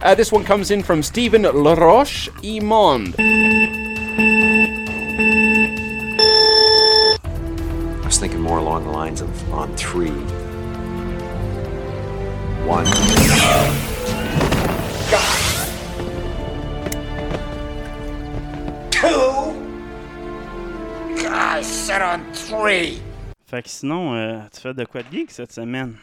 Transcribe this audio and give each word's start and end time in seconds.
Uh, 0.00 0.14
this 0.14 0.30
one 0.30 0.44
comes 0.44 0.70
in 0.70 0.82
from 0.82 1.02
Stephen 1.02 1.42
Laroche 1.42 2.28
Imond. 2.42 3.14
I 8.02 8.06
was 8.06 8.18
thinking 8.18 8.40
more 8.40 8.58
along 8.58 8.84
the 8.84 8.90
lines 8.90 9.20
of 9.20 9.52
on 9.52 9.74
three. 9.76 10.10
One. 12.66 12.86
I 21.26 21.62
said 21.62 22.02
on 22.02 22.32
three. 22.32 23.00
Fait 23.46 23.62
que 23.62 23.68
sinon, 23.68 24.14
euh, 24.14 24.40
tu 24.52 24.60
fais 24.60 24.74
de 24.74 24.84
quoi 24.84 25.02
de 25.02 25.10
geek 25.10 25.30
cette 25.30 25.52
semaine? 25.52 25.96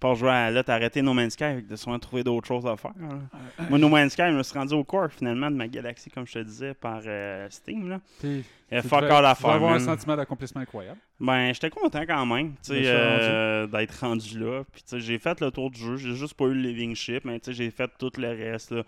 Pas 0.00 0.14
jouer 0.14 0.30
à. 0.30 0.50
Là, 0.50 0.64
t'as 0.64 0.74
arrêté 0.74 1.02
No 1.02 1.12
Man's 1.12 1.34
Sky 1.34 1.44
avec 1.44 1.66
de 1.66 1.76
soin 1.76 1.98
trouver 1.98 2.24
d'autres 2.24 2.48
choses 2.48 2.66
à 2.66 2.74
faire. 2.76 2.92
là. 2.98 3.66
Moi, 3.68 3.78
No 3.78 3.90
Man's 3.90 4.12
Sky, 4.14 4.22
je 4.28 4.36
me 4.36 4.42
suis 4.42 4.58
rendu 4.58 4.72
au 4.72 4.82
core 4.82 5.10
finalement 5.12 5.50
de 5.50 5.56
ma 5.56 5.68
galaxie, 5.68 6.10
comme 6.10 6.26
je 6.26 6.32
te 6.32 6.38
disais, 6.38 6.72
par 6.72 7.02
euh, 7.04 7.46
Steam. 7.50 7.90
Là. 7.90 8.00
Puis, 8.18 8.44
tu 8.72 8.80
fuck 8.88 9.04
all 9.04 9.26
à 9.26 9.34
tu 9.34 9.42
faire. 9.42 9.50
avoir 9.50 9.74
un 9.74 9.78
sentiment 9.78 10.16
d'accomplissement 10.16 10.62
incroyable. 10.62 10.98
Ben, 11.20 11.52
j'étais 11.52 11.68
content 11.68 12.02
quand 12.06 12.24
même, 12.24 12.54
euh, 12.70 13.66
d'être 13.66 14.00
rendu 14.00 14.38
là. 14.38 14.62
Puis, 14.72 14.82
j'ai 15.00 15.18
fait 15.18 15.38
le 15.40 15.50
tour 15.50 15.70
du 15.70 15.78
jeu. 15.78 15.96
J'ai 15.96 16.14
juste 16.14 16.34
pas 16.34 16.46
eu 16.46 16.54
le 16.54 16.62
living 16.62 16.94
ship, 16.94 17.24
mais 17.26 17.38
j'ai 17.46 17.70
fait 17.70 17.90
tout 17.98 18.12
le 18.16 18.28
reste. 18.30 18.70
Là. 18.70 18.82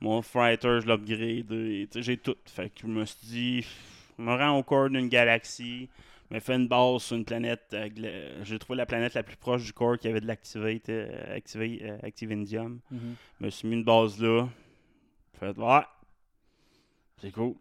Mon 0.00 0.20
fighter, 0.22 0.80
je 0.80 0.86
l'upgrade. 0.88 1.88
j'ai 1.94 2.16
tout. 2.16 2.34
Fait 2.46 2.68
que 2.68 2.80
je 2.82 2.86
me 2.88 3.04
suis 3.04 3.26
dit, 3.28 3.66
je 4.18 4.22
me 4.24 4.34
rends 4.36 4.58
au 4.58 4.64
corps 4.64 4.90
d'une 4.90 5.08
galaxie. 5.08 5.88
Me 6.32 6.40
fais 6.40 6.54
une 6.54 6.66
base 6.66 7.02
sur 7.02 7.16
une 7.16 7.24
planète. 7.24 7.62
euh, 7.74 7.88
gla- 7.88 8.42
j'ai 8.42 8.58
trouvé 8.58 8.76
la 8.78 8.86
planète 8.86 9.12
la 9.14 9.22
plus 9.22 9.36
proche 9.36 9.64
du 9.64 9.72
corps 9.72 9.98
qui 9.98 10.08
avait 10.08 10.20
de 10.20 10.26
l'activate, 10.26 10.88
euh, 10.88 11.36
euh, 11.56 11.98
Activindium. 12.02 12.80
Mhm. 12.90 13.16
Je 13.40 13.44
me 13.44 13.50
suis 13.50 13.68
mis 13.68 13.74
une 13.76 13.84
base 13.84 14.18
là. 14.20 14.48
Fait, 15.38 15.56
ouais. 15.58 15.80
C'est 17.18 17.32
cool. 17.32 17.54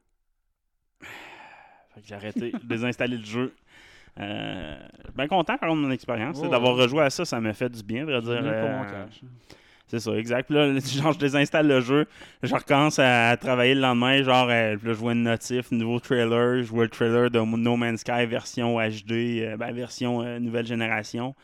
Fait 1.01 2.01
que 2.01 2.07
j'ai 2.07 2.15
arrêté, 2.15 2.53
désinstallé 2.63 3.17
le 3.17 3.25
jeu. 3.25 3.53
Euh, 4.19 4.77
ben 5.15 5.27
content 5.27 5.57
par 5.57 5.69
contre 5.69 5.81
de 5.81 5.87
mon 5.87 5.91
expérience. 5.91 6.37
Ouais, 6.39 6.49
D'avoir 6.49 6.75
rejoué 6.75 7.01
à 7.03 7.09
ça, 7.09 7.25
ça 7.25 7.39
m'a 7.41 7.53
fait 7.53 7.69
du 7.69 7.83
bien, 7.83 8.05
vrai 8.05 8.21
dire. 8.21 8.31
Euh. 8.31 9.05
C'est 9.91 9.99
ça, 9.99 10.15
exact. 10.15 10.49
Là, 10.49 10.79
genre, 10.79 11.11
je 11.11 11.19
désinstalle 11.19 11.67
le 11.67 11.81
jeu. 11.81 12.05
Je 12.43 12.55
recommence 12.55 12.97
à, 12.97 13.35
travailler 13.35 13.75
le 13.75 13.81
lendemain. 13.81 14.23
Genre, 14.23 14.47
euh, 14.49 14.77
je 14.81 14.91
vois 14.91 15.11
une 15.11 15.23
notif, 15.23 15.69
nouveau 15.71 15.99
trailer. 15.99 16.63
Je 16.63 16.69
vois 16.69 16.85
le 16.85 16.89
trailer 16.89 17.29
de 17.29 17.39
No 17.39 17.75
Man's 17.75 17.99
Sky 17.99 18.25
version 18.25 18.77
HD, 18.79 19.11
euh, 19.11 19.57
ben, 19.57 19.73
version 19.73 20.21
euh, 20.21 20.39
nouvelle 20.39 20.65
génération. 20.65 21.35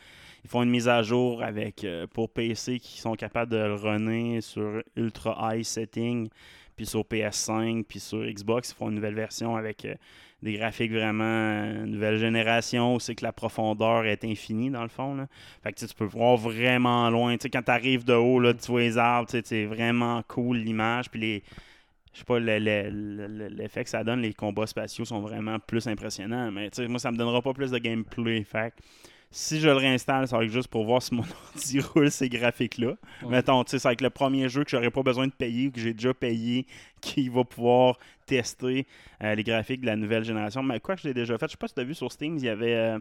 Ils 0.45 0.49
font 0.49 0.63
une 0.63 0.69
mise 0.69 0.87
à 0.87 1.03
jour 1.03 1.43
avec 1.43 1.85
pour 2.13 2.29
PC 2.29 2.79
qui 2.79 3.01
sont 3.01 3.15
capables 3.15 3.51
de 3.51 3.57
le 3.57 3.73
runner 3.73 4.39
sur 4.39 4.81
Ultra 4.95 5.53
High 5.53 5.63
Setting, 5.63 6.29
puis 6.77 6.85
sur 6.85 7.01
PS5, 7.01 7.83
puis 7.83 7.99
sur 7.99 8.23
Xbox. 8.23 8.71
Ils 8.71 8.75
font 8.75 8.87
une 8.87 8.95
nouvelle 8.95 9.15
version 9.15 9.57
avec 9.57 9.85
des 10.43 10.53
graphiques 10.53 10.91
vraiment 10.91 11.23
euh, 11.23 11.85
nouvelle 11.85 12.19
génération 12.19 12.95
où 12.95 12.99
c'est 12.99 13.16
que 13.16 13.23
la 13.23 13.31
profondeur 13.31 14.05
est 14.05 14.23
infinie 14.23 14.69
dans 14.69 14.83
le 14.83 14.87
fond. 14.89 15.15
Là. 15.15 15.27
Fait 15.64 15.73
que 15.73 15.80
tu 15.83 15.93
peux 15.95 16.05
voir 16.05 16.37
vraiment 16.37 17.09
loin. 17.09 17.36
Quand 17.37 17.64
tu 17.64 17.71
arrives 17.71 18.05
de 18.05 18.14
haut, 18.14 18.39
là, 18.39 18.53
tu 18.53 18.71
vois 18.71 18.81
les 18.81 18.98
arbres, 18.98 19.30
c'est 19.43 19.65
vraiment 19.65 20.21
cool 20.27 20.58
l'image. 20.58 21.09
Puis 21.09 21.20
les. 21.20 21.43
Je 22.14 22.20
sais 22.20 22.25
pas, 22.25 22.39
le- 22.39 22.58
le- 22.58 22.89
le- 23.27 23.48
l'effet 23.48 23.83
que 23.83 23.89
ça 23.92 24.03
donne, 24.03 24.21
les 24.21 24.33
combats 24.33 24.65
spatiaux 24.65 25.05
sont 25.05 25.20
vraiment 25.20 25.59
plus 25.59 25.87
impressionnants. 25.87 26.52
Mais 26.52 26.69
moi, 26.87 26.98
ça 26.98 27.11
me 27.11 27.17
donnera 27.17 27.42
pas 27.43 27.54
plus 27.54 27.69
de 27.69 27.77
gameplay. 27.77 28.43
Fait 28.43 28.73
si 29.30 29.60
je 29.60 29.67
le 29.67 29.76
réinstalle, 29.76 30.27
ça 30.27 30.38
va 30.38 30.45
être 30.45 30.52
juste 30.52 30.70
pour 30.70 30.86
voir 30.86 31.02
si 31.02 31.14
mon 31.14 31.23
ordi 31.55 31.80
roule 31.80 32.11
ces 32.11 32.30
graphiques-là. 32.30 32.95
Ouais. 33.23 33.30
Mettons, 33.30 33.64
tu 33.64 33.71
sais, 33.71 33.80
c'est 33.80 33.88
avec 33.88 34.02
le 34.02 34.10
premier 34.10 34.48
jeu 34.49 34.64
que 34.64 34.70
j'aurais 34.70 34.92
pas 34.92 35.04
besoin 35.04 35.27
de 35.27 35.33
payer 35.33 35.67
ou 35.67 35.71
que 35.71 35.80
j'ai 35.80 35.93
déjà 35.93 36.14
payé 36.14 36.65
qui 37.02 37.30
va 37.30 37.43
pouvoir 37.43 37.98
tester 38.26 38.87
euh, 39.23 39.36
les 39.36 39.43
graphiques 39.43 39.82
de 39.82 39.86
la 39.86 39.95
nouvelle 39.95 40.23
génération. 40.23 40.64
Mais 40.64 40.80
quoi 40.80 40.95
que 40.95 41.02
je 41.02 41.08
l'ai 41.08 41.14
déjà 41.14 41.37
fait, 41.37 41.48
je 41.48 41.52
sais 41.52 41.58
pas 41.58 41.67
si 41.67 41.73
tu 41.73 41.82
as 41.82 41.83
vu 41.83 41.93
sur 41.93 42.11
Steam, 42.11 42.37
il 42.37 42.43
y 42.43 42.49
avait 42.49 42.76
euh, 42.76 42.99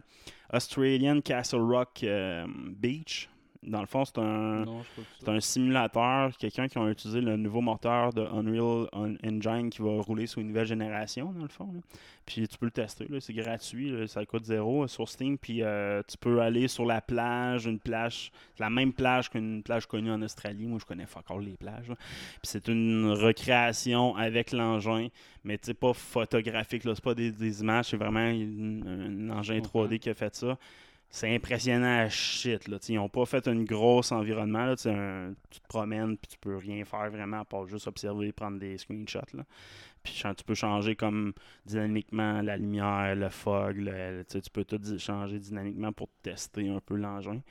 Australian 0.53 1.21
Castle 1.21 1.61
Rock 1.61 2.01
euh, 2.03 2.45
Beach. 2.47 3.29
Dans 3.63 3.81
le 3.81 3.85
fond, 3.87 4.05
c'est 4.05 4.17
un, 4.19 4.65
Non, 4.65 4.81
c'est 5.19 5.29
un 5.29 5.39
simulateur, 5.39 6.35
quelqu'un 6.37 6.67
qui 6.67 6.77
a 6.77 6.89
utilisé 6.89 7.21
le 7.21 7.35
nouveau 7.37 7.61
moteur 7.61 8.13
de 8.13 8.21
Unreal 8.21 8.87
Un- 8.93 9.15
Engine 9.27 9.69
qui 9.69 9.81
va 9.81 9.99
rouler 10.01 10.27
sur 10.27 10.39
une 10.41 10.47
nouvelle 10.47 10.67
génération, 10.67 11.31
dans 11.33 11.43
le 11.43 11.47
fond. 11.49 11.69
là. 11.73 11.79
Puis 12.25 12.45
tu 12.47 12.57
peux 12.57 12.65
le 12.65 12.71
tester, 12.71 13.07
là, 13.09 13.19
c'est 13.21 13.33
gratuit, 13.33 13.89
là, 13.89 14.05
ça 14.07 14.25
coûte 14.25 14.43
zéro 14.45 14.83
euh, 14.83 14.87
sur 14.87 15.07
Steam. 15.07 15.37
Puis 15.37 15.63
euh, 15.63 16.01
tu 16.07 16.17
peux 16.17 16.41
aller 16.41 16.67
sur 16.67 16.85
la 16.85 16.99
plage, 17.01 17.65
une 17.65 17.79
plage, 17.79 18.31
la 18.59 18.69
même 18.69 18.91
plage 18.93 19.29
qu'une 19.29 19.63
plage 19.63 19.85
connue 19.87 20.11
en 20.11 20.21
Australie. 20.21 20.65
Moi, 20.67 20.77
je 20.79 20.85
connais 20.85 21.05
encore 21.15 21.39
les 21.39 21.55
plages. 21.57 21.87
là. 21.89 21.95
Puis 21.95 22.41
c'est 22.43 22.67
une 22.67 23.09
recréation 23.11 24.15
avec 24.15 24.51
l'engin, 24.51 25.07
mais 25.43 25.57
tu 25.57 25.67
sais, 25.67 25.73
pas 25.73 25.93
photographique, 25.93 26.83
là, 26.83 26.93
c'est 26.95 27.03
pas 27.03 27.15
des, 27.15 27.31
des 27.31 27.61
images, 27.61 27.85
c'est 27.87 27.97
vraiment 27.97 28.19
un 28.19 29.29
engin 29.29 29.59
3D 29.59 29.99
qui 29.99 30.09
a 30.09 30.13
fait 30.13 30.35
ça 30.35 30.57
c'est 31.09 31.33
impressionnant 31.33 32.01
à 32.05 32.09
shit. 32.09 32.67
Là. 32.67 32.77
Ils 32.89 32.95
n'ont 32.95 33.09
pas 33.09 33.25
fait 33.25 33.47
un 33.47 33.63
gros 33.63 34.01
environnement. 34.13 34.65
Là. 34.65 34.75
Tu 34.75 34.83
te 35.59 35.67
promènes 35.67 36.17
puis 36.17 36.31
tu 36.31 36.37
peux 36.37 36.57
rien 36.57 36.83
faire 36.85 37.09
vraiment 37.09 37.39
à 37.41 37.45
part 37.45 37.65
juste 37.67 37.87
observer 37.87 38.31
prendre 38.31 38.59
des 38.59 38.77
screenshots. 38.77 39.19
Là. 39.33 39.43
Puis 40.03 40.21
tu 40.37 40.43
peux 40.45 40.53
changer 40.55 40.95
comme 40.95 41.33
dynamiquement 41.65 42.41
la 42.41 42.57
lumière, 42.57 43.15
le 43.15 43.29
fog. 43.29 43.77
le- 43.77 44.23
tu 44.29 44.39
peux 44.51 44.63
tout 44.63 44.79
changer 44.99 45.39
dynamiquement 45.39 45.91
pour 45.91 46.09
tester 46.21 46.69
un 46.69 46.79
peu 46.79 46.95
l'engin. 46.95 47.41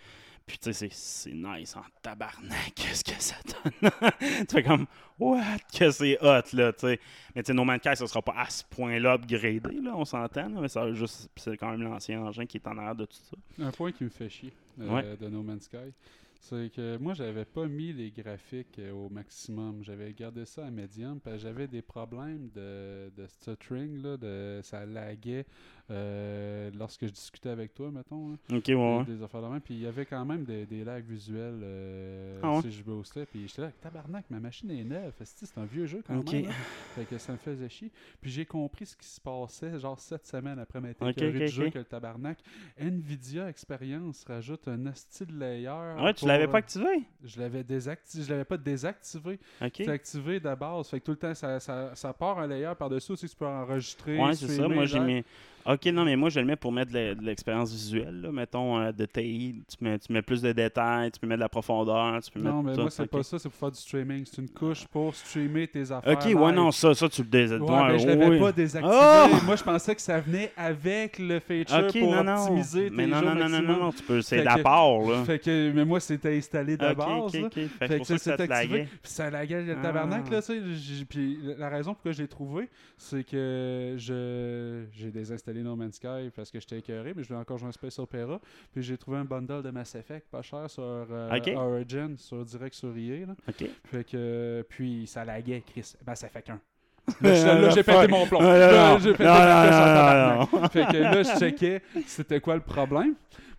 Puis 0.46 0.58
tu 0.58 0.72
sais, 0.72 0.88
c'est- 0.92 1.32
nice 1.32 1.74
en 1.76 1.82
tabarnak. 2.02 2.72
Qu'est-ce 2.76 3.02
que 3.02 3.20
ça 3.20 3.34
donne? 3.44 3.90
tu 4.20 4.54
fais 4.54 4.62
comme, 4.62 4.86
what? 5.18 5.58
Que 5.76 5.90
c'est 5.90 6.16
hot, 6.22 6.42
là, 6.52 6.72
tu 6.72 6.80
sais. 6.86 7.00
Mais 7.34 7.42
tu 7.42 7.48
sais, 7.48 7.54
No 7.54 7.64
Man's 7.64 7.80
Sky, 7.80 7.96
ça 7.96 8.06
sera 8.06 8.22
pas 8.22 8.34
à 8.36 8.48
ce 8.48 8.62
point-là 8.70 9.14
upgradé, 9.14 9.80
là, 9.82 9.96
on 9.96 10.04
s'entend, 10.04 10.48
mais 10.48 10.68
ça 10.68 10.92
juste, 10.92 11.28
c'est 11.36 11.56
quand 11.56 11.70
même 11.72 11.82
l'ancien 11.82 12.20
engin 12.22 12.46
qui 12.46 12.58
est 12.58 12.66
en 12.68 12.78
arrière 12.78 12.94
de 12.94 13.06
tout 13.06 13.16
ça. 13.16 13.36
Un 13.64 13.72
point 13.72 13.90
qui 13.90 14.04
me 14.04 14.08
fait 14.08 14.28
chier 14.28 14.52
euh, 14.80 14.88
Ouais. 14.88 15.16
de 15.16 15.28
No 15.28 15.42
Man's 15.42 15.64
Sky, 15.64 15.92
c'est 16.38 16.70
que 16.72 16.96
moi, 16.98 17.14
j'avais 17.14 17.44
pas 17.44 17.66
mis 17.66 17.92
les 17.92 18.12
graphiques 18.12 18.78
euh, 18.78 18.92
au 18.92 19.08
maximum. 19.08 19.82
J'avais 19.82 20.12
gardé 20.12 20.44
ça 20.44 20.64
à 20.64 20.70
médium 20.70 21.18
parce 21.18 21.36
que 21.38 21.42
j'avais 21.42 21.66
des 21.66 21.82
problèmes 21.82 22.50
de, 22.54 23.10
de 23.16 23.26
stuttering, 23.26 24.00
là, 24.00 24.16
de, 24.16 24.60
ça 24.62 24.86
laguait 24.86 25.44
euh, 25.90 26.70
lorsque 26.78 27.06
je 27.06 27.12
discutais 27.12 27.48
avec 27.50 27.72
toi, 27.74 27.90
mettons. 27.90 28.30
là. 28.30 28.56
Ok, 28.58 28.64
ouais. 28.68 29.04
Des 29.04 29.22
affaires 29.22 29.42
de 29.42 29.46
même. 29.46 29.60
Puis 29.60 29.74
il 29.74 29.80
y 29.80 29.86
avait 29.86 30.04
quand 30.06 30.24
même 30.24 30.44
des, 30.44 30.66
des 30.66 30.82
lags 30.84 31.04
visuels 31.04 31.60
euh, 31.62 32.40
Ah 32.42 32.54
ouais? 32.54 32.62
si 32.62 32.72
je 32.72 32.82
boostais. 32.82 33.24
Puis 33.26 33.46
j'étais 33.46 33.62
là, 33.62 33.70
tabarnak, 33.80 34.24
ma 34.30 34.40
machine 34.40 34.70
est 34.70 34.84
neuve. 34.84 35.12
C'est 35.22 35.58
un 35.58 35.64
vieux 35.64 35.86
jeu 35.86 36.02
quand 36.06 36.14
même. 36.32 36.44
là. 36.46 36.50
Fait 36.94 37.04
que 37.04 37.18
ça 37.18 37.32
me 37.32 37.38
faisait 37.38 37.68
chier. 37.68 37.90
Puis 38.20 38.30
j'ai 38.30 38.44
compris 38.44 38.86
ce 38.86 38.96
qui 38.96 39.06
se 39.06 39.20
passait, 39.20 39.78
genre 39.78 39.98
sept 39.98 40.26
semaines 40.26 40.58
après 40.58 40.80
m'être 40.80 41.02
Ok, 41.02 41.10
écœuré 41.10 41.36
ok, 41.36 41.44
du 41.44 41.48
jeu 41.48 41.70
que 41.70 41.78
le 41.78 41.84
tabarnak. 41.84 42.38
Nvidia 42.78 43.48
Experience 43.48 44.24
rajoute 44.24 44.66
un 44.68 44.86
hostile 44.86 45.38
layer. 45.38 45.94
Ouais, 46.00 46.14
tu 46.14 46.26
l'avais 46.26 46.48
pas 46.48 46.58
activé? 46.58 47.02
Je 47.24 47.40
l'avais 47.40 47.62
désactivé. 47.64 48.24
Je 48.24 48.30
l'avais 48.30 48.44
pas 48.44 48.56
désactivé. 48.56 49.38
C'est 49.74 49.88
activé 49.88 50.40
de 50.40 50.54
base. 50.54 50.88
Fait 50.88 51.00
que 51.00 51.04
tout 51.04 51.12
le 51.12 51.16
temps, 51.16 51.34
ça, 51.34 51.60
ça, 51.60 51.94
ça 51.94 52.12
part 52.12 52.38
un 52.38 52.46
layer 52.46 52.72
par-dessus 52.78 53.12
aussi. 53.12 53.28
Tu 53.28 53.36
peux 53.36 53.46
enregistrer. 53.46 54.18
Ouais, 54.18 54.34
c'est 54.34 54.48
ça. 54.48 54.68
Moi, 54.68 54.84
j'ai 54.86 55.00
mis. 55.00 55.24
Ok, 55.68 55.86
non, 55.86 56.04
mais 56.04 56.16
moi, 56.16 56.28
je 56.30 56.40
le 56.40 56.46
mets 56.46 56.56
pour 56.56 56.72
mettre 56.72 56.92
de 56.92 57.16
l'expérience 57.22 57.72
visuelle. 57.72 58.20
Là. 58.22 58.32
Mettons, 58.32 58.78
euh, 58.78 58.92
de 58.92 59.04
TI, 59.06 59.62
tu 59.68 59.84
mets, 59.84 59.98
tu 59.98 60.12
mets 60.12 60.22
plus 60.22 60.42
de 60.42 60.52
détails, 60.52 61.10
tu 61.10 61.20
peux 61.20 61.26
mettre 61.26 61.38
de 61.38 61.44
la 61.44 61.48
profondeur, 61.48 62.20
tu 62.22 62.30
peux 62.30 62.40
Non, 62.40 62.62
mettre 62.62 62.66
mais 62.68 62.74
tout. 62.74 62.80
moi, 62.82 62.90
c'est 62.90 63.02
ok. 63.04 63.08
pas 63.08 63.22
ça. 63.22 63.38
C'est 63.38 63.48
pour 63.48 63.58
faire 63.58 63.70
du 63.70 63.78
streaming. 63.78 64.24
C'est 64.26 64.42
une 64.42 64.50
couche 64.50 64.86
pour 64.86 65.14
streamer 65.14 65.66
tes 65.68 65.90
affaires. 65.92 66.12
Ok, 66.12 66.24
ouais, 66.24 66.30
live. 66.34 66.54
non, 66.54 66.70
ça, 66.70 66.94
ça, 66.94 67.08
tu 67.08 67.22
le 67.22 67.28
dés... 67.28 67.52
Ouais, 67.52 67.58
ouais, 67.60 67.88
mais 67.92 67.98
je 67.98 68.06
l'avais 68.06 68.28
oui. 68.28 68.38
pas 68.40 68.52
désactivé. 68.52 68.96
Ah! 69.00 69.28
Moi, 69.44 69.56
je 69.56 69.62
pensais 69.64 69.94
que 69.94 70.00
ça 70.02 70.20
venait 70.20 70.52
avec 70.56 71.18
le 71.18 71.40
feature 71.40 71.84
Ok, 71.86 71.98
pour 72.00 72.14
non, 72.14 72.24
non. 72.24 72.42
optimiser 72.42 72.90
Mais 72.90 73.04
tes 73.04 73.10
non, 73.10 73.18
jeux 73.20 73.24
non, 73.26 73.34
non, 73.34 73.48
non, 73.48 73.62
non, 73.62 73.76
non, 73.84 73.92
tu 73.92 74.02
peux, 74.02 74.22
c'est 74.22 74.42
d'apport, 74.42 75.10
là. 75.10 75.24
Fait 75.24 75.38
que, 75.38 75.72
mais 75.72 75.84
moi, 75.84 76.00
c'était 76.00 76.16
était 76.16 76.38
installé 76.38 76.76
de 76.78 76.86
Ok, 76.86 76.96
base. 76.96 77.34
là. 77.34 77.50
Fait 77.50 77.50
que 77.50 77.66
Fait 77.68 77.68
c'est 77.80 77.88
que 77.88 77.96
pour 77.98 78.06
ça 78.06 78.18
ça 78.18 78.36
ça 78.36 78.42
activé. 78.54 78.88
ça 79.02 79.30
laguait 79.30 79.62
le 79.64 79.72
Ah. 79.78 79.82
tabarnak, 79.82 80.30
là, 80.30 80.40
tu 80.40 80.46
sais. 80.46 81.04
Puis 81.08 81.38
la 81.58 81.68
raison 81.68 81.92
pour 81.92 82.02
que 82.04 82.12
je 82.12 82.22
l'ai 82.22 82.28
trouvé, 82.28 82.68
c'est 82.96 83.22
que 83.24 83.96
j'ai 83.98 85.10
désinstallé 85.10 85.55
No 85.62 85.76
Man's 85.76 85.96
Sky 85.96 86.30
parce 86.34 86.50
que 86.50 86.60
j'étais 86.60 86.78
écœuré, 86.78 87.12
mais 87.14 87.22
je 87.22 87.28
voulais 87.28 87.40
encore 87.40 87.58
jouer 87.58 87.68
un 87.68 87.72
Space 87.72 87.98
Opera. 87.98 88.40
Puis 88.72 88.82
j'ai 88.82 88.96
trouvé 88.96 89.18
un 89.18 89.24
bundle 89.24 89.62
de 89.62 89.70
Mass 89.70 89.94
Effect 89.94 90.28
pas 90.30 90.42
cher 90.42 90.68
sur 90.70 90.82
euh. 90.82 91.28
Origin, 91.56 92.16
sur 92.16 92.44
direct 92.44 92.74
sur 92.74 92.96
EA. 92.96 93.26
Là. 93.26 93.34
Ok. 93.48 93.68
Fait 93.84 94.04
que, 94.04 94.64
puis 94.68 95.06
ça 95.06 95.24
laguait, 95.24 95.62
Chris. 95.66 95.94
Mass 96.06 96.22
Effect 96.24 96.50
1. 96.50 96.60
Là, 97.20 97.34
je- 97.34 97.46
là, 97.46 97.70
j'ai 97.70 97.82
pété 97.84 98.08
mon 98.08 98.26
plomb. 98.26 98.40
Là, 98.40 98.98
j'ai 98.98 99.12
pété 99.12 99.24
non, 99.24 100.48
non. 100.60 100.68
Fait 100.68 100.86
que 100.86 100.96
là, 100.96 101.22
je 101.22 101.38
checkais 101.38 101.80
c'était 102.06 102.40
quoi 102.40 102.56
le 102.56 102.60
problème? 102.62 103.14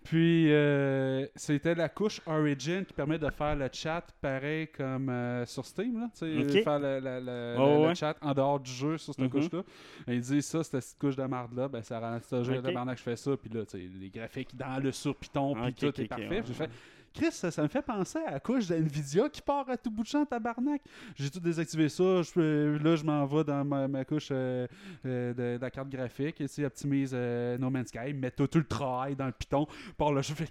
Puis, 0.09 0.53
euh, 0.53 1.25
c'était 1.35 1.75
la 1.75 1.89
couche 1.89 2.21
Origin 2.25 2.85
qui 2.85 2.93
permet 2.93 3.19
de 3.19 3.29
faire 3.29 3.57
le 3.57 3.67
chat 3.73 4.05
pareil 4.21 4.67
comme 4.67 5.09
euh, 5.09 5.45
sur 5.45 5.65
Steam. 5.65 5.99
Là, 5.99 6.07
tu 6.17 6.19
sais, 6.49 6.57
Ok. 6.59 6.63
Faire 6.63 6.79
le, 6.79 6.99
le- 6.99 7.19
le- 7.19 7.57
Ouais, 7.59 7.75
le- 7.75 7.81
le 7.81 7.87
ouais. 7.89 7.95
chat 7.95 8.15
en 8.21 8.33
dehors 8.33 8.59
du 8.59 8.71
jeu 8.71 8.97
sur 8.97 9.13
cette 9.13 9.25
Mhm. 9.25 9.29
couche-là. 9.29 9.63
Ils 10.07 10.21
disent 10.21 10.45
ça, 10.45 10.63
cette 10.63 10.79
petite 10.81 10.97
couche 10.97 11.15
de 11.17 11.23
marde-là, 11.25 11.67
ben, 11.67 11.81
ça 11.83 11.99
rend 11.99 12.17
ce 12.21 12.41
jeu 12.43 12.57
Ok. 12.59 12.63
de 12.63 12.71
que 12.93 12.99
je 12.99 13.03
fais 13.03 13.15
ça. 13.17 13.31
Puis 13.35 13.49
là, 13.49 13.63
les 13.73 14.09
graphiques 14.09 14.55
dans 14.55 14.81
le 14.81 14.93
sur 14.93 15.13
Python, 15.15 15.53
puis 15.61 15.73
tout 15.73 16.01
est 16.01 16.07
parfait. 16.07 16.41
J'ai 16.45 16.53
fait. 16.53 16.69
Chris, 17.17 17.31
ça, 17.31 17.63
me 17.63 17.67
fait 17.67 17.81
penser 17.81 18.19
à 18.19 18.31
la 18.33 18.39
couche 18.39 18.67
d'NVIDIA 18.67 19.27
qui 19.29 19.41
part 19.41 19.67
à 19.71 19.75
tout 19.75 19.89
bout 19.89 20.03
de 20.03 20.07
champ, 20.07 20.23
tabarnak. 20.23 20.83
J'ai 21.15 21.31
tout 21.31 21.39
désactivé 21.39 21.89
ça. 21.89 22.21
Je 22.21 22.77
là, 22.77 22.95
je 22.95 23.03
m'en 23.03 23.25
vais 23.25 23.43
dans 23.43 23.65
ma, 23.65 24.05
couche 24.05 24.27
euh, 24.29 24.67
euh, 25.03 25.33
de, 25.33 25.59
la 25.59 25.71
carte 25.71 25.89
graphique. 25.89 26.39
Et, 26.39 26.65
optimise 26.65 27.11
euh, 27.15 27.57
No 27.57 27.71
Man's 27.71 27.87
Sky, 27.87 28.13
met 28.13 28.29
tout, 28.29 28.45
tout 28.45 28.59
le 28.59 28.65
travail 28.65 29.15
dans 29.15 29.25
le 29.25 29.31
Python. 29.31 29.65
Par 29.97 30.13
là, 30.13 30.21
je 30.21 30.31
fais 30.31 30.47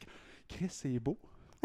Chris, 0.48 0.66
c'est 0.68 0.98
beau. 0.98 1.16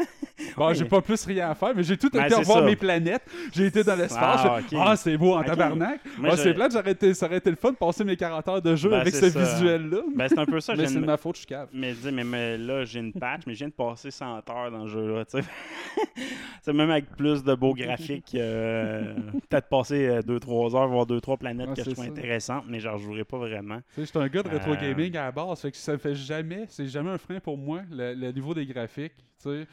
Bon, 0.56 0.66
Ouais. 0.68 0.74
j'ai 0.74 0.84
pas 0.84 1.00
plus 1.00 1.24
rien 1.24 1.50
à 1.50 1.54
faire, 1.54 1.72
mais 1.74 1.82
j'ai 1.84 1.96
tout 1.96 2.10
Ben, 2.12 2.24
été 2.24 2.34
revoir 2.34 2.58
ça. 2.58 2.64
mes 2.64 2.74
planètes. 2.76 3.22
J'ai 3.52 3.66
été 3.66 3.84
dans 3.84 3.94
l'espace. 3.94 4.40
Ah. 4.44 4.58
Ah, 4.76 4.96
c'est 4.96 5.16
beau 5.16 5.34
en 5.34 5.40
Ok. 5.40 5.46
tabarnak. 5.46 6.00
Moi, 6.18 6.30
Ah, 6.32 6.36
c'est 6.36 6.52
plate, 6.52 6.74
été- 6.86 7.14
ça 7.14 7.26
aurait 7.26 7.36
été 7.38 7.48
le 7.48 7.56
fun 7.56 7.70
de 7.70 7.76
passer 7.76 8.02
mes 8.04 8.16
40 8.16 8.46
heures 8.48 8.60
de 8.60 8.74
jeu 8.76 8.90
Ben, 8.90 9.00
avec 9.00 9.14
ce 9.14 9.26
visuel-là. 9.26 9.98
Ben, 10.14 10.28
c'est 10.28 10.38
un 10.38 10.44
peu 10.44 10.60
ça. 10.60 10.74
mais 10.76 10.86
c'est 10.88 11.00
de 11.00 11.04
ma 11.06 11.16
faute, 11.16 11.38
je 11.40 11.46
cave. 11.46 11.68
Mais, 11.72 11.94
mais, 12.12 12.24
mais 12.24 12.58
là, 12.58 12.84
j'ai 12.84 12.98
une 13.00 13.12
patch, 13.12 13.42
mais 13.46 13.54
je 13.54 13.58
viens 13.60 13.68
de 13.68 13.72
passer 13.72 14.10
100 14.10 14.36
heures 14.50 14.70
dans 14.70 14.82
le 14.84 14.88
jeu-là, 14.88 15.24
c'est 16.62 16.72
même 16.72 16.90
avec 16.90 17.10
plus 17.16 17.42
de 17.44 17.54
beaux 17.54 17.74
graphiques, 17.74 18.34
euh, 18.34 19.14
peut-être 19.48 19.68
passer 19.68 20.20
2-3 20.26 20.74
heures, 20.76 20.88
voir 20.88 21.06
2-3 21.06 21.36
planètes 21.38 21.68
Ouais, 21.70 21.74
que 21.76 21.84
je 21.84 21.90
trouve 21.90 22.04
intéressantes, 22.04 22.64
mais 22.68 22.80
j'en 22.80 22.96
jouerai 22.98 23.24
pas 23.24 23.38
vraiment. 23.38 23.78
Suis 23.96 24.06
un 24.18 24.28
gars 24.28 24.42
de 24.42 24.48
rétro 24.48 24.72
Euh, 24.72 24.76
gaming 24.76 25.16
à 25.16 25.24
la 25.26 25.32
base, 25.32 25.60
fait 25.60 25.70
que 25.70 25.76
ça 25.76 25.92
me 25.92 25.98
fait 25.98 26.14
jamais, 26.14 26.64
c'est 26.68 26.86
jamais 26.86 27.10
un 27.10 27.18
frein 27.18 27.40
pour 27.40 27.56
moi, 27.56 27.80
le, 27.90 28.14
le 28.14 28.32
niveau 28.32 28.54
des 28.54 28.66
graphiques. 28.66 29.12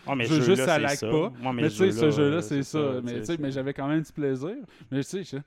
Ah, 0.08 0.16
mais 0.20 0.26
je 0.26 0.34
veux 0.36 0.42
juste 0.56 0.66
ça 0.66 0.78
lag 0.80 1.00
pas. 1.00 1.32
Mais 1.42 1.54
mais 1.54 1.70
tu 1.70 1.76
sais, 1.76 1.92
ce 1.92 2.12
jeu-là, 2.12 2.38
euh, 2.38 2.42
c'est 2.42 2.64
ça. 2.64 2.94
ça, 2.96 3.02
Mais, 3.04 3.20
tu 3.20 3.26
sais, 3.26 3.38
mais 3.40 3.52
j'avais 3.52 3.74
quand 3.74 3.88
même 3.88 4.02
du 4.02 4.12
plaisir. 4.12 4.56
Mais 4.92 5.04
tu 5.04 5.24
sais, 5.24 5.42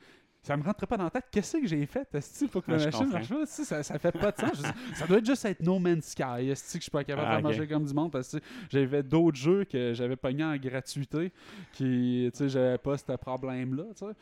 ça 0.44 0.56
me 0.56 0.64
rentrait 0.64 0.88
pas 0.88 0.96
dans 0.96 1.04
la 1.04 1.10
tête. 1.10 1.26
Qu'est-ce 1.30 1.56
que 1.58 1.66
j'ai 1.68 1.86
fait, 1.86 2.08
esti, 2.14 2.48
pour 2.48 2.64
que 2.64 2.72
Ah, 2.72 2.74
ma 2.74 2.78
je 2.78 2.86
machine 2.86 3.08
marche 3.10 3.28
pas? 3.28 3.46
Ça, 3.46 3.82
ça 3.84 3.96
fait 4.00 4.10
pas 4.10 4.32
de 4.32 4.40
sens. 4.40 4.54
Je 4.56 4.96
ça 4.98 5.06
doit 5.06 5.18
être 5.18 5.24
juste 5.26 5.44
être 5.44 5.60
No 5.62 5.78
Man's 5.78 6.04
Sky. 6.06 6.50
Esti, 6.50 6.72
que 6.72 6.78
je 6.78 6.82
suis 6.82 6.90
pas 6.90 7.04
capable 7.04 7.28
Ah, 7.30 7.34
de 7.36 7.38
ok. 7.38 7.44
manger 7.44 7.68
comme 7.68 7.84
du 7.84 7.94
monde 7.94 8.10
parce 8.10 8.32
que 8.32 8.38
j'avais 8.68 9.04
d'autres 9.04 9.36
jeux 9.38 9.62
que 9.64 9.94
j'avais 9.94 10.16
pogné 10.16 10.42
en 10.42 10.56
gratuité 10.56 11.30
qui, 11.72 12.28
tu 12.32 12.38
sais, 12.38 12.48
j'avais 12.48 12.78
pas 12.78 12.98
ce 12.98 13.12
problème-là. 13.12 13.84
tu 13.96 14.04
sais. 14.04 14.12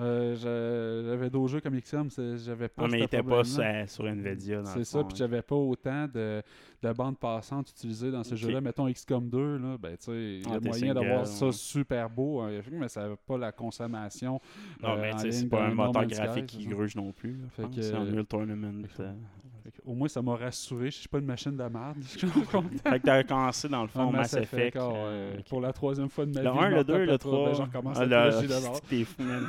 Euh, 0.00 1.06
j'avais 1.10 1.30
d'autres 1.30 1.48
jeux 1.52 1.60
comme 1.60 1.78
XM, 1.80 2.08
j'avais 2.44 2.68
pas 2.68 2.82
Ouais, 2.84 2.88
mais 2.90 2.98
il 2.98 3.00
ce 3.00 3.04
était 3.06 3.22
pas 3.22 3.42
problème-là. 3.42 3.86
sur, 3.86 4.06
Nvidia. 4.06 4.58
dans 4.62 4.66
C'est 4.66 4.84
ça, 4.84 5.02
puis 5.04 5.16
j'avais 5.16 5.42
pas 5.42 5.56
autant 5.56 6.06
de, 6.12 6.42
de 6.82 6.92
bandes 6.92 7.18
passantes 7.18 7.70
utilisées 7.70 8.10
dans 8.10 8.24
ce 8.24 8.34
Ok. 8.34 8.40
jeu-là. 8.40 8.60
Mettons 8.60 8.90
XCOM 8.90 9.28
2, 9.28 9.56
là, 9.58 9.76
ben, 9.78 9.96
tu 9.98 10.04
sais, 10.06 10.12
il 10.12 10.40
y 10.40 10.44
Ah, 10.50 10.54
a 10.54 10.60
t'es 10.60 10.68
moyen 10.68 10.94
d'avoir 10.94 11.26
ça 11.26 11.46
ouais. 11.46 11.52
super 11.52 12.08
beau, 12.08 12.40
hein, 12.40 12.60
mais 12.72 12.88
ça 12.88 13.08
n'a 13.08 13.16
pas 13.16 13.36
la 13.38 13.52
consommation. 13.52 14.40
Non, 14.82 14.90
euh, 14.90 14.98
mais 15.00 15.12
en 15.12 15.16
tu 15.16 15.22
sais, 15.22 15.32
c'est 15.32 15.48
pas 15.48 15.64
un 15.66 15.74
moteur 15.74 16.06
graphique 16.06 16.46
qui 16.46 16.66
gruge 16.66 16.96
non 16.96 17.12
plus. 17.12 17.38
Fait 17.50 17.62
pense. 17.62 17.76
que- 17.76 17.82
C'est 17.82 17.94
Unreal 17.94 18.24
Tournament. 18.24 18.82
Au 19.90 19.94
moins, 19.94 20.06
ça 20.06 20.22
m'a 20.22 20.36
rassuré. 20.36 20.86
Je 20.92 20.98
suis 20.98 21.08
pas 21.08 21.18
une 21.18 21.24
machine 21.26 21.56
de 21.56 21.62
merde. 21.64 21.96
Je 22.12 22.18
suis 22.18 22.28
content. 22.52 22.62
Fait 22.88 23.00
que 23.00 23.04
t'as 23.06 23.24
commencé 23.24 23.68
dans 23.68 23.82
le 23.82 23.88
Ah, 23.92 23.98
fond 23.98 24.12
Mass 24.12 24.34
Effect. 24.34 24.76
ah, 24.76 24.88
euh, 24.94 25.36
Pour 25.48 25.60
la 25.60 25.72
troisième 25.72 26.08
fois 26.08 26.26
de 26.26 26.32
ma 26.32 26.42
Le 26.42 26.50
vie. 26.52 26.58
1, 26.58 26.62
je 26.62 26.68
le 26.68 26.76
m'en 26.76 26.84
2, 26.84 26.98
le 26.98 27.06
tape 27.06 27.08
pas, 27.08 27.18
3. 27.18 27.44
ben, 27.48 27.54
je 27.56 27.62
recommence 27.62 27.96
Ah, 27.98 28.02
à 28.02 28.06
le-. 28.06 28.80
T'es 28.88 29.04
fou, 29.04 29.22
man. 29.24 29.46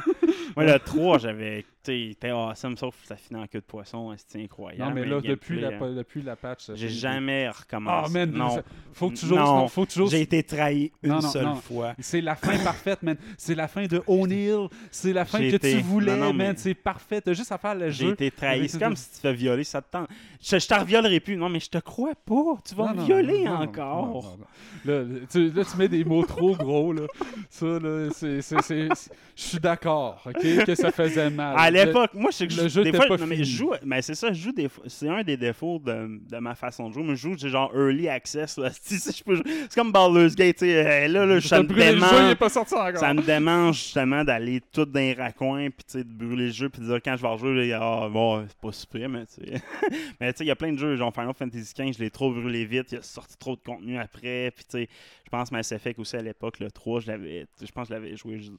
Moi, 0.55 0.65
le 0.65 0.79
3, 0.79 1.17
j'avais. 1.19 1.63
Tu 1.83 2.15
sais, 2.21 2.29
awesome, 2.29 2.77
sauf 2.77 2.95
que 3.01 3.07
ça 3.07 3.15
finit 3.15 3.39
en 3.41 3.47
queue 3.47 3.59
de 3.59 3.65
poisson. 3.65 4.13
C'était 4.15 4.43
incroyable. 4.43 4.83
Non, 4.89 4.95
mais 4.95 5.03
là, 5.05 5.15
le 5.15 5.21
depuis 5.21 5.59
la, 5.59 5.69
euh, 5.69 5.95
depuis 5.95 6.21
la 6.21 6.35
patch, 6.35 6.65
ça 6.65 6.75
J'ai 6.75 6.89
jamais 6.89 7.49
recommencé. 7.49 8.03
Ah, 8.05 8.09
man, 8.11 8.31
non. 8.31 8.61
faut 8.93 9.09
que 9.09 9.15
tu 9.15 9.25
joues. 9.25 9.35
Non. 9.35 9.67
faut 9.67 9.85
que 9.85 9.91
tu 9.91 9.97
joues. 9.99 10.07
J'ai 10.07 10.21
été 10.21 10.43
trahi 10.43 10.91
une 11.01 11.09
Non, 11.09 11.21
seule 11.21 11.45
non. 11.45 11.55
fois. 11.55 11.95
C'est 11.99 12.21
la 12.21 12.35
fin 12.35 12.55
parfaite, 12.63 13.01
man. 13.01 13.17
C'est 13.35 13.55
la 13.55 13.67
fin 13.67 13.85
de 13.87 13.99
O'Neill. 14.05 14.67
C'est 14.91 15.11
la 15.13 15.25
fin 15.25 15.39
J'ai 15.39 15.57
que 15.57 15.57
tu 15.67 15.79
voulais, 15.81 16.15
man. 16.33 16.53
C'est 16.55 16.75
parfait. 16.75 17.19
T'as 17.21 17.33
juste 17.33 17.51
à 17.51 17.57
faire 17.57 17.73
le 17.73 17.89
J'ai 17.89 18.05
jeu. 18.07 18.11
été 18.13 18.29
trahi. 18.29 18.69
C'est 18.69 18.77
ce 18.77 18.83
comme 18.83 18.95
si 18.95 19.09
tu 19.09 19.15
te 19.15 19.21
fais 19.21 19.33
violer, 19.33 19.63
ça 19.63 19.81
te 19.81 19.89
tente. 19.91 20.07
Je, 20.39 20.59
je 20.59 20.67
t'en 20.67 20.83
violerai 20.83 21.19
plus. 21.19 21.35
Non, 21.37 21.49
mais 21.49 21.59
je 21.59 21.69
te 21.69 21.77
crois 21.79 22.13
pas. 22.25 22.57
Tu 22.67 22.75
vas 22.75 22.93
Non, 22.93 23.01
me 23.01 23.05
violer 23.05 23.43
non, 23.43 23.57
non, 23.57 23.61
encore. 23.63 24.37
Là, 24.85 25.03
tu, 25.31 25.51
là, 25.51 25.63
tu 25.63 25.77
mets 25.77 25.87
des 25.87 26.03
mots 26.03 26.23
trop 26.25 26.55
gros, 26.55 26.93
là. 26.93 27.03
Ça, 27.49 27.65
là, 27.65 28.09
c'est... 28.11 28.39
Je 29.35 29.41
suis 29.47 29.59
d'accord, 29.59 30.21
OK, 30.25 30.65
que 30.65 30.75
ça 30.75 30.91
faisait 30.91 31.29
mal. 31.29 31.55
À 31.57 31.69
l'époque, 31.71 32.11
moi, 32.13 32.29
je 32.31 32.37
sais 32.37 32.47
que 32.47 32.53
le 32.53 32.63
je, 32.63 32.67
jeu 32.69 32.83
des 32.83 32.93
fois, 32.93 33.07
pas 33.07 33.17
non, 33.17 33.25
mais 33.27 33.37
je 33.37 33.43
joue, 33.57 33.71
mais 33.83 34.01
c'est 34.01 34.13
ça, 34.15 34.31
je 34.33 34.41
joue 34.41 34.51
des 34.51 34.69
fois- 34.69 34.83
c'est 34.87 35.07
un 35.09 35.23
des 35.23 35.37
défauts 35.37 35.79
de, 35.79 36.19
de 36.29 36.37
ma 36.37 36.53
façon 36.55 36.89
de 36.89 36.93
jouer. 36.93 37.03
Mais 37.03 37.15
je 37.15 37.21
joue, 37.21 37.35
j'ai 37.37 37.49
genre 37.49 37.71
early 37.75 38.07
access. 38.09 38.57
là. 38.57 38.69
C'est 38.81 39.23
comme 39.75 39.91
Baldur's 39.91 40.35
Gate, 40.35 40.57
tu 40.57 40.65
sais. 40.65 40.85
euh, 40.85 41.07
Là, 41.07 41.25
là, 41.25 41.41
ça 41.41 41.61
me 41.63 41.69
jeu, 41.69 41.75
il 41.77 41.93
démange. 41.93 42.31
est 42.31 42.35
pas 42.35 42.49
sorti 42.49 42.73
encore. 42.73 42.97
Ça 42.99 43.13
me 43.13 43.21
démange 43.21 43.77
justement 43.77 44.23
d'aller 44.23 44.61
tout 44.71 44.85
dans 44.85 44.99
les 44.99 45.13
raccoins, 45.13 45.69
puis 45.69 46.03
de 46.03 46.07
brûler 46.13 46.47
le 46.47 46.51
jeu, 46.51 46.69
puis 46.69 46.81
de 46.81 46.87
dire 46.87 46.99
quand 47.03 47.15
je 47.17 47.21
vais 47.21 47.27
rejouer, 47.27 47.73
ah, 47.73 48.07
bon, 48.11 48.45
c'est 48.47 48.57
pas 48.57 48.71
super, 48.71 49.09
mais 49.09 49.25
tu 49.25 49.45
sais. 49.51 49.61
mais 50.19 50.31
tu 50.33 50.39
sais, 50.39 50.43
il 50.43 50.47
y 50.47 50.51
a 50.51 50.55
plein 50.55 50.73
de 50.73 50.77
jeux, 50.77 50.95
genre 50.95 51.13
Final 51.13 51.33
Fantasy 51.33 51.73
XV, 51.73 51.93
je 51.93 51.99
l'ai 51.99 52.09
trop 52.09 52.31
brûlé 52.31 52.65
vite, 52.65 52.91
il 52.91 52.99
a 52.99 53.01
sorti 53.01 53.37
trop 53.37 53.55
de 53.55 53.61
contenu 53.61 53.97
après, 53.97 54.51
puis 54.55 54.65
tu 54.65 54.71
sais, 54.71 54.89
je 55.25 55.29
pense 55.29 55.51
Mass 55.51 55.71
Effect 55.71 55.99
aussi 55.99 56.15
à 56.15 56.21
l'époque, 56.21 56.59
le 56.59 56.71
3, 56.71 57.01
je 57.01 57.07
l'avais, 57.07 57.47
je 57.61 57.71
pense 57.71 57.87
que 57.87 57.93
je 57.93 57.99
l'avais 57.99 58.15
joué, 58.15 58.39
je 58.39 58.51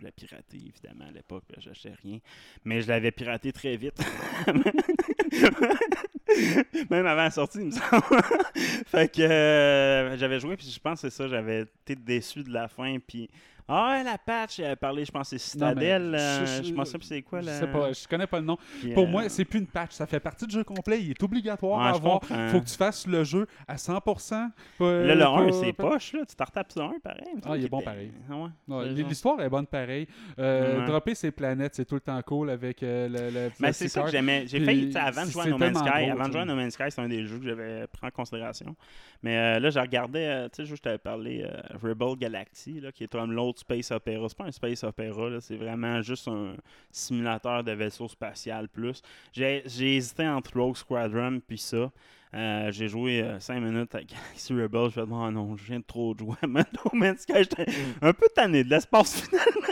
l'ai 0.00 0.12
piraté 0.12 0.56
évidemment 0.56 1.06
à 1.08 1.10
l'époque, 1.10 1.44
j'achetais 1.58 1.92
rien, 2.02 2.18
mais 2.64 2.82
je 2.82 2.88
l'avais 2.88 3.10
piraté 3.10 3.52
très 3.52 3.76
vite. 3.76 4.00
Même 6.90 7.06
avant 7.06 7.22
la 7.22 7.30
sortie, 7.30 7.58
il 7.58 7.66
me 7.66 7.70
semble. 7.70 8.02
fait 8.86 9.12
que 9.12 9.22
euh, 9.22 10.16
j'avais 10.16 10.40
joué, 10.40 10.56
puis 10.56 10.70
je 10.70 10.78
pense 10.78 11.00
que 11.00 11.08
c'est 11.08 11.16
ça, 11.16 11.28
j'avais 11.28 11.62
été 11.62 11.96
déçu 11.96 12.42
de 12.42 12.52
la 12.52 12.68
fin, 12.68 12.98
puis 12.98 13.28
ah 13.68 14.02
la 14.04 14.16
patch, 14.18 14.58
il 14.58 14.64
avait 14.64 14.76
parlé, 14.76 15.04
je 15.04 15.10
pense 15.12 15.28
c'est 15.28 15.36
Non, 15.36 15.40
Citadel, 15.68 16.02
je- 16.12 16.18
euh, 16.18 16.46
je- 16.62 16.62
je, 16.98 16.98
c'est 17.06 17.22
quoi 17.22 17.40
Je 17.40 17.46
là. 17.46 17.60
sais 17.60 17.66
pas, 17.66 17.92
je 17.92 18.08
connais 18.08 18.26
pas 18.26 18.38
le 18.40 18.46
nom. 18.46 18.56
Puis, 18.80 18.92
Pour 18.94 19.04
euh, 19.04 19.08
moi, 19.08 19.28
c'est 19.28 19.44
plus 19.44 19.58
une 19.60 19.66
patch. 19.66 19.92
Ça 19.92 20.06
fait 20.06 20.20
partie 20.20 20.46
du 20.46 20.54
jeu 20.54 20.64
complet. 20.64 21.00
Il 21.02 21.10
est 21.10 21.22
obligatoire 21.22 21.80
à 21.82 21.92
je 21.92 21.96
avoir. 21.96 22.20
comprends. 22.20 22.48
Faut 22.48 22.60
que 22.60 22.66
tu 22.66 22.76
fasses 22.76 23.06
le 23.06 23.24
jeu 23.24 23.46
à 23.66 23.76
100%. 23.76 24.50
Là, 24.80 25.14
le 25.14 25.22
1, 25.24 25.52
c'est 25.52 25.72
poche, 25.72 26.12
là. 26.14 26.20
Tu 26.28 26.34
t'en 26.34 26.44
retapes 26.44 26.72
sur 26.72 26.82
1, 26.82 26.98
pareil. 27.02 27.24
Ah, 27.44 27.56
il 27.56 27.64
est 27.64 27.68
bon 27.68 27.78
était- 27.78 27.84
pareil. 27.84 28.12
Ah 28.30 28.34
ouais. 28.68 28.88
L'histoire 28.88 29.40
est 29.40 29.48
bonne 29.50 29.66
pareil. 29.66 30.06
Euh. 30.38 30.86
Dropper 30.86 31.14
ses 31.14 31.30
planètes, 31.30 31.74
c'est 31.74 31.84
tout 31.84 31.94
le 31.96 32.00
temps 32.00 32.20
cool 32.22 32.50
avec 32.50 32.82
euh, 32.82 33.08
le, 33.08 33.30
le 33.30 33.50
Mais 33.60 33.72
c'est 33.72 33.88
ça 33.88 34.02
que 34.02 34.10
j'aimais. 34.10 34.44
J'ai 34.46 34.60
failli, 34.64 34.96
avant 34.96 35.24
de 35.26 35.30
jouer 35.30 35.42
à 35.42 35.46
No 35.46 35.58
Man's 35.58 35.78
Sky, 35.78 35.88
beau, 36.06 36.12
avant 36.12 36.26
de 36.28 36.32
jouer 36.32 36.40
à. 36.40 36.44
No 36.44 36.54
Man's 36.56 36.72
Sky, 36.74 36.84
c'est 36.90 37.00
un 37.00 37.08
des 37.08 37.26
jeux 37.26 37.38
que 37.38 37.44
j'avais 37.44 37.86
pris 37.86 38.06
en 38.06 38.10
considération. 38.10 38.74
Mais 39.22 39.36
euh, 39.36 39.58
là, 39.60 39.70
j'ai 39.70 39.80
regardé, 39.80 40.20
euh, 40.20 40.48
tu 40.48 40.64
sais, 40.64 40.64
je 40.64 40.80
t'avais 40.80 40.98
parlé 40.98 41.42
euh, 41.42 41.50
Rebel 41.82 42.16
Galaxy, 42.16 42.80
là, 42.80 42.92
qui 42.92 43.04
est 43.04 43.08
comme 43.12 43.32
l'autre 43.32 43.57
Space 43.58 43.90
Opera. 43.90 44.28
C'est 44.28 44.38
pas 44.38 44.44
un 44.44 44.52
Space 44.52 44.84
Opera, 44.84 45.40
c'est 45.40 45.56
vraiment 45.56 46.00
juste 46.02 46.28
un 46.28 46.54
simulateur 46.90 47.64
de 47.64 47.72
vaisseau 47.72 48.08
spatial 48.08 48.68
plus. 48.68 49.02
J'ai 49.32 49.96
hésité 49.96 50.26
entre 50.26 50.58
Rogue 50.58 50.76
Squadron 50.76 51.40
puis 51.46 51.58
ça. 51.58 51.90
Euh, 52.34 52.70
j'ai 52.72 52.88
joué 52.88 53.24
5 53.40 53.60
minutes 53.60 53.94
à 53.94 54.02
Galaxy 54.02 54.52
Rebel. 54.52 54.90
Je 54.94 55.00
me 55.00 55.06
oh 55.10 55.30
non, 55.30 55.56
je 55.56 55.64
viens 55.64 55.78
de 55.78 55.84
trop 55.84 56.14
de 56.14 56.20
jouer 56.20 56.36
à 56.42 57.16
Sky. 57.16 57.32
J'étais 57.38 57.66
un 58.02 58.12
peu 58.12 58.26
tanné 58.34 58.64
de 58.64 58.70
l'espace 58.70 59.22
finalement. 59.22 59.66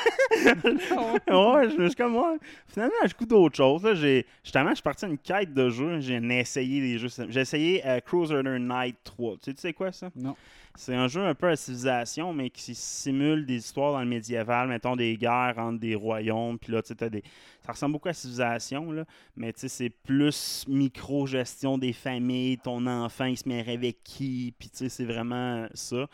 ouais, 1.55 1.71
je 1.71 1.87
suis 1.87 1.95
comme, 1.95 2.17
ouais, 2.17 2.39
finalement, 2.67 2.95
je 3.05 3.15
goûte 3.15 3.29
d'autres 3.29 3.57
choses. 3.57 3.85
Là, 3.85 3.95
justement, 3.95 4.71
je 4.71 4.77
suis 4.77 4.83
parti 4.83 5.05
à 5.05 5.09
une 5.09 5.19
quête 5.19 5.53
de 5.53 5.69
jeu. 5.69 6.01
J'ai 6.01 6.17
essayé 6.39 6.81
des 6.81 6.99
jeux. 6.99 7.09
J'ai 7.29 7.41
essayé 7.41 7.87
euh, 7.87 8.01
Crusader 8.01 8.59
Night 8.59 8.97
3. 9.05 9.35
Tu 9.35 9.39
sais, 9.45 9.55
tu 9.55 9.61
sais 9.61 9.73
quoi 9.73 9.93
ça? 9.93 10.11
Non. 10.17 10.35
C'est 10.77 10.95
un 10.95 11.09
jeu 11.09 11.23
un 11.23 11.35
peu 11.35 11.49
à 11.49 11.57
civilisation, 11.57 12.33
mais 12.33 12.51
qui 12.51 12.75
simule 12.75 13.47
des 13.47 13.57
histoires 13.57 13.93
dans 13.93 14.01
le 14.01 14.07
médiéval, 14.07 14.69
mettons 14.69 14.97
des 14.97 15.17
guerres 15.17 15.55
entre 15.59 15.81
des 15.81 15.95
royaumes. 15.95 16.59
Puis 16.59 16.73
là, 16.73 16.83
tu 16.83 16.95
sais, 16.99 17.11
des. 17.11 17.23
Ça 17.65 17.73
ressemble 17.73 17.95
beaucoup 17.95 18.09
à 18.09 18.13
civilisation, 18.13 18.93
là, 18.93 19.05
mais 19.37 19.53
tu 19.53 19.61
sais, 19.61 19.69
c'est 19.69 19.91
plus 19.91 20.65
micro-gestion 20.69 21.79
des 21.79 21.93
familles, 21.93 22.59
ton 22.59 22.87
enfant, 22.87 23.25
il 23.25 23.37
se 23.37 23.49
met 23.49 23.69
avec 23.69 24.05
qui, 24.05 24.55
puis 24.59 24.69
tu 24.69 24.77
sais, 24.77 24.89
c'est 24.89 25.05
vraiment 25.05 25.67
ça. 25.75 26.07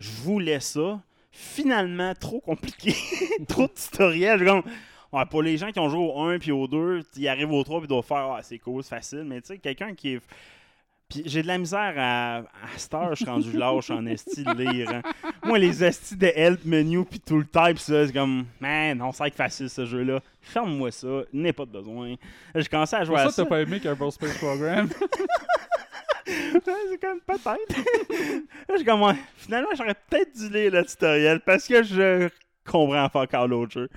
Je 0.00 0.10
voulais 0.10 0.60
ça. 0.60 1.00
Finalement, 1.30 2.14
trop 2.14 2.40
compliqué. 2.40 2.94
trop 3.48 3.68
de 3.68 3.72
tutoriels. 3.72 4.42
Ouais, 5.12 5.24
pour 5.30 5.42
les 5.42 5.56
gens 5.56 5.70
qui 5.70 5.78
ont 5.78 5.88
joué 5.88 6.00
au 6.00 6.20
1 6.20 6.38
puis 6.38 6.52
au 6.52 6.66
2, 6.66 7.02
ils 7.16 7.28
arrivent 7.28 7.52
au 7.52 7.62
3 7.62 7.80
puis 7.80 7.86
ils 7.86 7.88
doivent 7.88 8.04
faire 8.04 8.34
Ah, 8.36 8.40
c'est 8.42 8.58
cool, 8.58 8.82
c'est 8.82 8.90
facile. 8.96 9.24
Mais 9.24 9.40
tu 9.40 9.48
sais, 9.48 9.58
quelqu'un 9.58 9.94
qui 9.94 10.14
est 10.14 10.20
Puis 11.08 11.22
j'ai 11.24 11.40
de 11.42 11.46
la 11.46 11.56
misère 11.56 11.94
à, 11.96 12.36
à 12.38 12.42
cette 12.76 12.92
heure, 12.92 13.10
je 13.10 13.14
suis 13.16 13.24
rendu 13.24 13.52
lâche 13.56 13.90
en 13.90 14.04
esti 14.04 14.44
de 14.44 14.52
lire. 14.52 14.90
hein. 14.90 15.02
Moi, 15.42 15.58
les 15.58 15.82
estis 15.82 16.16
de 16.16 16.26
help 16.34 16.64
menu 16.66 17.02
puis 17.06 17.18
tout 17.18 17.38
le 17.38 17.46
type, 17.46 17.78
ça, 17.78 18.06
c'est 18.06 18.12
comme, 18.12 18.44
man, 18.60 19.00
on 19.00 19.10
sait 19.12 19.30
que 19.30 19.36
facile 19.36 19.70
ce 19.70 19.86
jeu-là. 19.86 20.20
Ferme-moi 20.42 20.90
ça, 20.90 21.08
n'ai 21.32 21.54
pas 21.54 21.64
de 21.64 21.70
besoin. 21.70 22.14
J'ai 22.54 22.64
commencé 22.66 22.96
à 22.96 23.04
jouer 23.04 23.16
Pour 23.16 23.24
à 23.26 23.30
ça, 23.30 23.42
t'as 23.42 23.48
pas 23.48 23.60
aimé 23.62 23.80
Kerbal 23.80 24.12
Space 24.12 24.36
Program. 24.36 24.88
C'est 26.26 27.00
comme 27.00 27.20
peut-être. 27.20 27.80
J'ai 28.76 28.84
comme, 28.84 29.14
finalement, 29.36 29.70
j'aurais 29.76 29.94
peut-être 30.10 30.36
dû 30.36 30.50
lire 30.50 30.72
le 30.72 30.84
tutoriel 30.84 31.40
parce 31.40 31.66
que 31.66 31.82
je 31.82 32.28
comprends 32.66 33.08
pas 33.08 33.22
encore 33.22 33.48
l'autre 33.48 33.72
jeu. 33.72 33.88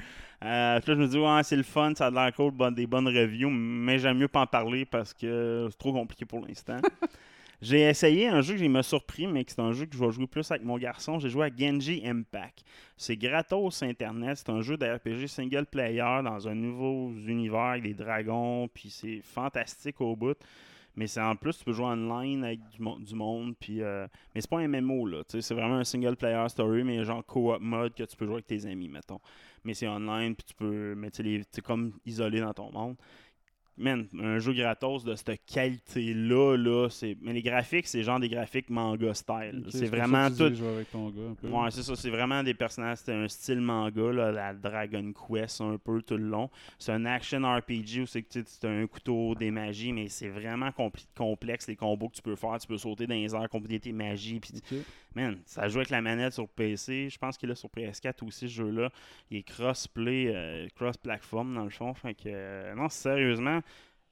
Euh, 0.43 0.79
puis 0.79 0.89
là, 0.91 0.95
je 0.98 1.01
me 1.01 1.07
dis, 1.07 1.19
ouais, 1.19 1.43
c'est 1.43 1.55
le 1.55 1.63
fun, 1.63 1.93
ça 1.95 2.07
a 2.07 2.12
l'air 2.12 2.33
cool, 2.33 2.53
des 2.74 2.88
bonnes 2.88 3.07
reviews, 3.07 3.50
mais 3.51 4.00
j'aime 4.00 4.17
mieux 4.17 4.27
pas 4.27 4.41
en 4.41 4.48
parler 4.48 4.86
parce 4.86 5.13
que 5.13 5.67
c'est 5.69 5.77
trop 5.77 5.93
compliqué 5.93 6.25
pour 6.25 6.45
l'instant. 6.45 6.79
J'ai 7.62 7.81
essayé 7.81 8.27
un 8.27 8.41
jeu 8.41 8.55
qui 8.55 8.67
m'a 8.67 8.81
surpris, 8.81 9.27
mais 9.27 9.45
que 9.45 9.51
c'est 9.51 9.62
un 9.62 9.71
jeu 9.71 9.86
que 9.86 9.95
je 9.95 10.03
vais 10.03 10.12
jouer 10.12 10.25
plus 10.25 10.50
avec 10.50 10.63
mon 10.63 10.79
garçon. 10.79 11.19
J'ai 11.19 11.29
joué 11.29 11.45
à 11.45 11.50
Genji 11.55 12.01
Impact. 12.03 12.63
C'est 12.98 13.15
gratos 13.15 13.83
Internet. 13.83 14.38
C'est 14.39 14.50
un 14.50 14.62
jeu 14.62 14.77
de 14.77 14.86
RPG 14.88 15.27
single 15.27 15.67
player 15.67 16.21
dans 16.24 16.48
un 16.48 16.55
nouveau 16.55 17.12
univers 17.27 17.60
avec 17.60 17.83
des 17.83 17.93
dragons. 17.93 18.67
Puis 18.74 18.89
c'est 18.89 19.21
fantastique 19.24 20.01
au 20.01 20.15
bout. 20.15 20.38
Mais 20.95 21.05
c'est 21.05 21.21
en 21.21 21.36
plus, 21.36 21.55
tu 21.60 21.63
peux 21.63 21.71
jouer 21.71 21.86
online 21.86 22.43
avec 22.43 22.60
du, 22.75 22.81
mo- 22.81 22.98
du 22.98 23.13
monde. 23.13 23.53
Puis, 23.60 23.83
euh, 23.83 24.07
mais 24.33 24.41
c'est 24.41 24.50
pas 24.50 24.57
un 24.57 24.67
MMO, 24.67 25.05
là. 25.05 25.21
C'est 25.27 25.53
vraiment 25.53 25.75
un 25.75 25.83
single 25.83 26.15
player 26.15 26.50
story, 26.50 26.83
mais 26.83 27.03
genre 27.03 27.24
co-op 27.24 27.62
mode 27.62 27.93
que 27.93 28.03
tu 28.03 28.17
peux 28.17 28.25
jouer 28.25 28.36
avec 28.38 28.48
tes 28.48 28.65
amis, 28.65 28.89
mettons. 28.89 29.19
Mais 29.63 29.74
c'est 29.74 29.88
online, 29.88 30.36
puis 30.36 30.46
tu 30.48 30.53
peux. 30.56 30.96
Mais 30.96 31.12
tu 31.12 31.46
c'est 31.51 31.62
comme 31.62 31.94
isolé 32.06 32.39
dans 32.41 32.53
ton 32.53 32.72
monde. 32.72 32.96
Man, 33.77 34.07
un 34.19 34.37
jeu 34.39 34.53
gratos 34.53 35.03
de 35.05 35.15
cette 35.15 35.39
qualité-là, 35.45 36.55
là, 36.57 36.87
c'est. 36.89 37.17
Mais 37.21 37.33
les 37.33 37.41
graphiques, 37.41 37.87
c'est 37.87 38.03
genre 38.03 38.19
des 38.19 38.29
graphiques 38.29 38.69
manga 38.69 39.13
style. 39.13 39.63
C'est 39.69 39.85
ça 39.85 39.95
vraiment 39.95 40.29
tout. 40.29 40.53
jouer 40.53 40.67
avec 40.75 40.91
ton 40.91 41.09
gars 41.09 41.21
un 41.31 41.33
peu. 41.35 41.47
Ouais, 41.47 41.71
c'est 41.71 41.83
ça. 41.83 41.95
C'est 41.95 42.09
vraiment 42.09 42.43
des 42.43 42.53
personnages. 42.53 42.99
C'est 42.99 43.13
un 43.13 43.27
style 43.27 43.61
manga, 43.61 44.11
là, 44.11 44.31
la 44.31 44.53
Dragon 44.53 45.11
Quest 45.13 45.61
un 45.61 45.77
peu 45.77 46.01
tout 46.01 46.17
le 46.17 46.25
long. 46.27 46.49
C'est 46.77 46.91
un 46.91 47.05
action 47.05 47.41
RPG 47.43 48.01
où 48.01 48.05
c'est 48.05 48.21
que 48.23 48.39
tu 48.39 48.67
un 48.67 48.85
couteau, 48.87 49.35
des 49.35 49.51
magies, 49.51 49.93
mais 49.93 50.09
c'est 50.09 50.29
vraiment 50.29 50.69
complexe 51.15 51.67
les 51.67 51.75
combos 51.75 52.09
que 52.09 52.15
tu 52.15 52.21
peux 52.21 52.35
faire. 52.35 52.57
Tu 52.59 52.67
peux 52.67 52.77
sauter 52.77 53.07
dans 53.07 53.15
les 53.15 53.33
airs, 53.33 53.49
combiner 53.49 53.79
tes 53.79 53.93
magies. 53.93 54.39
Puis, 54.39 54.51
Ok. 54.57 54.77
man, 55.15 55.39
ça 55.45 55.67
joue 55.69 55.77
avec 55.79 55.89
la 55.89 56.01
manette 56.01 56.33
sur 56.33 56.47
PC. 56.47 57.09
Je 57.09 57.17
pense 57.17 57.37
qu'il 57.37 57.47
est 57.47 57.51
là 57.51 57.55
sur 57.55 57.69
PS4 57.69 58.23
aussi, 58.25 58.47
ce 58.49 58.53
jeu-là. 58.53 58.89
Il 59.31 59.37
est 59.37 59.43
cross-play, 59.43 60.31
euh, 60.35 60.67
cross-platform 60.75 61.55
dans 61.55 61.63
le 61.63 61.69
fond. 61.69 61.93
Fait 61.93 62.13
que, 62.13 62.23
euh, 62.27 62.75
non, 62.75 62.89
sérieusement. 62.89 63.61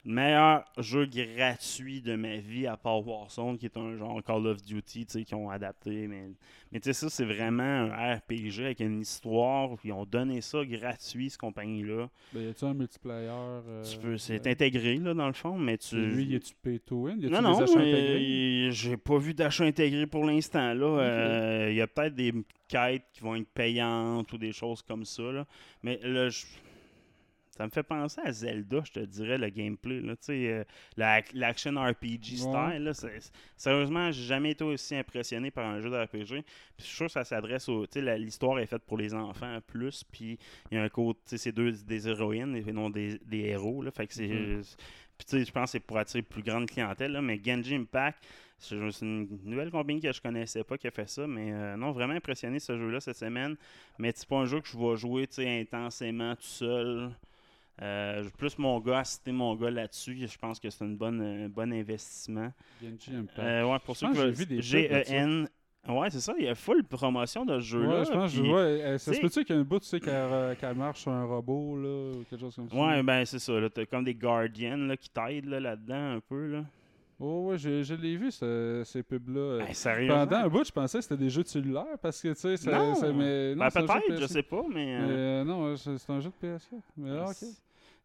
Le 0.06 0.14
Meilleur 0.14 0.64
jeu 0.78 1.06
gratuit 1.06 2.02
de 2.02 2.16
ma 2.16 2.38
vie 2.38 2.66
à 2.68 2.78
part 2.78 3.06
Warzone, 3.06 3.58
qui 3.58 3.66
est 3.66 3.78
un 3.78 3.98
genre 3.98 4.24
Call 4.24 4.48
of 4.48 4.62
Duty, 4.64 5.06
tu 5.06 5.12
sais, 5.12 5.24
qu'ils 5.26 5.36
ont 5.36 5.50
adapté. 5.50 6.08
Mais, 6.08 6.30
mais 6.72 6.80
tu 6.80 6.86
sais, 6.86 6.94
ça, 6.94 7.10
c'est 7.10 7.26
vraiment 7.26 7.64
un 7.64 8.16
RPG 8.16 8.62
avec 8.64 8.80
une 8.80 9.02
histoire. 9.02 9.72
Ils 9.84 9.92
ont 9.92 10.06
donné 10.06 10.40
ça 10.42 10.64
gratuit, 10.66 11.30
cette 11.30 11.40
compagnie-là. 11.42 12.10
Ben, 12.34 12.44
y 12.44 12.50
a-tu 12.50 12.66
un 12.66 12.74
multiplayer 12.74 13.28
euh, 13.30 13.84
Tu 13.84 13.98
peux, 13.98 14.18
c'est 14.18 14.48
euh, 14.48 14.52
intégré, 14.52 14.96
là, 14.98 15.14
dans 15.14 15.28
le 15.28 15.34
fond, 15.34 15.58
mais 15.58 15.78
tu. 15.78 15.98
Lui, 15.98 16.26
y 16.26 16.36
a-tu 16.36 16.54
pay 16.64 16.80
to 16.80 16.96
win? 17.04 17.20
Y 17.20 17.26
a-tu 17.26 17.34
Non, 17.34 17.40
des 17.40 17.44
non, 17.44 17.62
achats 17.62 17.80
intégrés? 17.80 18.66
mais 18.68 18.72
j'ai 18.72 18.98
pas 18.98 19.18
vu 19.18 19.34
d'achat 19.34 19.66
intégré 19.66 20.08
pour 20.08 20.24
l'instant. 20.26 20.74
là. 20.74 21.68
Il 21.70 21.76
y 21.76 21.82
a 21.82 21.88
peut-être 21.88 22.16
des 22.16 22.34
quêtes 22.70 23.04
qui 23.14 23.22
vont 23.22 23.36
être 23.36 23.50
payantes 23.50 24.32
ou 24.32 24.38
des 24.38 24.54
choses 24.54 24.82
comme 24.82 25.04
ça. 25.04 25.24
Là. 25.24 25.46
Mais 25.84 26.00
là, 26.04 26.30
je- 26.30 26.46
ça 27.60 27.66
me 27.66 27.72
fait 27.72 27.84
penser 27.84 28.22
à 28.24 28.32
Zelda, 28.32 28.82
je 28.86 28.92
te 28.94 29.00
dirais, 29.02 29.38
le 29.38 29.50
gameplay. 29.50 30.00
Là. 30.00 30.14
Euh, 30.30 30.64
la- 30.96 31.22
L'action 31.34 31.72
RPG 31.76 32.38
style. 32.38 32.48
Ouais. 32.52 32.80
Là, 32.80 32.94
sérieusement, 33.58 34.12
j'ai 34.14 34.24
jamais 34.24 34.52
été 34.52 34.64
aussi 34.64 34.96
impressionné 34.96 35.52
par 35.52 35.66
un 35.66 35.82
jeu 35.82 35.90
de 35.90 35.98
RPG. 35.98 36.42
Puis 36.44 36.46
je 36.78 36.84
suis 36.86 36.96
sûr 36.96 37.06
que 37.08 37.12
ça 37.12 37.26
s'adresse 37.26 37.68
au. 37.68 37.86
L'histoire 37.96 38.60
est 38.60 38.66
faite 38.66 38.84
pour 38.84 38.98
les 38.98 39.14
enfants 39.14 39.60
plus. 39.68 40.06
Puis 40.06 40.40
il 40.72 40.76
y 40.76 40.78
a 40.80 40.84
un 40.84 40.90
côté. 40.90 41.38
C'est 41.38 41.52
deux 41.52 41.74
des 41.74 42.08
héroïnes 42.08 42.56
et 42.56 42.72
non 42.72 42.90
des, 42.90 43.20
des 43.26 43.40
héros. 43.40 43.82
Là, 43.82 43.92
fait 43.92 44.08
que 44.08 44.14
c'est. 44.14 44.28
Mhm. 44.30 44.62
Puis 45.18 45.26
tu 45.28 45.38
sais, 45.40 45.44
je 45.46 45.52
pense 45.52 45.66
que 45.66 45.72
c'est 45.72 45.80
pour 45.82 45.98
attirer 45.98 46.22
plus 46.22 46.42
grande 46.44 46.66
clientèle, 46.70 47.12
là, 47.12 47.22
mais 47.22 47.42
Genji 47.44 47.76
Impact, 47.76 48.26
c'est 48.58 48.76
une 49.02 49.28
nouvelle 49.44 49.70
compagnie 49.70 50.00
que 50.00 50.14
je 50.14 50.22
connaissais 50.22 50.64
pas 50.64 50.78
qui 50.78 50.88
a 50.88 50.92
fait 50.92 51.10
ça, 51.10 51.28
mais 51.28 51.52
euh, 51.52 51.76
non, 51.76 51.92
vraiment 51.92 52.14
impressionné 52.14 52.60
ce 52.60 52.78
jeu-là 52.78 53.02
cette 53.02 53.18
semaine. 53.18 53.58
Mais 53.98 54.14
c'est 54.16 54.30
pas 54.30 54.38
un 54.38 54.46
jeu 54.46 54.62
que 54.62 54.68
je 54.70 54.78
vais 54.78 54.96
jouer 54.96 55.28
intensément 55.60 56.36
tout 56.38 56.44
seul. 56.44 57.12
Euh, 57.82 58.24
plus 58.38 58.58
mon 58.58 58.80
gars, 58.80 59.04
citer 59.06 59.32
mon 59.32 59.56
gars 59.56 59.72
là-dessus. 59.72 60.28
Je 60.28 60.38
pense 60.38 60.60
que 60.60 60.70
c'est 60.70 60.84
un 60.84 60.90
bon, 60.90 61.18
euh, 61.22 61.48
bon 61.48 61.72
investissement. 61.72 62.52
Genji 62.84 63.16
Impact. 63.16 63.40
Euh, 63.40 63.64
ouais, 63.72 63.80
pour 63.86 63.96
Je 63.96 64.00
ceux 64.00 64.12
qui 64.12 64.18
veulent- 64.18 64.62
G-E-N. 64.62 65.48
Ouais, 65.88 66.10
c'est 66.10 66.20
ça, 66.20 66.34
il 66.38 66.44
y 66.44 66.48
a 66.50 66.56
full 66.56 66.84
promotion 66.84 67.46
de 67.46 67.58
ce 67.60 67.66
jeu-là. 67.66 68.00
Ouais, 68.00 68.06
je 68.06 68.12
pense 68.12 68.32
que 68.32 68.38
je 68.38 68.44
vois. 68.44 68.98
Ça 69.00 69.14
se 69.14 69.22
peut-tu 69.22 69.46
qu'il 69.46 69.56
y 69.56 69.58
a 69.58 69.62
un 69.62 69.64
bout, 69.64 69.80
tu 69.80 69.86
sais, 69.88 70.00
qu'elle 70.02 70.76
marche 70.76 71.00
sur 71.02 71.12
un 71.12 71.24
robot, 71.24 71.78
là, 71.78 72.12
ou 72.20 72.24
quelque 72.30 72.42
chose 72.42 72.54
comme 72.56 72.70
ça? 72.70 72.76
Ouais, 72.76 73.02
ben 73.02 73.24
c'est 73.26 73.40
ça. 73.40 73.54
là, 73.54 73.70
T'as 73.70 73.86
comme 73.86 74.04
des 74.04 74.14
Guardians 74.14 74.76
là, 74.78 74.98
qui 74.98 75.10
t'aident 75.10 75.46
là, 75.46 75.60
là-dedans 75.62 76.16
un 76.16 76.20
peu. 76.20 76.48
Là. 76.48 76.66
Oh, 77.22 77.48
ouais, 77.50 77.58
je, 77.58 77.82
je 77.84 77.94
l'ai 77.96 78.18
vu, 78.18 78.30
ce- 78.30 78.84
ces 78.86 79.04
pubs-là. 79.04 79.60
Ben? 79.66 80.08
Pendant 80.08 80.36
un 80.38 80.48
bout, 80.50 80.66
je 80.66 80.72
pensais 80.72 80.98
que 81.00 81.04
c'était 81.04 81.18
des 81.18 81.30
jeux 81.30 81.44
de 81.44 81.48
cellulaire, 81.48 81.98
parce 82.02 82.22
que, 82.22 82.30
tu 82.30 82.36
sais, 82.40 82.58
ça, 82.58 82.72
Non. 82.78 82.96
ça- 82.96 83.12
mais, 83.14 83.56
non, 83.56 83.66
Ben, 83.66 83.72
peut-être, 83.72 84.04
je 84.10 84.14
PS4. 84.16 84.28
sais 84.28 84.44
pas, 84.44 84.64
mais. 84.70 85.00
Mais, 85.00 85.08
euh, 85.10 85.44
non, 85.46 85.76
c'est 85.78 85.98
c'est 85.98 86.12
un 86.12 86.20
jeu 86.20 86.30
de 86.30 86.48
PS4. 86.48 86.82
Mais 86.98 87.10
ah, 87.20 87.30
ok. 87.30 87.48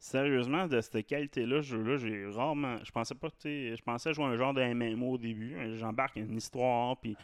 Sérieusement, 0.04 0.66
de 0.66 0.82
cette 0.82 1.06
qualité-là, 1.06 1.62
ce 1.62 1.68
jeu-là, 1.68 1.96
j'ai 1.96 2.26
rarement. 2.26 2.76
Je 2.84 2.90
pensais 2.92 3.14
pas 3.14 3.30
tu 3.30 3.74
Je 3.74 3.82
pensais 3.82 4.12
jouer 4.12 4.26
un 4.26 4.36
genre 4.36 4.52
de 4.52 4.62
MMO 4.62 5.12
au 5.12 5.16
début. 5.16 5.56
J'embarque 5.78 6.16
une 6.16 6.36
histoire, 6.36 6.98
puis 6.98 7.16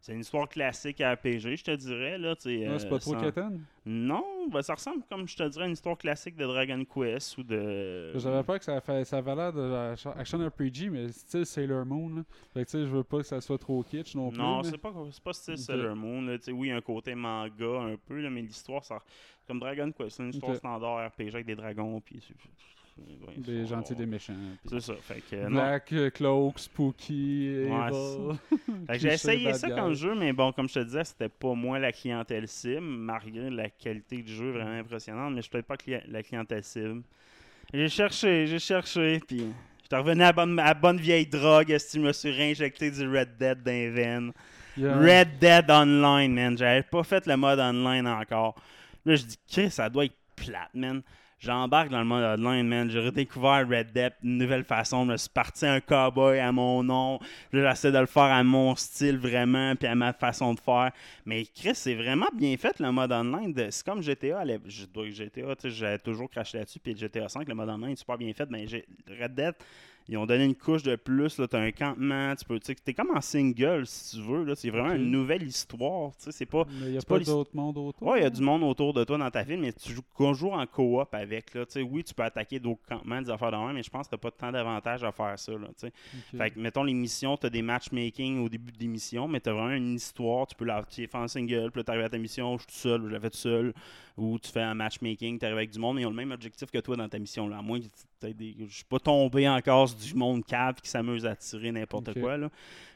c'est 0.00 0.12
une 0.12 0.20
histoire 0.20 0.48
classique 0.48 1.00
à 1.00 1.12
RPG, 1.14 1.56
je 1.56 1.64
te 1.64 1.74
dirais. 1.74 2.18
Là, 2.18 2.34
sais, 2.38 2.48
Ouais, 2.68 2.78
c'est 2.78 2.86
euh, 2.86 2.90
pas 2.90 2.98
trop 2.98 3.14
sans-. 3.14 3.50
Non, 3.84 4.48
ben, 4.50 4.62
ça 4.62 4.74
ressemble 4.74 5.02
comme 5.08 5.26
je 5.26 5.36
te 5.36 5.48
dirais 5.48 5.64
à 5.64 5.66
une 5.66 5.72
histoire 5.72 5.96
classique 5.98 6.36
de 6.36 6.44
Dragon 6.46 6.84
Quest 6.84 7.38
ou 7.38 7.42
de. 7.42 8.16
J'avais 8.16 8.42
peur 8.42 8.58
que 8.58 8.64
ça, 8.64 8.80
fait, 8.80 9.04
ça 9.04 9.18
avait 9.18 9.34
l'air 9.34 9.52
de 9.52 9.94
action 10.18 10.38
RPG, 10.46 10.90
mais 10.90 11.08
style 11.08 11.46
Sailor 11.46 11.84
Moon. 11.84 12.16
Là. 12.16 12.22
Fait 12.54 12.60
que, 12.60 12.70
tu 12.70 12.70
sais, 12.72 12.86
je 12.86 12.90
veux 12.90 13.04
pas 13.04 13.18
que 13.18 13.24
ça 13.24 13.40
soit 13.40 13.58
trop 13.58 13.82
kitsch 13.82 14.14
non 14.14 14.30
plus. 14.30 14.38
Non, 14.38 14.58
mais- 14.62 14.70
c'est 14.70 14.78
pas, 14.78 14.92
c'est 15.10 15.22
pas 15.22 15.32
style. 15.32 15.58
Sailor 15.58 15.96
Moon. 15.96 16.22
là. 16.22 16.36
Oui, 16.48 16.68
il 16.68 16.70
y 16.70 16.72
a 16.72 16.76
un 16.76 16.80
côté 16.80 17.14
manga 17.14 17.80
un 17.80 17.96
peu, 17.96 18.20
là, 18.20 18.30
mais 18.30 18.42
l'histoire, 18.42 18.84
ça, 18.84 18.98
comme 19.46 19.58
Dragon 19.58 19.90
Quest, 19.90 20.16
c'est 20.16 20.22
une 20.22 20.30
histoire 20.30 20.54
standard 20.56 21.08
RPG 21.08 21.34
avec 21.34 21.46
des 21.46 21.56
dragons. 21.56 22.00
Puis 22.00 22.22
ouais, 23.26 23.34
Des 23.36 23.66
gentils, 23.66 23.94
des 23.94 24.06
méchants. 24.06 24.34
C'est 24.68 24.80
ça. 24.80 24.94
Fait 25.02 25.20
que, 25.20 25.36
euh, 25.36 25.48
non. 25.48 25.62
Black, 25.62 25.92
euh, 25.92 26.10
Cloak, 26.10 26.58
Spooky, 26.58 27.50
Ouais, 27.64 27.90
j'ai 28.98 29.08
essayé 29.08 29.52
ça 29.52 29.68
comme 29.70 29.94
jeu, 29.94 30.14
mais 30.14 30.32
bon, 30.32 30.52
comme 30.52 30.68
je 30.68 30.74
te 30.74 30.84
disais, 30.84 31.04
c'était 31.04 31.28
pas 31.28 31.54
moi 31.54 31.78
la 31.78 31.92
clientèle 31.92 32.48
cible, 32.48 32.80
malgré 32.80 33.50
la 33.50 33.68
qualité 33.70 34.22
du 34.22 34.32
jeu 34.32 34.50
vraiment 34.50 34.78
impressionnante, 34.78 35.30
mais 35.30 35.38
je 35.38 35.42
suis 35.42 35.50
peut-être 35.50 35.66
pas 35.66 35.76
cli- 35.76 36.02
la 36.08 36.22
clientèle 36.22 36.64
cible. 36.64 37.02
J'ai 37.72 37.88
cherché, 37.88 38.46
j'ai 38.46 38.58
cherché, 38.58 39.20
puis 39.26 39.54
je 39.90 39.96
revenu 39.96 40.22
à 40.22 40.32
bonne, 40.32 40.58
à 40.58 40.74
bonne 40.74 40.98
vieille 40.98 41.26
drogue, 41.26 41.70
est-ce 41.70 41.94
que 41.94 41.98
je 42.00 42.06
me 42.06 42.12
suis 42.12 42.30
réinjecté 42.30 42.90
du 42.90 43.08
Red 43.08 43.36
Dead 43.38 43.62
dans 43.62 43.70
les 43.70 43.90
veines? 43.90 44.32
Red 44.88 45.38
Dead 45.40 45.70
Online, 45.70 46.32
man. 46.34 46.58
J'avais 46.58 46.82
pas 46.82 47.02
fait 47.02 47.26
le 47.26 47.36
mode 47.36 47.58
online 47.58 48.06
encore. 48.06 48.54
Là, 49.04 49.16
je 49.16 49.24
dis, 49.24 49.38
Chris, 49.50 49.70
ça 49.70 49.88
doit 49.90 50.06
être 50.06 50.16
plate, 50.36 50.70
man. 50.74 51.02
J'embarque 51.40 51.88
dans 51.90 52.00
le 52.00 52.04
mode 52.04 52.40
online, 52.40 52.66
man. 52.66 52.90
J'ai 52.90 52.98
redécouvert 52.98 53.64
Red 53.68 53.92
Dead 53.92 54.12
d'une 54.22 54.38
nouvelle 54.38 54.64
façon. 54.64 55.08
Je 55.08 55.16
suis 55.16 55.28
parti 55.28 55.66
un 55.66 55.80
cowboy 55.80 56.40
à 56.40 56.50
mon 56.50 56.82
nom. 56.82 57.20
J'essaie 57.52 57.92
de 57.92 57.98
le 57.98 58.06
faire 58.06 58.24
à 58.24 58.42
mon 58.42 58.74
style 58.74 59.18
vraiment, 59.18 59.76
puis 59.76 59.86
à 59.86 59.94
ma 59.94 60.12
façon 60.12 60.52
de 60.54 60.58
faire. 60.58 60.90
Mais 61.24 61.44
Chris, 61.46 61.76
c'est 61.76 61.94
vraiment 61.94 62.26
bien 62.34 62.56
fait 62.56 62.80
le 62.80 62.90
mode 62.90 63.12
online. 63.12 63.54
C'est 63.70 63.84
comme 63.86 64.02
GTA. 64.02 64.44
que 64.44 64.68
GTA, 64.68 65.54
j'avais 65.64 65.98
toujours 65.98 66.28
craché 66.28 66.58
là-dessus. 66.58 66.80
Puis 66.80 66.96
GTA 66.96 67.28
5, 67.28 67.48
le 67.48 67.54
mode 67.54 67.68
online 67.68 67.92
est 67.92 67.96
super 67.96 68.18
bien 68.18 68.32
fait. 68.32 68.50
Mais 68.50 68.66
j'ai- 68.66 68.84
Red 69.08 69.34
Dead, 69.36 69.54
ils 70.08 70.16
ont 70.16 70.24
donné 70.24 70.44
une 70.44 70.54
couche 70.54 70.82
de 70.82 70.96
plus. 70.96 71.36
Tu 71.36 71.42
as 71.42 71.58
un 71.58 71.70
campement. 71.70 72.34
Tu 72.34 72.44
peux, 72.44 72.58
t'es 72.58 72.94
comme 72.94 73.10
en 73.14 73.20
single 73.20 73.86
si 73.86 74.16
tu 74.16 74.22
veux. 74.22 74.54
C'est 74.54 74.70
vraiment 74.70 74.94
une 74.94 75.10
nouvelle 75.10 75.42
histoire. 75.42 76.12
tu 76.16 76.24
sais, 76.24 76.32
C'est 76.32 76.46
pas. 76.46 76.64
Il 76.80 76.92
n'y 76.92 76.96
a 76.96 77.02
pas, 77.02 77.18
pas 77.18 77.24
d'autres 77.24 77.50
mondes 77.54 77.76
autour. 77.76 78.08
Ouais, 78.08 78.20
il 78.20 78.22
y 78.22 78.26
a 78.26 78.30
du 78.30 78.40
monde 78.40 78.62
autour 78.62 78.94
de 78.94 79.04
toi 79.04 79.18
dans 79.18 79.30
ta 79.30 79.42
ville, 79.42 79.60
mais 79.60 79.72
tu 79.72 79.92
joues 79.92 80.02
toujours 80.16 80.54
en 80.54 80.66
coop 80.66 81.12
avec. 81.12 81.54
Là. 81.54 81.64
Oui, 81.90 82.02
tu 82.02 82.14
peux 82.14 82.22
attaquer 82.22 82.58
d'autres 82.58 82.86
campements, 82.88 83.20
des 83.20 83.30
affaires 83.30 83.52
de 83.52 83.56
même, 83.56 83.74
mais 83.74 83.82
je 83.82 83.90
pense 83.90 84.08
que 84.08 84.16
tu 84.16 84.20
pas 84.20 84.30
tant 84.30 84.50
d'avantages 84.50 85.04
à 85.04 85.12
faire 85.12 85.38
ça. 85.38 85.52
Là. 85.52 85.68
Fait 86.36 86.50
que, 86.50 86.58
mettons, 86.58 86.84
les 86.84 86.94
missions, 86.94 87.36
tu 87.36 87.46
as 87.46 87.50
des 87.50 87.62
matchmaking 87.62 88.40
au 88.40 88.48
début 88.48 88.72
des 88.72 88.86
missions, 88.86 89.28
mais 89.28 89.40
tu 89.40 89.50
as 89.50 89.52
vraiment 89.52 89.74
une 89.74 89.94
histoire. 89.94 90.46
Tu 90.46 90.54
peux 90.54 90.64
la 90.64 90.82
fais 90.88 91.08
en 91.14 91.28
single, 91.28 91.70
puis 91.70 91.80
là, 91.80 91.84
tu 91.84 91.90
arrives 91.90 92.04
à 92.04 92.08
ta 92.08 92.18
mission, 92.18 92.56
je 92.56 92.62
suis 92.62 92.72
tout 92.72 92.78
seul, 92.78 93.02
je 93.02 93.08
l'ai 93.08 93.20
fait 93.20 93.30
tout 93.30 93.36
seul. 93.36 93.74
Ou 94.16 94.38
tu 94.38 94.50
fais 94.50 94.62
un 94.62 94.74
matchmaking, 94.74 95.38
tu 95.38 95.44
arrives 95.44 95.58
avec 95.58 95.70
du 95.70 95.78
monde, 95.78 95.96
mais 95.96 96.02
ils 96.02 96.06
ont 96.06 96.10
le 96.10 96.16
même 96.16 96.32
objectif 96.32 96.70
que 96.70 96.78
toi 96.78 96.96
dans 96.96 97.08
ta 97.08 97.18
mission. 97.18 97.46
Là. 97.48 97.58
À 97.58 97.62
moins 97.62 97.78
que 97.78 97.86
des- 98.22 98.56
je 98.68 98.74
suis 98.74 98.84
pas 98.84 98.98
tombé 98.98 99.48
encore 99.48 99.88
sur 99.88 99.98
du 99.98 100.14
monde 100.14 100.44
cave 100.44 100.74
qui 100.82 100.88
s'amuse 100.90 101.24
à 101.26 101.36
tirer 101.36 101.70
n'importe 101.72 102.18
quoi. 102.20 102.36
Là. 102.36 102.48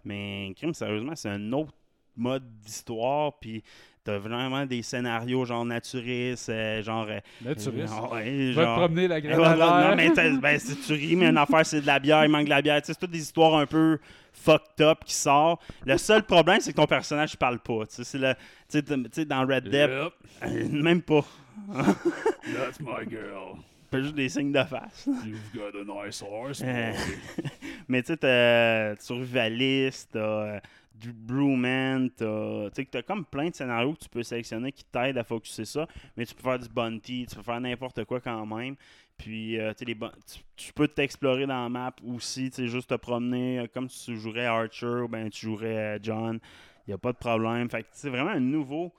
Mais, 0.04 0.52
crime, 0.56 0.74
sérieusement, 0.74 1.14
c'est 1.14 1.28
un 1.30 1.52
autre 1.52 1.72
mode 2.16 2.44
d'histoire. 2.64 3.38
Puis 3.38 3.62
T'as 4.04 4.18
vraiment 4.18 4.66
des 4.66 4.82
scénarios 4.82 5.44
genre 5.44 5.64
naturistes, 5.64 6.48
euh, 6.48 6.82
genre. 6.82 7.06
euh, 7.08 7.20
Naturiste. 7.40 7.94
euh, 8.12 8.12
ouais, 8.12 8.52
Va 8.52 8.64
te 8.64 8.74
promener 8.80 9.06
la 9.06 9.14
ouais, 9.14 9.22
l'air. 9.22 9.90
non, 9.90 9.94
mais 9.94 10.10
ben, 10.40 10.58
si 10.58 10.74
tu 10.80 10.92
ris, 10.94 11.14
mais 11.14 11.26
une 11.26 11.36
affaire, 11.38 11.64
c'est 11.64 11.80
de 11.82 11.86
la 11.86 12.00
bière, 12.00 12.24
il 12.24 12.28
manque 12.28 12.46
de 12.46 12.50
la 12.50 12.60
bière. 12.62 12.80
C'est 12.82 12.98
toutes 12.98 13.12
des 13.12 13.20
histoires 13.20 13.54
un 13.54 13.64
peu 13.66 14.00
fucked 14.32 14.80
up 14.84 15.04
qui 15.04 15.14
sortent. 15.14 15.62
Le 15.86 15.96
seul 15.98 16.24
problème, 16.24 16.58
c'est 16.58 16.72
que 16.72 16.78
ton 16.78 16.86
personnage 16.86 17.36
parle 17.36 17.60
pas. 17.60 17.86
Tu 17.86 17.94
sais, 17.94 18.02
c'est 18.02 18.18
le- 18.18 18.34
tu 18.68 18.80
sais, 18.80 18.82
tu 18.82 18.94
sais, 19.12 19.24
dans 19.24 19.46
Red 19.46 19.68
Dead, 19.68 19.88
Yep, 19.90 20.12
euh, 20.46 20.68
même 20.82 21.00
pas. 21.02 21.24
that's 21.72 22.80
my 22.80 23.04
girl. 23.08 23.58
Fait 23.92 24.02
juste 24.02 24.14
des 24.16 24.28
signes 24.28 24.50
de 24.52 24.64
face. 24.64 25.06
You've 25.26 25.52
got 25.54 25.78
a 25.78 25.84
nice 26.06 26.22
horse, 26.22 26.62
Euh, 26.64 26.92
mais 27.88 28.02
tu 28.02 28.08
sais, 28.08 28.16
t'as 28.16 28.96
Survivalist, 28.96 30.10
t'as 30.12 30.18
euh, 30.56 30.60
du 30.94 31.12
Brewman, 31.12 32.08
t'as 32.16 32.70
t'as 32.70 33.02
comme 33.02 33.24
plein 33.24 33.50
de 33.50 33.54
scénarios 33.54 33.92
que 33.94 34.00
tu 34.00 34.08
peux 34.08 34.22
sélectionner 34.22 34.72
qui 34.72 34.84
t'aident 34.84 35.18
à 35.18 35.24
focuser 35.24 35.64
ça. 35.66 35.86
Mais 36.16 36.24
tu 36.26 36.34
peux 36.34 36.42
faire 36.42 36.58
du 36.58 36.68
bounty, 36.68 37.26
tu 37.28 37.36
peux 37.36 37.42
faire 37.42 37.60
n'importe 37.60 38.04
quoi 38.04 38.20
quand 38.20 38.46
même. 38.46 38.76
Puis, 39.18 39.58
euh, 39.60 39.72
les 39.86 39.94
bon- 39.94 40.10
tu, 40.26 40.40
tu 40.56 40.72
peux 40.72 40.88
t'explorer 40.88 41.46
dans 41.46 41.62
la 41.62 41.68
map 41.68 41.92
aussi, 42.04 42.50
tu 42.50 42.56
sais, 42.56 42.68
juste 42.68 42.88
te 42.90 42.94
promener 42.94 43.66
comme 43.74 43.88
si 43.88 44.06
tu 44.06 44.16
jouerais 44.16 44.46
Archer 44.46 44.86
ou 45.04 45.08
ben 45.08 45.28
tu 45.28 45.46
jouerais 45.46 45.98
John. 46.02 46.40
Il 46.86 46.90
n'y 46.90 46.94
a 46.94 46.98
pas 46.98 47.12
de 47.12 47.18
problème. 47.18 47.68
Fait 47.70 47.82
que 47.82 47.88
c'est 47.92 48.08
vraiment 48.10 48.30
un 48.30 48.40
nouveau 48.40 48.92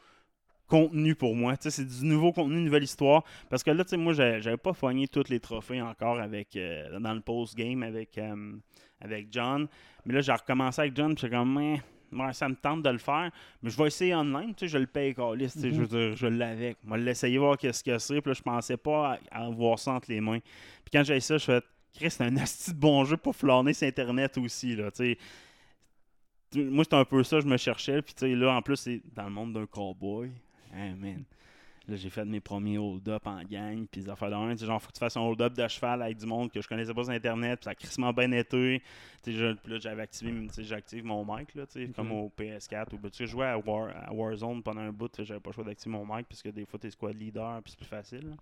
contenu 0.73 1.13
pour 1.13 1.35
moi. 1.35 1.53
C'est 1.59 1.85
du 1.85 2.05
nouveau 2.05 2.33
contenu, 2.33 2.57
une 2.57 2.65
nouvelle 2.65 2.83
histoire. 2.83 3.23
Parce 3.47 3.63
que 3.63 3.69
là, 3.69 3.83
tu 3.83 3.91
sais, 3.91 3.97
moi, 3.97 4.13
j'avais 4.13 4.57
pas 4.57 4.73
fogné 4.73 5.07
tous 5.07 5.29
les 5.29 5.39
trophées 5.39 5.79
encore 5.79 6.19
avec 6.19 6.55
euh, 6.55 6.99
dans 6.99 7.13
le 7.13 7.21
post-game 7.21 7.83
avec, 7.83 8.17
euh, 8.17 8.53
avec 8.99 9.27
John. 9.29 9.67
Mais 10.03 10.15
là, 10.15 10.21
j'ai 10.21 10.31
recommencé 10.31 10.81
avec 10.81 10.95
John, 10.95 11.13
puis 11.13 11.27
j'ai 11.27 11.29
comme, 11.29 11.59
Eh, 11.59 11.79
ouais, 12.15 12.33
ça 12.33 12.49
me 12.49 12.55
tente 12.55 12.81
de 12.81 12.89
le 12.89 12.97
faire. 12.97 13.29
Mais 13.61 13.69
je 13.69 13.77
vais 13.77 13.85
essayer 13.85 14.15
online, 14.15 14.55
tu 14.55 14.65
sais, 14.65 14.67
je 14.67 14.79
le 14.79 14.87
paye 14.87 15.13
tu 15.13 15.47
sais, 15.47 15.71
je 15.71 15.79
veux 15.79 15.85
dire, 15.85 16.15
je 16.15 16.25
l'avais. 16.25 16.75
Moi, 16.83 16.97
l'essayer, 16.97 17.37
voir 17.37 17.55
qu'est-ce 17.55 17.83
que 17.83 17.99
c'est. 17.99 18.19
Puis 18.19 18.31
là, 18.31 18.33
je 18.33 18.41
pensais 18.41 18.77
pas 18.77 19.19
à, 19.29 19.45
avoir 19.45 19.77
ça 19.77 19.91
entre 19.91 20.09
les 20.09 20.21
mains. 20.21 20.39
Puis 20.39 20.91
quand 20.91 21.03
j'ai 21.03 21.19
ça, 21.19 21.37
je 21.37 21.45
fais, 21.45 21.61
Chris, 21.93 22.09
c'est 22.09 22.23
un 22.23 22.35
asti 22.37 22.73
de 22.73 22.79
bon 22.79 23.05
jeu 23.05 23.17
pour 23.17 23.35
flâner 23.35 23.73
sur 23.73 23.87
Internet 23.87 24.39
aussi, 24.39 24.75
là, 24.75 24.89
tu 24.89 25.03
sais. 25.03 25.17
Tu- 26.49 26.63
Moi, 26.63 26.83
c'est 26.83 26.95
un 26.95 27.05
peu 27.05 27.23
ça, 27.23 27.41
je 27.41 27.45
me 27.45 27.57
cherchais. 27.57 28.01
Puis, 28.01 28.15
tu 28.15 28.21
sais, 28.21 28.35
là, 28.35 28.55
en 28.55 28.63
plus, 28.63 28.77
c'est 28.77 29.03
dans 29.13 29.25
le 29.25 29.29
monde 29.29 29.53
d'un 29.53 29.67
cowboy. 29.67 30.31
Hey, 30.73 30.93
man. 30.93 31.23
Là, 31.85 31.97
j'ai 31.97 32.09
fait 32.09 32.23
mes 32.23 32.39
premiers 32.39 32.77
hold-up 32.77 33.27
en 33.27 33.43
gang, 33.43 33.85
puis 33.91 34.01
des 34.01 34.09
affaires 34.09 34.29
de 34.29 34.35
un. 34.35 34.51
Tu 34.53 34.59
sais, 34.59 34.65
genre, 34.65 34.81
faut 34.81 34.87
que 34.87 34.93
tu 34.93 34.99
fasses 34.99 35.17
un 35.17 35.21
hold-up 35.21 35.53
de 35.53 35.67
cheval 35.67 36.01
avec 36.01 36.17
du 36.17 36.25
monde 36.25 36.49
que 36.49 36.61
je 36.61 36.67
connaissais 36.67 36.93
pas 36.93 37.03
sur 37.03 37.11
Internet, 37.11 37.59
puis 37.59 37.65
ça 37.65 37.71
a 37.71 37.75
crissement 37.75 38.13
bien 38.13 38.31
été. 38.31 38.81
Puis 39.21 39.37
là, 39.37 39.55
j'avais 39.79 40.03
activé, 40.03 40.47
j'active 40.59 41.03
mon 41.03 41.25
mic, 41.25 41.53
là, 41.55 41.65
comme 41.93 42.11
au 42.13 42.31
PS4. 42.37 42.93
Ou, 42.93 42.97
ben, 42.99 43.09
tu 43.09 43.17
sais, 43.17 43.25
je 43.25 43.31
jouais 43.31 43.47
à, 43.47 43.57
War, 43.57 43.89
à 43.95 44.13
Warzone 44.13 44.63
pendant 44.63 44.79
un 44.79 44.93
bout, 44.93 45.11
j'avais 45.23 45.41
pas 45.41 45.49
le 45.49 45.55
choix 45.55 45.65
d'activer 45.65 45.91
mon 45.91 46.05
mic, 46.05 46.25
puisque 46.25 46.53
des 46.53 46.65
fois, 46.65 46.79
t'es 46.79 46.89
squad 46.89 47.19
leader, 47.19 47.61
puis 47.61 47.71
c'est 47.71 47.79
plus 47.79 47.85
facile. 47.85 48.29
là. 48.29 48.35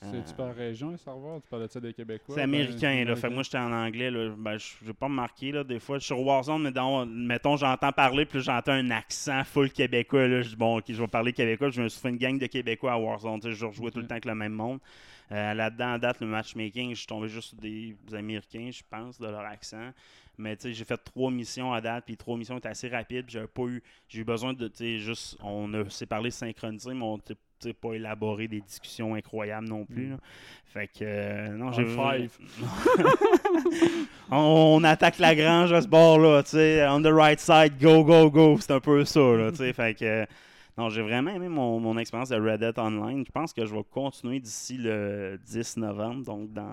C'est-tu 0.00 0.34
par 0.34 0.52
région, 0.54 0.90
le 0.90 0.96
serveur? 0.96 1.40
Tu 1.40 1.48
parlais 1.48 1.68
de 1.68 1.70
ça 1.72 1.78
des 1.78 1.92
Québécois? 1.94 2.34
C'est 2.34 2.40
Ben, 2.40 2.54
américain, 2.54 3.04
là. 3.04 3.14
Fait 3.14 3.28
que 3.28 3.34
moi, 3.34 3.44
j'étais 3.44 3.58
en 3.58 3.72
anglais, 3.72 4.10
là. 4.10 4.34
Ben, 4.36 4.58
je 4.58 4.72
j'ai 4.84 4.92
pas 4.92 5.06
remarqué, 5.06 5.52
là. 5.52 5.62
Des 5.62 5.78
fois, 5.78 5.98
je 5.98 6.04
suis 6.04 6.14
sur 6.14 6.20
Warzone, 6.20 6.62
mais 6.62 6.72
dans, 6.72 7.06
mettons, 7.06 7.56
j'entends 7.56 7.92
parler, 7.92 8.26
puis 8.26 8.40
j'entends 8.40 8.72
un 8.72 8.90
accent 8.90 9.44
full 9.44 9.70
québécois, 9.70 10.26
là. 10.26 10.42
Je 10.42 10.48
dis, 10.50 10.56
bon, 10.56 10.78
ok, 10.78 10.84
je 10.88 11.00
vais 11.00 11.06
parler 11.06 11.32
québécois. 11.32 11.70
Je 11.70 11.82
me 11.82 11.88
suis 11.88 12.00
fait 12.00 12.08
une 12.08 12.16
gang 12.16 12.36
de 12.36 12.46
Québécois 12.46 12.94
à 12.94 12.98
Warzone. 12.98 13.38
Tu 13.40 13.50
sais, 13.50 13.54
je 13.54 13.64
rejouais 13.64 13.92
tout 13.92 14.00
le 14.00 14.06
temps 14.06 14.14
avec 14.14 14.24
le 14.24 14.34
même 14.34 14.52
monde. 14.54 14.80
Euh, 15.30 15.54
Là-dedans, 15.54 15.92
à 15.92 15.98
date, 15.98 16.20
le 16.20 16.26
matchmaking, 16.26 16.90
je 16.90 16.98
suis 16.98 17.06
tombé 17.06 17.28
juste 17.28 17.50
sur 17.50 17.58
des 17.58 17.94
Américains, 18.12 18.70
je 18.72 18.82
pense, 18.90 19.20
de 19.20 19.28
leur 19.28 19.40
accent. 19.44 19.90
Mais 20.36 20.56
tu 20.56 20.62
sais, 20.62 20.72
j'ai 20.72 20.84
fait 20.84 20.96
trois 20.96 21.30
missions 21.30 21.72
à 21.72 21.80
date, 21.80 22.06
puis 22.06 22.16
trois 22.16 22.36
missions 22.36 22.58
étaient 22.58 22.68
assez 22.68 22.88
rapides, 22.88 23.26
puis 23.26 23.34
j'avais 23.34 23.46
pas 23.46 23.62
eu. 23.66 23.82
J'ai 24.08 24.20
eu 24.22 24.24
besoin 24.24 24.52
de, 24.52 24.66
tu 24.66 24.76
sais, 24.78 24.98
juste. 24.98 25.36
On 25.42 25.88
s'est 25.90 26.06
parlé 26.06 26.30
synchronisé, 26.32 26.92
mais 26.92 27.04
on 27.04 27.18
pas 27.70 27.94
élaboré 27.94 28.48
des 28.48 28.60
discussions 28.60 29.14
incroyables 29.14 29.68
non 29.68 29.84
plus. 29.84 30.10
là. 30.10 30.16
Fait 30.72 30.86
que. 30.88 31.02
euh, 31.02 31.48
non, 31.50 31.70
j'ai. 31.72 31.84
On, 34.30 34.78
on 34.80 34.84
attaque 34.84 35.18
la 35.18 35.34
grange 35.34 35.72
à 35.72 35.82
ce 35.82 35.88
bord-là, 35.88 36.42
tu 36.42 36.50
sais. 36.50 36.86
On 36.88 37.00
the 37.02 37.06
right 37.12 37.40
side, 37.40 37.78
go, 37.80 38.04
go, 38.04 38.30
go. 38.30 38.56
C'est 38.58 38.70
un 38.72 38.80
peu 38.80 39.04
ça, 39.04 39.20
là, 39.20 39.50
tu 39.50 39.58
sais. 39.58 39.72
Fait 39.72 39.94
que. 39.94 40.04
euh, 40.04 40.26
non, 40.78 40.88
j'ai 40.88 41.02
vraiment 41.02 41.30
aimé 41.30 41.48
mon, 41.48 41.78
mon 41.80 41.98
expérience 41.98 42.30
de 42.30 42.40
Red 42.40 42.60
Dead 42.60 42.78
Online. 42.78 43.24
Je 43.26 43.30
pense 43.30 43.52
que 43.52 43.66
je 43.66 43.74
vais 43.74 43.84
continuer 43.90 44.40
d'ici 44.40 44.78
le 44.78 45.38
10 45.44 45.76
novembre, 45.76 46.24
donc 46.24 46.50
dans 46.54 46.72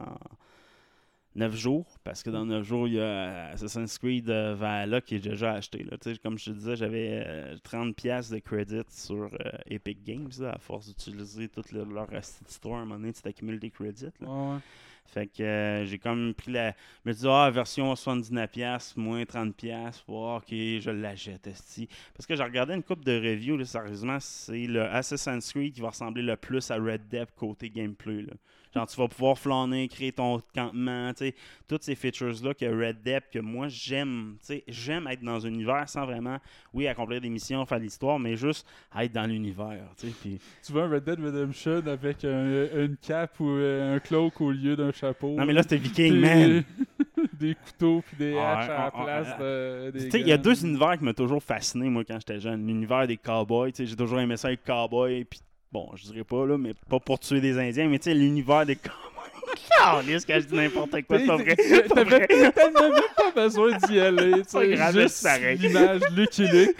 9 1.36 1.56
jours. 1.56 1.86
Parce 2.04 2.24
que 2.24 2.30
dans 2.30 2.46
9 2.46 2.64
jours, 2.64 2.88
il 2.88 2.96
y 2.96 3.00
a 3.02 3.48
Assassin's 3.50 3.98
Creed 3.98 4.30
euh, 4.30 4.56
Valhalla 4.56 5.00
qui 5.02 5.16
est 5.16 5.20
déjà 5.20 5.54
acheté. 5.54 5.84
Là. 5.84 5.98
Comme 6.24 6.38
je 6.38 6.46
te 6.46 6.50
disais, 6.52 6.76
j'avais 6.76 7.24
euh, 7.26 7.56
30$ 7.64 7.94
piastres 7.94 8.34
de 8.34 8.40
crédit 8.40 8.82
sur 8.90 9.26
euh, 9.26 9.52
Epic 9.68 10.04
Games. 10.04 10.30
là, 10.40 10.54
à 10.54 10.58
force 10.60 10.88
d'utiliser 10.88 11.48
tout 11.50 11.64
le- 11.72 11.84
leur 11.86 12.08
store, 12.48 12.78
à 12.78 12.80
un 12.80 12.86
moment 12.86 13.00
donné, 13.00 13.14
tu 13.14 13.22
t'accumules 13.22 13.60
des 13.60 13.70
crédits. 13.70 14.08
là. 14.22 14.28
Ouais. 14.28 14.60
Fait 15.06 15.26
que 15.26 15.42
euh, 15.42 15.86
j'ai 15.86 15.98
comme 15.98 16.36
pris 16.36 16.52
la. 16.52 16.70
Je 17.04 17.10
me 17.10 17.14
dis, 17.14 17.26
ah, 17.28 17.50
version 17.50 17.92
79$, 17.96 18.94
moins 19.00 19.24
30$. 19.24 20.04
Oh, 20.08 20.38
ok, 20.38 20.50
je 20.52 20.92
l'achète, 20.92 21.48
esti. 21.48 21.88
Parce 22.16 22.28
que 22.28 22.36
j'ai 22.36 22.44
regardé 22.44 22.76
une 22.76 22.84
coupe 22.84 23.04
de 23.04 23.14
reviews, 23.18 23.58
là, 23.58 23.66
sérieusement, 23.66 24.20
c'est 24.20 24.68
le 24.68 24.84
Assassin's 24.84 25.52
Creed 25.52 25.74
qui 25.74 25.82
va 25.82 25.90
ressembler 25.90 26.22
le 26.22 26.36
plus 26.38 26.70
à 26.70 26.76
Red 26.76 27.08
Dead 27.08 27.28
côté 27.36 27.72
gameplay. 27.72 28.22
Là. 28.22 28.34
Genre, 28.76 28.86
tu 28.86 28.98
vas 28.98 29.08
pouvoir 29.08 29.38
flâner, 29.38 29.88
créer 29.88 30.12
ton 30.12 30.40
campement, 30.54 31.12
tu 31.14 31.26
sais, 31.30 31.36
toutes 31.68 31.82
ces 31.84 31.96
features-là 31.96 32.54
que 32.54 32.66
Red 32.66 33.02
Dead, 33.04 33.24
que 33.32 33.40
moi 33.40 33.68
j'aime, 33.68 34.38
tu 34.42 34.46
sais, 34.46 34.64
j'aime 34.68 35.08
être 35.08 35.24
dans 35.24 35.44
un 35.46 35.50
univers 35.50 35.90
sans 35.90 36.06
vraiment, 36.06 36.38
oui, 36.74 36.88
accomplir 36.88 37.20
des 37.20 37.30
missions, 37.30 37.66
faire 37.66 37.80
de 37.80 37.84
l'histoire, 37.86 38.20
mais 38.20 38.36
juste 38.36 38.68
être 38.96 39.12
dans 39.12 39.26
l'univers, 39.26 39.90
tu 39.98 40.08
sais, 40.08 40.14
puis... 40.22 40.40
Tu 40.64 40.72
veux 40.72 40.84
un 40.84 40.90
Red 40.90 41.04
Dead 41.04 41.20
Redemption 41.20 41.82
avec 41.88 42.24
un- 42.26 42.68
une 42.86 42.96
cape 43.02 43.40
ou 43.40 43.50
euh, 43.50 43.96
un 43.96 44.00
cloak 44.00 44.40
au 44.40 44.52
lieu 44.52 44.76
d'un 44.76 44.92
chapeau? 44.92 45.36
Non, 45.36 45.46
mais 45.46 45.54
là, 45.54 45.64
c'était 45.64 45.78
Viking, 45.78 46.20
man! 46.20 46.64
des 47.34 47.56
couteaux 47.56 48.04
puis 48.06 48.18
des 48.18 48.34
Ouais, 48.34 48.40
haches 48.40 48.70
à 48.70 48.78
la 48.78 48.84
ouais, 48.94 49.00
ouais, 49.00 49.04
place 49.06 49.40
de, 49.40 49.92
des 49.92 50.06
Tu 50.06 50.12
sais, 50.12 50.22
il 50.22 50.28
y 50.28 50.32
a 50.32 50.38
deux 50.38 50.64
univers 50.66 50.98
qui 50.98 51.04
m'ont 51.04 51.14
toujours 51.14 51.42
fasciné, 51.42 51.90
moi, 51.90 52.04
quand 52.06 52.20
j'étais 52.20 52.40
jeune. 52.40 52.66
L'univers 52.68 53.08
des 53.08 53.18
cowboys, 53.18 53.72
tu 53.72 53.78
sais, 53.78 53.86
j'ai 53.90 53.96
toujours 53.96 54.20
aimé 54.20 54.38
ça 54.38 54.50
avec 54.50 54.64
cowboys, 54.64 55.24
puis 55.26 55.40
bon, 55.72 55.90
je 55.96 56.04
dirais 56.06 56.24
pas, 56.24 56.46
là, 56.46 56.58
mais 56.58 56.74
pas 56.90 57.00
pour 57.00 57.20
tuer 57.20 57.42
des 57.42 57.58
Indiens, 57.58 57.88
mais 57.88 58.00
tu 58.00 58.06
sais, 58.06 58.14
l'univers 58.14 58.66
des. 58.66 58.78
Calisse, 59.78 60.26
quand 60.26 60.40
je 60.40 60.46
dis 60.46 60.56
n'importe 60.56 60.92
quoi, 61.04 61.20
c'est 61.20 61.26
pas 61.26 61.38
vrai. 61.38 61.56
T'avais 61.56 62.72
même 62.72 63.02
pas 63.16 63.32
besoin 63.36 63.78
d'y 63.78 64.00
aller, 64.00 64.44
tu 64.44 64.50
sais, 64.50 64.94
juste 64.94 65.28
l'image 65.60 66.02
Lucky 66.16 66.48
Luke. 66.48 66.78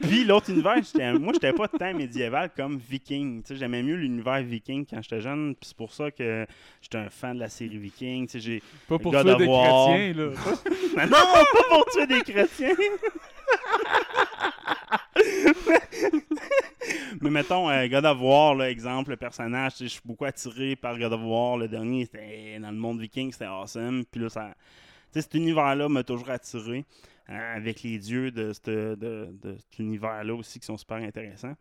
Puis 0.00 0.24
l'autre 0.24 0.50
univers, 0.50 0.76
moi, 1.18 1.32
j'étais 1.32 1.52
pas 1.52 1.68
tant 1.68 1.94
médiéval 1.94 2.50
comme 2.56 2.78
viking. 2.78 3.42
Tu 3.42 3.48
sais, 3.48 3.56
j'aimais 3.56 3.82
mieux 3.82 3.96
l'univers 3.96 4.42
viking 4.42 4.86
quand 4.88 5.02
j'étais 5.02 5.20
jeune, 5.20 5.54
puis 5.54 5.68
c'est 5.68 5.76
pour 5.76 5.92
ça 5.92 6.10
que 6.10 6.46
j'étais 6.80 6.98
un 6.98 7.10
fan 7.10 7.34
de 7.34 7.40
la 7.40 7.48
série 7.48 7.78
viking. 7.78 8.26
Tu 8.26 8.32
sais, 8.32 8.40
j'ai 8.40 8.62
Pas 8.88 8.98
pour 8.98 9.12
tuer 9.12 9.24
des 9.24 9.46
chrétiens, 9.46 10.12
là. 10.16 11.06
Non, 11.06 11.10
pas 11.10 11.44
pour 11.68 11.86
tuer 11.92 12.06
des 12.06 12.20
chrétiens. 12.22 12.74
Mais 17.20 17.30
mettons, 17.30 17.68
euh, 17.70 17.86
God 17.88 18.04
of 18.04 18.18
War, 18.20 18.62
exemple, 18.64 19.10
le 19.10 19.16
personnage, 19.16 19.74
je 19.80 19.86
suis 19.86 20.00
beaucoup 20.04 20.24
attiré 20.24 20.76
par 20.76 20.98
God 20.98 21.12
of 21.12 21.20
War. 21.22 21.56
Le 21.56 21.68
dernier, 21.68 22.04
c'était 22.04 22.58
dans 22.60 22.70
le 22.70 22.76
monde 22.76 23.00
viking, 23.00 23.32
c'était 23.32 23.46
awesome. 23.46 24.04
Puis 24.10 24.20
là, 24.20 24.28
ça, 24.28 24.54
cet 25.12 25.34
univers-là 25.34 25.88
m'a 25.88 26.02
toujours 26.02 26.30
attiré. 26.30 26.84
hein, 27.28 27.40
avec 27.56 27.82
les 27.82 27.98
dieux 27.98 28.30
de, 28.30 28.52
cet 28.52 29.78
univers-là 29.78 30.34
aussi 30.34 30.58
qui 30.60 30.66
sont 30.66 30.76
super 30.76 30.98
intéressants. 30.98 31.54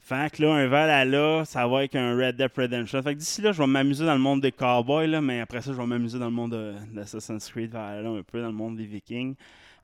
Fait 0.00 0.30
que 0.32 0.42
là, 0.42 0.52
un 0.54 0.66
Valhalla, 0.66 1.44
ça 1.44 1.66
va 1.68 1.78
avec 1.78 1.94
un 1.94 2.16
Red 2.16 2.36
Dead 2.36 2.50
Redemption. 2.56 3.00
Fait 3.02 3.14
que 3.14 3.18
d'ici 3.20 3.40
là, 3.40 3.52
je 3.52 3.62
vais 3.62 3.68
m'amuser 3.68 4.04
dans 4.04 4.14
le 4.14 4.20
monde 4.20 4.40
des 4.40 4.50
cowboys, 4.50 5.06
là, 5.06 5.20
mais 5.20 5.38
après 5.40 5.62
ça, 5.62 5.70
je 5.72 5.76
vais 5.76 5.86
m'amuser 5.86 6.18
dans 6.18 6.24
le 6.24 6.32
monde 6.32 6.50
de- 6.50 6.74
d'Assassin's 6.92 7.48
Creed 7.48 7.70
Valhalla, 7.70 8.08
un 8.08 8.22
peu 8.24 8.40
dans 8.40 8.48
le 8.48 8.52
monde 8.52 8.76
des 8.76 8.84
Vikings. 8.84 9.36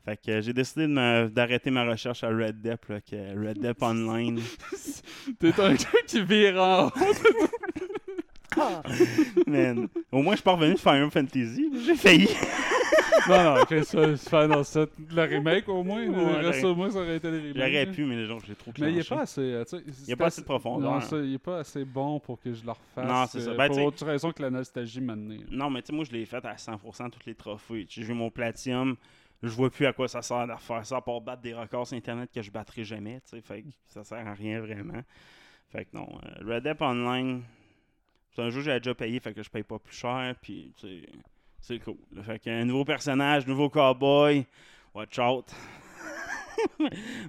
Fait 0.08 0.16
que 0.16 0.30
euh, 0.30 0.40
j'ai 0.40 0.54
décidé 0.54 0.86
d'arrêter 1.30 1.70
ma 1.70 1.84
recherche 1.84 2.24
à 2.24 2.28
Red 2.28 2.62
Dead, 2.62 2.78
là, 2.88 3.00
que 3.00 3.46
Red 3.48 3.58
Dead 3.58 3.76
Online. 3.82 4.40
T'es 5.38 5.60
un 5.60 5.74
gars 5.74 5.84
qui 6.06 6.22
vire 6.22 6.56
en 6.62 6.90
Man. 9.46 9.88
Au 10.10 10.22
moins, 10.22 10.32
je 10.32 10.36
suis 10.38 10.44
pas 10.44 10.52
revenu 10.52 10.74
de 10.74 10.78
Final 10.78 11.10
Fantasy. 11.10 11.70
J'ai 11.84 11.94
failli. 11.96 12.28
Non, 13.28 13.42
non, 13.42 13.60
ok, 13.60 13.84
ça, 13.84 14.16
Final 14.16 14.64
7. 14.64 14.90
Le 15.10 15.22
remake, 15.22 15.68
au 15.68 15.82
moins. 15.82 16.00
Ouais, 16.06 16.40
le 16.40 16.48
reste, 16.48 16.64
au 16.64 16.74
moins, 16.74 16.88
ça 16.90 17.00
aurait 17.00 17.16
été 17.16 17.30
le 17.30 17.36
remake. 17.38 17.56
J'aurais 17.56 17.84
là. 17.84 17.92
pu, 17.92 18.04
mais 18.06 18.16
les 18.16 18.24
gens, 18.26 18.38
j'ai 18.38 18.54
trop 18.54 18.72
Mais 18.80 18.90
il 18.90 19.00
est 19.00 19.02
clenché. 19.06 19.14
pas 19.16 19.20
assez. 19.22 19.40
euh, 19.42 19.64
tu 19.64 19.76
sais, 19.76 19.82
Il 20.06 20.12
a 20.14 20.16
pas 20.16 20.26
assez 20.26 20.40
de 20.40 20.46
profondeur. 20.46 20.94
Non, 20.94 21.00
ça, 21.02 21.16
il 21.18 21.34
est 21.34 21.38
pas 21.38 21.58
assez 21.58 21.84
bon 21.84 22.20
pour 22.20 22.40
que 22.40 22.54
je 22.54 22.64
le 22.64 22.70
refasse. 22.70 23.06
Non, 23.06 23.26
c'est 23.30 23.40
ça. 23.40 23.50
euh, 23.50 23.56
Ben, 23.56 23.68
pour 23.68 23.82
autre 23.84 24.06
raison 24.06 24.32
que 24.32 24.40
la 24.40 24.48
nostalgie 24.48 25.02
m'a 25.02 25.12
amené. 25.12 25.40
Non, 25.50 25.68
mais 25.68 25.82
tu 25.82 25.88
sais, 25.88 25.92
moi, 25.92 26.06
je 26.06 26.12
l'ai 26.16 26.24
fait 26.24 26.42
à 26.42 26.54
100% 26.54 27.10
tous 27.10 27.26
les 27.26 27.34
trophées. 27.34 27.86
J'ai 27.90 28.02
joué 28.02 28.14
mon 28.14 28.30
Platinum. 28.30 28.96
Je 29.42 29.48
vois 29.48 29.70
plus 29.70 29.86
à 29.86 29.92
quoi 29.92 30.08
ça 30.08 30.20
sert 30.20 30.46
de 30.46 30.52
refaire 30.52 30.84
ça, 30.84 30.96
à 30.96 31.00
part 31.00 31.20
battre 31.20 31.42
des 31.42 31.54
records 31.54 31.86
sur 31.86 31.96
Internet 31.96 32.30
que 32.34 32.42
je 32.42 32.50
battrai 32.50 32.84
jamais. 32.84 33.20
Fait 33.42 33.62
que 33.62 33.68
ça 33.86 34.02
sert 34.02 34.26
à 34.26 34.34
rien 34.34 34.60
vraiment. 34.60 35.02
Fait 35.70 35.84
que 35.84 35.96
non. 35.96 36.08
euh, 36.24 36.54
Red 36.54 36.64
Dead 36.64 36.76
Online, 36.80 37.42
c'est 38.34 38.42
un 38.42 38.50
jeu 38.50 38.60
que 38.60 38.64
j'avais 38.64 38.80
déjà 38.80 38.94
payé, 38.94 39.20
fait 39.20 39.34
que 39.34 39.42
je 39.42 39.50
paye 39.50 39.62
pas 39.62 39.78
plus 39.78 39.94
cher, 39.94 40.34
puis 40.40 40.72
c'est 41.60 41.78
cool. 41.80 41.98
Fait 42.24 42.38
qu'un 42.38 42.64
nouveau 42.64 42.84
personnage, 42.84 43.46
nouveau 43.46 43.68
cowboy, 43.68 44.44
watch 44.94 45.18
out. 45.18 45.54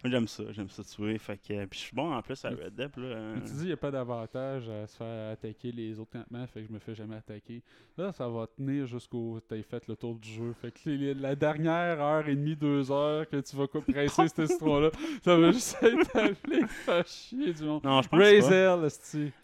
J'aime 0.06 0.28
ça, 0.28 0.44
j'aime 0.52 0.70
ça 0.70 0.84
tuer. 0.84 1.18
Fait 1.18 1.38
que, 1.38 1.66
puis 1.66 1.80
je 1.80 1.86
suis 1.86 1.96
bon 1.96 2.14
en 2.14 2.22
plus 2.22 2.44
à 2.46 2.50
Red 2.50 2.76
Dead. 2.76 2.92
Là, 2.98 3.34
Mais 3.36 3.42
tu 3.42 3.54
dis, 3.54 3.62
il 3.62 3.68
n'y 3.68 3.72
a 3.72 3.78
pas 3.78 3.92
d'avantage 3.92 4.70
à 4.70 4.88
se 4.88 4.98
faire 4.98 5.32
attaquer 5.34 5.72
les 5.72 6.00
autres 6.00 6.12
campements, 6.12 6.46
fait 6.48 6.62
que 6.62 6.68
je 6.68 6.74
me 6.74 6.80
fais 6.80 6.96
jamais 6.96 7.16
attaquer. 7.16 7.62
Là, 7.98 8.12
ça 8.14 8.28
va 8.28 8.48
tenir 8.48 8.86
jusqu'au 8.86 9.40
tu 9.48 9.62
fait 9.64 9.88
le 9.88 9.96
tour 9.96 10.16
du 10.16 10.30
jeu. 10.30 10.54
Fait 10.54 10.72
que 10.72 10.90
les- 10.90 11.14
la 11.14 11.36
dernière 11.36 12.00
heure 12.02 12.28
et 12.28 12.36
demie, 12.36 12.56
deux 12.56 12.92
heures 12.92 13.28
que 13.28 13.38
tu 13.42 13.56
vas 13.56 13.68
presser 13.82 14.28
cette 14.28 14.50
histoire-là, 14.50 14.90
ça 15.24 15.38
va 15.38 15.52
juste 15.52 15.78
être 15.82 16.16
appelé 16.16 16.66
faire 16.68 17.06
chier 17.06 17.54
du 17.54 17.64
monde. 17.64 17.84
Non, 17.84 18.02
je 18.02 18.08
pense 18.10 18.20
Raise 18.20 18.48
pas. 18.50 18.50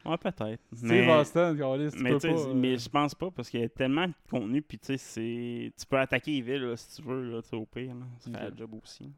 Ouais, 0.06 0.18
peut-être. 0.18 0.62
Mais, 0.84 1.04
tu 1.92 2.04
mais, 2.04 2.12
peux 2.12 2.20
pas. 2.20 2.28
euh, 2.28 2.54
mais 2.54 2.78
je 2.78 2.90
pense 2.90 3.16
pas 3.16 3.32
parce 3.32 3.50
qu'il 3.50 3.60
y 3.60 3.64
a 3.64 3.70
tellement 3.70 4.08
de 4.08 4.14
contenu. 4.30 4.62
Puis 4.62 4.78
tu 4.80 4.86
sais, 4.88 4.98
c'est- 4.98 5.72
tu 5.78 5.86
peux 5.86 5.98
attaquer 5.98 6.38
Evil 6.38 6.60
là, 6.60 6.78
si 6.78 6.96
tu 7.02 7.08
veux, 7.08 7.32
là, 7.32 7.42
au 7.54 7.66
pire. 7.66 7.94
Là. 7.96 8.06
Ça 8.20 8.32
fait 8.32 8.58
job 8.58 8.74
aussi. 8.82 9.12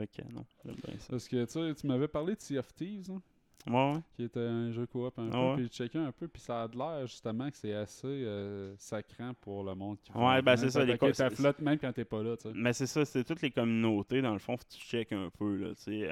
Fait 0.00 0.06
que 0.06 0.32
non, 0.32 0.44
j'aime 0.64 0.76
bien 0.76 0.98
ça. 0.98 1.06
Parce 1.10 1.28
que 1.28 1.44
tu 1.44 1.52
sais, 1.52 1.74
tu 1.74 1.86
m'avais 1.86 2.08
parlé 2.08 2.34
de 2.34 2.40
Sea 2.40 2.58
of 2.58 2.74
Thieves, 2.74 3.10
hein, 3.10 3.20
Ouais, 3.66 3.92
ouais. 3.96 4.00
qui 4.14 4.22
était 4.24 4.40
un 4.40 4.70
jeu 4.72 4.86
coop 4.86 5.18
un 5.18 5.28
Ah 5.28 5.32
peu, 5.32 5.38
ouais. 5.38 5.54
puis 5.56 5.62
j'ai 5.64 5.68
checké 5.68 5.98
un 5.98 6.10
peu, 6.12 6.26
puis 6.26 6.40
ça 6.40 6.62
a 6.62 6.68
de 6.68 6.78
l'air 6.78 7.06
justement 7.06 7.50
que 7.50 7.56
c'est 7.58 7.74
assez 7.74 8.06
euh, 8.06 8.74
sacrant 8.78 9.34
pour 9.34 9.62
le 9.64 9.74
monde 9.74 9.98
qui 10.00 10.10
Ouais, 10.12 10.40
ben, 10.40 10.56
c'est 10.56 10.70
ça, 10.70 10.82
les 10.84 10.92
attaquer 10.94 11.12
co- 11.12 11.14
c'est- 11.14 11.36
flotte 11.36 11.60
même 11.60 11.78
quand 11.78 11.92
t'es 11.92 12.06
pas 12.06 12.22
là, 12.22 12.34
tu 12.38 12.44
sais. 12.44 12.52
Mais 12.54 12.72
c'est 12.72 12.86
ça, 12.86 13.04
c'est 13.04 13.22
toutes 13.24 13.42
les 13.42 13.50
communautés, 13.50 14.22
dans 14.22 14.32
le 14.32 14.38
fond, 14.38 14.56
faut 14.56 14.64
que 14.64 14.72
tu 14.74 14.80
checkes 14.80 15.12
un 15.12 15.28
peu, 15.28 15.56
là, 15.56 15.74
tu 15.74 15.82
sais. 15.82 16.10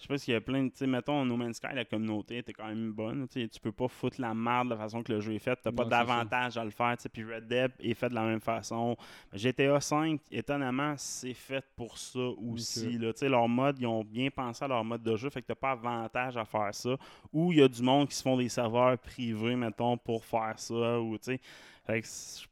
Je 0.00 0.04
sais 0.04 0.08
pas 0.08 0.16
s'il 0.16 0.32
y 0.32 0.36
a 0.36 0.40
plein 0.40 0.64
de, 0.64 0.68
tu 0.70 0.78
sais, 0.78 0.86
mettons, 0.86 1.26
No 1.26 1.36
Man's 1.36 1.58
Sky, 1.58 1.74
la 1.74 1.84
communauté 1.84 2.38
était 2.38 2.54
quand 2.54 2.66
même 2.66 2.90
bonne, 2.90 3.28
tu 3.28 3.46
peux 3.60 3.70
pas 3.70 3.86
foutre 3.86 4.18
la 4.18 4.32
merde 4.32 4.68
de 4.68 4.74
la 4.74 4.80
façon 4.80 5.02
que 5.02 5.12
le 5.12 5.20
jeu 5.20 5.34
est 5.34 5.38
fait, 5.38 5.56
t'as 5.62 5.70
pas 5.70 5.84
d'avantage 5.90 6.56
à 6.56 6.64
le 6.64 6.70
faire, 6.70 6.96
puis 7.12 7.22
Red 7.22 7.46
Dead 7.46 7.70
est 7.80 7.92
fait 7.92 8.08
de 8.08 8.14
la 8.14 8.22
même 8.24 8.40
façon. 8.40 8.96
GTA 9.34 9.78
5, 9.78 10.18
étonnamment, 10.30 10.94
c'est 10.96 11.34
fait 11.34 11.62
pour 11.76 11.98
ça 11.98 12.18
aussi, 12.18 12.96
là, 12.98 13.12
tu 13.12 13.18
sais, 13.18 13.28
leur 13.28 13.46
mode, 13.46 13.78
ils 13.78 13.86
ont 13.86 14.02
bien 14.02 14.30
pensé 14.30 14.64
à 14.64 14.68
leur 14.68 14.82
mode 14.84 15.02
de 15.02 15.16
jeu, 15.16 15.28
fait 15.28 15.42
que 15.42 15.48
t'as 15.48 15.54
pas 15.54 15.72
avantage 15.72 16.36
à 16.38 16.46
faire 16.46 16.74
ça, 16.74 16.96
ou 17.30 17.52
il 17.52 17.58
y 17.58 17.62
a 17.62 17.68
du 17.68 17.82
monde 17.82 18.08
qui 18.08 18.14
se 18.14 18.22
font 18.22 18.38
des 18.38 18.48
serveurs 18.48 18.96
privés, 18.96 19.54
mettons, 19.54 19.98
pour 19.98 20.24
faire 20.24 20.54
ça, 20.58 20.98
ou, 20.98 21.18
tu 21.18 21.24
sais, 21.24 21.40
fait 21.84 22.00
que 22.00 22.06
c'est- 22.06 22.46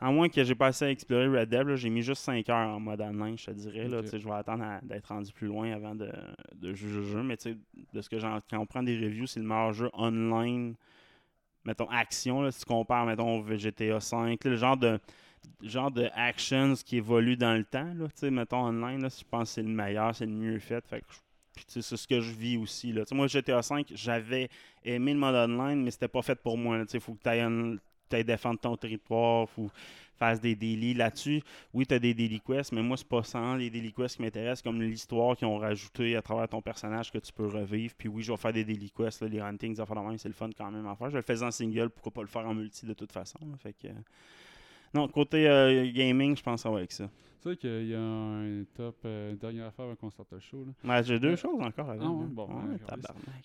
à 0.00 0.10
moins 0.10 0.28
que 0.28 0.44
j'ai 0.44 0.54
pas 0.54 0.68
assez 0.68 0.84
à 0.84 0.90
explorer 0.90 1.26
Red 1.28 1.48
Dead, 1.48 1.74
j'ai 1.76 1.90
mis 1.90 2.02
juste 2.02 2.22
5 2.22 2.48
heures 2.48 2.68
en 2.68 2.80
mode 2.80 3.00
online, 3.00 3.36
je 3.36 3.46
te 3.46 3.50
dirais. 3.52 3.88
Là, 3.88 4.00
Je 4.18 4.24
vais 4.28 4.34
attendre 4.34 4.64
d'être 4.82 5.06
rendu 5.06 5.32
plus 5.32 5.46
loin 5.48 5.72
avant 5.72 5.94
de, 5.94 6.10
de 6.54 6.72
juger 6.72 6.98
le 7.00 7.04
jeu. 7.04 7.22
Mais 7.22 7.36
de 7.92 8.00
ce 8.00 8.08
que 8.08 8.18
j'en 8.18 8.40
quand 8.48 8.58
on 8.58 8.66
prend 8.66 8.82
des 8.82 8.96
reviews, 8.96 9.26
c'est 9.26 9.40
le 9.40 9.46
meilleur 9.46 9.72
jeu 9.72 9.90
online. 9.94 10.74
Mettons 11.64 11.88
action, 11.90 12.42
là, 12.42 12.50
si 12.50 12.60
tu 12.60 12.66
compares, 12.66 13.04
mettons, 13.06 13.40
au 13.40 13.56
GTA 13.56 14.00
5, 14.00 14.42
le 14.44 14.56
genre 14.56 14.76
de 14.76 14.98
genre 15.62 15.90
de 15.90 16.08
actions 16.14 16.74
qui 16.84 16.96
évolue 16.96 17.36
dans 17.36 17.54
le 17.54 17.64
temps, 17.64 17.92
là, 17.94 18.30
mettons 18.30 18.64
online, 18.66 19.02
là, 19.02 19.08
je 19.08 19.24
pense 19.28 19.48
que 19.50 19.54
c'est 19.56 19.62
le 19.62 19.68
meilleur, 19.68 20.14
c'est 20.14 20.26
le 20.26 20.32
mieux 20.32 20.58
fait. 20.58 20.86
Fait 20.86 21.00
que 21.00 21.06
je- 21.10 21.80
c'est 21.80 21.96
ce 21.96 22.06
que 22.06 22.20
je 22.20 22.32
vis 22.32 22.56
aussi. 22.56 22.92
Là. 22.92 23.02
Moi, 23.12 23.26
GTA 23.26 23.62
5, 23.62 23.86
j'avais 23.94 24.48
aimé 24.84 25.12
le 25.12 25.18
mode 25.18 25.34
online, 25.34 25.82
mais 25.82 25.90
c'était 25.90 26.08
pas 26.08 26.22
fait 26.22 26.36
pour 26.40 26.56
moi. 26.56 26.78
Il 26.92 27.00
faut 27.00 27.14
que 27.14 27.22
tu 27.22 27.28
ailles 27.28 27.78
défendre 28.16 28.58
ton 28.60 28.76
territoire, 28.76 29.48
faut 29.48 29.70
fasses 30.18 30.40
des 30.40 30.54
délits 30.54 30.94
là-dessus. 30.94 31.42
Oui, 31.72 31.86
tu 31.86 31.94
as 31.94 31.98
des 31.98 32.12
daily 32.12 32.40
quests, 32.40 32.72
mais 32.72 32.82
moi, 32.82 32.96
c'est 32.96 33.06
pas 33.06 33.22
sans 33.22 33.54
les 33.54 33.70
daily 33.70 33.92
quests 33.92 34.16
qui 34.16 34.22
m'intéressent, 34.22 34.62
comme 34.62 34.82
l'histoire 34.82 35.36
qu'ils 35.36 35.46
ont 35.46 35.58
rajouté 35.58 36.16
à 36.16 36.22
travers 36.22 36.48
ton 36.48 36.60
personnage 36.60 37.10
que 37.12 37.18
tu 37.18 37.32
peux 37.32 37.46
revivre. 37.46 37.94
Puis 37.96 38.08
oui, 38.08 38.22
je 38.22 38.32
vais 38.32 38.36
faire 38.36 38.52
des 38.52 38.64
daily 38.64 38.90
quests, 38.90 39.22
là, 39.22 39.28
les 39.28 39.40
huntings, 39.40 39.76
c'est 40.18 40.28
le 40.28 40.34
fun 40.34 40.50
quand 40.56 40.70
même 40.70 40.86
à 40.86 40.96
faire. 40.96 41.10
Je 41.10 41.16
le 41.16 41.22
faisais 41.22 41.44
en 41.44 41.50
single, 41.50 41.90
pourquoi 41.90 42.12
pas 42.12 42.22
le 42.22 42.26
faire 42.28 42.46
en 42.46 42.54
multi 42.54 42.84
de 42.84 42.94
toute 42.94 43.12
façon. 43.12 43.38
euh, 43.84 43.88
Non, 44.92 45.08
côté 45.08 45.48
euh, 45.48 45.90
gaming, 45.92 46.36
je 46.36 46.42
pense 46.42 46.62
que 46.64 46.68
avec 46.68 46.92
ça. 46.92 47.08
Tu 47.40 47.50
sais 47.50 47.56
qu'il 47.56 47.86
y 47.88 47.94
a 47.94 48.00
un 48.00 48.64
top, 48.74 48.96
euh, 49.04 49.34
dernière 49.36 49.66
affaire 49.66 49.86
sorte 50.10 50.32
le 50.32 50.40
show, 50.40 50.64
là. 50.84 50.96
Ouais, 50.96 51.02
j'ai 51.04 51.20
deux 51.20 51.28
Euh, 51.32 51.36
choses 51.36 51.60
encore 51.60 51.88
dire. 51.94 52.02
ah 52.02 52.10
ouais, 52.10 52.26
bon, 52.28 52.46
Ouais. 52.46 52.76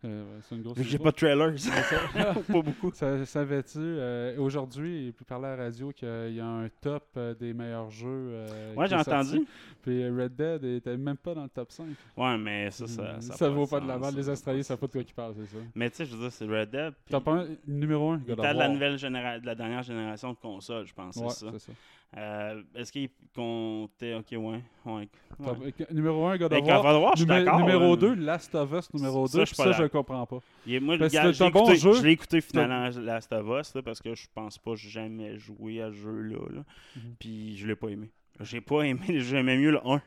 Euh, 0.05 0.23
ouais, 0.23 0.39
c'est 0.41 0.55
une 0.55 0.61
grosse 0.63 0.77
j'ai 0.81 0.97
pas 0.97 1.11
de 1.11 1.15
trailers. 1.15 1.59
ça- 1.59 1.71
pas 2.51 2.61
beaucoup. 2.61 2.91
Ça- 2.93 3.23
Savais-tu, 3.25 3.77
euh, 3.79 4.35
aujourd'hui, 4.39 5.07
il 5.07 5.13
peut 5.13 5.25
parler 5.25 5.45
à 5.47 5.55
la 5.55 5.63
radio 5.65 5.91
qu'il 5.91 6.33
y 6.33 6.39
a 6.39 6.45
un 6.47 6.69
top 6.81 7.17
des 7.39 7.53
meilleurs 7.53 7.89
jeux. 7.91 8.45
Ouais, 8.75 8.87
j'ai 8.87 8.95
entendu. 8.95 9.45
Puis 9.83 10.09
Red 10.09 10.35
Dead 10.35 10.63
était 10.63 10.97
même 10.97 11.17
pas 11.17 11.35
dans 11.35 11.43
le 11.43 11.49
top 11.49 11.71
5. 11.71 11.87
Ouais, 12.17 12.37
mais 12.37 12.71
ça, 12.71 12.87
ça. 12.87 13.17
Mm, 13.17 13.21
Ça, 13.21 13.33
ça 13.35 13.49
vaut 13.49 13.67
pas 13.67 13.79
de 13.79 13.87
la 13.87 13.97
merde. 13.99 14.15
Les 14.15 14.23
ça. 14.23 14.31
Australiens 14.31 14.63
savent 14.63 14.77
pas 14.79 14.87
de 14.87 14.91
quoi 14.93 15.01
ils 15.01 15.13
parlent, 15.13 15.35
c'est 15.37 15.57
ça. 15.57 15.63
Mais 15.75 15.89
tu 15.89 15.97
sais, 15.97 16.05
je 16.05 16.15
veux 16.15 16.21
dire, 16.21 16.31
c'est 16.31 16.45
Red 16.45 16.71
Dead. 16.71 16.93
puis 17.05 17.11
Top 17.11 17.27
1, 17.27 17.45
numéro 17.67 18.11
1, 18.11 18.17
il 18.17 18.23
God 18.25 18.39
était 18.39 18.47
of 18.47 18.53
de 18.55 18.59
la 18.59 18.69
nouvelle 18.69 18.97
génération, 18.97 19.41
de 19.41 19.45
la 19.45 19.55
dernière 19.55 19.83
génération 19.83 20.31
de 20.33 20.37
consoles, 20.37 20.87
je 20.87 20.93
pense, 20.93 21.15
Ouais, 21.17 21.29
c'est 21.29 21.59
ça. 21.59 21.71
Ça. 22.13 22.19
Euh, 22.19 22.61
Est-ce 22.75 22.91
qu'il 22.91 23.09
comptait? 23.35 24.13
Ok, 24.15 24.27
ouais. 24.31 24.61
ouais. 24.85 25.09
Top- 25.43 25.59
ouais. 25.59 25.73
Numéro 25.91 26.25
1, 26.27 26.37
God 26.37 26.49
Ben, 26.51 26.57
of 26.59 26.63
God 26.63 26.69
War. 26.85 26.95
of 26.95 27.03
War, 27.03 27.15
je 27.15 27.23
Numé- 27.25 27.57
numéro 27.57 27.93
euh, 27.93 27.97
2, 27.97 28.13
Last 28.15 28.53
of 28.55 28.71
Us 28.73 28.93
numéro 28.93 29.27
Ça, 29.27 29.37
2. 29.39 29.45
je 29.45 29.53
suis 29.53 29.55
pas 29.55 29.73
Ça, 29.73 29.83
je 29.83 29.87
comprends 29.87 30.25
pas. 30.25 30.39
est- 30.67 30.79
moi, 30.79 30.95
le 30.95 30.99
Parce 31.01 31.13
gars, 31.13 31.23
que 31.23 31.31
je 31.31 31.43
l'ai 31.43 31.49
bon 31.51 31.69
écouté, 32.09 32.41
je 32.41 32.45
finalement 32.45 32.89
Last 33.01 33.33
of 33.33 33.59
Us, 33.59 33.73
là, 33.75 33.81
parce 33.81 33.99
que 34.01 34.13
je 34.15 34.27
pense 34.33 34.57
pas 34.57 34.71
que 34.71 34.77
j'ai 34.77 34.89
jamais 34.89 35.37
joué 35.37 35.81
à 35.81 35.89
ce 35.89 35.95
jeu-là. 35.95 36.37
là. 36.53 36.63
Mhm. 36.95 37.15
Puis 37.19 37.57
je 37.57 37.67
l'ai 37.67 37.75
pas 37.75 37.87
aimé. 37.89 38.09
J'ai 38.39 38.61
pas 38.61 38.81
aimé, 38.83 38.99
j'aimais 39.19 39.57
mieux 39.57 39.71
le 39.71 39.79
1. 39.87 40.01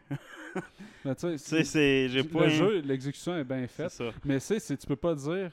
Mais 1.04 1.14
tu 1.14 1.20
sais, 1.20 1.32
Tu 1.32 1.38
sais, 1.38 1.64
c'est. 1.64 2.08
J'ai 2.08 2.24
pas 2.24 2.40
le 2.40 2.46
aimé. 2.46 2.54
jeu, 2.54 2.80
l'exécution 2.84 3.36
est 3.36 3.44
bien 3.44 3.66
faite. 3.68 3.90
ça. 3.90 4.04
Mais 4.24 4.40
tu 4.40 4.58
sais, 4.58 4.76
tu 4.76 4.86
peux 4.86 4.96
pas 4.96 5.14
dire. 5.14 5.50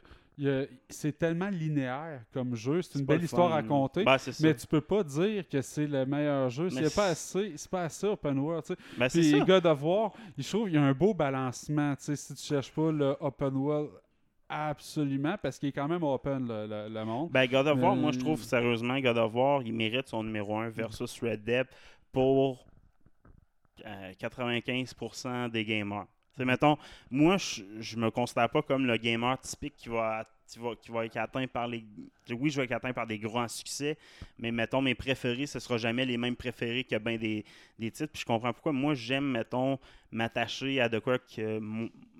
C'est 0.89 1.17
tellement 1.17 1.49
linéaire 1.49 2.21
comme 2.33 2.55
jeu. 2.55 2.81
C'est 2.81 2.99
une 2.99 3.05
belle 3.05 3.19
le 3.19 3.25
histoire 3.25 3.49
fun. 3.49 3.53
à 3.57 3.61
raconter. 3.61 4.03
Ben. 4.03 4.17
Mais 4.41 4.55
tu 4.55 4.65
peux 4.67 4.81
pas 4.81 5.03
dire 5.03 5.47
que 5.47 5.61
c'est 5.61 5.85
le 5.87 6.05
meilleur 6.05 6.49
jeu. 6.49 6.69
C'est 6.69 6.93
pas 6.95 7.07
assez, 7.07 7.53
c'est 7.55 7.69
pas 7.69 7.83
assez 7.83 8.07
open 8.07 8.39
world. 8.39 8.63
Ben, 8.97 9.07
Puis 9.09 9.31
ça. 9.31 9.39
God 9.39 9.65
of 9.65 9.83
War, 9.83 10.11
je 10.37 10.47
trouve 10.49 10.65
qu'il 10.65 10.75
y 10.75 10.77
a 10.77 10.83
un 10.83 10.93
beau 10.93 11.13
balancement. 11.13 11.93
Si 11.97 12.35
tu 12.35 12.41
cherches 12.41 12.71
pas 12.71 12.91
le 12.91 13.15
open 13.19 13.55
world 13.55 13.89
absolument, 14.49 15.35
parce 15.41 15.57
qu'il 15.57 15.69
est 15.69 15.73
quand 15.73 15.87
même 15.87 16.03
open 16.03 16.47
le, 16.47 16.67
le- 16.67 16.89
le 16.93 17.05
monde. 17.05 17.31
Ben, 17.31 17.47
God 17.47 17.67
of 17.67 17.79
War, 17.79 17.95
moi, 17.95 18.11
je 18.11 18.19
trouve 18.19 18.41
sérieusement, 18.43 18.99
God 18.99 19.17
of 19.17 19.33
War, 19.33 19.61
il 19.63 19.73
mérite 19.73 20.07
son 20.07 20.23
numéro 20.23 20.57
1 20.57 20.69
versus 20.69 21.19
Red 21.21 21.43
Dead 21.43 21.67
pour 22.11 22.65
euh, 23.85 24.11
95% 24.19 25.49
des 25.49 25.65
gamers. 25.65 26.05
Sais, 26.37 26.45
mettons, 26.45 26.77
moi, 27.11 27.37
je, 27.37 27.61
je 27.79 27.95
me 27.95 28.09
considère 28.09 28.49
pas 28.49 28.63
comme 28.63 28.87
le 28.87 28.97
gamer 28.97 29.39
typique 29.39 29.75
qui 29.77 29.89
va, 29.89 30.25
qui 30.47 30.57
va, 30.57 30.75
qui 30.75 30.91
va 30.91 31.05
être 31.05 31.17
atteint 31.17 31.45
par 31.45 31.67
les. 31.67 31.83
Oui, 32.31 32.49
je 32.49 32.57
vais 32.57 32.65
être 32.65 32.71
atteint 32.71 32.93
par 32.93 33.05
des 33.05 33.19
grands 33.19 33.47
succès, 33.47 33.97
mais 34.39 34.51
mettons, 34.51 34.81
mes 34.81 34.95
préférés, 34.95 35.45
ce 35.45 35.59
sera 35.59 35.77
jamais 35.77 36.05
les 36.05 36.17
mêmes 36.17 36.35
préférés 36.35 36.85
que 36.85 36.95
ben 36.97 37.19
des, 37.19 37.45
des 37.77 37.91
titres. 37.91 38.11
Puis 38.11 38.21
je 38.21 38.25
comprends 38.25 38.51
pourquoi. 38.51 38.71
Moi, 38.73 38.95
j'aime, 38.95 39.25
mettons, 39.25 39.77
m'attacher 40.11 40.81
à 40.81 40.89
de 40.89 40.99
quoi 40.99 41.19
que. 41.19 41.59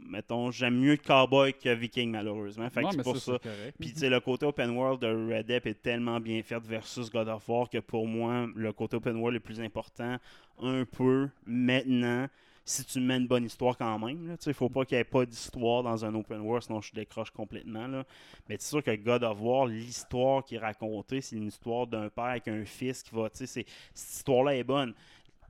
Mettons, 0.06 0.52
j'aime 0.52 0.80
mieux 0.80 0.98
Cowboy 0.98 1.54
que 1.54 1.74
Viking, 1.74 2.12
malheureusement. 2.12 2.70
Fait 2.70 2.84
que 2.84 2.92
c'est 2.92 3.02
pour 3.04 3.18
ça, 3.18 3.40
c'est. 3.42 3.72
Puis 3.80 3.94
tu 3.94 4.00
sais, 4.00 4.10
le 4.10 4.20
côté 4.20 4.46
open 4.46 4.72
world 4.72 5.02
de 5.02 5.08
Red 5.08 5.48
Dead 5.48 5.66
est 5.66 5.82
tellement 5.82 6.20
bien 6.20 6.44
fait 6.44 6.62
versus 6.64 7.10
God 7.10 7.30
of 7.30 7.48
War 7.50 7.68
que 7.70 7.80
pour 7.80 8.06
moi, 8.06 8.48
le 8.54 8.74
côté 8.74 8.98
open 8.98 9.16
world 9.16 9.38
est 9.38 9.40
plus 9.40 9.60
important 9.60 10.18
un 10.62 10.86
peu 10.86 11.30
maintenant. 11.48 12.28
Si 12.66 12.86
tu 12.86 13.02
mets 13.02 13.18
une 13.18 13.28
bonne 13.28 13.44
histoire 13.44 13.78
quand 13.78 14.00
même, 14.00 14.38
il 14.46 14.54
faut 14.54 14.70
pas 14.70 14.86
qu'il 14.86 14.96
n'y 14.98 15.02
ait 15.02 15.06
pas 15.06 15.26
d'histoire 15.26 15.84
dans 15.84 16.06
un 16.06 16.16
open 16.16 16.40
world, 16.40 16.64
sinon 16.64 16.80
je 16.80 16.94
décroche 16.94 17.30
complètement. 17.32 17.88
Là. 17.88 18.06
Mais 18.48 18.56
c'est 18.58 18.70
sûr 18.70 18.82
que 18.84 18.96
God 18.96 19.24
of 19.24 19.38
War, 19.42 19.66
l'histoire 19.66 20.46
qui 20.46 20.56
est 20.56 20.60
racontée, 20.60 21.20
c'est 21.20 21.36
une 21.36 21.48
histoire 21.48 21.88
d'un 21.88 22.10
père 22.10 22.26
avec 22.26 22.48
un 22.48 22.64
fils 22.64 23.04
qui 23.04 23.14
va, 23.14 23.28
cette 23.34 23.68
histoire-là 23.94 24.56
est 24.56 24.64
bonne. 24.64 24.94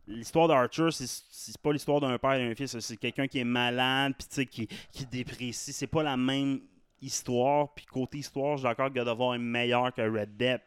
L'histoire 0.08 0.48
d'Archer, 0.48 0.90
c'est- 0.92 1.58
pas 1.62 1.72
l'histoire 1.72 2.02
d'un 2.02 2.18
père 2.18 2.34
et 2.34 2.50
d'un 2.50 2.56
fils, 2.56 2.78
c'est 2.80 2.98
quelqu'un 2.98 3.28
qui 3.28 3.40
est 3.40 3.44
malade, 3.46 4.16
puis 4.18 4.48
qui, 4.48 4.68
qui 4.92 5.06
déprécie. 5.06 5.72
C'est 5.72 5.88
pas 5.88 6.04
la 6.04 6.18
même 6.18 6.62
histoire, 7.00 7.74
puis 7.74 7.86
côté 7.86 8.18
histoire, 8.18 8.58
je 8.58 8.62
suis 8.62 8.70
d'accord 8.70 8.90
que 8.90 8.96
God 8.96 9.08
of 9.08 9.20
War 9.20 9.36
est 9.36 9.40
meilleur 9.40 9.94
que 9.94 10.02
Red 10.02 10.36
Dead. 10.36 10.62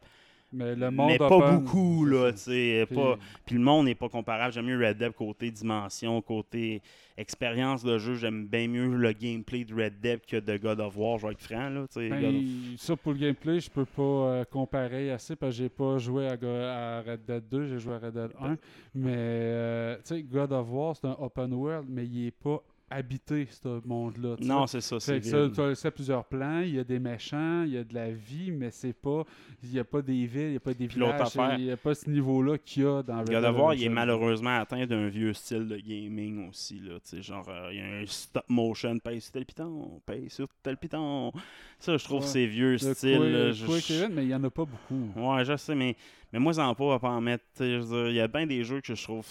Mais 0.53 0.75
le 0.75 0.89
monde 0.91 1.09
mais 1.11 1.17
pas 1.17 1.27
beaucoup, 1.57 2.05
là, 2.05 2.31
tu 2.31 2.37
sais. 2.37 2.85
Puis- 2.87 2.95
pas- 2.95 3.17
Puis 3.45 3.55
le 3.55 3.61
monde 3.61 3.85
n'est 3.85 3.95
pas 3.95 4.07
comparable. 4.07 4.53
J'aime 4.53 4.65
mieux 4.67 4.77
Red 4.77 4.97
Dead 4.97 5.11
côté 5.11 5.51
dimension, 5.51 6.21
côté 6.21 6.81
expérience 7.17 7.83
de 7.83 7.97
jeu. 7.97 8.15
J'aime 8.15 8.45
bien 8.47 8.67
mieux 8.67 8.87
le 8.95 9.11
gameplay 9.11 9.65
de 9.65 9.73
Red 9.75 9.99
Dead 9.99 10.21
que 10.25 10.37
de 10.37 10.55
God 10.57 10.79
of 10.79 10.95
War, 10.95 11.17
je 11.17 11.27
vais 11.27 11.33
être 11.33 11.41
franc, 11.41 11.69
là, 11.69 11.85
tu 11.91 11.99
sais. 11.99 12.09
Ben, 12.09 12.35
of- 12.73 12.79
ça 12.79 12.95
pour 12.95 13.11
le 13.13 13.17
gameplay, 13.19 13.59
je 13.59 13.69
peux 13.69 13.85
pas 13.85 14.01
euh, 14.01 14.43
comparer 14.45 15.11
assez 15.11 15.35
parce 15.35 15.53
que 15.57 15.63
j'ai 15.63 15.69
pas 15.69 15.97
joué 15.97 16.27
à, 16.27 16.37
Go- 16.37 16.47
à 16.47 17.01
Red 17.01 17.25
Dead 17.27 17.43
2, 17.51 17.67
j'ai 17.67 17.79
joué 17.79 17.95
à 17.95 17.99
Red 17.99 18.13
Dead 18.13 18.31
1. 18.39 18.47
Mais 18.95 19.13
euh, 19.15 19.95
tu 19.97 20.01
sais, 20.15 20.23
God 20.23 20.53
of 20.53 20.67
War, 20.71 20.95
c'est 20.95 21.07
un 21.07 21.15
open 21.19 21.53
world, 21.53 21.87
mais 21.89 22.05
il 22.05 22.27
est 22.27 22.31
pas 22.31 22.61
habiter 22.89 23.47
ce 23.51 23.85
monde-là. 23.85 24.35
Non, 24.39 24.65
c'est 24.67 24.81
ça, 24.81 24.99
c'est 24.99 25.21
ça, 25.23 25.91
plusieurs 25.91 26.23
plans, 26.25 26.61
il 26.61 26.75
y 26.75 26.79
a 26.79 26.83
des 26.83 26.99
méchants, 26.99 27.63
il 27.63 27.73
y 27.73 27.77
a 27.77 27.83
de 27.83 27.93
la 27.93 28.11
vie, 28.11 28.51
mais 28.51 28.71
c'est 28.71 28.93
pas. 28.93 29.23
Il 29.63 29.69
n'y 29.71 29.79
a 29.79 29.83
pas 29.83 30.01
des 30.01 30.25
villes, 30.25 30.41
il 30.43 30.49
n'y 30.51 30.55
a 30.57 30.59
pas 30.61 30.73
des 30.73 30.87
Puis 30.87 30.95
villages, 30.99 31.57
il 31.59 31.65
n'y 31.65 31.71
a 31.71 31.77
pas 31.77 31.93
ce 31.95 32.09
niveau-là 32.09 32.57
qu'il 32.57 32.83
y 32.83 32.85
a 32.85 33.03
dans 33.03 33.19
Red 33.19 33.29
God 33.31 33.55
War, 33.55 33.73
il 33.73 33.83
est 33.83 33.89
malheureusement 33.89 34.57
atteint 34.59 34.85
d'un 34.85 35.07
vieux 35.09 35.33
style 35.33 35.67
de 35.67 35.77
gaming 35.77 36.49
aussi. 36.49 36.79
Là, 36.79 36.97
genre, 37.21 37.47
euh, 37.49 37.69
il 37.73 37.77
y 37.77 37.81
a 37.81 37.85
un 38.01 38.05
stop 38.05 38.43
motion, 38.47 38.97
paye 38.99 39.19
sur 39.19 39.31
tel 39.33 39.45
piton, 39.45 40.01
paye 40.05 40.29
sur 40.29 40.47
tel 40.63 40.77
piton. 40.77 41.31
Ça, 41.79 41.97
je 41.97 42.03
trouve 42.05 42.21
Ouais. 42.21 42.27
c'est 42.27 42.45
vieux 42.45 42.71
Le 42.71 42.77
style. 42.77 43.17
Quake- 43.17 43.31
là, 43.31 43.51
je- 43.51 43.93
Event, 43.93 44.09
mais 44.13 44.23
il 44.23 44.27
n'y 44.27 44.35
en 44.35 44.43
a 44.43 44.49
pas 44.49 44.65
beaucoup. 44.65 45.11
Ouais, 45.19 45.45
je 45.45 45.55
sais, 45.57 45.75
mais, 45.75 45.95
mais 46.33 46.39
moi, 46.39 46.51
j'en 46.53 46.75
pas 46.75 46.99
pas 46.99 47.09
en 47.09 47.21
mettre. 47.21 47.43
Il 47.61 48.13
y 48.13 48.19
a 48.19 48.27
bien 48.27 48.45
des 48.45 48.63
jeux 48.63 48.81
que 48.81 48.93
je 48.93 49.03
trouve. 49.03 49.25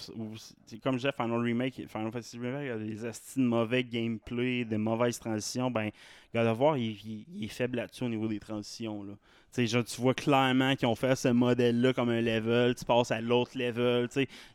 comme 0.82 0.94
je 0.94 0.98
disais, 0.98 1.12
Final 1.12 1.40
Remake, 1.40 1.74
Final 1.88 2.10
Fantasy 2.10 2.38
Remake, 2.38 2.62
il 2.62 2.68
y 2.68 2.70
a 2.70 2.78
des 2.78 3.04
astis 3.04 3.38
de 3.40 3.44
mauvais 3.44 3.84
gameplay, 3.84 4.64
de 4.64 4.76
mauvaises 4.76 5.18
transitions. 5.18 5.70
Ben, 5.70 5.90
God 6.34 6.46
of 6.46 6.58
War, 6.58 6.78
il, 6.78 7.24
il- 7.32 7.44
est 7.44 7.48
faible 7.48 7.76
là-dessus 7.76 8.04
au 8.04 8.08
niveau 8.08 8.28
des 8.28 8.38
transitions. 8.38 9.02
Là. 9.04 9.12
Tu 9.52 10.00
vois 10.00 10.14
clairement 10.14 10.74
qu'ils 10.76 10.88
ont 10.88 10.94
fait 10.94 11.16
ce 11.16 11.28
modèle-là 11.28 11.92
comme 11.94 12.10
un 12.10 12.20
level, 12.20 12.74
tu 12.74 12.84
passes 12.84 13.10
à 13.10 13.20
l'autre 13.20 13.56
level. 13.56 14.08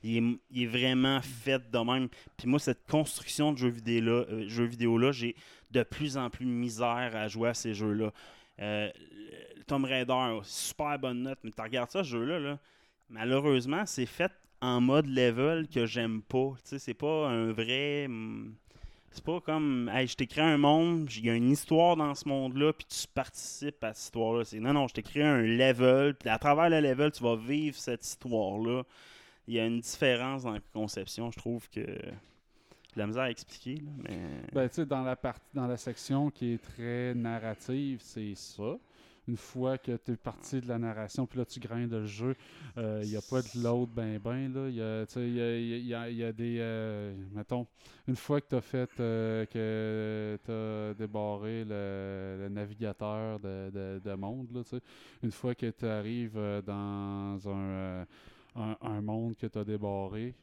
Il 0.04 0.38
est, 0.54 0.66
vraiment 0.68 1.22
fait 1.22 1.62
de 1.72 1.78
même. 1.80 2.08
Puis 2.38 2.48
moi, 2.48 2.60
cette 2.60 2.86
construction 2.88 3.52
de 3.52 3.58
jeux 3.58 3.70
vidéo-là, 3.70 4.26
euh, 4.32 4.66
vidéo-là 4.66 5.12
j'ai 5.12 5.36
de 5.72 5.84
plus 5.84 6.18
en 6.18 6.30
plus 6.30 6.46
misère 6.46 7.12
à 7.16 7.28
jouer 7.28 7.50
à 7.50 7.54
ces 7.54 7.74
jeux-là. 7.74 8.12
Euh, 8.60 8.90
Tomb 9.68 9.86
Raider, 9.86 10.40
super 10.44 10.98
bonne 11.00 11.24
note, 11.24 11.40
mais 11.44 11.52
tu 11.52 11.62
regardes 11.62 11.92
ça, 11.92 12.04
ce 12.04 12.10
jeu-là, 12.10 12.40
là, 12.40 12.60
malheureusement, 13.10 13.86
c'est 13.86 14.06
fait 14.06 14.32
en 14.62 14.80
mode 14.82 15.08
level 15.08 15.68
que 15.68 15.86
j'aime 15.86 16.22
pas. 16.22 16.54
Tu 16.64 16.70
sais, 16.70 16.80
c'est 16.80 16.94
pas 16.94 17.28
un 17.30 17.52
vrai. 17.52 18.06
hum, 18.06 18.56
C'est 19.12 19.24
pas 19.24 19.42
comme, 19.42 19.90
hey, 19.94 20.08
je 20.08 20.16
t'ai 20.16 20.28
créé 20.28 20.44
un 20.44 20.58
monde, 20.58 21.10
il 21.18 21.26
y 21.26 21.30
a 21.30 21.34
une 21.36 21.52
histoire 21.52 21.96
dans 21.98 22.14
ce 22.16 22.28
monde-là, 22.30 22.74
puis 22.74 22.86
tu 22.88 23.08
participes 23.14 23.84
à 23.84 23.94
cette 23.94 24.06
histoire-là. 24.06 24.44
C'est 24.46 24.60
non, 24.60 24.74
non, 24.74 24.88
je 24.88 24.94
t'ai 24.94 25.04
créé 25.04 25.24
un 25.24 25.42
level, 25.42 26.16
puis 26.16 26.30
à 26.30 26.38
travers 26.40 26.70
le 26.70 26.80
level, 26.80 27.12
tu 27.12 27.24
vas 27.24 27.36
vivre 27.36 27.78
cette 27.78 28.06
histoire-là. 28.06 28.84
Il 29.48 29.56
y 29.56 29.60
a 29.60 29.66
une 29.66 29.80
différence 29.82 30.44
dans 30.44 30.54
la 30.54 30.60
conception, 30.74 31.32
je 31.32 31.38
trouve 31.40 31.68
que. 31.70 31.82
de 31.82 32.14
la 32.96 33.08
misère 33.08 33.24
à 33.24 33.32
expliquer, 33.32 33.76
là, 33.82 33.92
mais. 34.04 34.20
Ben, 34.54 34.70
tu 34.70 34.76
sais, 34.76 34.86
dans 34.86 35.04
la 35.04 35.16
partie, 35.16 35.46
dans 35.54 35.68
la 35.68 35.78
section 35.78 36.30
qui 36.30 36.54
est 36.54 36.62
très 36.62 37.14
narrative, 37.16 38.00
c'est 38.02 38.36
ça. 38.36 38.78
Une 39.28 39.38
fois 39.38 39.78
que 39.78 39.96
tu 39.98 40.12
es 40.14 40.18
parti 40.18 40.62
de 40.62 40.68
la 40.68 40.80
narration, 40.80 41.26
puis 41.28 41.38
là, 41.40 41.46
tu 41.46 41.60
grindes 41.60 41.92
le 41.92 42.06
jeu, 42.06 42.36
il 42.78 43.08
n'y 43.08 43.16
a 43.16 43.22
pas 43.22 43.42
de 43.42 43.64
l'autre 43.64 43.92
ben 43.94 44.20
ben. 44.20 44.52
Il 44.68 44.76
y 44.76 44.82
a, 44.82 45.06
y 45.58 45.94
a, 45.94 46.10
y 46.10 46.24
a- 46.24 46.32
des... 46.34 46.58
euh, 46.60 47.14
mettons, 47.34 47.68
une 48.08 48.16
fois 48.16 48.42
que 48.42 48.48
tu 48.50 48.56
as 48.56 48.62
fait, 48.62 48.90
euh, 49.00 49.46
que 49.46 50.38
tu 50.44 50.52
as 50.52 50.94
débarré 50.98 51.64
le, 51.66 52.48
navigateur 52.50 53.40
de, 53.40 53.70
de, 53.74 54.02
de 54.04 54.14
monde, 54.16 54.48
là, 54.54 54.62
une 55.24 55.32
fois 55.32 55.56
que 55.56 55.70
tu 55.70 55.86
arrives 55.86 56.38
euh, 56.38 56.62
dans 56.62 57.40
un, 57.50 57.60
euh, 57.60 58.06
un, 58.56 58.78
un 58.82 59.02
monde 59.02 59.36
que 59.36 59.48
tu 59.48 59.58
as 59.58 59.64
débarré, 59.64 60.36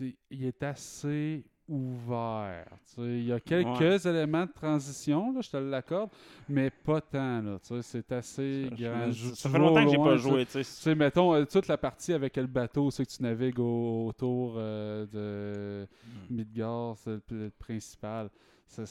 il 0.00 0.44
est 0.44 0.62
assez 0.62 1.44
ouvert. 1.68 2.66
Il 2.98 3.24
y 3.24 3.32
a 3.32 3.40
quelques 3.40 3.80
Ouais. 3.80 4.08
éléments 4.10 4.46
de 4.46 4.52
transition, 4.52 5.32
là, 5.32 5.40
je 5.40 5.50
te 5.50 5.56
l'accorde, 5.56 6.10
mais 6.48 6.70
pas 6.70 7.00
tant. 7.00 7.58
C'est 7.82 8.12
assez 8.12 8.68
Ça, 8.68 8.74
grand. 8.76 9.10
je- 9.12 9.34
ça 9.34 9.48
fait 9.48 9.58
longtemps 9.58 9.84
que 9.84 9.90
j'ai 9.90 9.96
pas 9.96 10.16
joué, 10.16 10.46
mettons, 10.94 11.34
euh, 11.34 11.44
toute 11.44 11.66
la 11.68 11.76
partie 11.78 12.12
avec 12.12 12.36
le 12.36 12.46
bateau, 12.46 12.90
c'est 12.90 13.04
que 13.04 13.10
tu 13.10 13.22
navigues 13.22 13.58
au- 13.60 14.06
autour 14.08 14.54
euh, 14.56 15.06
de 15.06 15.86
Hmm. 16.30 16.34
Midgard, 16.36 16.96
c'est 16.98 17.10
le, 17.10 17.22
le 17.30 17.50
principal. 17.50 18.28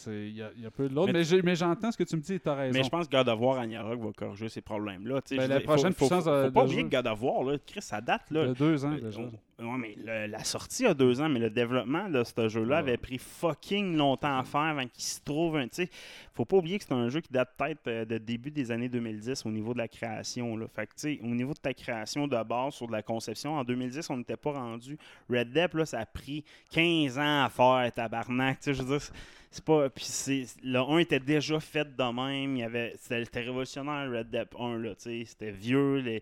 Il 0.07 0.29
y, 0.38 0.41
a, 0.41 0.49
il 0.55 0.63
y 0.63 0.65
a 0.65 0.71
peu 0.71 0.88
de 0.88 0.93
l'autre, 0.95 1.12
Mais- 1.12 1.55
j'entends 1.55 1.91
ce 1.91 1.97
que 1.97 2.03
tu 2.05 2.15
me 2.15 2.21
dis 2.21 2.36
et 2.36 2.39
tu 2.39 2.47
as 2.47 2.53
raison. 2.55 2.77
Mais 2.77 2.83
je 2.86 2.89
pense 2.89 3.05
que 3.07 3.12
God 3.12 3.27
of 3.27 3.39
War 3.39 3.55
Ragnarok 3.57 3.99
va 3.99 4.12
corriger 4.13 4.47
ces 4.47 4.62
problèmes-là. 4.62 5.19
Ben, 5.31 5.47
la 5.47 5.59
prochaine 5.59 5.91
faut, 5.91 6.05
faut, 6.07 6.15
puissance 6.15 6.23
faut, 6.23 6.29
de- 6.31 6.45
faut 6.45 6.51
pas 6.51 6.62
de 6.62 6.65
oublier 6.67 6.83
que 6.83 6.89
God 6.95 7.07
of 7.07 7.21
War, 7.21 7.43
là, 7.43 7.57
Chris, 7.65 7.81
ça 7.81 7.99
date. 7.99 8.31
Là, 8.31 8.43
Il 8.43 8.47
y 8.47 8.51
a 8.51 8.53
deux 8.53 8.86
ans 8.86 8.93
Euh, 8.93 8.99
déjà. 9.01 9.19
ouais, 9.21 9.77
mais 9.77 9.95
le- 9.97 10.27
la 10.31 10.43
sortie 10.45 10.86
a 10.86 10.93
deux 10.93 11.19
ans, 11.19 11.27
mais 11.27 11.39
le 11.39 11.49
développement 11.49 12.07
de 12.09 12.23
ce 12.23 12.47
jeu-là 12.47 12.77
avait 12.77 12.95
pris 12.97 13.17
fucking 13.17 13.97
longtemps 13.97 14.38
à 14.39 14.43
faire 14.43 14.62
avant 14.62 14.88
qu'il 14.88 15.03
se 15.03 15.19
trouve 15.21 15.57
un. 15.57 15.63
tu 15.67 15.83
sais, 15.83 15.89
Faut 16.33 16.45
pas 16.45 16.57
oublier 16.57 16.79
que 16.79 16.86
c'est 16.86 16.93
un 16.93 17.09
jeu 17.09 17.19
qui 17.21 17.31
date 17.31 17.49
peut-être 17.57 17.81
euh, 17.88 18.05
de 18.05 18.17
début 18.17 18.49
des 18.51 18.71
années 18.71 18.89
2010 18.89 19.45
au 19.45 19.51
niveau 19.51 19.73
de 19.73 19.77
la 19.79 19.88
création. 19.88 20.55
Là. 20.57 20.65
Fait 20.73 20.88
que, 20.88 20.93
tu 20.93 21.17
sais, 21.17 21.19
au 21.21 21.27
niveau 21.27 21.53
de 21.53 21.59
ta 21.59 21.73
création 21.75 22.25
de 22.27 22.41
base 22.43 22.73
sur 22.73 22.88
de 22.88 22.91
la 22.93 23.03
conception, 23.03 23.55
en 23.57 23.63
2010, 23.63 24.09
on 24.09 24.17
n'était 24.17 24.38
pas 24.38 24.51
rendu. 24.53 24.97
Red 25.29 25.51
Dead, 25.51 25.73
là, 25.73 25.86
ça 25.86 25.99
a 25.99 26.05
pris 26.05 26.43
15 26.71 27.19
ans 27.19 27.43
à 27.43 27.49
faire, 27.49 27.91
tabarnak. 27.93 28.59
Tu 28.59 28.63
sais, 28.65 28.73
je 28.73 28.81
veux 28.81 28.97
dire, 28.97 29.07
c'est- 29.53 29.63
pas. 29.65 29.89
Puis 29.89 30.05
c'est, 30.05 30.45
le 30.63 30.79
1 30.79 30.97
était 30.99 31.19
déjà 31.19 31.59
fait 31.59 31.87
de 31.95 32.03
même. 32.13 32.55
Il 32.57 32.59
y 32.59 32.63
avait, 32.63 32.95
c'était, 32.99 33.23
c'était 33.25 33.41
révolutionnaire, 33.41 34.09
Red 34.11 34.29
Dead 34.29 34.47
1. 34.59 34.77
Là, 34.79 34.95
tu 34.95 35.01
sais, 35.03 35.23
c'était 35.25 35.51
vieux. 35.51 35.97
Les, 35.99 36.21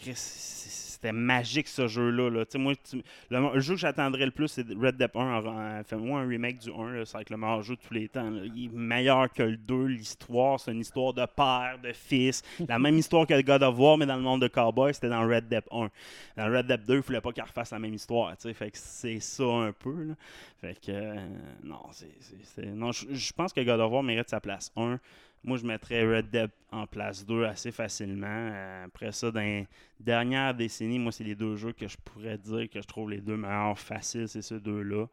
Chris, 0.00 0.12
c'est- 0.16 0.68
c'était 0.98 1.12
magique 1.12 1.68
ce 1.68 1.86
jeu-là. 1.86 2.28
Là. 2.28 2.44
Moi, 2.56 2.74
tu- 2.76 3.02
le, 3.30 3.54
le 3.54 3.60
jeu 3.60 3.74
que 3.74 3.80
j'attendrais 3.80 4.24
le 4.24 4.32
plus, 4.32 4.48
c'est 4.48 4.66
Red 4.68 4.96
Dead 4.96 5.10
1. 5.14 5.20
En- 5.20 5.46
en- 5.46 5.84
Fais-moi 5.84 6.20
un 6.20 6.26
remake 6.28 6.58
du 6.58 6.70
1, 6.72 6.90
là, 6.92 7.04
ça 7.04 7.18
va 7.18 7.22
être 7.22 7.30
le 7.30 7.36
meilleur 7.36 7.62
jeu 7.62 7.76
de 7.76 7.80
tous 7.80 7.94
les 7.94 8.08
temps. 8.08 8.28
là. 8.28 8.42
Il 8.44 8.64
est 8.64 8.72
meilleur 8.72 9.32
que 9.32 9.44
le 9.44 9.56
2. 9.56 9.84
L'histoire, 9.86 10.58
c'est 10.58 10.72
une 10.72 10.80
histoire 10.80 11.12
de 11.14 11.24
père, 11.24 11.78
de 11.82 11.92
fils. 11.92 12.42
La 12.68 12.78
même 12.80 12.98
histoire 12.98 13.26
que 13.28 13.40
God 13.40 13.62
of 13.62 13.78
War, 13.78 13.96
mais 13.96 14.06
dans 14.06 14.16
le 14.16 14.22
monde 14.22 14.42
de 14.42 14.48
Cowboy, 14.48 14.92
c'était 14.92 15.08
dans 15.08 15.22
Red 15.26 15.48
Dead 15.48 15.62
1. 15.70 15.88
Dans 16.36 16.52
Red 16.52 16.66
Dead 16.66 16.84
2, 16.84 16.94
il 16.94 16.96
ne 16.96 17.02
fallait 17.02 17.20
pas 17.20 17.32
qu'il 17.32 17.44
refasse 17.44 17.70
la 17.70 17.78
même 17.78 17.94
histoire. 17.94 18.34
Fait 18.38 18.70
que 18.72 18.78
c'est 18.78 19.20
ça 19.20 19.44
un 19.44 19.72
peu. 19.72 20.02
là. 20.04 20.14
Fait 20.60 20.74
que, 20.80 20.90
euh, 20.90 21.14
non, 21.62 21.82
c'est, 21.92 22.10
c'est- 22.18 22.34
c'est- 22.42 22.66
non 22.66 22.90
je, 22.90 23.06
je 23.14 23.32
pense 23.32 23.52
que 23.52 23.60
God 23.60 23.78
of 23.78 23.92
War 23.92 24.02
mérite 24.02 24.28
sa 24.28 24.40
place 24.40 24.72
1. 24.76 24.98
Moi, 25.44 25.56
je 25.56 25.64
mettrais 25.64 26.04
Red 26.04 26.30
Dead 26.30 26.50
en 26.70 26.86
place 26.86 27.24
2 27.24 27.44
assez 27.44 27.70
facilement. 27.70 28.26
Euh, 28.28 28.84
après 28.84 29.12
ça, 29.12 29.30
dans 29.30 29.40
les 29.40 29.66
dernières 30.00 30.54
décennies, 30.54 30.98
moi, 30.98 31.12
c'est 31.12 31.24
les 31.24 31.34
deux 31.34 31.56
jeux 31.56 31.72
que 31.72 31.88
je 31.88 31.96
pourrais 32.04 32.38
dire 32.38 32.68
que 32.68 32.80
je 32.80 32.86
trouve 32.86 33.10
les 33.10 33.20
deux 33.20 33.36
meilleurs 33.36 33.78
faciles, 33.78 34.28
c'est 34.28 34.42
ces 34.42 34.60
deux-là. 34.60 35.06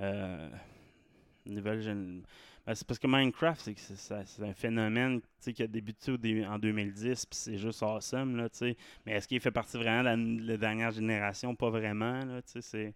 Euh, 0.00 0.48
nouvelle 1.46 2.22
ben, 2.66 2.74
c'est 2.74 2.86
parce 2.86 2.98
que 2.98 3.06
Minecraft, 3.06 3.70
c'est, 3.76 4.42
un 4.42 4.54
phénomène 4.54 5.20
qui 5.42 5.62
a 5.62 5.66
débuté 5.66 6.46
en 6.46 6.58
2010, 6.58 7.26
puis 7.26 7.38
c'est 7.38 7.58
juste 7.58 7.82
awesome. 7.82 8.36
Là. 8.36 8.48
Mais 9.04 9.12
est-ce 9.12 9.28
qu'il 9.28 9.38
fait 9.40 9.50
partie 9.50 9.76
vraiment 9.76 10.16
de 10.16 10.46
la, 10.46 10.56
dernière 10.56 10.90
génération? 10.90 11.54
Pas 11.54 11.68
vraiment. 11.68 12.24
Là, 12.24 12.40
c'est, 12.46 12.94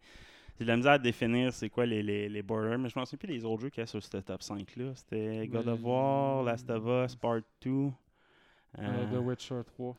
j'ai 0.59 0.65
de 0.65 0.69
la 0.71 0.77
misère 0.77 0.93
à 0.93 0.99
définir 0.99 1.53
c'est 1.53 1.71
quoi 1.71 1.87
les, 1.87 2.03
les, 2.03 2.29
les 2.29 2.43
borders, 2.43 2.79
mais 2.79 2.89
je 2.89 2.95
pense 2.95 3.15
plus 3.15 3.29
les 3.29 3.45
autres 3.45 3.63
jeux 3.63 3.71
qu'il 3.71 3.81
y 3.81 3.85
a 3.85 3.87
sur 3.87 4.03
ce 4.03 4.09
top 4.19 4.41
5-là. 4.43 4.93
C'était 4.95 5.47
God 5.49 5.69
of 5.69 5.81
War, 5.83 6.43
Last 6.43 6.69
of 6.71 6.85
Us, 7.11 7.15
Part 7.17 7.41
2. 7.63 7.71
Euh, 7.71 7.91
euh, 8.81 9.07
The 9.13 9.25
Witcher 9.25 9.61
3. 9.65 9.97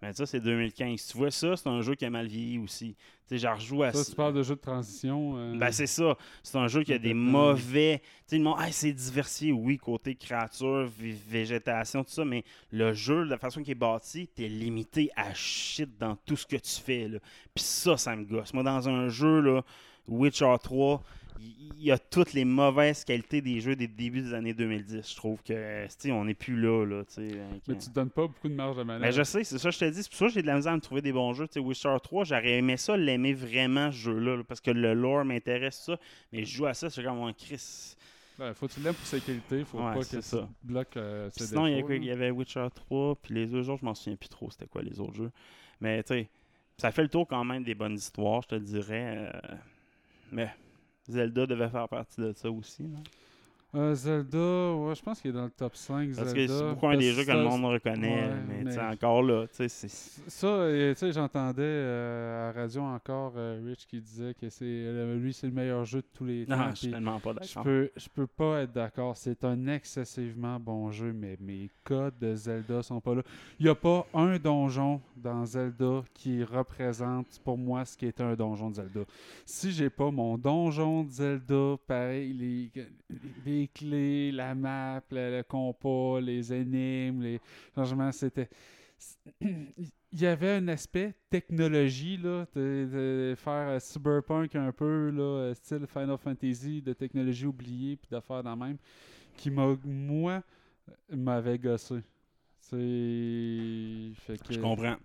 mais 0.00 0.12
ça, 0.12 0.24
c'est 0.26 0.40
2015. 0.40 1.06
Tu 1.08 1.18
vois, 1.18 1.30
ça, 1.30 1.56
c'est 1.56 1.68
un 1.68 1.80
jeu 1.82 1.94
qui 1.94 2.04
a 2.04 2.10
mal 2.10 2.26
vieilli 2.26 2.58
aussi. 2.58 2.94
Tu 2.94 3.00
sais, 3.26 3.38
j'en 3.38 3.54
rejoue 3.54 3.82
à 3.82 3.92
Ça, 3.92 4.04
tu 4.04 4.14
parles 4.14 4.34
de 4.34 4.42
jeu 4.42 4.54
de 4.54 4.60
transition. 4.60 5.36
euh, 5.36 5.56
ben, 5.56 5.72
c'est 5.72 5.86
ça. 5.86 6.16
C'est 6.42 6.58
un 6.58 6.68
jeu 6.68 6.84
qui 6.84 6.92
a 6.92 6.98
des 6.98 7.14
mauvais. 7.14 8.00
Tu 8.28 8.36
sais, 8.36 8.38
le 8.38 8.62
Hey, 8.62 8.72
c'est 8.72 8.92
diversifié, 8.92 9.52
oui, 9.52 9.78
côté 9.78 10.14
créature, 10.14 10.86
vé- 10.86 11.16
végétation, 11.26 12.04
tout 12.04 12.10
ça, 12.10 12.24
mais 12.24 12.44
le 12.70 12.92
jeu, 12.92 13.24
de 13.24 13.30
la 13.30 13.38
façon 13.38 13.62
qu'il 13.62 13.72
est 13.72 13.74
bâti, 13.74 14.28
t'es 14.34 14.46
limité 14.48 15.10
à 15.16 15.32
shit 15.34 15.98
dans 15.98 16.16
tout 16.16 16.36
ce 16.36 16.46
que 16.46 16.56
tu 16.56 16.80
fais. 16.80 17.08
Là. 17.08 17.18
Puis 17.54 17.64
ça, 17.64 17.96
ça 17.96 18.14
me 18.14 18.24
gosse. 18.24 18.52
Moi, 18.54 18.62
dans 18.62 18.88
un 18.88 19.08
jeu, 19.08 19.40
là, 19.40 19.64
Witcher 20.08 20.54
3, 20.62 21.02
il 21.40 21.82
y 21.84 21.90
a 21.90 21.98
toutes 21.98 22.32
les 22.32 22.44
mauvaises 22.44 23.04
qualités 23.04 23.40
des 23.42 23.60
jeux 23.60 23.76
des 23.76 23.88
débuts 23.88 24.22
des 24.22 24.32
années 24.34 24.54
2010. 24.54 25.10
Je 25.10 25.16
trouve 25.16 25.42
que, 25.42 25.84
tu 25.86 25.90
sais, 25.98 26.12
on 26.12 26.24
n'est 26.24 26.34
plus 26.34 26.56
là, 26.58 26.84
là, 26.86 26.98
avec, 26.98 27.18
Mais 27.18 27.74
euh, 27.74 27.78
tu 27.78 27.88
te 27.88 27.90
donnes 27.94 28.10
pas 28.10 28.26
beaucoup 28.26 28.48
de 28.48 28.54
marge 28.54 28.76
de 28.76 28.82
manœuvre. 28.82 29.04
ben, 29.04 29.10
je 29.10 29.22
sais, 29.22 29.44
c'est 29.44 29.58
ça 29.58 29.68
que 29.68 29.74
je 29.74 29.78
te 29.80 29.84
dis. 29.90 30.02
C'est 30.02 30.08
pour 30.10 30.18
ça 30.18 30.26
que 30.26 30.32
j'ai 30.32 30.42
de 30.42 30.46
la 30.46 30.56
misère 30.56 30.72
à 30.72 30.76
me 30.76 30.80
trouver 30.80 31.02
des 31.02 31.12
bons 31.12 31.34
jeux. 31.34 31.46
Tu 31.46 31.54
sais, 31.54 31.60
Witcher 31.60 31.94
3, 32.02 32.24
j'aurais 32.24 32.58
aimé 32.58 32.76
ça, 32.78 32.96
l'aimer 32.96 33.34
vraiment, 33.34 33.90
ce 33.92 33.96
jeu-là, 33.98 34.36
là, 34.36 34.44
parce 34.44 34.60
que 34.60 34.70
le 34.70 34.94
lore 34.94 35.24
m'intéresse, 35.24 35.82
ça. 35.84 35.98
Mais 36.32 36.44
je 36.44 36.56
joue 36.56 36.66
à 36.66 36.72
ça, 36.74 36.88
c'est 36.88 37.02
comme 37.02 37.22
un 37.22 37.32
Chris. 37.32 37.96
Ben, 38.38 38.52
faut 38.54 38.66
que 38.66 38.72
tu 38.72 38.80
l'aimes 38.80 38.94
pour 38.94 39.06
ses 39.06 39.20
qualités, 39.20 39.64
faut 39.64 39.78
Ouais, 39.78 39.94
pas 39.94 40.00
que 40.04 40.20
ça. 40.20 40.38
tu 40.60 40.66
bloques 40.66 40.96
euh, 40.96 41.28
ses 41.36 41.46
sinon, 41.48 41.66
y, 41.66 41.78
il 41.96 42.04
y 42.04 42.10
avait 42.10 42.30
Witcher 42.30 42.66
3, 42.74 43.16
puis 43.22 43.34
les 43.34 43.46
deux 43.46 43.68
autres, 43.70 43.80
je 43.80 43.84
m'en 43.84 43.94
souviens 43.94 44.16
plus 44.16 44.28
trop, 44.28 44.50
c'était 44.50 44.66
quoi 44.66 44.82
les 44.82 44.98
autres 44.98 45.14
jeux. 45.14 45.30
Mais 45.80 46.02
tu 46.02 46.14
sais, 46.14 46.28
ça 46.78 46.90
fait 46.90 47.02
le 47.02 47.08
tour 47.08 47.28
quand 47.28 47.44
même 47.44 47.62
des 47.62 47.74
bonnes 47.76 47.94
histoires, 47.94 48.42
je 48.42 48.48
te 48.48 48.54
dirais. 48.56 49.30
euh, 49.34 49.54
Mais 50.34 50.50
Zelda 51.08 51.46
devait 51.46 51.68
faire 51.68 51.88
partie 51.88 52.20
de 52.20 52.32
ça 52.32 52.50
aussi. 52.50 52.90
Euh, 53.74 53.94
Zelda, 53.94 54.74
ouais, 54.74 54.94
je 54.94 55.02
pense 55.02 55.20
qu'il 55.20 55.30
est 55.30 55.34
dans 55.34 55.44
le 55.44 55.50
top 55.50 55.74
5. 55.74 56.14
Parce 56.14 56.28
Zelda, 56.28 56.32
que 56.34 56.46
c'est 56.46 56.68
beaucoup 56.68 56.86
un 56.86 56.96
des 56.96 57.06
Parce 57.12 57.16
jeux 57.18 57.24
que 57.32 57.36
le 57.36 57.42
monde 57.44 57.64
reconnaît. 57.64 58.14
ouais, 58.28 58.34
mais, 58.48 58.62
mais- 58.64 58.78
encore 58.78 59.22
là, 59.22 59.46
tu 59.48 59.54
sais, 59.56 59.68
c'est. 59.68 59.88
Ça, 60.30 60.68
tu 60.70 60.94
sais, 60.96 61.12
j'entendais 61.12 61.62
euh, 61.62 62.50
à 62.50 62.52
la 62.54 62.60
radio 62.62 62.82
encore 62.82 63.32
euh, 63.36 63.60
Rich 63.64 63.86
qui 63.86 64.00
disait 64.00 64.34
que 64.34 64.48
c'est 64.48 64.64
lui, 65.16 65.32
c'est 65.32 65.48
le 65.48 65.52
meilleur 65.52 65.84
jeu 65.84 66.02
de 66.02 66.06
tous 66.12 66.24
les 66.24 66.46
temps. 66.46 66.56
Non, 66.56 66.70
je 66.70 66.74
suis 66.76 66.90
tellement 66.90 67.18
pas 67.18 67.30
je 67.42 67.48
d'accord. 67.48 67.64
peux, 67.64 67.90
je 67.96 68.08
peux 68.14 68.26
pas 68.26 68.60
être 68.62 68.72
d'accord. 68.72 69.16
C'est 69.16 69.44
un 69.44 69.66
excessivement 69.66 70.60
bon 70.60 70.90
jeu, 70.90 71.12
mais 71.12 71.36
mes 71.40 71.68
codes 71.82 72.18
de 72.20 72.34
Zelda 72.34 72.82
sont 72.82 73.00
pas 73.00 73.14
là. 73.16 73.22
Il 73.58 73.64
n'y 73.64 73.70
a 73.70 73.74
pas 73.74 74.06
un 74.14 74.38
donjon 74.38 75.00
dans 75.16 75.44
Zelda 75.44 76.02
qui 76.14 76.44
représente 76.44 77.40
pour 77.44 77.58
moi 77.58 77.84
ce 77.84 77.96
qui 77.96 78.06
est 78.06 78.20
un 78.20 78.34
donjon 78.34 78.70
de 78.70 78.74
Zelda. 78.76 79.00
Si 79.44 79.72
j'ai 79.72 79.90
pas 79.90 80.10
mon 80.10 80.38
donjon 80.38 81.04
de 81.04 81.10
Zelda, 81.10 81.76
pareil, 81.86 82.32
les, 82.32 82.70
les 83.44 83.63
clés, 83.68 84.32
la 84.32 84.54
map, 84.54 85.02
le, 85.10 85.38
le 85.38 85.42
compas, 85.42 86.20
les 86.20 86.52
énigmes, 86.52 87.22
les 87.22 87.40
changements, 87.74 88.12
c'était. 88.12 88.48
Il 90.16 90.20
y 90.20 90.26
avait 90.26 90.52
un 90.52 90.68
aspect 90.68 91.12
technologie, 91.28 92.16
là, 92.16 92.46
de, 92.54 92.88
de 92.92 93.34
faire 93.36 93.68
euh, 93.70 93.78
cyberpunk 93.80 94.54
un 94.54 94.70
peu, 94.70 95.10
là, 95.10 95.22
euh, 95.22 95.54
style 95.54 95.86
Final 95.88 96.16
Fantasy, 96.16 96.80
de 96.80 96.92
technologie 96.92 97.46
oubliée, 97.46 97.96
puis 97.96 98.08
d'affaires 98.10 98.44
dans 98.44 98.54
même, 98.56 98.76
qui 99.36 99.50
m'a, 99.50 99.76
moi, 99.84 100.42
m'avait 101.10 101.58
gossé. 101.58 101.96
C'est. 102.60 104.12
Fait 104.26 104.38
que... 104.38 104.54
Je 104.54 104.60
comprends. 104.60 104.96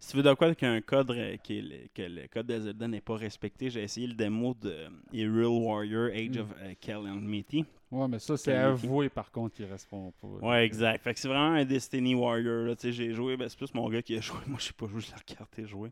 Si 0.00 0.10
tu 0.10 0.16
veux 0.16 0.22
de 0.22 0.34
quoi 0.34 0.54
qu'un 0.54 0.80
code 0.80 1.14
qui 1.42 1.62
le- 1.62 1.88
que 1.94 2.02
le 2.02 2.26
code 2.28 2.46
de 2.46 2.60
Zelda 2.60 2.88
n'est 2.88 3.00
pas 3.00 3.16
respecté, 3.16 3.70
j'ai 3.70 3.82
essayé 3.82 4.06
le 4.06 4.14
démo 4.14 4.54
de 4.60 4.74
Hyrule 5.12 5.46
Warrior 5.64 6.06
Age 6.12 6.36
Mm. 6.36 6.40
of 6.40 6.48
euh, 6.62 6.74
Calamity. 6.80 7.64
Ouais, 7.94 8.08
mais 8.08 8.18
ça, 8.18 8.36
c'est 8.36 8.56
avoué, 8.56 9.08
par 9.08 9.30
contre, 9.30 9.54
qu'il 9.54 9.66
répond 9.66 10.12
pas. 10.20 10.26
Ouais, 10.26 10.66
exact. 10.66 11.04
Fait 11.04 11.14
que 11.14 11.20
c'est 11.20 11.28
vraiment 11.28 11.54
un 11.54 11.64
Destiny 11.64 12.16
Warrior. 12.16 12.66
Là. 12.66 12.74
Tu 12.74 12.88
sais, 12.88 12.92
J'ai 12.92 13.14
joué, 13.14 13.36
ben, 13.36 13.48
c'est 13.48 13.56
plus 13.56 13.72
mon 13.72 13.88
gars 13.88 14.02
qui 14.02 14.16
a 14.16 14.20
joué. 14.20 14.38
Moi, 14.48 14.58
je 14.58 14.66
sais 14.66 14.72
pas 14.72 14.88
jouer, 14.88 15.00
je 15.00 15.08
l'ai 15.12 15.16
regardé 15.28 15.66
jouer. 15.68 15.90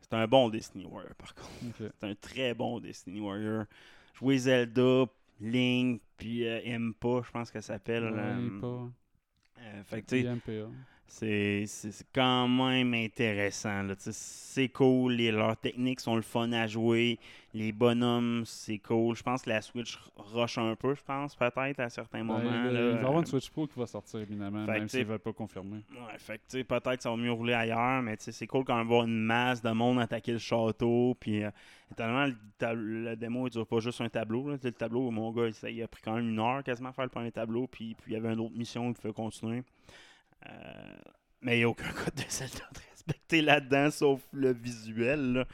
C'est 0.00 0.14
un 0.14 0.26
bon 0.26 0.48
Destiny 0.48 0.86
Warrior, 0.86 1.14
par 1.14 1.32
contre. 1.34 1.92
C'est 2.00 2.04
un 2.04 2.14
très 2.16 2.52
bon 2.52 2.80
Destiny 2.80 3.20
Warrior. 3.20 3.66
Jouer 4.14 4.38
Zelda, 4.38 5.04
Link, 5.40 6.02
puis 6.16 6.46
euh, 6.48 6.60
Impa, 6.66 7.22
je 7.24 7.30
pense 7.30 7.52
qu'elle 7.52 7.62
s'appelle. 7.62 8.04
Ouais, 8.04 8.18
euh, 8.18 8.88
euh, 9.60 9.84
fait 9.84 10.02
que. 10.02 10.60
C'est 11.10 11.66
quand 12.14 12.46
même 12.46 12.94
intéressant. 12.94 13.82
C'est 13.98 14.68
cool, 14.68 15.14
les, 15.14 15.32
leurs 15.32 15.56
techniques 15.56 16.00
sont 16.00 16.14
le 16.14 16.22
fun 16.22 16.52
à 16.52 16.66
jouer, 16.66 17.18
les 17.52 17.72
bonhommes, 17.72 18.44
c'est 18.46 18.78
cool. 18.78 19.16
Je 19.16 19.22
pense 19.22 19.42
que 19.42 19.50
la 19.50 19.60
Switch 19.60 19.98
rush 20.16 20.58
un 20.58 20.76
peu, 20.76 20.94
je 20.94 21.02
pense, 21.02 21.34
peut-être, 21.34 21.80
à 21.80 21.88
certains 21.90 22.22
moments. 22.22 22.38
Ben, 22.38 22.66
il, 22.68 22.72
là. 22.72 22.80
il 22.80 22.94
va 22.94 23.02
y 23.02 23.04
avoir 23.04 23.18
une 23.18 23.26
Switch 23.26 23.50
Pro 23.50 23.66
qui 23.66 23.78
va 23.78 23.86
sortir, 23.86 24.20
évidemment, 24.20 24.64
Fait 24.66 24.72
même 24.72 24.88
s'ils 24.88 25.04
veulent 25.04 25.18
pas 25.18 25.32
confirmer. 25.32 25.84
Ouais, 25.90 26.18
fait 26.18 26.38
que, 26.38 26.62
peut-être 26.62 26.96
que 26.96 27.02
ça 27.02 27.10
va 27.10 27.16
mieux 27.16 27.32
rouler 27.32 27.54
ailleurs, 27.54 28.02
mais 28.02 28.14
c'est 28.18 28.46
cool 28.46 28.64
quand 28.64 28.80
on 28.80 28.84
voit 28.84 29.04
une 29.04 29.20
masse 29.20 29.62
de 29.62 29.70
monde 29.70 29.98
attaquer 30.00 30.32
le 30.32 30.38
château. 30.38 31.16
Puis, 31.18 31.42
euh, 31.42 31.50
étonnamment, 31.90 32.32
le, 32.60 32.74
le 32.74 33.16
démo, 33.16 33.48
il 33.48 33.50
dure 33.50 33.66
pas 33.66 33.80
juste 33.80 34.00
un 34.00 34.08
tableau. 34.08 34.48
Là. 34.48 34.56
Le 34.62 34.72
tableau, 34.72 35.10
mon 35.10 35.32
gars, 35.32 35.48
il, 35.48 35.70
il 35.70 35.82
a 35.82 35.88
pris 35.88 36.02
quand 36.04 36.14
même 36.14 36.28
une 36.28 36.38
heure 36.38 36.62
quasiment 36.62 36.90
à 36.90 36.92
faire 36.92 37.04
le 37.04 37.10
premier 37.10 37.32
tableau. 37.32 37.66
Puis, 37.66 37.94
puis 37.94 38.12
il 38.12 38.14
y 38.14 38.16
avait 38.16 38.32
une 38.32 38.40
autre 38.40 38.56
mission, 38.56 38.88
il 38.88 38.94
faut 38.94 39.12
continuer. 39.12 39.64
Euh, 40.48 40.52
mais 41.42 41.56
il 41.56 41.58
n'y 41.58 41.64
a 41.64 41.68
aucun 41.68 41.90
code 41.92 42.14
de 42.14 42.24
Zelda 42.28 42.64
de 42.74 42.80
respecter 42.90 43.42
là-dedans, 43.42 43.90
sauf 43.90 44.20
le 44.32 44.52
visuel. 44.52 45.32
là. 45.32 45.44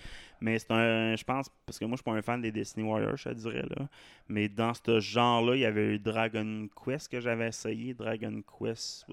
Mais 0.40 0.58
c'est 0.58 0.70
un, 0.70 1.16
je 1.16 1.24
pense, 1.24 1.48
parce 1.64 1.78
que 1.78 1.84
moi, 1.86 1.96
je 1.96 2.02
suis 2.02 2.04
pas 2.04 2.12
un 2.12 2.20
fan 2.20 2.42
des 2.42 2.52
Destiny 2.52 2.86
Warriors, 2.86 3.16
je 3.16 3.30
te 3.30 3.34
dirais, 3.34 3.64
là. 3.74 3.88
Mais 4.28 4.48
dans 4.48 4.74
ce 4.74 5.00
genre-là, 5.00 5.54
il 5.54 5.60
y 5.60 5.64
avait 5.64 5.94
eu 5.94 5.98
Dragon 5.98 6.68
Quest 6.84 7.10
que 7.10 7.20
j'avais 7.20 7.48
essayé, 7.48 7.94
Dragon 7.94 8.42
Quest 8.42 9.06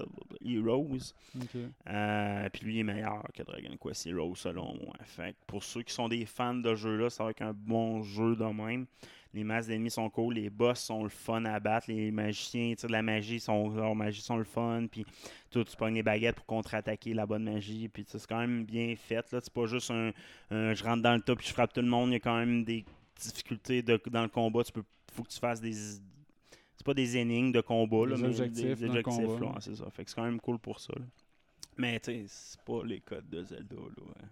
Heroes. 0.43 1.13
Ok. 1.39 1.61
Euh, 1.87 2.49
puis 2.49 2.65
lui 2.65 2.75
il 2.75 2.79
est 2.79 2.83
meilleur 2.83 3.23
que 3.33 3.43
Dragon 3.43 3.77
Quest 3.81 4.07
Heroes 4.07 4.35
selon 4.35 4.75
moi. 4.83 4.95
Fait 5.05 5.31
que 5.31 5.37
pour 5.47 5.63
ceux 5.63 5.83
qui 5.83 5.93
sont 5.93 6.09
des 6.09 6.25
fans 6.25 6.55
de 6.55 6.75
jeu 6.75 6.97
là, 6.97 7.09
ça 7.09 7.23
va 7.23 7.29
être 7.29 7.41
un 7.41 7.53
bon 7.53 8.03
jeu 8.03 8.35
de 8.35 8.45
même. 8.45 8.85
Les 9.33 9.43
masses 9.43 9.65
d'ennemis 9.67 9.89
sont 9.89 10.09
cool, 10.11 10.35
les 10.35 10.49
boss 10.51 10.79
sont 10.79 11.01
le 11.03 11.09
fun 11.09 11.43
à 11.45 11.59
battre, 11.59 11.87
les 11.89 12.11
magiciens, 12.11 12.73
sais, 12.77 12.85
de 12.87 12.91
la 12.91 13.01
magie 13.01 13.39
sont 13.39 13.69
leurs 13.69 13.95
magies 13.95 14.21
sont 14.21 14.37
le 14.37 14.43
fun, 14.43 14.85
puis 14.91 15.05
tout 15.49 15.63
tu 15.63 15.75
pognes 15.75 15.95
les 15.95 16.03
baguettes 16.03 16.35
pour 16.35 16.45
contre-attaquer 16.45 17.13
la 17.15 17.25
bonne 17.25 17.43
magie, 17.43 17.89
puis 17.89 18.05
c'est 18.07 18.25
quand 18.27 18.39
même 18.39 18.63
bien 18.63 18.95
fait 18.95 19.31
là, 19.31 19.39
c'est 19.41 19.51
pas 19.53 19.65
juste 19.65 19.89
un, 19.89 20.11
un 20.51 20.73
je 20.75 20.83
rentre 20.83 21.01
dans 21.01 21.15
le 21.15 21.21
top 21.21 21.39
puis 21.39 21.47
je 21.47 21.53
frappe 21.53 21.73
tout 21.73 21.81
le 21.81 21.87
monde, 21.87 22.09
il 22.09 22.13
y 22.13 22.15
a 22.17 22.19
quand 22.19 22.37
même 22.37 22.63
des 22.63 22.85
difficultés 23.19 23.81
de- 23.81 23.99
dans 24.11 24.21
le 24.23 24.29
combat, 24.29 24.63
tu 24.63 24.71
peux 24.71 24.83
faut 25.11 25.23
que 25.23 25.29
tu 25.29 25.39
fasses 25.39 25.61
des 25.61 25.73
c'est 25.73 26.85
pas 26.85 26.93
des 26.93 27.17
énigmes 27.17 27.51
de 27.51 27.61
combat 27.61 28.05
là, 28.07 28.15
Des 28.15 28.21
mais 28.21 28.27
objectifs 28.27 28.79
des 28.79 28.85
objectifs 28.89 29.25
c'est 29.61 29.75
ça. 29.75 29.89
Fait 29.89 30.03
que 30.03 30.09
c'est 30.09 30.15
quand 30.15 30.23
même 30.25 30.39
cool 30.39 30.59
pour 30.59 30.79
ça. 30.79 30.93
là. 30.95 31.05
Mais 31.77 31.99
tu 31.99 32.11
sais, 32.11 32.25
c'est 32.27 32.61
pas 32.61 32.83
les 32.83 32.99
codes 32.99 33.29
de 33.29 33.43
Zelda. 33.43 33.75
Là. 33.75 34.03
ouais. 34.05 34.27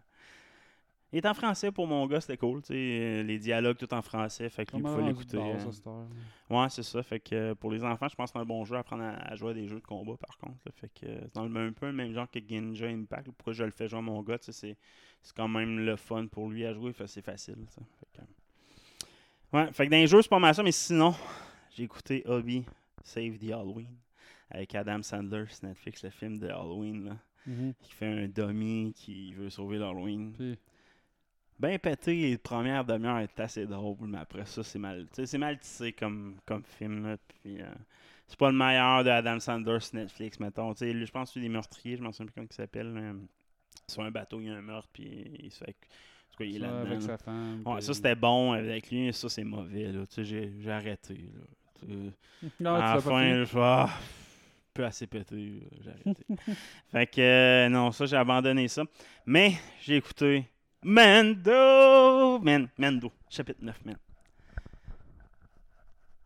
Il 1.13 1.17
est 1.17 1.25
en 1.27 1.33
français 1.33 1.71
pour 1.71 1.87
mon 1.87 2.07
gars, 2.07 2.21
c'était 2.21 2.37
cool. 2.37 2.61
tu 2.61 2.67
sais, 2.67 2.73
euh, 2.75 3.23
Les 3.23 3.37
dialogues 3.37 3.75
tout 3.77 3.93
en 3.93 4.01
français, 4.01 4.49
fait 4.49 4.65
que 4.65 4.71
lui, 4.71 4.79
il 4.79 4.83
Comment 4.83 4.93
faut 4.95 5.01
rendu 5.01 5.09
l'écouter. 5.11 5.37
euh. 5.37 6.55
Ouais, 6.55 6.69
c'est 6.69 6.83
ça. 6.83 7.03
Fait 7.03 7.19
que 7.19 7.35
euh, 7.35 7.55
pour 7.55 7.69
les 7.71 7.83
enfants, 7.83 8.07
je 8.07 8.15
pense 8.15 8.31
que 8.31 8.37
c'est 8.37 8.41
un 8.41 8.45
bon 8.45 8.63
jeu 8.63 8.75
à 8.75 8.79
apprendre 8.79 9.03
à, 9.03 9.35
jouer 9.35 9.51
à 9.51 9.53
des 9.53 9.67
jeux 9.67 9.79
de 9.81 9.85
combat 9.85 10.15
par 10.17 10.37
contre. 10.37 10.57
là. 10.65 10.71
Fait 10.73 10.87
que 10.87 11.05
c'est 11.05 11.33
dans 11.33 11.43
le 11.43 11.49
même, 11.49 11.67
un 11.67 11.73
peu 11.73 11.87
le 11.87 11.91
même 11.93 12.13
genre 12.13 12.29
que 12.31 12.39
Genja 12.39 12.87
Impact. 12.87 13.25
Pourquoi 13.31 13.51
je 13.53 13.63
le 13.65 13.71
fais 13.71 13.87
jouer 13.89 13.99
à 13.99 14.01
mon 14.01 14.21
gars, 14.21 14.37
c'est 14.39 14.77
quand 15.35 15.47
même 15.49 15.79
le 15.79 15.95
fun 15.97 16.27
pour 16.27 16.49
lui 16.49 16.65
à 16.65 16.73
jouer, 16.73 16.93
c'est 17.07 17.21
facile. 17.21 17.57
Fait 17.69 17.81
que, 18.13 18.21
Ouais, 19.57 19.71
fait 19.73 19.85
que 19.87 19.91
dans 19.91 19.97
les 19.97 20.07
jeux, 20.07 20.21
c'est 20.21 20.29
pas 20.29 20.39
mal 20.39 20.55
ça, 20.55 20.63
mais 20.63 20.71
sinon, 20.71 21.13
j'ai 21.75 21.83
écouté 21.83 22.23
Hobby 22.25 22.63
Save 23.03 23.37
the 23.37 23.51
Halloween 23.51 23.89
avec 24.49 24.73
Adam 24.75 25.01
Sandler 25.01 25.45
sur 25.49 25.65
Netflix, 25.67 26.03
le 26.03 26.09
film 26.09 26.37
de 26.37 26.47
Halloween, 26.47 27.05
là, 27.05 27.17
Mhm. 27.45 27.73
qui 27.81 27.91
fait 27.91 28.05
un 28.05 28.27
dummy 28.27 28.93
qui 28.95 29.33
veut 29.33 29.49
sauver 29.49 29.77
l'Halloween. 29.77 30.31
Puis, 30.33 30.57
Ben 31.61 31.77
pété, 31.77 32.15
les 32.15 32.37
premières 32.39 32.83
demi-heures 32.83 33.19
est 33.19 33.39
assez 33.39 33.67
drôle, 33.67 34.07
mais 34.07 34.17
après 34.17 34.45
ça, 34.47 34.63
c'est 34.63 34.79
mal. 34.79 35.05
C'est 35.13 35.37
mal 35.37 35.59
tissé 35.59 35.93
comme, 35.93 36.35
comme 36.45 36.63
film. 36.63 37.05
Là, 37.07 37.17
puis, 37.27 37.61
euh, 37.61 37.65
c'est 38.27 38.37
pas 38.39 38.49
le 38.49 38.57
meilleur 38.57 39.03
de 39.03 39.11
Adam 39.11 39.39
Sandler 39.39 39.79
sur 39.79 39.95
Netflix, 39.95 40.39
mettons. 40.39 40.73
Je 40.73 41.11
pense 41.11 41.29
que 41.29 41.33
c'est 41.35 41.39
des 41.39 41.49
meurtriers, 41.49 41.97
je 41.97 42.01
m'en 42.01 42.11
souviens 42.11 42.25
plus 42.25 42.33
comment 42.33 42.47
il 42.49 42.55
s'appelle. 42.55 42.91
là. 42.93 43.13
Sur 43.87 44.01
un 44.01 44.09
bateau, 44.09 44.39
il 44.41 44.47
y 44.47 44.49
a 44.49 44.55
un 44.55 44.61
meurtre, 44.61 44.89
puis 44.91 45.31
il 45.39 45.51
se 45.51 45.63
fait. 45.63 45.75
Cas, 46.37 46.45
il 46.45 46.55
est 46.55 46.59
là-dedans. 46.59 46.79
avec 46.79 47.01
là. 47.01 47.01
sa 47.01 47.17
femme. 47.19 47.61
Ouais, 47.65 47.75
puis- 47.75 47.83
ça 47.83 47.93
c'était 47.93 48.15
bon 48.15 48.53
avec 48.53 48.89
lui, 48.89 49.13
ça 49.13 49.29
c'est 49.29 49.43
mauvais. 49.43 49.91
Là. 49.91 50.03
J'ai, 50.17 50.53
j'ai 50.59 50.71
arrêté. 50.71 51.13
Là. 51.13 51.87
Non, 52.59 52.75
à 52.75 52.77
tu 52.77 52.81
la 52.81 52.87
l'as 52.87 52.93
pas 52.95 53.01
fin, 53.01 53.33
fini? 53.33 53.45
je 53.45 53.57
ah, 53.59 53.89
peu 54.73 54.85
assez 54.85 55.05
pété. 55.07 55.35
là, 55.35 55.67
J'ai 55.83 55.89
arrêté. 55.89 56.25
fait 56.91 57.07
que 57.07 57.21
euh, 57.21 57.69
non, 57.69 57.91
ça 57.91 58.05
j'ai 58.07 58.15
abandonné 58.15 58.67
ça. 58.67 58.83
Mais 59.27 59.53
j'ai 59.81 59.97
écouté 59.97 60.45
Mando. 60.83 62.39
Man, 62.39 62.69
Mando, 62.77 63.11
chapitre 63.29 63.59
9, 63.63 63.85
man. 63.85 63.97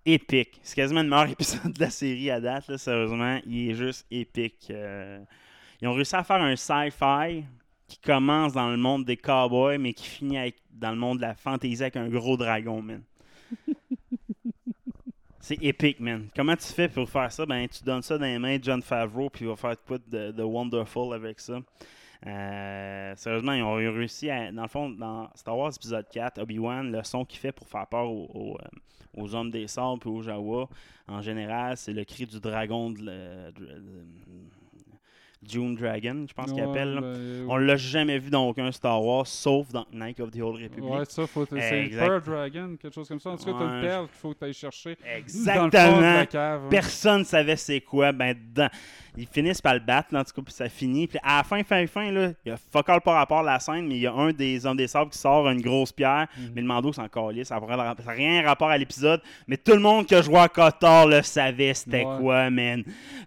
Épique. 0.06 0.60
C'est 0.64 0.76
quasiment 0.76 1.02
le 1.04 1.10
meilleur 1.10 1.30
épisode 1.32 1.74
de 1.74 1.80
la 1.80 1.90
série 1.90 2.30
à 2.30 2.40
date, 2.40 2.68
là, 2.68 2.78
sérieusement. 2.78 3.40
Il 3.46 3.72
est 3.72 3.74
juste 3.74 4.06
épique. 4.12 4.68
euh. 4.70 5.20
Ils 5.82 5.88
ont 5.88 5.94
réussi 5.94 6.16
à 6.16 6.24
faire 6.24 6.42
un 6.42 6.56
sci-fi 6.56 7.44
qui 7.88 7.98
commence 8.00 8.54
dans 8.54 8.70
le 8.70 8.78
monde 8.78 9.04
des 9.06 9.18
cowboys, 9.18 9.78
mais 9.78 9.94
qui 9.94 10.06
finit 10.08 10.38
avec- 10.38 10.58
dans 10.72 10.92
le 10.92 10.98
monde 10.98 11.18
de 11.18 11.24
la 11.24 11.36
fantasy 11.36 11.82
avec 11.82 11.96
un 11.98 12.08
gros 12.08 12.38
dragon, 12.38 12.82
man. 12.82 13.02
C'est 15.40 15.62
épique, 15.62 16.00
man. 16.00 16.28
Comment 16.36 16.56
tu 16.56 16.66
fais 16.74 16.88
pour 16.90 17.08
faire 17.10 17.32
ça? 17.32 17.46
Ben, 17.46 17.68
tu 17.68 17.84
donnes 17.84 18.02
ça 18.02 18.18
dans 18.18 18.26
les 18.26 18.40
mains 18.40 18.58
de 18.58 18.64
John 18.64 18.82
Favreau, 18.82 19.30
puis 19.30 19.46
il 19.46 19.48
va 19.50 19.56
faire 19.56 19.76
quoi 19.86 20.00
de, 20.08 20.32
de 20.32 20.44
Wonderful 20.44 21.14
avec 21.14 21.40
ça. 21.40 21.60
Euh, 22.26 23.14
sérieusement, 23.16 23.54
ils 23.54 23.64
ont 23.64 23.74
réussi 23.76 24.30
à. 24.30 24.52
Dans 24.52 24.64
le 24.64 24.68
fond, 24.68 24.90
dans 24.90 25.30
Star 25.36 25.58
Wars 25.58 25.72
épisode 25.76 26.08
4, 26.10 26.40
Obi-Wan, 26.42 26.92
le 26.92 27.04
son 27.04 27.26
qu'il 27.26 27.40
fait 27.40 27.52
pour 27.52 27.68
faire 27.68 27.88
peur 27.88 28.10
aux, 28.10 28.58
euh, 29.18 29.34
hommes 29.34 29.52
des 29.52 29.68
sables 29.68 30.02
et 30.06 30.10
aux 30.10 30.22
Jawa, 30.22 30.68
en 31.08 31.22
général, 31.22 31.78
c'est 31.78 31.94
le 31.94 32.04
cri 32.04 32.26
du 32.26 32.40
dragon 32.40 32.90
de- 32.92 33.00
de- 33.52 34.06
Dune 35.48 35.76
Dragon, 35.76 36.26
je 36.28 36.34
pense 36.34 36.52
qu'il 36.52 36.62
appelle. 36.64 37.00
ben, 37.02 37.46
On 37.48 37.58
l'a 37.58 37.76
jamais 37.78 38.18
vu 38.20 38.30
dans 38.30 38.48
aucun 38.48 38.72
Star 38.72 39.04
Wars, 39.04 39.28
sauf 39.28 39.70
dans 39.72 39.86
Knight 39.94 40.20
of 40.20 40.32
the 40.32 40.42
Old 40.42 40.62
Republic. 40.62 40.90
Ouais, 40.94 41.06
ça, 41.08 41.28
faut 41.28 41.46
que 41.46 41.60
c'est. 41.60 41.90
Pearl 41.98 42.22
Dragon, 42.22 42.76
quelque 42.82 42.94
chose 42.94 43.08
comme 43.08 43.20
ça. 43.20 43.30
En 43.32 43.38
tout 43.38 43.46
cas, 43.46 43.52
t'as 43.52 43.66
Ouais, 43.66 43.76
une 43.76 43.82
perle 43.82 44.06
qu'il 44.08 44.16
faut 44.18 44.34
que 44.34 44.40
tu 44.40 44.46
ailles 44.46 44.54
chercher. 44.54 44.96
Dans 44.96 45.02
le 45.06 45.06
fond 45.06 45.16
de 45.16 45.20
Exactement. 45.20 46.02
la 46.02 46.26
cave. 46.26 46.62
hein. 46.66 46.68
Personne 46.70 47.20
ne 47.20 47.24
savait 47.26 47.56
c'est 47.56 47.82
quoi. 47.82 48.12
Ben, 48.12 48.36
dans- 48.54 48.70
ils 49.18 49.28
finissent 49.28 49.62
par 49.62 49.74
le 49.76 49.80
battre, 49.80 50.10
là, 50.14 50.20
en 50.20 50.24
tout 50.26 50.34
cas, 50.36 50.42
puis 50.42 50.54
ça 50.54 50.68
finit. 50.68 51.08
Puis 51.08 51.18
à 51.24 51.38
la 51.38 51.44
fin, 51.44 51.64
fin, 51.64 51.86
fin, 51.88 52.12
là, 52.12 52.32
il 52.46 52.50
y 52.50 52.52
a 52.52 52.58
fuck 52.58 52.90
all 52.90 53.00
par 53.02 53.14
rapport 53.14 53.40
à 53.40 53.44
la 53.44 53.60
scène, 53.60 53.88
mais 53.88 53.96
il 53.96 54.02
y 54.02 54.08
a 54.08 54.14
un 54.14 54.34
des 54.34 54.66
hommes 54.66 54.76
des 54.76 54.88
sables 54.88 55.10
qui 55.12 55.18
sort 55.18 55.48
une 55.50 55.62
grosse 55.62 55.92
pierre. 55.94 56.28
Mhm. 56.38 56.52
Mais 56.54 56.62
le 56.62 56.68
Mando, 56.68 56.92
c'est 56.92 57.02
encore 57.02 57.32
lié. 57.32 57.44
Ça 57.46 57.60
n'a 57.60 57.96
rien 58.12 58.44
rapport 58.46 58.70
à 58.70 58.78
l'épisode. 58.78 59.22
Mais 59.48 59.56
tout 59.58 59.72
le 59.72 59.80
monde 59.80 60.06
qui 60.06 60.16
a 60.16 60.22
joué 60.22 60.38
à 60.38 60.50
Kotor 60.50 61.08
le 61.08 61.22
savait 61.22 61.74
c'était 61.74 62.04
Ouais. 62.04 62.18
quoi, 62.20 62.50
man. 62.50 62.84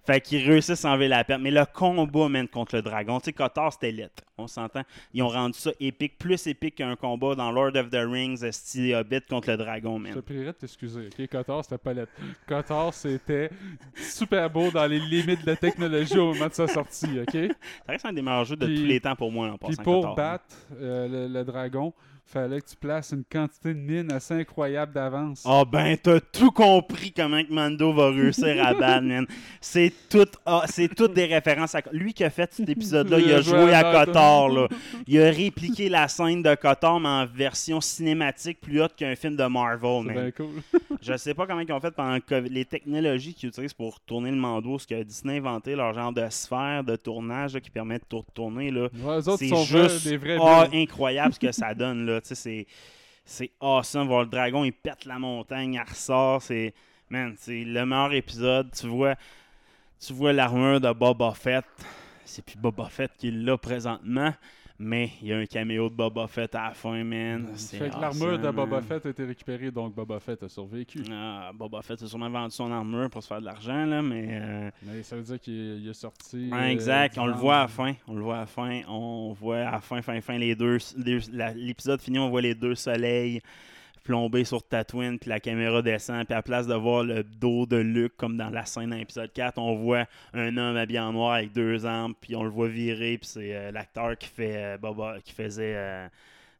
Fait 0.06 0.20
qu'ils 0.20 0.46
réussissent 0.46 0.84
à 0.84 0.90
enlever 0.90 1.08
la 1.08 1.24
perte. 1.24 1.40
Mais 1.40 1.50
le 1.50 1.64
combat 1.72 2.04
combat, 2.10 2.28
man, 2.28 2.48
contre 2.48 2.76
le 2.76 2.82
dragon. 2.82 3.18
Tu 3.20 3.26
sais, 3.26 3.32
Kotar, 3.32 3.72
c'était 3.72 3.90
lit. 3.92 4.04
On 4.36 4.46
s'entend. 4.46 4.82
Ils 5.14 5.22
ont 5.22 5.28
rendu 5.28 5.58
ça 5.58 5.70
épique, 5.80 6.18
plus 6.18 6.46
épique 6.46 6.76
qu'un 6.76 6.96
combat 6.96 7.34
dans 7.34 7.50
Lord 7.50 7.76
of 7.76 7.90
the 7.90 7.96
Rings, 8.08 8.50
style 8.52 8.94
Hobbit 8.94 9.20
contre 9.28 9.50
le 9.50 9.56
dragon, 9.56 9.98
Je 10.04 10.12
te 10.20 10.32
man. 10.32 10.44
de 10.46 10.52
t'excuser, 10.52 11.06
ok? 11.08 11.62
C'était 11.62 11.78
pas 11.78 11.92
lettre. 11.92 12.12
Kotar, 12.46 12.94
c'était 12.94 13.50
super 13.96 14.48
beau 14.50 14.70
dans 14.70 14.86
les 14.86 14.98
limites 15.00 15.42
de 15.42 15.50
la 15.50 15.56
technologie 15.56 16.18
au 16.18 16.32
moment 16.32 16.48
de 16.48 16.54
sa 16.54 16.66
sortie, 16.68 17.20
ok? 17.20 17.32
Ça 17.86 17.92
reste 17.92 18.06
un 18.06 18.12
des 18.12 18.22
meilleurs 18.22 18.44
jeux 18.44 18.56
de 18.56 18.66
Puis- 18.66 18.76
tous 18.76 18.84
les 18.84 19.00
temps 19.00 19.16
pour 19.16 19.32
moi, 19.32 19.48
en 19.48 19.58
Puis 19.58 19.68
passant 19.68 19.82
pour 19.82 20.00
Kotar. 20.02 20.14
battre 20.14 20.56
euh, 20.80 21.08
le, 21.28 21.32
le 21.32 21.44
dragon, 21.44 21.92
fallait 22.28 22.60
que 22.60 22.66
tu 22.68 22.76
places 22.76 23.12
une 23.12 23.24
quantité 23.24 23.72
de 23.74 23.78
mines 23.78 24.12
assez 24.12 24.34
incroyable 24.34 24.92
d'avance. 24.92 25.42
Ah 25.46 25.64
ben, 25.64 25.96
t'as 25.96 26.20
tout 26.20 26.50
compris 26.50 27.12
comment 27.12 27.42
que 27.42 27.52
Mando 27.52 27.92
va 27.92 28.10
réussir 28.10 28.64
à 28.64 28.74
battre, 28.78 29.04
man. 29.06 29.26
C'est 29.60 29.92
tout, 30.08 30.26
ah, 30.44 30.64
c'est 30.66 30.94
toutes 30.94 31.14
des 31.14 31.24
références 31.26 31.74
à... 31.74 31.80
Lui 31.92 32.12
qui 32.12 32.24
a 32.24 32.30
fait 32.30 32.52
cet 32.52 32.68
épisode-là, 32.68 33.18
il 33.18 33.32
a 33.32 33.40
joué 33.40 33.72
à 33.72 33.82
Kotar, 34.04 34.48
là. 34.48 34.68
Il 35.06 35.20
a 35.20 35.30
répliqué 35.30 35.88
la 35.88 36.06
scène 36.08 36.42
de 36.42 36.54
Kotar, 36.54 37.00
mais 37.00 37.08
en 37.08 37.26
version 37.26 37.80
cinématique 37.80 38.60
plus 38.60 38.82
haute 38.82 38.94
qu'un 38.96 39.14
film 39.16 39.36
de 39.36 39.44
Marvel, 39.44 40.02
C'est 40.06 40.14
man. 40.14 40.22
bien 40.24 40.30
cool. 40.32 40.62
Je 41.02 41.16
sais 41.16 41.32
pas 41.34 41.46
comment 41.46 41.60
ils 41.60 41.72
ont 41.72 41.80
fait 41.80 41.90
pendant 41.92 42.14
le 42.14 42.20
COVID. 42.20 42.48
Les 42.50 42.64
technologies 42.64 43.32
qu'ils 43.34 43.48
utilisent 43.50 43.72
pour 43.72 44.00
tourner 44.00 44.30
le 44.30 44.36
Mando, 44.36 44.78
ce 44.78 44.86
que 44.86 45.02
Disney 45.02 45.34
a 45.34 45.36
inventé, 45.38 45.74
leur 45.76 45.94
genre 45.94 46.12
de 46.12 46.26
sphère 46.30 46.82
de 46.84 46.96
tournage 46.96 47.54
là, 47.54 47.60
qui 47.60 47.70
permet 47.70 47.98
de 47.98 48.04
tour- 48.08 48.24
tourner, 48.34 48.70
là. 48.70 48.88
Ouais, 49.02 49.20
C'est 49.38 49.46
vrais- 49.48 49.64
juste 49.88 50.08
des 50.08 50.16
vrais 50.16 50.36
ah, 50.40 50.66
incroyable 50.74 51.32
ce 51.34 51.38
que 51.38 51.52
ça 51.52 51.72
donne 51.74 52.04
là. 52.06 52.17
C'est 52.24 52.66
c'est 53.24 53.50
awesome. 53.60 54.08
Voir 54.08 54.22
le 54.22 54.28
dragon, 54.28 54.64
il 54.64 54.72
pète 54.72 55.04
la 55.04 55.18
montagne, 55.18 55.74
il 55.74 55.80
ressort. 55.80 56.42
C'est 56.42 56.74
le 57.10 57.84
meilleur 57.84 58.12
épisode. 58.14 58.70
Tu 58.72 58.86
vois, 58.86 60.32
l'armure 60.32 60.80
de 60.80 60.92
Boba 60.92 61.32
Fett. 61.32 61.64
C'est 62.24 62.44
plus 62.44 62.56
Boba 62.56 62.88
Fett 62.88 63.10
qui 63.16 63.30
l'a 63.30 63.56
présentement, 63.56 64.32
mais 64.78 65.10
il 65.20 65.28
y 65.28 65.32
a 65.32 65.38
un 65.38 65.46
caméo 65.46 65.88
de 65.88 65.94
Boba 65.94 66.26
Fett 66.28 66.54
à 66.54 66.68
la 66.68 66.74
fin, 66.74 67.02
man. 67.02 67.48
C'est 67.56 67.78
Fait 67.78 67.90
que 67.90 68.00
l'armure 68.00 68.38
de 68.38 68.50
Boba. 68.50 68.80
Fett 68.80 69.04
a 69.06 69.08
été 69.10 69.24
récupérée, 69.24 69.70
donc 69.70 69.94
Boba 69.94 70.20
Fett 70.20 70.42
a 70.42 70.48
survécu. 70.48 71.02
Ah, 71.10 71.50
Boba 71.54 71.82
Fett 71.82 72.00
a 72.02 72.06
sûrement 72.06 72.30
vendu 72.30 72.52
son 72.54 72.70
armure 72.70 73.10
pour 73.10 73.22
se 73.22 73.28
faire 73.28 73.40
de 73.40 73.46
l'argent, 73.46 73.84
là, 73.86 74.02
mais. 74.02 74.28
euh, 74.30 74.70
Mais 74.82 75.02
ça 75.02 75.16
veut 75.16 75.22
dire 75.22 75.40
qu'il 75.40 75.80
il 75.82 75.88
est 75.88 75.94
sorti. 75.94 76.50
Euh, 76.52 76.66
exact, 76.68 77.14
du 77.14 77.20
on 77.20 77.26
le 77.26 77.32
voit 77.34 77.56
à 77.56 77.62
la 77.62 77.68
fin. 77.68 77.94
On 78.06 78.14
le 78.14 78.22
voit 78.22 78.36
à 78.36 78.40
la 78.40 78.46
fin. 78.46 78.80
On 78.88 79.32
voit 79.32 79.58
à 79.58 79.72
la 79.72 79.80
fin, 79.80 80.00
fin, 80.00 80.20
fin, 80.20 80.38
les 80.38 80.54
deux. 80.54 80.78
L'épisode 81.56 82.00
fini, 82.00 82.18
on 82.18 82.28
voit 82.30 82.42
les 82.42 82.54
deux 82.54 82.74
soleils 82.74 83.40
plombés 84.08 84.44
sur 84.44 84.62
Tatooine, 84.66 85.18
puis 85.18 85.28
la 85.28 85.38
caméra 85.38 85.82
descend, 85.82 86.24
puis 86.24 86.32
à 86.32 86.38
la 86.38 86.42
place 86.42 86.66
de 86.66 86.72
voir 86.74 87.04
le 87.04 87.22
dos 87.22 87.66
de 87.66 87.76
Luke, 87.76 88.14
comme 88.16 88.38
dans 88.38 88.48
la 88.48 88.64
scène 88.64 88.88
dans 88.88 88.96
l'épisode 88.96 89.30
4, 89.32 89.58
on 89.58 89.74
voit 89.76 90.06
un 90.32 90.56
homme 90.56 90.76
habillé 90.78 90.98
en 90.98 91.12
noir 91.12 91.34
avec 91.34 91.52
deux 91.52 91.84
armes, 91.84 92.14
puis 92.18 92.34
on 92.34 92.42
le 92.42 92.48
voit 92.48 92.68
virer, 92.68 93.18
puis 93.18 93.28
c'est 93.28 93.54
euh, 93.54 93.70
l'acteur 93.70 94.16
qui 94.16 94.28
fait 94.28 94.56
euh, 94.56 94.78
Boba, 94.78 95.16
qui 95.22 95.34
faisait. 95.34 95.74
euh, 95.76 96.08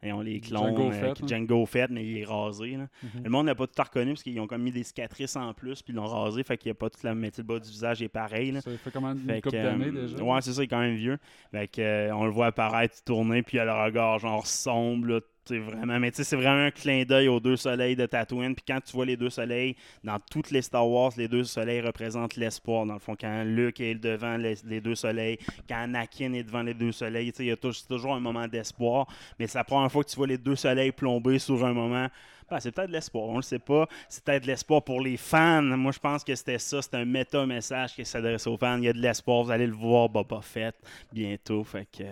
et 0.01 0.13
on 0.13 0.21
les 0.21 0.39
clones, 0.41 0.77
Django 0.77 0.91
euh, 0.91 0.93
Fett, 0.93 1.15
qui- 1.15 1.23
hein. 1.25 1.27
Django 1.27 1.67
Fett, 1.67 1.91
mais 1.91 2.05
il 2.05 2.19
est 2.19 2.25
rasé. 2.25 2.73
là. 2.77 2.87
Mhm. 3.03 3.25
Le 3.25 3.31
monde 3.31 3.47
n'a 3.47 3.55
pas 3.57 3.67
tout 3.67 3.83
reconnu 3.83 4.13
parce 4.13 4.23
qu'ils 4.23 4.39
ont 4.39 4.47
comme 4.47 4.63
mis 4.63 4.71
des 4.71 4.85
cicatrices 4.85 5.35
en 5.35 5.53
plus, 5.55 5.83
puis 5.83 5.93
ils 5.93 5.97
l'ont 5.97 6.07
rasé, 6.07 6.45
fait 6.45 6.57
qu'il 6.57 6.69
n'y 6.69 6.73
a 6.73 6.75
pas 6.77 6.89
toute 6.89 7.03
la 7.03 7.15
le 7.15 7.43
bas 7.43 7.59
du 7.59 7.69
visage 7.69 8.01
est 8.03 8.09
pareil. 8.09 8.53
là. 8.53 8.61
Ça 8.61 8.71
fait 8.77 8.91
comment 8.93 9.11
une 9.13 9.19
Fait 9.27 9.41
couple 9.41 9.57
d'années 9.57 9.87
euh, 9.87 10.07
déjà? 10.07 10.23
Ouais, 10.23 10.41
c'est 10.43 10.53
ça, 10.53 10.63
il 10.63 10.67
est 10.67 10.69
quand 10.69 10.79
même 10.79 10.95
vieux. 10.95 11.19
Fait 11.51 11.67
que, 11.67 11.81
euh, 11.81 12.15
on 12.15 12.27
le 12.27 12.31
voit 12.31 12.47
apparaître, 12.47 13.03
tourner, 13.05 13.43
puis 13.43 13.57
il 13.57 13.61
a 13.61 13.65
le 13.65 13.73
regard 13.73 14.19
genre 14.21 14.47
sombre, 14.47 15.07
là, 15.09 15.21
tu 15.49 15.55
sais, 15.55 15.59
vraiment. 15.61 15.99
Mais 15.99 16.11
c'est 16.13 16.37
vraiment 16.37 16.67
un 16.67 16.71
clin 16.71 17.05
d'œil 17.05 17.29
aux 17.29 17.41
deux 17.41 17.57
soleils 17.57 17.97
de 17.97 18.07
Tatooine. 18.07 18.55
Puis 18.55 18.65
quand 18.67 18.81
tu 18.85 18.93
vois 18.93 19.07
les 19.07 19.17
deux 19.17 19.31
soleils, 19.31 19.77
dans 20.05 20.19
toutes 20.31 20.51
les 20.51 20.63
Star 20.63 20.89
Wars, 20.89 21.13
les 21.17 21.29
deux 21.29 21.45
soleils 21.45 21.81
représentent 21.81 22.37
l'espoir. 22.37 22.87
Dans 22.87 22.95
le 22.95 23.01
fond, 23.01 23.17
quand 23.19 23.45
Luke 23.45 23.81
est 23.81 23.95
devant 23.95 24.37
les, 24.37 24.81
deux 24.81 24.95
soleils, 24.95 25.39
quand 25.69 25.77
Anakin 25.77 26.33
est 26.35 26.45
devant 26.45 26.63
les 26.63 26.75
deux 26.75 26.93
soleils, 26.93 27.33
il 27.39 27.47
y 27.47 27.51
a 27.51 27.57
toujours 27.57 28.15
un 28.15 28.21
moment 28.21 28.47
d'espoir. 28.47 29.07
Mais 29.39 29.47
c'est 29.47 29.59
la 29.59 29.65
première 29.65 29.91
fois 29.91 30.05
que 30.05 30.11
tu 30.11 30.17
vois 30.17 30.27
les 30.27 30.39
deux 30.39 30.57
soleils 30.57 30.93
plombés 30.93 31.39
sur 31.39 31.65
un 31.65 31.73
moment. 31.73 32.09
Ben, 32.51 32.61
c'est 32.61 32.73
peut-être 32.73 32.89
de 32.89 32.95
l'espoir, 32.95 33.25
on 33.29 33.37
le 33.37 33.43
sait 33.43 33.59
pas. 33.59 33.87
C'est 34.09 34.25
peut-être 34.25 34.43
de 34.45 34.49
l'espoir 34.49 34.83
pour 34.83 35.01
les 35.01 35.19
fans. 35.19 35.63
Moi, 35.63 35.93
je 35.93 35.99
pense 35.99 36.25
que 36.25 36.35
c'était 36.35 36.59
ça. 36.59 36.81
C'était 36.81 36.97
un 36.97 37.05
méta-message 37.05 37.95
qui 37.95 38.05
s'adressait 38.05 38.49
aux 38.49 38.57
fans. 38.57 38.79
Il 38.79 38.85
y 38.85 38.89
a 38.89 38.93
de 38.93 39.01
l'espoir. 39.01 39.45
Vous 39.45 39.51
allez 39.51 39.67
le 39.67 39.75
voir, 39.75 40.09
Boba 40.09 40.41
Fett, 40.41 40.75
bientôt. 41.13 41.63
Fait 41.65 41.87
que. 41.87 42.05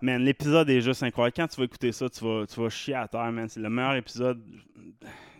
Man, 0.00 0.22
l'épisode 0.22 0.70
est 0.70 0.80
juste 0.80 1.02
incroyable. 1.02 1.34
Quand 1.36 1.48
tu 1.48 1.56
vas 1.56 1.64
écouter 1.64 1.90
ça, 1.90 2.08
tu 2.08 2.24
vas, 2.24 2.46
tu 2.46 2.60
vas 2.60 2.68
chier 2.68 2.94
à 2.94 3.08
terre, 3.08 3.32
man. 3.32 3.48
C'est 3.48 3.60
le 3.60 3.68
meilleur 3.68 3.96
épisode. 3.96 4.40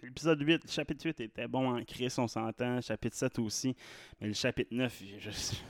L'épisode 0.02 0.40
8, 0.40 0.64
le 0.64 0.70
chapitre 0.70 1.04
8 1.04 1.20
était 1.20 1.46
bon 1.46 1.76
en 1.76 1.84
Chris, 1.84 2.12
on 2.18 2.26
s'entend. 2.26 2.80
Chapitre 2.80 3.16
7 3.16 3.38
aussi. 3.38 3.76
Mais 4.20 4.28
le 4.28 4.32
chapitre 4.32 4.74
9, 4.74 5.00
il 5.02 5.14
est 5.14 5.62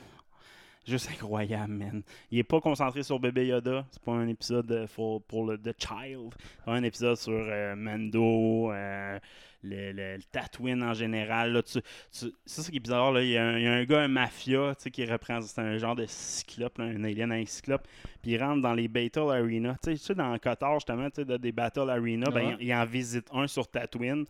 juste. 0.87 1.09
Incroyable, 1.11 1.73
man. 1.73 2.03
Il 2.31 2.39
est 2.39 2.43
pas 2.43 2.61
concentré 2.61 3.03
sur 3.03 3.19
bébé 3.19 3.47
Yoda. 3.47 3.85
C'est 3.91 4.01
pas 4.01 4.11
un 4.13 4.27
épisode 4.27 4.85
for- 4.87 5.21
pour 5.23 5.45
le 5.45 5.57
The 5.57 5.75
Child. 5.77 6.33
Pas 6.65 6.73
un 6.73 6.83
épisode 6.83 7.15
sur 7.17 7.33
euh, 7.33 7.75
Mando, 7.75 8.71
euh, 8.71 9.19
le, 9.63 9.91
le- 9.91 10.15
le 10.17 10.23
Tatooine 10.31 10.81
en 10.83 10.93
général. 10.93 11.51
Là, 11.53 11.61
tu, 11.63 11.79
tu- 12.11 12.31
c'est 12.45 12.61
ça 12.61 12.69
qui 12.71 12.77
est 12.77 12.79
bizarre. 12.79 13.11
Là. 13.11 13.21
Il, 13.23 13.29
y 13.29 13.37
a 13.37 13.45
un, 13.45 13.57
il 13.57 13.63
y 13.63 13.67
a 13.67 13.73
un 13.73 13.83
gars, 13.85 14.01
un 14.01 14.07
mafia, 14.07 14.73
tu 14.75 14.83
sais, 14.83 14.91
qui 14.91 15.05
représente. 15.05 15.43
C'est 15.43 15.61
un 15.61 15.77
genre 15.77 15.95
de 15.95 16.05
cyclope, 16.07 16.77
là, 16.77 16.85
un 16.85 17.03
alien 17.03 17.31
avec 17.31 17.49
cyclope. 17.49 17.87
Puis 18.21 18.31
il 18.31 18.41
rentre 18.43 18.61
dans 18.61 18.73
les 18.73 18.87
Battle 18.87 19.29
Arena. 19.31 19.75
Tu 19.83 19.91
sais, 19.91 19.97
tu 19.97 20.03
sais, 20.05 20.15
dans 20.15 20.37
Qatar, 20.37 20.75
justement, 20.75 21.09
tu 21.09 21.17
sais, 21.17 21.25
de- 21.25 21.37
des 21.37 21.51
Battle 21.51 21.89
Arena, 21.89 22.29
ben, 22.31 22.57
il 22.59 22.73
en 22.73 22.85
visite 22.85 23.27
un 23.33 23.47
sur 23.47 23.67
Tatooine. 23.67 24.25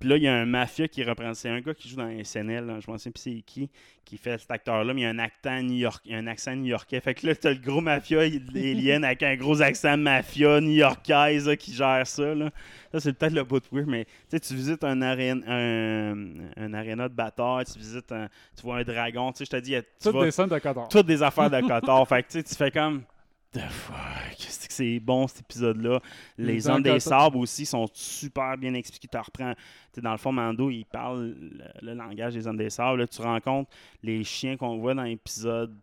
Puis 0.00 0.08
là, 0.08 0.16
il 0.16 0.22
y 0.22 0.28
a 0.28 0.34
un 0.34 0.46
mafia 0.46 0.86
qui 0.86 1.02
reprend. 1.02 1.34
C'est 1.34 1.48
un 1.48 1.60
gars 1.60 1.74
qui 1.74 1.88
joue 1.88 1.96
dans 1.96 2.08
SNL, 2.22 2.64
là, 2.66 2.78
je 2.80 2.90
me 2.90 2.96
souviens 2.98 3.10
plus 3.12 3.20
c'est 3.20 3.42
qui, 3.44 3.68
qui 4.04 4.16
fait 4.16 4.38
cet 4.38 4.50
acteur-là, 4.50 4.94
mais 4.94 5.00
il 5.00 5.04
y 5.04 5.06
a 5.06 5.10
un 5.10 5.18
accent, 5.18 5.60
New 5.62 5.74
York, 5.76 6.00
il 6.06 6.12
y 6.12 6.14
a 6.14 6.18
un 6.18 6.26
accent 6.28 6.54
new-yorkais. 6.54 7.00
Fait 7.00 7.14
que 7.14 7.26
là, 7.26 7.34
t'as 7.34 7.50
le 7.50 7.56
gros 7.58 7.80
mafia 7.80 8.20
alien 8.20 9.02
avec 9.04 9.22
un 9.24 9.34
gros 9.36 9.60
accent 9.60 9.96
mafia 9.96 10.60
new-yorkaise 10.60 11.50
qui 11.58 11.74
gère 11.74 12.06
ça. 12.06 12.34
Là. 12.34 12.50
Ça, 12.92 13.00
c'est 13.00 13.12
peut-être 13.12 13.32
le 13.34 13.42
bout 13.44 13.58
de 13.60 13.66
weird, 13.72 13.88
mais 13.88 14.04
tu 14.04 14.10
sais, 14.30 14.40
tu 14.40 14.54
visites 14.54 14.84
un, 14.84 15.02
arène, 15.02 15.42
un, 15.48 16.62
un 16.64 16.74
aréna 16.74 17.08
de 17.08 17.14
bataille, 17.14 17.64
tu 17.64 17.78
visites 17.78 18.12
un, 18.12 18.28
tu 18.56 18.62
vois 18.62 18.78
un 18.78 18.84
dragon, 18.84 19.32
tu 19.32 19.38
sais, 19.38 19.44
je 19.46 19.50
te 19.50 19.56
dis, 19.56 19.70
il 19.70 19.74
y 19.74 19.76
a- 19.76 19.82
tu 19.82 19.88
Toutes 20.04 20.20
des 20.22 20.30
scènes 20.30 20.48
de 20.48 20.58
Qatar. 20.58 20.88
toutes 20.88 21.06
des 21.06 21.22
affaires 21.22 21.50
de 21.50 21.60
Qatar. 21.68 22.06
fait 22.08 22.22
que 22.22 22.28
tu 22.28 22.38
sais, 22.38 22.42
tu 22.44 22.54
fais 22.54 22.70
comme. 22.70 23.02
The 23.50 23.60
fuck, 23.60 24.36
qu'est-ce 24.36 24.68
que 24.68 24.74
c'est 24.74 25.00
bon 25.00 25.26
cet 25.26 25.40
épisode-là. 25.40 26.00
Les 26.36 26.68
hommes 26.68 26.82
des 26.82 27.00
sables 27.00 27.38
aussi 27.38 27.64
sont 27.64 27.88
super 27.94 28.58
bien 28.58 28.74
expliqués. 28.74 29.08
Tu 29.10 29.16
reprends, 29.16 29.54
dans 29.96 30.12
le 30.12 30.18
fond, 30.18 30.32
Mando, 30.32 30.68
il 30.68 30.84
parle 30.84 31.34
le, 31.40 31.64
le 31.80 31.94
langage 31.94 32.34
des 32.34 32.46
hommes 32.46 32.58
des 32.58 32.68
sables. 32.68 32.98
Là, 33.00 33.06
tu 33.06 33.22
rencontres 33.22 33.70
les 34.02 34.22
chiens 34.22 34.58
qu'on 34.58 34.76
voit 34.76 34.92
dans 34.92 35.04
l'épisode. 35.04 35.74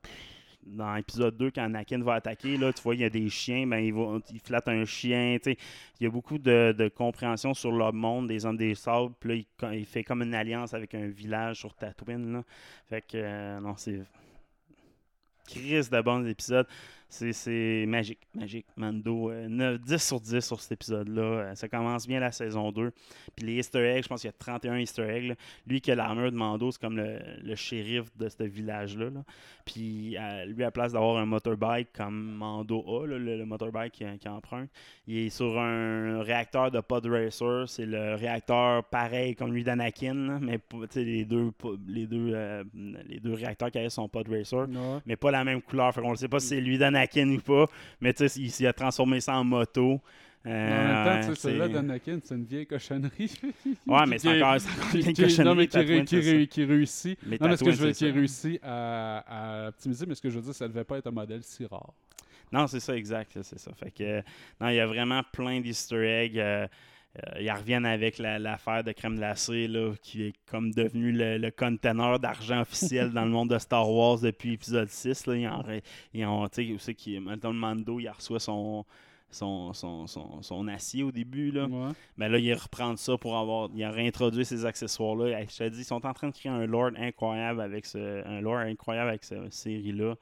Dans 0.63 0.95
l'épisode 0.95 1.37
2, 1.37 1.51
quand 1.51 1.63
Anakin 1.63 2.01
va 2.01 2.15
attaquer, 2.15 2.57
là, 2.57 2.73
tu 2.73 2.81
vois, 2.81 2.95
il 2.95 3.01
y 3.01 3.03
a 3.03 3.09
des 3.09 3.29
chiens, 3.29 3.67
ben, 3.67 3.77
il, 3.77 3.93
va, 3.93 4.17
il 4.31 4.39
flatte 4.39 4.67
un 4.67 4.83
chien. 4.83 5.37
Il 5.45 5.55
y 6.01 6.05
a 6.07 6.09
beaucoup 6.09 6.39
de, 6.39 6.73
de 6.75 6.87
compréhension 6.87 7.53
sur 7.53 7.71
le 7.71 7.91
monde 7.91 8.27
des 8.27 8.45
hommes 8.45 8.57
des 8.57 8.73
sables. 8.73 9.13
Puis 9.19 9.47
là, 9.61 9.73
il 9.75 9.85
fait 9.85 10.03
comme 10.03 10.21
une 10.21 10.33
alliance 10.33 10.73
avec 10.73 10.93
un 10.95 11.07
village 11.07 11.57
sur 11.57 11.73
Tatooine. 11.75 12.33
Là. 12.33 12.43
Fait 12.89 13.01
que, 13.01 13.15
euh, 13.15 13.59
non, 13.59 13.75
c'est 13.77 14.01
Chris 15.47 15.89
de 15.91 16.01
bons 16.01 16.25
épisodes. 16.25 16.67
C'est- 17.09 17.85
magique, 17.87 18.19
magique. 18.33 18.65
Mando, 18.75 19.29
euh, 19.31 19.47
9 19.47 19.79
10 19.79 19.97
sur 20.03 20.19
10 20.19 20.41
sur 20.45 20.59
cet 20.59 20.73
épisode-là. 20.73 21.21
Euh, 21.21 21.55
ça 21.55 21.69
commence 21.69 22.07
bien 22.07 22.19
la 22.19 22.31
saison 22.31 22.71
2. 22.71 22.91
Puis 23.35 23.45
les 23.45 23.53
easter 23.59 23.79
eggs, 23.85 24.03
je 24.03 24.09
pense 24.09 24.21
qu'il 24.21 24.27
y 24.27 24.33
a 24.33 24.37
31 24.37 24.77
easter 24.79 25.03
eggs. 25.03 25.27
là. 25.29 25.35
Lui 25.67 25.79
qui 25.79 25.91
a 25.91 25.95
l'armure 25.95 26.31
de 26.31 26.35
Mando, 26.35 26.71
c'est 26.71 26.81
comme 26.81 26.97
le, 26.97 27.19
le 27.41 27.55
shérif 27.55 28.05
de 28.17 28.27
ce 28.27 28.43
village-là. 28.43 29.09
là. 29.11 29.23
Puis 29.65 30.17
euh, 30.17 30.45
lui, 30.45 30.63
à 30.63 30.67
la 30.67 30.71
place 30.71 30.91
d'avoir 30.93 31.17
un 31.17 31.25
motorbike 31.25 31.93
comme 31.93 32.35
Mando 32.35 32.83
a, 32.85 33.07
là, 33.07 33.17
le, 33.17 33.37
le 33.37 33.45
motorbike 33.45 33.93
qu'il 33.93 34.17
qui 34.17 34.27
emprunte, 34.27 34.69
il 35.07 35.17
est 35.19 35.29
sur 35.29 35.57
un 35.57 36.21
réacteur 36.21 36.69
de 36.71 36.81
Pod 36.81 37.05
Racer. 37.05 37.63
C'est 37.69 37.85
le 37.85 38.15
réacteur 38.15 38.83
pareil 38.83 39.35
comme 39.35 39.53
lui 39.53 39.63
d'Anakin, 39.63 40.39
mais 40.41 40.59
les 40.95 41.23
deux, 41.23 41.51
les, 41.87 42.07
deux, 42.07 42.31
euh, 42.33 42.63
les 43.07 43.19
deux 43.19 43.33
réacteurs 43.33 43.71
qui 43.71 43.77
avaient 43.77 43.89
son 43.89 44.09
Pod 44.09 44.27
Racer 44.27 44.67
mais 45.05 45.15
pas 45.15 45.31
la 45.31 45.43
même 45.43 45.61
couleur. 45.61 45.93
Fait 45.93 46.01
qu'on 46.01 46.11
ne 46.11 46.15
sait 46.15 46.27
pas 46.27 46.39
si 46.39 46.47
c'est 46.47 46.61
lui 46.61 46.77
d'Anakin 46.77 46.94
ou 47.37 47.41
pas. 47.41 47.67
Mais 48.01 48.13
tu 48.13 48.27
sais, 48.27 48.39
il, 48.39 48.51
il 48.59 48.67
a 48.67 48.73
transformé 48.73 49.19
ça 49.21 49.35
en 49.37 49.43
moto. 49.43 50.01
Euh, 50.47 51.01
en 51.01 51.05
même 51.15 51.25
temps, 51.25 51.35
celui-là 51.35 51.67
d'Anakin, 51.67 52.19
c'est 52.23 52.35
une 52.35 52.45
vieille 52.45 52.67
cochonnerie. 52.67 53.31
Ouais, 53.87 54.05
mais 54.07 54.19
c'est 54.19 54.41
encore, 54.43 54.57
une 54.93 55.01
qui- 55.01 55.13
cochonnerie. 55.23 55.43
non, 55.43 55.55
mais 55.55 55.65
qui, 55.67 55.71
Tatooine, 55.73 56.47
qui 56.47 56.63
réussit. 56.65 57.17
Mais 57.25 57.37
non, 57.41 57.47
mais 57.49 57.57
ce 57.57 57.63
que 57.63 57.71
je 57.71 57.77
veux 57.77 57.93
c'est 57.93 58.05
qui 58.05 58.11
réussit 58.11 58.59
à, 58.63 59.63
à 59.65 59.67
optimiser, 59.69 60.05
mais 60.05 60.13
ce 60.13 60.21
que 60.21 60.29
je 60.29 60.35
veux 60.35 60.43
dire, 60.43 60.53
ça 60.53 60.65
ne 60.65 60.73
devait 60.73 60.83
pas 60.83 60.97
être 60.99 61.07
un 61.07 61.11
modèle 61.11 61.41
si 61.43 61.65
rare. 61.65 61.93
Non, 62.51 62.67
c'est 62.67 62.79
ça, 62.79 62.95
exact. 62.95 63.31
C'est 63.41 63.57
ça. 63.57 63.71
Fait 63.73 63.89
que, 63.89 64.03
euh, 64.03 64.21
non, 64.61 64.69
il 64.69 64.75
y 64.75 64.79
a 64.79 64.85
vraiment 64.85 65.21
plein 65.33 65.59
d'easter 65.61 65.95
eggs. 66.07 66.37
euh, 66.37 66.67
euh, 67.23 67.41
ils 67.41 67.51
reviennent 67.51 67.85
avec 67.85 68.17
la- 68.17 68.39
l'affaire 68.39 68.83
de 68.83 68.91
crème 68.91 69.15
glacée, 69.17 69.67
là, 69.67 69.93
qui 70.01 70.23
est 70.23 70.33
comme 70.49 70.71
devenu 70.71 71.11
le, 71.11 71.37
le 71.37 71.51
conteneur 71.51 72.19
d'argent 72.19 72.61
officiel 72.61 73.11
dans 73.11 73.23
le 73.25 73.31
monde 73.31 73.49
de 73.51 73.57
Star 73.57 73.89
Wars 73.89 74.19
depuis 74.19 74.53
épisode 74.53 74.89
6. 74.89 75.27
Là. 75.27 75.35
Ils, 75.35 75.47
en, 75.47 75.63
ils 76.13 76.25
ont, 76.25 76.47
tu 76.47 76.67
sais, 76.67 76.73
aussi 76.73 76.95
qui, 76.95 77.19
maintenant 77.19 77.51
le 77.51 77.57
Mando, 77.59 77.99
il 77.99 78.09
reçoit 78.09 78.39
son, 78.39 78.85
son, 79.29 79.73
son, 79.73 80.07
son, 80.07 80.41
son 80.41 80.67
acier 80.67 81.03
au 81.03 81.11
début. 81.11 81.51
Là. 81.51 81.65
Ouais. 81.67 81.91
Mais 82.17 82.27
là, 82.29 82.37
il 82.37 82.53
reprend 82.53 82.95
ça 82.97 83.17
pour 83.17 83.37
avoir. 83.37 83.69
Il 83.73 83.83
a 83.83 83.91
réintroduit 83.91 84.45
ces 84.45 84.65
accessoires-là. 84.65 85.41
Je 85.43 85.57
te 85.57 85.69
dis, 85.69 85.81
ils 85.81 85.85
sont 85.85 86.05
en 86.05 86.13
train 86.13 86.29
de 86.29 86.33
créer 86.33 86.51
un 86.51 86.65
lore 86.65 86.91
incroyable 86.97 87.61
avec 87.61 87.85
ce. 87.85 88.25
Un 88.27 88.41
lore 88.41 88.57
incroyable 88.57 89.09
avec 89.09 89.23
cette 89.23 89.53
série-là. 89.53 90.15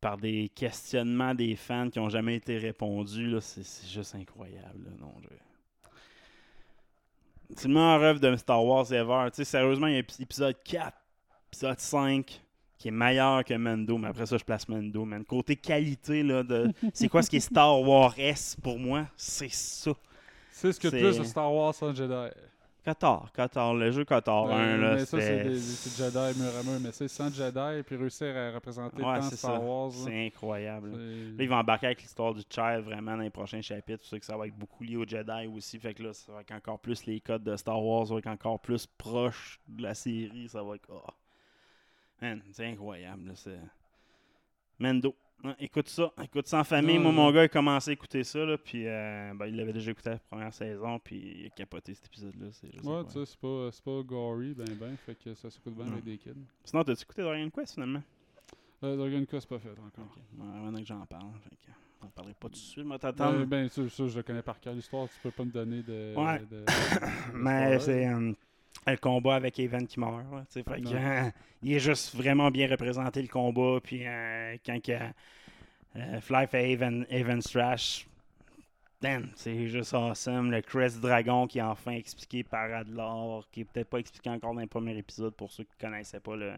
Par 0.00 0.16
des 0.16 0.48
questionnements 0.54 1.34
des 1.34 1.56
fans 1.56 1.90
qui 1.90 1.98
n'ont 1.98 2.08
jamais 2.08 2.36
été 2.36 2.56
répondus. 2.56 3.34
C'est 3.40 3.64
c'est 3.64 3.88
juste 3.88 4.14
incroyable. 4.14 4.84
là. 4.84 4.90
Non, 5.00 5.12
je- 5.22 5.28
C'est 7.56 7.68
le 7.68 7.74
meilleur 7.74 8.02
œuvre 8.02 8.20
de 8.20 8.36
Star 8.36 8.64
Wars 8.64 8.92
ever. 8.92 9.30
Tu 9.30 9.36
sais, 9.36 9.44
sérieusement, 9.44 9.86
il 9.86 9.94
y 9.94 9.96
a 9.96 10.00
ép- 10.02 10.22
épisode 10.22 10.56
4, 10.64 10.92
épisode 11.50 11.78
5 11.80 12.42
qui 12.76 12.88
est 12.88 12.92
meilleur 12.92 13.42
que 13.44 13.54
Mando, 13.54 13.98
mais 13.98 14.06
après 14.08 14.26
ça, 14.26 14.36
je 14.38 14.44
place 14.44 14.68
Mando, 14.68 15.04
man. 15.04 15.24
Côté 15.24 15.56
qualité, 15.56 16.22
là, 16.22 16.44
de... 16.44 16.70
c'est 16.94 17.08
quoi 17.08 17.22
ce 17.22 17.30
qui 17.30 17.36
est 17.38 17.40
Star 17.40 17.80
Wars 17.80 18.14
S 18.18 18.56
pour 18.62 18.78
moi? 18.78 19.06
C'est 19.16 19.52
ça. 19.52 19.90
C'est 20.52 20.72
ce 20.72 20.78
que 20.78 20.88
plus 20.88 21.18
de 21.18 21.24
Star 21.24 21.52
Wars 21.52 21.74
sans 21.74 21.92
Jedi. 21.94 22.28
Qatar, 22.84 23.30
Qatar, 23.32 23.74
le 23.74 23.90
jeu 23.90 24.04
Qatar 24.04 24.46
Ouais, 24.46 24.54
1, 24.54 24.76
là, 24.78 24.94
mais 24.94 25.04
ça, 25.04 25.20
c'est 25.20 25.44
des, 25.44 25.54
Jedi 25.56 26.38
mur 26.40 26.56
à 26.58 26.62
mur. 26.62 26.80
Mais 26.80 26.92
c'est 26.92 27.08
sans 27.08 27.28
Jedi, 27.32 27.82
puis 27.84 27.96
réussir 27.96 28.34
à 28.34 28.52
représenter 28.52 28.96
Ouais, 29.02 29.18
tant 29.18 29.22
Star 29.22 29.36
ça. 29.36 29.60
Wars. 29.60 29.90
C'est 29.92 30.26
incroyable. 30.26 30.90
Là, 30.92 31.42
ils 31.44 31.48
vont 31.48 31.56
embarquer 31.56 31.86
avec 31.86 32.00
l'histoire 32.00 32.32
du 32.32 32.42
Child 32.48 32.84
vraiment 32.84 33.16
dans 33.16 33.22
les 33.22 33.30
prochains 33.30 33.60
chapitres. 33.60 34.04
C'est 34.08 34.18
que 34.18 34.24
ça 34.24 34.36
va 34.38 34.46
être 34.46 34.56
beaucoup 34.56 34.84
lié 34.84 34.96
au 34.96 35.04
Jedi 35.06 35.46
aussi. 35.54 35.78
Fait 35.78 35.92
que 35.92 36.02
là, 36.02 36.12
ça 36.14 36.32
va 36.32 36.40
être 36.40 36.52
encore 36.52 36.78
plus 36.78 37.04
les 37.04 37.20
codes 37.20 37.42
de 37.44 37.56
Star 37.56 37.82
Wars, 37.84 38.06
ça 38.06 38.14
va 38.14 38.20
être 38.20 38.26
encore 38.28 38.58
plus 38.60 38.86
proche 38.86 39.60
de 39.68 39.82
la 39.82 39.94
série. 39.94 40.48
Ça 40.48 40.62
va 40.62 40.76
être. 40.76 40.88
oh. 40.90 41.02
Man, 42.22 42.42
c'est 42.52 42.66
incroyable. 42.66 43.28
là, 43.28 43.32
c'est- 43.36 43.60
Mendo. 44.78 45.14
Écoute 45.60 45.88
ça. 45.88 46.12
Écoute 46.22 46.46
ça 46.46 46.60
en 46.60 46.64
famille. 46.64 46.96
Ouais, 46.98 47.02
Moi, 47.04 47.12
mon 47.12 47.30
gars, 47.30 47.42
il 47.42 47.44
a 47.44 47.48
commencé 47.48 47.90
à 47.90 47.92
écouter 47.92 48.24
ça. 48.24 48.44
Là, 48.44 48.58
puis 48.58 48.86
euh, 48.86 49.32
ben, 49.34 49.46
il 49.46 49.56
l'avait 49.56 49.72
déjà 49.72 49.90
écouté 49.90 50.10
la 50.10 50.18
première 50.18 50.52
saison. 50.52 50.98
Puis 50.98 51.16
il 51.40 51.46
a 51.46 51.50
capoté 51.50 51.94
cet 51.94 52.06
épisode-là. 52.06 52.46
Ouais, 52.84 53.04
tu 53.04 53.12
sais, 53.12 53.26
c'est 53.26 53.38
pas, 53.38 53.68
c'est 53.72 53.84
pas 53.84 54.02
gory, 54.02 54.54
ben 54.54 54.66
ben, 54.80 54.96
fait 54.96 55.14
que 55.16 55.34
ça 55.34 55.50
s'écoute 55.50 55.74
bien 55.74 55.86
avec 55.86 56.04
des 56.04 56.18
kids. 56.18 56.32
Sinon, 56.64 56.82
t'as-tu 56.84 57.02
écouté 57.02 57.22
Dragon 57.22 57.50
Quest 57.50 57.74
finalement? 57.74 58.02
Euh, 58.84 58.96
Dragon 58.96 59.24
Quest, 59.24 59.48
pas 59.48 59.58
fait 59.58 59.70
encore. 59.70 60.04
Ok. 60.06 60.22
Ouais, 60.38 60.60
maintenant 60.60 60.78
que 60.80 60.86
j'en 60.86 61.04
parle. 61.06 61.32
Fait 61.42 61.56
que, 61.56 62.06
parlerai 62.14 62.34
pas 62.34 62.48
tout 62.48 62.52
de 62.52 62.56
suite. 62.56 62.84
Moi, 62.86 62.96
Ben, 62.96 63.12
t'attends. 63.12 63.40
ben, 63.44 63.68
ça, 63.68 63.88
ça, 63.88 64.06
je 64.06 64.16
le 64.16 64.22
connais 64.22 64.42
par 64.42 64.60
cœur 64.60 64.72
l'histoire, 64.74 65.08
tu 65.08 65.16
peux 65.22 65.30
pas 65.32 65.44
me 65.44 65.50
donner 65.50 65.82
de. 65.82 66.14
Ouais. 66.16 66.38
de- 66.40 66.60
de- 66.60 66.64
Mais 67.34 67.78
c'est 67.80 68.06
euh, 68.06 68.32
le 68.90 68.96
combat 68.98 69.36
avec 69.36 69.58
Evan 69.58 69.86
qui 69.86 70.00
meurt. 70.00 70.16
là, 70.32 70.44
tu 70.50 70.52
sais, 70.54 70.62
fait 70.62 70.80
que, 70.80 70.88
euh, 70.94 71.30
il 71.62 71.74
est 71.74 71.80
juste 71.80 72.14
vraiment 72.14 72.50
bien 72.50 72.68
représenté 72.68 73.22
le 73.22 73.28
combat. 73.28 73.78
Puis 73.82 74.06
euh, 74.06 74.56
quand 74.64 74.82
que, 74.82 74.92
euh, 75.96 76.20
Fly 76.20 76.46
fait 76.46 76.70
Evan, 76.72 77.06
Evan 77.10 77.40
Strash, 77.40 78.06
damn, 79.00 79.28
c'est 79.34 79.68
juste 79.68 79.94
awesome. 79.94 80.50
Le 80.50 80.62
Crest 80.62 81.00
Dragon 81.00 81.46
qui 81.46 81.58
est 81.58 81.62
enfin 81.62 81.92
expliqué 81.92 82.44
par 82.44 82.72
Adlar, 82.72 83.44
qui 83.50 83.60
est 83.60 83.64
peut-être 83.64 83.88
pas 83.88 83.98
expliqué 83.98 84.30
encore 84.30 84.54
dans 84.54 84.60
le 84.60 84.66
premier 84.66 84.96
épisode 84.96 85.34
pour 85.34 85.50
ceux 85.50 85.64
qui 85.64 85.76
connaissaient 85.80 86.20
pas 86.20 86.36
le, 86.36 86.52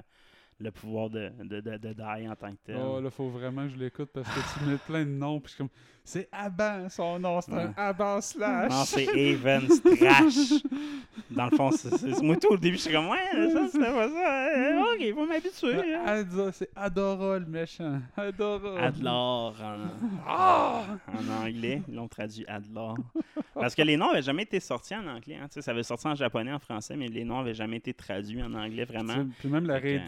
le 0.60 0.70
pouvoir 0.70 1.08
de, 1.10 1.30
de, 1.42 1.60
de, 1.60 1.76
de 1.78 1.92
Dai 1.94 2.28
en 2.28 2.36
tant 2.36 2.50
que 2.52 2.58
tel. 2.66 2.76
Oh, 2.78 3.00
là, 3.00 3.10
faut 3.10 3.28
vraiment 3.30 3.62
que 3.66 3.70
je 3.70 3.76
l'écoute 3.78 4.10
parce 4.12 4.28
que 4.28 4.58
tu 4.58 4.64
mets 4.70 4.76
plein 4.76 5.04
de 5.04 5.10
noms, 5.10 5.40
puis 5.40 5.48
je 5.50 5.54
suis 5.54 5.58
comme. 5.58 5.70
C'est 6.02 6.28
Aban, 6.32 6.88
son 6.88 7.18
nom, 7.20 7.40
c'est 7.40 7.52
un 7.52 7.66
Ouais. 7.68 7.72
Aban 7.76 8.20
Slash. 8.20 8.70
Non, 8.72 8.84
c'est 8.84 9.04
Evan 9.16 9.68
Strash. 9.68 10.62
Dans 11.30 11.44
le 11.46 11.56
fond, 11.56 11.70
c'est 11.70 12.22
moi 12.22 12.36
tout 12.36 12.48
au 12.54 12.56
début, 12.56 12.76
je 12.76 12.82
suis 12.82 12.92
comme 12.92 13.08
ouais, 13.10 13.18
ça 13.52 13.66
c'était 13.70 13.84
pas 13.92 14.08
ça. 14.08 14.92
Ok, 14.94 15.14
faut 15.14 15.26
m'habituer. 15.26 15.94
Hein. 15.94 16.24
C'est 16.52 16.70
Adora 16.74 17.38
le 17.38 17.46
méchant. 17.46 18.00
Adora. 18.16 18.80
Adlar 18.86 19.52
en, 19.62 19.76
Ah! 20.26 20.82
en 21.08 21.44
anglais, 21.46 21.82
ils 21.86 21.94
l'ont 21.94 22.08
traduit 22.08 22.44
Adlar. 22.48 22.96
Parce 23.54 23.74
que 23.74 23.82
les 23.82 23.96
noms 23.96 24.08
n'avaient 24.08 24.22
jamais 24.22 24.44
été 24.44 24.58
sortis 24.58 24.94
en 24.96 25.06
anglais. 25.06 25.36
hein. 25.36 25.46
Tu 25.48 25.54
sais, 25.54 25.62
Ça 25.62 25.70
avait 25.72 25.82
sorti 25.82 26.08
en 26.08 26.14
japonais, 26.14 26.52
en 26.52 26.58
français, 26.58 26.96
mais 26.96 27.08
les 27.08 27.24
noms 27.24 27.38
n'avaient 27.38 27.54
jamais 27.54 27.76
été 27.76 27.92
traduits 27.94 28.42
en 28.42 28.54
anglais 28.54 28.84
vraiment. 28.84 29.26
Puis 29.38 29.48
même 29.48 29.66
la 29.66 29.80
que, 29.80 29.98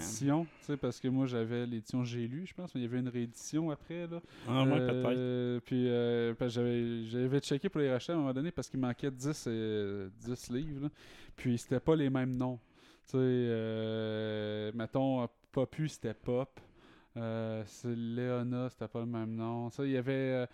réédition, 0.43 0.59
tu 0.61 0.65
sais, 0.67 0.77
parce 0.77 1.01
que 1.01 1.09
moi 1.09 1.27
j'avais 1.27 1.67
l'édition 1.67 2.05
J'ai 2.05 2.27
lu, 2.27 2.47
je 2.47 2.55
pense, 2.55 2.75
mais 2.75 2.81
il 2.81 2.85
y 2.85 2.87
avait 2.87 2.99
une 2.99 3.09
réédition 3.09 3.71
après. 3.71 4.07
Là. 4.07 4.21
Ah, 4.49 4.65
ouais, 4.65 4.79
peut-être. 4.79 5.09
Euh, 5.17 5.61
Puis 5.65 5.89
euh, 5.89 6.35
j'avais, 6.49 7.05
j'avais 7.05 7.41
checké 7.41 7.69
pour 7.69 7.81
les 7.81 7.91
racheter 7.91 8.13
à 8.13 8.17
un 8.17 8.19
moment 8.19 8.33
donné 8.33 8.51
parce 8.51 8.69
qu'il 8.69 8.81
manquait 8.81 9.11
10, 9.11 9.45
euh, 9.47 10.09
10 10.21 10.51
livres. 10.51 10.83
là. 10.85 10.89
Puis 11.37 11.59
c'était 11.59 11.81
pas 11.81 11.97
les 11.97 12.11
mêmes 12.11 12.37
noms. 12.37 12.59
Tu 13.11 13.19
sais, 13.19 14.73
mettons, 14.75 15.29
Popu 15.51 15.89
c'était 15.89 16.15
Pop. 16.15 16.61
C'est 17.15 17.95
Léona, 17.95 18.69
c'était 18.71 18.89
pas 18.89 19.01
le 19.01 19.07
même 19.07 19.35
nom. 19.35 19.69
Il 19.81 19.91
y 19.91 19.97
avait 19.97 20.47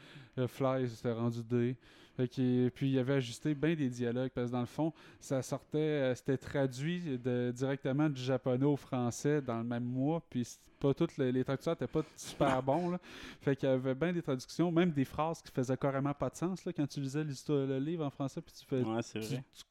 Fly, 0.47 0.89
c'était 0.89 1.13
rendu 1.13 1.43
D. 1.43 1.77
Fait 2.19 2.27
que- 2.27 2.69
puis 2.71 2.91
il 2.91 2.99
avait 2.99 3.15
ajusté 3.15 3.55
bien 3.55 3.77
des 3.77 3.89
dialogues 3.89 4.33
parce 4.35 4.49
que 4.49 4.53
dans 4.53 4.59
le 4.61 4.67
fond, 4.67 4.93
ça 5.21 5.41
sortait, 5.41 5.79
euh, 5.79 6.15
c'était 6.17 6.37
traduit 6.37 7.17
de- 7.17 7.53
directement 7.55 8.11
du 8.11 8.21
japonais 8.21 8.65
au 8.67 8.75
français 8.77 9.41
dans 9.41 9.59
le 9.59 9.63
même 9.65 9.85
mois. 9.85 10.21
Puis 10.29 10.45
pas 10.81 10.93
toutes 10.95 11.17
les, 11.17 11.31
les 11.31 11.45
traducteurs 11.45 11.75
n'étaient 11.75 11.87
pas 11.87 12.03
super 12.17 12.61
bons. 12.61 12.91
Là. 12.91 12.99
Fait 13.41 13.55
qu'il 13.55 13.69
y 13.69 13.73
avait 13.73 13.95
bien 13.95 14.13
des 14.13 14.23
traductions, 14.23 14.73
même 14.73 14.91
des 14.91 15.05
phrases 15.05 15.41
qui 15.41 15.53
faisaient 15.53 15.77
carrément 15.77 16.13
pas 16.13 16.29
de 16.29 16.35
sens 16.35 16.65
là, 16.65 16.73
quand 16.73 16.89
tu 16.89 17.01
lisais 17.01 17.23
le 17.23 17.79
livre 17.79 18.05
en 18.05 18.11
français. 18.11 18.41
Puis 18.41 18.53
tu 18.59 18.65
fais, 18.67 18.83
Ouais, 18.83 19.01
c'est 19.03 19.21
vrai. 19.21 19.45
tu- 19.55 19.63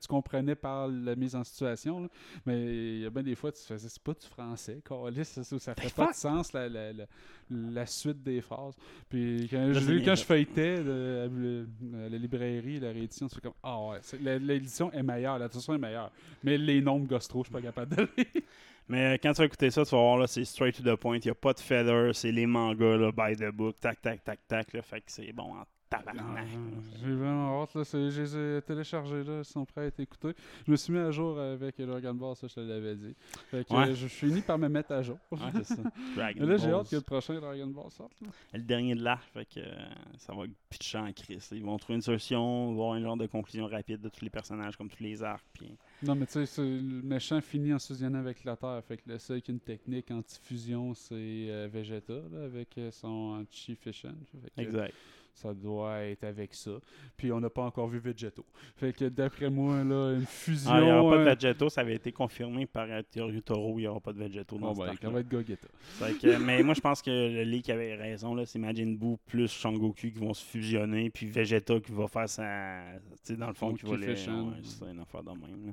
tu 0.00 0.08
comprenais 0.08 0.54
par 0.54 0.88
la 0.88 1.14
mise 1.16 1.34
en 1.34 1.44
situation, 1.44 2.00
là, 2.00 2.08
mais 2.46 2.62
il 2.64 3.00
y 3.00 3.06
a 3.06 3.10
bien 3.10 3.22
des 3.22 3.34
fois, 3.34 3.52
tu 3.52 3.62
faisais, 3.62 3.88
c'est 3.88 4.02
pas 4.02 4.12
du 4.14 4.26
français, 4.26 4.80
ça, 5.24 5.44
ça, 5.44 5.58
ça 5.58 5.74
fait 5.74 5.94
pas 5.94 6.10
de 6.10 6.14
sens 6.16 6.52
la, 6.52 6.68
la, 6.68 6.92
la, 6.92 7.04
la 7.50 7.86
suite 7.86 8.22
des 8.22 8.40
phrases. 8.40 8.74
Puis 9.08 9.48
quand, 9.50 9.58
Là, 9.66 9.72
je, 9.74 10.04
quand 10.04 10.14
je 10.14 10.24
feuilletais 10.24 10.82
le- 10.82 11.28
le- 11.28 12.08
la, 12.08 12.18
librairie, 12.18 12.80
la 12.80 12.90
réédition, 12.90 13.28
c'est 13.28 13.40
comme, 13.40 13.52
ah 13.62 13.78
ouais, 13.88 13.98
l'édition 14.40 14.90
est 14.92 15.02
meilleure, 15.02 15.38
la 15.38 15.48
traduction 15.48 15.74
est 15.74 15.78
meilleure, 15.78 16.10
mais 16.42 16.58
les 16.58 16.80
noms 16.80 16.98
me 16.98 17.06
gossent 17.06 17.28
trop, 17.28 17.42
je 17.44 17.48
suis 17.48 17.52
pas 17.54 17.62
capable 17.62 17.96
de 17.96 18.02
lire. 18.16 18.26
Mais 18.86 19.14
euh, 19.14 19.16
quand 19.22 19.32
tu 19.32 19.38
vas 19.38 19.46
écouter 19.46 19.70
ça, 19.70 19.82
tu 19.82 19.92
vas 19.92 19.96
voir, 20.02 20.18
là, 20.18 20.26
c'est 20.26 20.44
straight 20.44 20.76
to 20.76 20.82
the 20.82 20.94
point. 21.00 21.16
Il 21.16 21.22
n'y 21.24 21.30
a 21.30 21.34
pas 21.34 21.54
de 21.54 21.58
feather, 21.60 22.14
c'est 22.14 22.30
les 22.30 22.44
mangas, 22.44 22.98
là, 22.98 23.10
by 23.12 23.34
the 23.34 23.50
book, 23.50 23.76
tac, 23.80 24.02
tac, 24.02 24.22
tac, 24.22 24.40
tac. 24.46 24.74
Là, 24.74 24.82
fait 24.82 25.00
que 25.00 25.06
c'est 25.10 25.32
bon 25.32 25.54
en 25.54 25.64
tabarnak. 25.98 26.46
là. 26.46 26.60
J'ai 27.00 27.14
vraiment 27.14 27.62
hâte, 27.62 27.74
là, 27.74 27.82
je 27.84 28.20
les 28.20 28.36
ai 28.58 28.62
téléchargés, 28.62 29.22
là, 29.24 29.38
ils 29.38 29.44
sont 29.44 29.64
prêts 29.64 29.82
à 29.82 29.84
être 29.86 30.00
écoutés. 30.00 30.34
Je 30.66 30.70
me 30.70 30.76
suis 30.76 30.92
mis 30.92 30.98
à 30.98 31.10
jour 31.10 31.38
avec 31.38 31.80
Dragon 31.80 32.14
Ball, 32.14 32.36
ça 32.36 32.46
je 32.48 32.54
te 32.54 32.60
l'avais 32.60 32.94
dit. 32.96 33.14
Fait 33.50 33.64
que 33.66 33.74
Ouais. 33.74 33.94
je 33.94 34.06
finis 34.06 34.40
par 34.42 34.58
me 34.58 34.68
mettre 34.68 34.92
à 34.92 35.02
jour. 35.02 35.18
Ouais, 35.30 35.38
c'est 35.54 35.64
ça. 35.64 35.82
Dragon 36.16 36.46
là, 36.46 36.56
j'ai 36.56 36.70
hâte 36.70 36.88
que 36.90 36.96
le 36.96 37.02
prochain 37.02 37.38
Dragon 37.40 37.66
Ball 37.68 37.90
sorte. 37.90 38.12
là. 38.20 38.28
le 38.54 38.62
dernier 38.62 38.94
de 38.94 39.02
l'arc, 39.02 39.24
fait 39.32 39.44
que 39.46 39.60
euh, 39.60 39.72
ça 40.18 40.34
va 40.34 40.44
pitcher 40.70 40.98
en 40.98 41.12
crise. 41.12 41.48
Ils 41.52 41.62
vont 41.64 41.76
trouver 41.78 41.96
une 41.96 42.02
solution, 42.02 42.70
avoir 42.72 42.92
un 42.94 43.00
genre 43.02 43.16
de 43.16 43.26
conclusion 43.26 43.66
rapide 43.66 44.00
de 44.00 44.08
tous 44.08 44.22
les 44.24 44.30
personnages, 44.30 44.76
comme 44.76 44.88
tous 44.88 45.02
les 45.02 45.22
arcs. 45.22 45.44
Puis... 45.52 45.76
Non, 46.02 46.14
mais 46.14 46.26
tu 46.26 46.44
sais, 46.46 46.62
le 46.62 47.02
méchant 47.02 47.40
finit 47.40 47.72
en 47.72 47.78
fusionnant 47.78 48.18
avec 48.18 48.44
la 48.44 48.56
Terre. 48.56 48.82
Fait 48.86 48.96
que 48.96 49.02
le 49.06 49.18
seul 49.18 49.40
qui 49.42 49.50
a 49.50 49.54
une 49.54 49.60
technique 49.60 50.10
anti-fusion, 50.10 50.94
c'est 50.94 51.14
euh, 51.14 51.68
Vegeta, 51.72 52.14
là, 52.32 52.44
avec 52.44 52.76
euh, 52.78 52.90
son 52.90 53.44
Chi 53.50 53.74
Fission. 53.76 54.14
Fait 54.42 54.50
que 54.50 54.60
Exact. 54.60 54.94
Ça 55.34 55.52
doit 55.52 56.00
être 56.04 56.22
avec 56.24 56.54
ça. 56.54 56.70
Puis 57.16 57.32
on 57.32 57.40
n'a 57.40 57.50
pas 57.50 57.62
encore 57.64 57.88
vu 57.88 57.98
Vegeto. 57.98 58.46
Fait 58.76 58.92
que 58.92 59.06
d'après 59.06 59.50
moi, 59.50 59.82
là, 59.82 60.12
une 60.14 60.24
fusion. 60.26 60.70
Ah, 60.72 60.80
il 60.80 60.84
n'y 60.86 60.92
aura 60.92 61.16
pas 61.16 61.24
de 61.24 61.28
euh, 61.28 61.34
Vegeto, 61.34 61.68
ça 61.68 61.80
avait 61.80 61.96
été 61.96 62.12
confirmé 62.12 62.66
par 62.66 62.86
euh, 62.88 63.02
Theory 63.10 63.42
Toro, 63.42 63.78
il 63.78 63.82
n'y 63.82 63.86
aura 63.88 63.98
pas 64.00 64.12
de 64.12 64.18
Vegeto 64.20 64.56
dans 64.58 64.72
Bon, 64.72 64.74
ce 64.82 64.86
ben, 64.90 64.94
ça 65.02 65.10
va 65.10 65.20
être 65.20 65.28
Gogeta. 65.28 65.66
Fait 65.80 66.14
que, 66.14 66.36
mais 66.38 66.62
moi, 66.62 66.74
je 66.74 66.80
pense 66.80 67.02
que 67.02 67.10
le 67.10 67.42
leak 67.42 67.68
avait 67.68 67.96
raison. 67.96 68.34
là. 68.34 68.46
C'est 68.46 68.60
Majin 68.60 68.92
Buu 68.94 69.16
plus 69.26 69.48
Sangoku 69.48 69.92
qui 69.94 70.10
vont 70.10 70.32
se 70.34 70.44
fusionner, 70.44 71.10
puis 71.10 71.26
Vegeta 71.26 71.80
qui 71.80 71.90
va 71.92 72.06
faire 72.06 72.28
sa. 72.28 72.80
Tu 73.24 73.32
sais, 73.32 73.36
dans 73.36 73.48
le 73.48 73.54
fond, 73.54 73.74
qui 73.74 73.84
va 73.86 73.96
les. 73.96 74.06
Ouais, 74.06 74.52
c'est 74.62 74.84
une 74.84 75.00
affaire 75.00 75.22
de 75.24 75.30
même. 75.30 75.66
Là. 75.66 75.72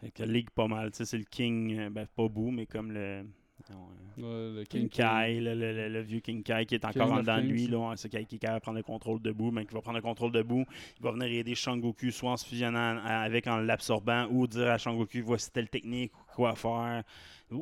Fait 0.00 0.10
que 0.12 0.22
le 0.22 0.32
leak, 0.32 0.50
pas 0.50 0.68
mal. 0.68 0.90
Tu 0.92 0.98
sais, 0.98 1.04
c'est 1.04 1.18
le 1.18 1.24
King. 1.24 1.76
euh, 1.78 1.90
Ben, 1.90 2.06
pas 2.14 2.28
Buu, 2.28 2.50
mais 2.52 2.66
comme 2.66 2.92
le. 2.92 3.24
Le 4.16 4.64
King 4.64 4.88
Kai, 4.88 5.40
le, 5.40 5.54
le- 5.54 5.72
le- 5.72 5.88
le 5.88 6.00
vieux 6.02 6.20
King 6.20 6.42
Kai 6.42 6.66
qui 6.66 6.74
est 6.74 6.84
encore 6.84 7.12
en 7.12 7.16
dedans 7.20 7.36
de 7.38 7.42
lui, 7.52 7.66
là, 7.66 7.78
ouais, 7.78 7.96
c'est 7.96 8.08
qui, 8.08 8.24
qui 8.26 8.36
est 8.36 8.38
capable 8.38 8.58
de 8.60 8.62
prendre 8.62 8.76
le 8.78 8.82
contrôle 8.82 9.20
de 9.22 9.32
Boo, 9.32 9.50
mais 9.50 9.64
qui 9.64 9.74
va 9.74 9.80
prendre 9.80 9.96
le 9.98 10.02
contrôle 10.02 10.32
de 10.32 10.42
Boo, 10.42 10.64
il 10.98 11.02
va 11.02 11.12
venir 11.12 11.28
aider 11.28 11.54
Shangoku 11.54 12.10
soit 12.10 12.32
en 12.32 12.36
se 12.36 12.46
fusionnant 12.46 12.98
avec 13.04 13.46
en 13.46 13.56
l'absorbant 13.58 14.26
ou 14.30 14.46
dire 14.46 14.68
à 14.70 14.78
Shangoku 14.78 15.18
voici 15.24 15.50
telle 15.50 15.68
technique 15.68 16.12
ou 16.14 16.34
quoi 16.34 16.54
faire 16.54 17.02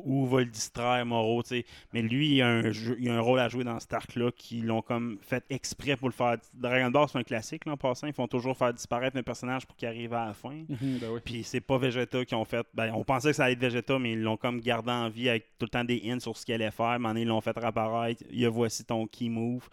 ou 0.03 0.25
va 0.25 0.39
le 0.39 0.45
distraire 0.45 1.05
Moro, 1.05 1.43
tu 1.43 1.49
sais. 1.49 1.65
Mais 1.93 2.01
lui, 2.01 2.35
il 2.35 2.41
a, 2.41 2.47
un 2.47 2.71
jeu- 2.71 2.97
il 2.99 3.09
a 3.09 3.15
un 3.15 3.19
rôle 3.19 3.39
à 3.39 3.49
jouer 3.49 3.63
dans 3.63 3.79
cet 3.79 3.93
arc-là 3.93 4.31
qui 4.31 4.61
l'ont 4.61 4.81
comme 4.81 5.17
fait 5.21 5.43
exprès 5.49 5.95
pour 5.95 6.07
le 6.09 6.13
faire. 6.13 6.37
Dragon 6.53 6.89
Ball, 6.91 7.07
c'est 7.09 7.17
un 7.17 7.23
classique, 7.23 7.65
là, 7.65 7.73
en 7.73 7.77
passant. 7.77 8.07
Ils 8.07 8.13
font 8.13 8.27
toujours 8.27 8.57
faire 8.57 8.73
disparaître 8.73 9.17
un 9.17 9.23
personnage 9.23 9.65
pour 9.65 9.75
qu'il 9.75 9.87
arrive 9.87 10.13
à 10.13 10.27
la 10.27 10.33
fin. 10.33 10.63
Mhm, 10.69 10.97
ben 10.99 11.09
oui. 11.11 11.19
Puis 11.23 11.43
c'est 11.43 11.61
pas 11.61 11.77
Vegeta 11.77 12.25
qui 12.25 12.35
ont 12.35 12.45
fait. 12.45 12.65
Ben, 12.73 12.91
on 12.93 13.03
pensait 13.03 13.29
que 13.29 13.35
ça 13.35 13.45
allait 13.45 13.53
être 13.53 13.59
Vegeta, 13.59 13.99
mais 13.99 14.13
ils 14.13 14.21
l'ont 14.21 14.37
comme 14.37 14.59
gardé 14.61 14.91
en 14.91 15.09
vie 15.09 15.29
avec 15.29 15.57
tout 15.57 15.65
le 15.65 15.69
temps 15.69 15.83
des 15.83 16.01
hints 16.05 16.19
sur 16.19 16.35
ce 16.37 16.45
qu'il 16.45 16.55
allait 16.55 16.71
faire. 16.71 16.99
Donné, 16.99 17.21
ils 17.21 17.27
l'ont 17.27 17.41
fait 17.41 17.57
réapparaître. 17.57 18.23
Il 18.31 18.39
y 18.39 18.45
a 18.45 18.49
voici 18.49 18.83
ton 18.83 19.05
key 19.07 19.29
move. 19.29 19.67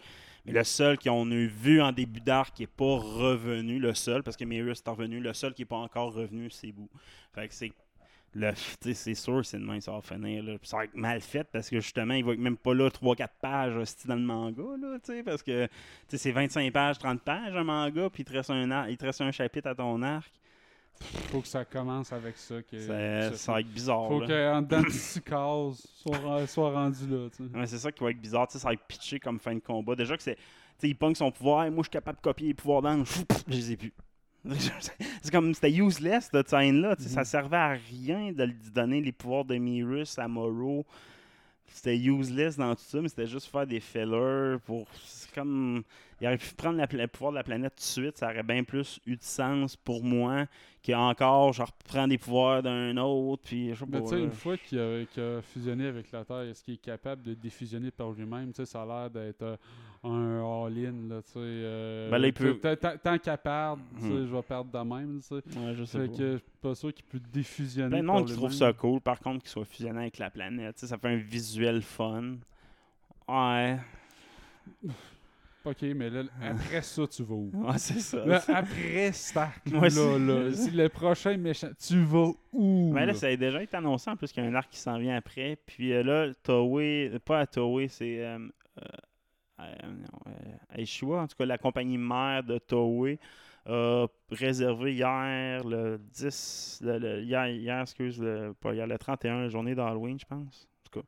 Mais 0.45 0.53
le 0.53 0.63
seul 0.63 0.97
qu'on 0.97 1.29
a 1.31 1.35
vu 1.45 1.81
en 1.81 1.91
début 1.91 2.19
d'arc 2.19 2.55
qui 2.55 2.63
n'est 2.63 2.67
pas 2.67 2.97
revenu, 2.97 3.77
le 3.77 3.93
seul, 3.93 4.23
parce 4.23 4.35
que 4.35 4.43
Marius 4.43 4.81
est 4.85 4.89
revenu, 4.89 5.19
le 5.19 5.33
seul 5.33 5.53
qui 5.53 5.61
n'est 5.61 5.67
pas 5.67 5.75
encore 5.77 6.13
revenu, 6.13 6.49
c'est 6.49 6.71
Boo. 6.71 6.89
Fait 7.35 7.47
que 7.47 7.53
c'est. 7.53 7.71
C'est 8.81 9.13
sûr, 9.15 9.45
c'est 9.45 9.57
demain, 9.57 9.79
ça 9.81 9.91
va 9.91 10.01
finir. 10.01 10.43
Là. 10.43 10.55
Ça 10.63 10.77
va 10.77 10.85
être 10.85 10.95
mal 10.95 11.19
fait 11.21 11.43
parce 11.51 11.69
que 11.69 11.79
justement, 11.81 12.13
il 12.13 12.23
va 12.23 12.33
être 12.33 12.39
même 12.39 12.57
pas 12.57 12.73
là 12.73 12.89
3-4 12.89 13.27
pages 13.41 13.73
dans 14.05 14.15
le 14.15 14.21
manga. 14.21 14.63
Là, 14.81 14.97
parce 15.25 15.43
que 15.43 15.67
c'est 16.07 16.31
25 16.31 16.71
pages, 16.71 16.97
30 16.99 17.21
pages 17.21 17.55
un 17.55 17.63
manga, 17.63 18.09
puis 18.09 18.23
il 18.23 18.25
te 18.25 18.33
reste 18.33 18.49
un, 18.49 18.71
ar- 18.71 18.89
il 18.89 18.97
te 18.97 19.05
reste 19.05 19.21
un 19.21 19.31
chapitre 19.31 19.67
à 19.69 19.75
ton 19.75 20.01
arc. 20.01 20.31
Faut 21.31 21.41
que 21.41 21.47
ça 21.47 21.65
commence 21.65 22.13
avec 22.13 22.37
ça. 22.37 22.61
Que, 22.61 22.79
Ça, 22.79 23.35
ça- 23.35 23.51
va 23.53 23.59
être 23.61 23.67
bizarre. 23.73 24.07
Faut 24.07 24.19
qu'en 24.19 24.61
dedans 24.61 24.81
de 24.83 24.89
six 24.89 25.19
cases, 25.25 25.87
soit, 25.95 26.45
soit 26.47 26.71
rendu 26.71 27.07
là. 27.09 27.27
Ouais, 27.59 27.65
c'est 27.67 27.79
ça 27.79 27.91
qui 27.91 28.03
va 28.03 28.11
être 28.11 28.21
bizarre, 28.21 28.49
ça 28.51 28.59
va 28.67 28.73
être 28.73 28.83
pitché 28.87 29.19
comme 29.19 29.39
fin 29.39 29.55
de 29.55 29.59
combat. 29.61 29.95
Déjà 29.95 30.15
que 30.15 30.23
c'est. 30.23 30.35
Tu 30.35 30.41
sais, 30.77 30.89
il 30.89 30.95
pogne 30.95 31.15
son 31.15 31.31
pouvoir, 31.31 31.65
moi 31.71 31.77
je 31.79 31.83
suis 31.83 31.89
capable 31.89 32.17
de 32.17 32.21
copier 32.23 32.47
les 32.49 32.53
pouvoirs 32.53 32.81
d'ange, 32.81 33.07
je 33.47 33.53
les 33.53 33.71
ai 33.71 33.77
plus. 33.77 33.93
c'est 35.21 35.31
comme 35.31 35.53
c'était 35.53 35.71
useless 35.71 36.29
cette 36.31 36.49
scène-là, 36.49 36.95
tu 36.95 37.03
sais, 37.03 37.09
ça 37.09 37.23
servait 37.23 37.57
à 37.57 37.69
rien 37.69 38.31
de 38.31 38.43
lui 38.43 38.55
donner 38.73 39.01
les 39.01 39.11
pouvoirs 39.11 39.45
de 39.45 39.55
Mirus 39.55 40.17
à 40.17 40.27
Moro. 40.27 40.85
C'était 41.67 41.97
useless 41.97 42.57
dans 42.57 42.75
tout 42.75 42.83
ça, 42.83 43.01
mais 43.01 43.07
c'était 43.07 43.27
juste 43.27 43.47
faire 43.47 43.65
des 43.65 43.79
fillers 43.79 44.57
pour. 44.65 44.87
C'est 45.05 45.31
comme. 45.33 45.83
Il 46.21 46.27
aurait 46.27 46.37
pu 46.37 46.53
prendre 46.55 46.77
la 46.77 46.85
le 46.91 47.07
pouvoir 47.07 47.31
de 47.31 47.37
la 47.37 47.43
planète 47.43 47.73
tout 47.73 47.79
de 47.79 48.05
suite, 48.05 48.17
ça 48.19 48.27
aurait 48.27 48.43
bien 48.43 48.63
plus 48.63 48.99
eu 49.07 49.15
de 49.17 49.23
sens 49.23 49.75
pour 49.75 50.03
moi 50.03 50.45
que 50.83 50.91
encore, 50.93 51.51
je 51.53 51.63
reprends 51.63 52.07
des 52.07 52.17
pouvoirs 52.19 52.61
d'un 52.61 52.95
autre, 52.97 53.41
puis 53.43 53.69
je 53.73 53.79
sais 53.79 53.85
pas. 53.85 53.97
Mais 53.97 54.03
tu 54.03 54.09
sais, 54.09 54.15
là. 54.17 54.21
une 54.23 54.31
fois 54.31 54.57
qu'il 54.57 54.79
a, 54.79 55.41
fusionné 55.41 55.87
avec 55.87 56.11
la 56.11 56.23
Terre, 56.23 56.41
est-ce 56.41 56.63
qu'il 56.63 56.75
est 56.75 56.77
capable 56.77 57.23
de 57.23 57.33
défusionner 57.33 57.89
par 57.91 58.11
lui-même? 58.11 58.49
Tu 58.49 58.57
sais, 58.57 58.65
ça 58.65 58.83
a 58.83 58.85
l'air 58.85 59.09
d'être 59.09 59.41
euh, 59.41 59.55
un 60.03 60.65
all-in, 60.67 61.07
là, 61.09 61.21
tu 61.23 61.31
sais. 61.33 61.39
euh, 61.39 62.09
Ben 62.11 62.17
là, 62.19 62.27
il 62.27 62.33
tu 62.33 62.43
sais, 62.43 62.53
peut- 62.53 62.77
tant- 63.03 63.17
qu'à 63.17 63.37
perdre, 63.37 63.81
tu 63.95 64.01
sais, 64.03 64.07
Hmm. 64.09 64.27
je 64.27 64.35
vais 64.35 64.41
perdre 64.43 64.71
de 64.71 64.89
même, 64.89 65.19
tu 65.21 65.27
sais. 65.27 65.59
Ouais, 65.59 65.73
je 65.75 65.83
sais 65.85 65.99
Fait 65.99 66.07
pas. 66.07 66.17
que 66.17 66.31
je 66.33 66.37
suis 66.37 66.45
pas 66.61 66.75
sûr 66.75 66.93
qu'il 66.93 67.05
peut 67.05 67.21
défusionner 67.33 67.89
Plein 67.89 68.01
de 68.01 68.05
par 68.07 68.15
monde 68.15 68.27
qui 68.27 68.33
trouve 68.35 68.53
ça 68.53 68.73
cool, 68.73 69.01
par 69.01 69.19
contre, 69.19 69.39
qu'il 69.41 69.49
soit 69.49 69.65
fusionné 69.65 70.01
avec 70.01 70.17
la 70.19 70.29
planète. 70.29 70.75
Tu 70.75 70.81
sais, 70.81 70.87
ça 70.87 70.97
fait 70.99 71.09
un 71.09 71.15
visuel 71.17 71.81
fun. 71.81 72.35
Ouais. 73.27 73.77
Ok, 75.63 75.81
mais 75.95 76.09
là, 76.09 76.23
après 76.41 76.81
ça, 76.81 77.05
tu 77.07 77.23
vas 77.23 77.35
où? 77.35 77.51
Ouais, 77.53 77.77
c'est 77.77 77.99
ça. 77.99 78.25
Là, 78.25 78.43
après 78.47 79.11
Stark, 79.11 79.61
Ouais, 79.71 79.89
là, 79.89 80.17
là, 80.49 80.51
c'est 80.55 80.71
le 80.71 80.89
prochain 80.89 81.37
méchant. 81.37 81.69
Tu 81.79 82.01
vas 82.03 82.31
où? 82.51 82.91
Mais 82.93 83.01
là, 83.01 83.07
là? 83.07 83.13
ça 83.13 83.27
a 83.27 83.35
déjà 83.35 83.61
été 83.61 83.77
annoncé 83.77 84.09
en 84.09 84.15
plus 84.15 84.31
qu'il 84.31 84.43
y 84.43 84.47
a 84.47 84.49
un 84.49 84.55
arc 84.55 84.69
qui 84.71 84.79
s'en 84.79 84.97
vient 84.97 85.15
après. 85.15 85.57
Puis 85.67 85.93
euh, 85.93 86.03
là, 86.03 86.33
Toei, 86.43 87.11
pas 87.23 87.39
à 87.41 87.47
Toei, 87.47 87.87
c'est 87.87 88.25
euh, 88.25 88.39
euh, 88.79 88.83
euh, 89.59 89.65
non, 89.87 90.19
euh, 90.27 90.77
Aishua, 90.81 91.21
en 91.21 91.27
tout 91.27 91.35
cas 91.37 91.45
la 91.45 91.57
compagnie 91.57 91.97
mère 91.97 92.43
de 92.43 92.57
Toei, 92.57 93.19
a 93.67 94.07
réservé 94.31 94.93
hier 94.95 95.63
le 95.63 95.99
10, 95.99 96.79
le, 96.83 96.97
le- 96.97 97.21
hier, 97.23 97.47
hier, 97.47 97.81
excuse, 97.81 98.19
le, 98.19 98.53
pas 98.59 98.73
hier, 98.73 98.87
le 98.87 98.97
31, 98.97 99.41
la 99.43 99.49
journée 99.49 99.75
d'Halloween, 99.75 100.19
je 100.19 100.25
pense. 100.25 100.67
En 100.97 100.99
tout 100.99 101.07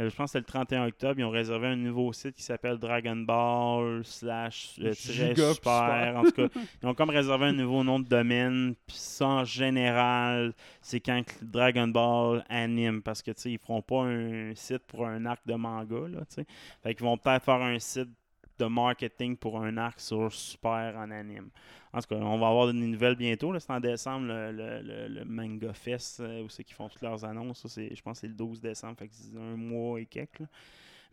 euh, 0.00 0.08
je 0.10 0.16
pense 0.16 0.26
que 0.26 0.32
c'est 0.32 0.38
le 0.38 0.44
31 0.44 0.86
octobre. 0.86 1.18
Ils 1.18 1.24
ont 1.24 1.30
réservé 1.30 1.68
un 1.68 1.76
nouveau 1.76 2.12
site 2.12 2.34
qui 2.34 2.42
s'appelle 2.42 2.78
Dragon 2.78 3.16
Ball 3.16 4.04
slash 4.04 4.76
euh, 4.80 4.92
super. 4.94 6.14
En 6.16 6.22
tout 6.24 6.32
cas, 6.32 6.48
ils 6.82 6.88
ont 6.88 6.94
comme 6.94 7.10
réservé 7.10 7.46
un 7.46 7.52
nouveau 7.52 7.84
nom 7.84 8.00
de 8.00 8.08
domaine. 8.08 8.74
Puis 8.86 8.96
ça, 8.96 9.26
en 9.26 9.44
général, 9.44 10.54
c'est 10.80 11.00
quand 11.00 11.22
Dragon 11.42 11.88
Ball 11.88 12.44
anime. 12.48 13.02
Parce 13.02 13.22
que, 13.22 13.30
tu 13.32 13.40
sais, 13.42 13.50
ils 13.52 13.58
feront 13.58 13.82
pas 13.82 14.02
un 14.02 14.54
site 14.54 14.84
pour 14.86 15.06
un 15.06 15.26
arc 15.26 15.40
de 15.46 15.54
manga, 15.54 16.08
là, 16.08 16.20
tu 16.20 16.36
sais. 16.36 16.46
Fait 16.82 16.94
qu'ils 16.94 17.04
vont 17.04 17.18
peut-être 17.18 17.44
faire 17.44 17.62
un 17.62 17.78
site 17.78 18.08
de 18.62 18.68
marketing 18.68 19.36
pour 19.36 19.58
un 19.60 19.76
arc 19.76 20.00
sur 20.00 20.32
Super 20.32 20.96
en 20.96 21.10
anime. 21.10 21.50
En 21.92 22.00
tout 22.00 22.08
cas, 22.08 22.16
on 22.16 22.38
va 22.38 22.48
avoir 22.48 22.66
des 22.68 22.72
nouvelles 22.72 23.16
bientôt. 23.16 23.58
C'est 23.58 23.70
en 23.70 23.80
décembre, 23.80 24.26
le, 24.28 25.08
le- 25.08 25.24
Manga 25.24 25.72
Fest, 25.72 26.20
euh, 26.20 26.42
où 26.44 26.48
c'est 26.48 26.64
qu'ils 26.64 26.74
font 26.76 26.88
toutes 26.88 27.02
leurs 27.02 27.24
annonces. 27.24 27.60
Ça, 27.62 27.68
c'est- 27.68 27.94
je 27.94 28.02
pense 28.02 28.18
que 28.18 28.20
c'est 28.22 28.28
le 28.28 28.34
12 28.34 28.60
décembre, 28.60 28.96
fait 28.98 29.08
que 29.08 29.14
c'est 29.14 29.36
un 29.36 29.56
mois 29.56 30.00
et 30.00 30.06
quelques. 30.06 30.42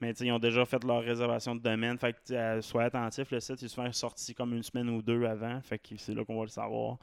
Mais 0.01 0.11
ils 0.13 0.31
ont 0.31 0.39
déjà 0.39 0.65
fait 0.65 0.81
leur 0.85 1.03
réservation 1.03 1.55
de 1.55 1.61
domaine. 1.61 1.97
Fait 1.97 2.13
que 2.13 2.33
euh, 2.33 2.61
soyez 2.61 2.89
le 2.93 3.39
site 3.39 3.63
est 3.63 3.67
souvent 3.67 3.91
sorti 3.91 4.33
comme 4.33 4.53
une 4.53 4.63
semaine 4.63 4.89
ou 4.89 5.01
deux 5.01 5.25
avant. 5.25 5.59
Fait 5.61 5.77
que 5.79 5.97
c'est 5.97 6.13
là 6.15 6.23
qu'on 6.23 6.37
va 6.37 6.43
le 6.43 6.49
savoir. 6.49 6.97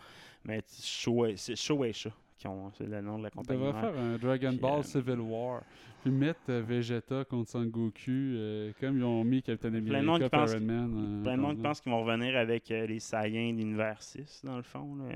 Mais 0.44 0.62
tu 0.62 0.74
sais, 0.76 0.82
Shoei- 1.10 1.36
c'est 1.36 1.56
Shueisha 1.56 2.10
qui 2.36 2.46
ont 2.46 2.70
c'est 2.72 2.86
le 2.86 3.00
nom 3.00 3.18
de 3.18 3.24
la 3.24 3.30
compagnie. 3.30 3.60
devrait 3.60 3.80
faire 3.80 3.98
un 3.98 4.16
Dragon 4.16 4.50
Puis, 4.50 4.58
Ball 4.58 4.80
euh, 4.80 4.82
Civil 4.82 5.20
War. 5.20 5.62
Puis 6.02 6.10
mettre 6.10 6.40
euh, 6.50 6.62
Vegeta 6.62 7.24
contre 7.24 7.50
Son 7.50 7.64
Goku, 7.64 8.10
euh, 8.10 8.72
comme 8.80 8.98
ils 8.98 9.04
ont 9.04 9.24
mis 9.24 9.42
Captain 9.42 9.74
America 9.74 10.28
Iron 10.32 10.60
Man. 10.60 11.20
Plein 11.22 11.36
de 11.36 11.42
monde 11.42 11.62
pense 11.62 11.80
qu'ils 11.80 11.92
vont 11.92 12.04
revenir 12.04 12.36
avec 12.36 12.68
les 12.68 13.00
Saiyans 13.00 13.52
de 13.52 13.58
l'univers 13.58 14.00
6, 14.00 14.42
dans 14.44 14.56
le 14.56 14.62
fond. 14.62 14.96
là. 14.96 15.14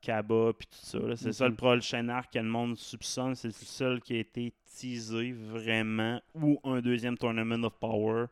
Kaba, 0.00 0.52
puis 0.52 0.68
tout 0.68 0.78
ça. 0.78 0.98
C'est 1.16 1.32
ça 1.32 1.48
le 1.48 1.54
prochain 1.56 2.08
arc 2.08 2.32
que 2.32 2.38
le 2.38 2.44
monde 2.44 2.76
soupçonne. 2.76 3.34
C'est 3.34 3.48
le 3.48 3.52
seul 3.52 4.00
qui 4.00 4.14
a 4.14 4.18
été 4.18 4.52
teasé 4.78 5.32
vraiment. 5.32 6.20
Ou 6.34 6.60
un 6.62 6.80
deuxième 6.80 7.18
Tournament 7.18 7.64
of 7.64 7.74
Power. 7.80 8.26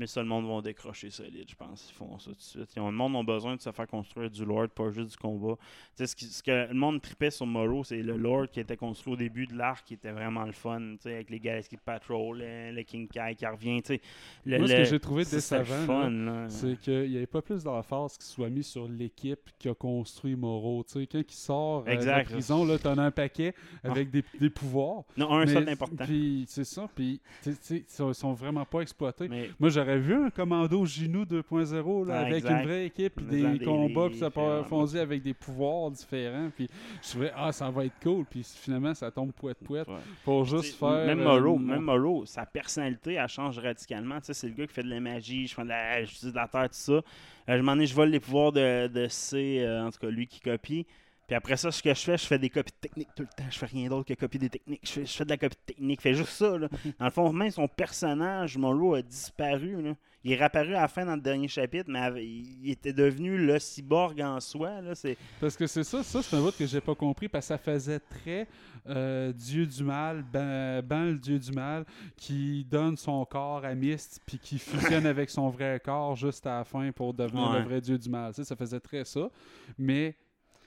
Mais 0.00 0.06
ça, 0.06 0.22
le 0.22 0.28
monde 0.28 0.46
va 0.48 0.62
décrocher 0.62 1.10
solide, 1.10 1.44
je 1.46 1.54
pense. 1.54 1.90
Ils 1.90 1.94
font 1.94 2.18
ça 2.18 2.30
tout 2.30 2.36
de 2.38 2.40
suite. 2.40 2.72
Ils 2.74 2.80
ont- 2.80 2.90
le 2.90 2.96
monde 2.96 3.14
a 3.16 3.22
besoin 3.22 3.54
de 3.54 3.60
se 3.60 3.70
faire 3.70 3.86
construire 3.86 4.30
du 4.30 4.46
Lord, 4.46 4.70
pas 4.70 4.90
juste 4.90 5.10
du 5.10 5.16
combat. 5.18 5.56
Tu 5.58 5.62
sais, 5.96 6.06
ce, 6.06 6.16
qui- 6.16 6.24
ce 6.24 6.42
que 6.42 6.68
le 6.68 6.72
monde 6.74 7.02
tripait 7.02 7.30
sur 7.30 7.44
Morrow, 7.44 7.84
c'est 7.84 8.02
le 8.02 8.16
Lord 8.16 8.48
qui 8.50 8.60
était 8.60 8.78
construit 8.78 9.12
au 9.12 9.16
début 9.16 9.46
de 9.46 9.54
l'arc, 9.54 9.86
qui 9.86 9.92
était 9.92 10.10
vraiment 10.12 10.44
le 10.46 10.52
fun. 10.52 10.80
tu 10.92 11.02
sais, 11.02 11.14
Avec 11.16 11.28
les 11.28 11.38
Galaxy 11.38 11.76
Patrol, 11.84 12.38
le, 12.38 12.72
le 12.72 12.82
King 12.82 13.08
Kai 13.08 13.34
qui 13.36 13.44
revient. 13.46 13.82
tu 13.82 13.96
sais. 13.96 14.00
Le- 14.46 14.56
Moi, 14.58 14.68
ce 14.68 14.72
le- 14.72 14.78
que 14.78 14.84
j'ai 14.84 15.00
trouvé 15.00 15.24
décevant, 15.26 16.48
c'est 16.48 16.78
qu'il 16.80 17.10
n'y 17.10 17.16
avait 17.18 17.26
pas 17.26 17.42
plus 17.42 17.62
d'emphase 17.62 18.16
qui 18.16 18.24
soit 18.26 18.48
mis 18.48 18.62
sur 18.64 18.88
l'équipe 18.88 19.50
qui 19.58 19.68
a 19.68 19.74
construit 19.74 20.34
Moro. 20.34 20.82
Tu 20.84 20.92
sais, 21.00 21.06
quand 21.06 21.18
il 21.18 21.30
sort 21.34 21.84
euh, 21.86 21.96
de 21.96 22.04
la 22.06 22.24
prison, 22.24 22.64
là, 22.64 22.78
t'en 22.78 22.96
as 22.96 23.02
un 23.02 23.10
paquet 23.10 23.54
avec 23.84 24.10
des, 24.10 24.24
des 24.38 24.48
pouvoirs. 24.50 25.04
Non, 25.16 25.30
un 25.32 25.44
Mais- 25.44 25.52
seul 25.52 25.68
important. 25.68 26.04
Puis 26.06 26.44
c'est 26.48 26.64
ça, 26.64 26.88
puis 26.94 27.20
ils 27.44 27.84
sont- 27.88 28.08
ils 28.10 28.14
sont 28.14 28.32
vraiment 28.32 28.64
pas 28.64 28.80
exploités. 28.80 29.28
Mais 29.28 29.50
Moi, 29.58 29.68
j'aurais 29.70 29.89
vu 29.98 30.14
un 30.14 30.30
commando 30.30 30.84
Ginu 30.86 31.24
2.0 31.24 32.04
là, 32.06 32.14
Ah, 32.14 32.20
avec 32.20 32.36
exact. 32.38 32.60
une 32.60 32.66
vraie 32.66 32.86
équipe, 32.86 33.14
puis 33.16 33.24
des 33.58 33.64
combats 33.64 34.08
qui 34.08 34.18
s'approfondissent 34.18 34.96
avec 34.96 35.22
des 35.22 35.34
pouvoirs 35.34 35.90
différents. 35.90 36.50
Puis 36.54 36.68
je 37.02 37.08
trouvais, 37.10 37.32
ah, 37.36 37.52
ça 37.52 37.70
va 37.70 37.84
être 37.84 37.98
cool. 38.02 38.24
Puis 38.24 38.42
finalement, 38.44 38.94
ça 38.94 39.10
tombe 39.10 39.32
poète-poète 39.32 39.88
Ouais. 39.88 39.94
pour 40.24 40.44
juste 40.44 40.76
faire. 40.78 41.06
Même 41.06 41.20
euh, 41.20 41.24
Morrow, 41.24 41.56
mon- 41.58 41.74
même 41.74 41.82
Morrow, 41.82 42.24
sa 42.26 42.46
personnalité, 42.46 43.14
elle 43.14 43.28
change 43.28 43.58
radicalement. 43.58 44.18
Tu 44.20 44.26
sais, 44.26 44.34
c'est 44.34 44.48
le 44.48 44.54
gars 44.54 44.66
qui 44.66 44.72
fait 44.74 44.82
de 44.82 44.90
la 44.90 45.00
magie, 45.00 45.46
je 45.46 45.54
fais 45.54 45.62
de 45.64 45.68
la, 45.68 46.04
je 46.04 46.28
de 46.28 46.34
la 46.34 46.48
terre, 46.48 46.64
tout 46.68 46.74
ça. 46.74 46.92
Euh, 46.92 47.02
je 47.48 47.62
m'en 47.62 47.74
ai, 47.78 47.86
je 47.86 47.94
vole 47.94 48.10
les 48.10 48.20
pouvoirs 48.20 48.52
de, 48.52 48.86
de 48.88 49.06
C, 49.08 49.58
euh, 49.60 49.86
en 49.86 49.90
tout 49.90 49.98
cas, 49.98 50.08
lui 50.08 50.26
qui 50.26 50.40
copie. 50.40 50.86
Puis 51.30 51.36
après 51.36 51.56
ça, 51.56 51.70
ce 51.70 51.80
que 51.80 51.94
je 51.94 52.00
fais, 52.00 52.18
je 52.18 52.26
fais 52.26 52.40
des 52.40 52.50
copies 52.50 52.72
de 52.72 52.88
techniques 52.88 53.14
tout 53.14 53.22
le 53.22 53.28
temps. 53.28 53.48
Je 53.48 53.56
fais 53.56 53.66
rien 53.66 53.88
d'autre 53.88 54.04
que 54.08 54.14
copier 54.14 54.40
des 54.40 54.50
techniques. 54.50 54.80
Je 54.82 54.90
fais, 54.90 55.06
je 55.06 55.12
fais 55.12 55.24
de 55.24 55.30
la 55.30 55.36
copie 55.36 55.54
de 55.54 55.64
technique. 55.74 56.00
Fait 56.00 56.12
juste 56.12 56.30
ça, 56.32 56.58
là. 56.58 56.66
Dans 56.98 57.04
le 57.04 57.10
fond, 57.12 57.32
même 57.32 57.52
son 57.52 57.68
personnage, 57.68 58.58
Morrow, 58.58 58.94
a 58.94 59.02
disparu, 59.02 59.80
là. 59.80 59.94
Il 60.24 60.32
est 60.32 60.36
réapparu 60.36 60.74
à 60.74 60.80
la 60.80 60.88
fin 60.88 61.06
dans 61.06 61.14
le 61.14 61.20
dernier 61.20 61.46
chapitre, 61.46 61.88
mais 61.88 62.10
il 62.22 62.68
était 62.68 62.92
devenu 62.92 63.38
le 63.38 63.60
cyborg 63.60 64.20
en 64.20 64.40
soi, 64.40 64.80
là. 64.80 64.96
C'est... 64.96 65.16
Parce 65.40 65.56
que 65.56 65.68
c'est 65.68 65.84
ça, 65.84 66.02
ça 66.02 66.20
c'est 66.20 66.34
un 66.36 66.40
bout 66.40 66.50
que 66.54 66.66
j'ai 66.66 66.80
pas 66.80 66.96
compris 66.96 67.28
parce 67.28 67.44
que 67.46 67.54
ça 67.54 67.58
faisait 67.58 68.00
très 68.00 68.48
euh, 68.88 69.32
dieu 69.32 69.64
du 69.66 69.84
mal, 69.84 70.24
ben, 70.32 70.82
ben 70.82 71.12
le 71.12 71.18
dieu 71.18 71.38
du 71.38 71.52
mal, 71.52 71.86
qui 72.16 72.66
donne 72.68 72.96
son 72.96 73.24
corps 73.24 73.64
à 73.64 73.72
Myst 73.76 74.20
puis 74.26 74.38
qui 74.40 74.58
fusionne 74.58 75.06
avec 75.06 75.30
son 75.30 75.48
vrai 75.48 75.80
corps 75.82 76.16
juste 76.16 76.44
à 76.46 76.58
la 76.58 76.64
fin 76.64 76.90
pour 76.90 77.14
devenir 77.14 77.50
Ouais. 77.52 77.60
le 77.60 77.64
vrai 77.64 77.80
dieu 77.80 77.96
du 77.96 78.10
mal. 78.10 78.34
Sais, 78.34 78.42
ça 78.44 78.56
faisait 78.56 78.80
très 78.80 79.04
ça. 79.04 79.30
Mais 79.78 80.16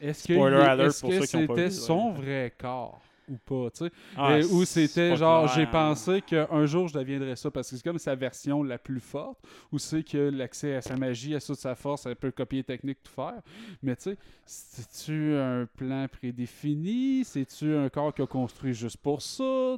est-ce 0.03 0.23
que, 0.27 0.33
Spoiler 0.33 0.61
il- 0.61 0.67
alert 0.67 0.95
est-ce 0.95 0.99
pour 0.99 1.09
que 1.09 1.15
ceux 1.15 1.25
qui 1.27 1.35
ont 1.37 1.43
pas 1.45 1.57
c'était 1.57 1.69
vu, 1.69 1.71
son 1.71 2.11
vrai 2.11 2.53
corps? 2.57 3.01
Ou 3.29 3.37
pas, 3.37 3.69
tu 3.71 3.85
sais? 3.85 3.91
Ah, 4.17 4.33
Euh, 4.33 4.65
c'était 4.65 5.15
genre, 5.15 5.47
j'ai 5.47 5.61
hein. 5.63 5.69
pensé 5.71 6.21
qu'un 6.21 6.65
jour 6.65 6.87
je 6.87 6.93
deviendrais 6.97 7.35
ça 7.35 7.49
parce 7.51 7.69
que 7.69 7.75
c'est 7.77 7.83
comme 7.83 7.97
sa 7.97 8.15
version 8.15 8.63
la 8.63 8.77
plus 8.77 8.99
forte, 8.99 9.39
où 9.71 9.79
c'est 9.79 10.03
que 10.03 10.29
l'accès 10.29 10.75
à 10.75 10.81
sa 10.81 10.95
magie, 10.95 11.35
à 11.35 11.39
toute 11.39 11.55
sa 11.57 11.75
force, 11.75 12.05
elle 12.05 12.15
peut 12.15 12.31
copier 12.31 12.59
les 12.59 12.63
techniques, 12.63 13.01
tout 13.03 13.11
faire. 13.11 13.41
Mais 13.81 13.95
tu 13.95 14.03
sais, 14.03 14.17
c'est-tu 14.45 15.35
un 15.35 15.65
plan 15.77 16.07
prédéfini? 16.11 17.23
C'est-tu 17.23 17.73
un 17.75 17.89
corps 17.89 18.13
qu'il 18.13 18.23
a 18.23 18.27
construit 18.27 18.73
juste 18.73 18.97
pour 18.97 19.21
ça? 19.21 19.75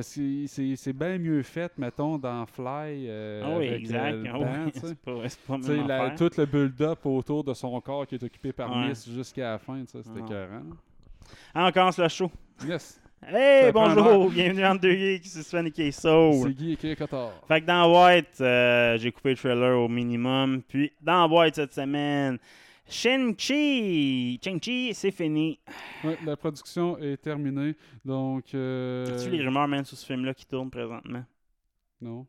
C'est 0.00 0.92
bien 0.92 1.18
mieux 1.18 1.42
fait, 1.42 1.72
mettons, 1.78 2.18
dans 2.18 2.46
Fly. 2.46 3.06
euh, 3.08 3.42
Ah 3.44 3.58
oui, 3.58 3.68
avec, 3.68 3.80
exact. 3.80 4.12
le 4.12 4.30
Ah 4.30 4.38
oui, 4.38 4.70
c'est 4.74 4.98
pas, 4.98 5.12
pas 5.46 5.58
même 5.58 5.86
la- 5.86 6.02
affaire. 6.04 6.28
tout 6.30 6.30
le 6.40 6.46
build-up 6.46 7.06
autour 7.06 7.44
de 7.44 7.54
son 7.54 7.80
corps 7.80 8.06
qui 8.06 8.14
est 8.16 8.22
occupé 8.22 8.52
par 8.52 8.70
Ouais. 8.70 8.88
Miss 8.88 9.08
jusqu'à 9.08 9.52
la 9.52 9.58
fin, 9.58 9.82
c'était 9.86 10.08
Ah. 10.14 10.18
écœurant. 10.18 10.62
Ah, 11.54 11.66
on 11.68 11.72
commence 11.72 11.98
le 11.98 12.08
show. 12.08 12.30
Yes! 12.66 13.00
Hey, 13.22 13.70
bonjour, 13.72 14.30
bienvenue 14.30 14.64
en 14.64 14.74
deux 14.74 14.92
geeks, 14.92 15.26
c'est 15.26 15.42
Sven 15.42 15.66
et. 15.66 15.92
C'est 15.92 16.54
Guy 16.54 16.76
et 16.82 16.96
Cotard. 16.96 17.32
Fait 17.46 17.60
que 17.60 17.66
dans 17.66 17.92
White, 17.92 18.40
euh, 18.40 18.98
j'ai 18.98 19.12
coupé 19.12 19.30
le 19.30 19.36
trailer 19.36 19.78
au 19.78 19.88
minimum. 19.88 20.62
Puis 20.66 20.92
dans 21.00 21.28
White 21.30 21.54
cette 21.56 21.72
semaine, 21.74 22.38
Shang-Chi. 22.88 24.40
Shang-Chi, 24.44 24.92
c'est 24.94 25.10
fini. 25.12 25.58
Ouais, 26.04 26.18
la 26.24 26.36
production 26.36 26.98
est 26.98 27.16
terminée, 27.16 27.74
donc... 28.04 28.54
Euh... 28.54 29.16
As-tu 29.16 29.30
les 29.30 29.44
rumeurs, 29.44 29.68
même, 29.68 29.84
sur 29.84 29.96
ce 29.96 30.04
film-là 30.06 30.34
qui 30.34 30.46
tourne 30.46 30.70
présentement? 30.70 31.24
Non. 32.00 32.26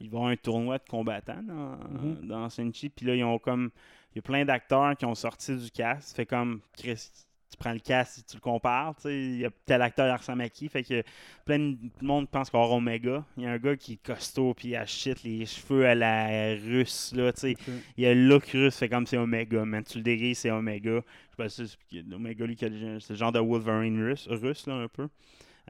Ils 0.00 0.08
vont 0.08 0.18
avoir 0.18 0.32
un 0.32 0.36
tournoi 0.36 0.78
de 0.78 0.84
combattants 0.88 1.42
dans, 1.42 1.76
Mhm. 2.00 2.26
dans 2.26 2.48
Shang-Chi. 2.48 2.88
Puis 2.90 3.06
là, 3.06 3.14
ils 3.14 3.24
ont 3.24 3.38
comme. 3.38 3.70
Il 4.12 4.16
y 4.16 4.18
a 4.20 4.22
plein 4.22 4.44
d'acteurs 4.44 4.96
qui 4.96 5.04
ont 5.04 5.14
sorti 5.14 5.56
du 5.56 5.70
cast. 5.70 6.16
Fait 6.16 6.26
comme. 6.26 6.60
Chris, 6.76 7.08
tu 7.50 7.56
prends 7.58 7.72
le 7.72 7.80
casque, 7.80 8.24
tu 8.26 8.36
le 8.36 8.40
compares, 8.40 8.94
il 9.04 9.38
y 9.40 9.44
a 9.44 9.50
tel 9.66 9.82
acteur 9.82 10.14
qui 10.14 10.20
ressemble 10.20 10.42
à 10.42 10.48
qui, 10.48 10.68
fait 10.68 10.82
que 10.84 11.02
plein 11.44 11.58
de 11.58 11.76
monde 12.00 12.28
pense 12.28 12.48
qu'on 12.50 12.62
Omega. 12.76 13.24
Il 13.36 13.42
y 13.42 13.46
a 13.46 13.50
un 13.50 13.58
gars 13.58 13.76
qui 13.76 13.94
est 13.94 14.02
costaud, 14.06 14.54
puis 14.54 14.68
il 14.68 14.76
a 14.76 14.86
shit 14.86 15.22
les 15.24 15.44
cheveux 15.46 15.86
à 15.86 15.94
la 15.94 16.54
russe, 16.54 17.12
là, 17.14 17.32
tu 17.32 17.40
sais. 17.40 17.50
Ok. 17.52 17.74
Il 17.96 18.06
a 18.06 18.14
le 18.14 18.26
look 18.28 18.44
russe, 18.52 18.76
fait 18.76 18.88
comme 18.88 19.06
c'est 19.06 19.16
Omega, 19.18 19.64
man. 19.64 19.82
Tu 19.84 19.98
le 19.98 20.04
déguises, 20.04 20.38
c'est 20.38 20.50
Omega. 20.50 20.90
Je 20.90 20.96
sais 21.00 21.36
pas 21.36 21.48
si 21.48 21.76
c'est 21.90 22.14
Omega, 22.14 22.46
lui, 22.46 22.56
qui 22.56 22.64
a 22.64 22.68
le- 22.68 23.00
c'est 23.00 23.14
le 23.14 23.18
genre 23.18 23.32
de 23.32 23.40
Wolverine 23.40 24.02
russe, 24.02 24.28
russe 24.30 24.66
là, 24.66 24.74
un 24.74 24.88
peu. 24.88 25.08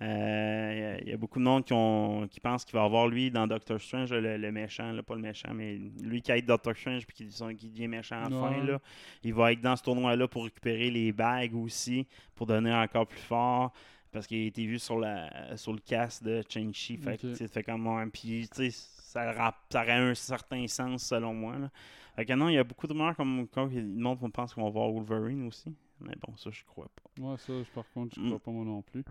Euh, 0.01 0.71
Il 0.73 0.79
y 0.79 0.83
a- 0.85 1.01
il 1.03 1.09
y, 1.09 1.13
a 1.13 1.17
beaucoup 1.17 1.39
de 1.39 1.45
monde 1.45 1.65
qui, 1.65 1.73
ont, 1.73 2.27
qui 2.29 2.41
pensent 2.41 2.65
qu'il 2.65 2.75
va 2.79 2.85
avoir 2.85 3.07
lui 3.09 3.31
dans 3.31 3.47
Doctor 3.47 3.81
Strange, 3.81 4.13
le, 4.13 4.37
le 4.37 4.53
méchant, 4.53 4.93
là, 4.93 5.03
pas 5.03 5.15
le 5.15 5.21
méchant, 5.21 5.53
mais 5.53 5.77
lui 6.03 6.23
qui 6.23 6.31
aide 6.33 6.47
Doctor 6.47 6.75
Strange 6.77 7.07
puis 7.07 7.17
qui, 7.17 7.31
sont- 7.33 7.55
qui 7.55 7.69
devient 7.69 7.89
méchant 7.89 8.17
à 8.17 8.29
la 8.29 8.31
fin. 8.31 8.61
Ouais. 8.61 8.67
Là. 8.67 8.81
Il 9.23 9.35
va 9.35 9.53
être 9.53 9.61
dans 9.61 9.77
ce 9.77 9.83
tournoi-là 9.83 10.27
pour 10.29 10.45
récupérer 10.45 10.91
les 10.91 11.13
bagues 11.13 11.55
aussi, 11.55 12.07
pour 12.35 12.47
devenir 12.47 12.75
encore 12.77 13.07
plus 13.07 13.21
fort. 13.21 13.73
Parce 14.13 14.27
qu'il 14.27 14.43
a 14.43 14.47
été 14.47 14.67
vu 14.67 14.79
sur, 14.81 14.99
la, 14.99 15.57
sur 15.57 15.73
le 15.73 15.79
cast 15.79 16.25
de 16.25 16.43
Chen-Chi. 16.49 16.97
Fait, 16.97 17.63
comme 17.63 18.11
Puis, 18.13 18.49
ça, 18.53 18.65
ça 18.71 19.53
aurait 19.75 19.93
un 19.93 20.15
certain 20.17 20.67
sens 20.67 21.05
selon 21.05 21.33
moi. 21.33 21.57
Là. 21.59 21.71
Fait 22.17 22.25
que 22.25 22.33
non, 22.33 22.49
il 22.49 22.55
y 22.55 22.59
a 22.59 22.65
beaucoup 22.65 22.89
de 22.89 22.93
rumeurs 22.93 23.15
comme 23.15 23.47
le 23.53 23.81
monde 23.83 24.33
pense 24.33 24.53
qu'on 24.53 24.65
va 24.65 24.71
voir 24.71 24.91
Wolverine 24.91 25.47
aussi. 25.47 25.73
Mais 26.01 26.15
bon, 26.27 26.37
ça, 26.37 26.51
je 26.51 26.65
crois 26.65 26.89
pas. 26.89 27.23
Ouais, 27.23 27.37
ça, 27.39 27.53
par 27.73 27.85
contre, 27.93 28.17
je 28.17 28.21
Mm. 28.21 28.27
crois 28.27 28.39
pas 28.41 28.51
moi 28.51 28.65
non 28.65 28.83
plus. 28.83 29.05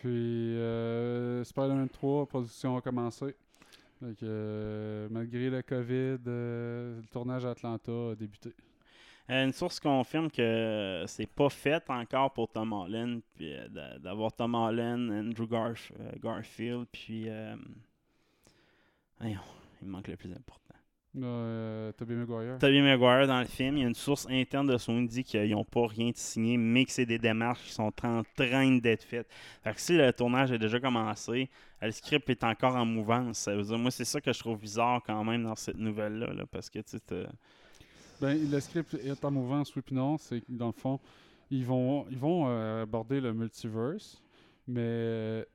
Puis, 0.00 0.56
euh, 0.58 1.42
Spider-Man 1.44 1.88
3, 1.88 2.26
production 2.26 2.76
a 2.76 2.80
commencé. 2.80 3.34
Donc, 4.02 4.22
euh, 4.22 5.08
malgré 5.10 5.48
le 5.48 5.62
COVID, 5.62 6.18
euh, 6.26 7.00
le 7.00 7.06
tournage 7.08 7.44
à 7.46 7.50
Atlanta 7.50 8.10
a 8.10 8.14
débuté. 8.14 8.52
Euh, 9.30 9.44
une 9.44 9.52
source 9.52 9.80
confirme 9.80 10.30
que 10.30 11.04
c'est 11.08 11.26
pas 11.26 11.48
fait 11.48 11.82
encore 11.88 12.32
pour 12.32 12.48
Tom 12.48 12.72
Holland, 12.72 13.20
puis 13.34 13.54
d'a- 13.70 13.98
d'avoir 13.98 14.32
Tom 14.32 14.54
Holland, 14.54 15.10
Andrew 15.10 15.46
Garf- 15.46 15.92
Garfield, 16.22 16.86
puis. 16.92 17.26
il 19.22 19.88
manque 19.88 20.08
le 20.08 20.16
plus 20.16 20.30
important. 20.32 20.65
Euh, 21.22 21.92
Tobey 21.92 22.14
Maguire. 22.14 22.58
Tobey 22.58 22.82
Maguire 22.82 23.26
dans 23.26 23.40
le 23.40 23.46
film, 23.46 23.76
il 23.76 23.82
y 23.82 23.84
a 23.84 23.88
une 23.88 23.94
source 23.94 24.26
interne 24.28 24.66
de 24.66 24.76
Sony 24.76 25.08
qui 25.08 25.14
dit 25.14 25.24
qu'ils 25.24 25.50
n'ont 25.50 25.64
pas 25.64 25.86
rien 25.86 26.10
de 26.10 26.16
signé, 26.16 26.56
mais 26.58 26.84
que 26.84 26.90
c'est 26.92 27.06
des 27.06 27.18
démarches 27.18 27.64
qui 27.64 27.72
sont 27.72 27.92
en 28.04 28.22
train 28.36 28.76
d'être 28.78 29.02
faites. 29.02 29.28
Fait 29.62 29.72
que 29.74 29.80
si 29.80 29.96
le 29.96 30.12
tournage 30.12 30.52
a 30.52 30.58
déjà 30.58 30.78
commencé, 30.78 31.48
le 31.80 31.90
script 31.90 32.28
est 32.28 32.44
encore 32.44 32.76
en 32.76 32.84
mouvance. 32.84 33.38
Ça 33.38 33.54
veut 33.54 33.62
dire, 33.62 33.78
moi, 33.78 33.90
c'est 33.90 34.04
ça 34.04 34.20
que 34.20 34.32
je 34.32 34.38
trouve 34.38 34.58
bizarre 34.58 35.02
quand 35.06 35.24
même 35.24 35.44
dans 35.44 35.56
cette 35.56 35.78
nouvelle-là, 35.78 36.32
là, 36.32 36.44
parce 36.50 36.68
que 36.68 36.80
tu 36.80 36.98
Ben, 38.20 38.50
le 38.50 38.60
script 38.60 38.94
est 38.94 39.24
en 39.24 39.30
mouvance, 39.30 39.74
oui 39.74 39.82
puis 39.84 39.94
non. 39.94 40.18
C'est 40.18 40.40
que, 40.40 40.46
dans 40.50 40.68
le 40.68 40.72
fond, 40.72 41.00
ils 41.50 41.64
vont, 41.64 42.06
ils 42.10 42.18
vont 42.18 42.48
euh, 42.48 42.82
aborder 42.82 43.20
le 43.20 43.32
multiverse, 43.32 44.22
mais 44.66 45.46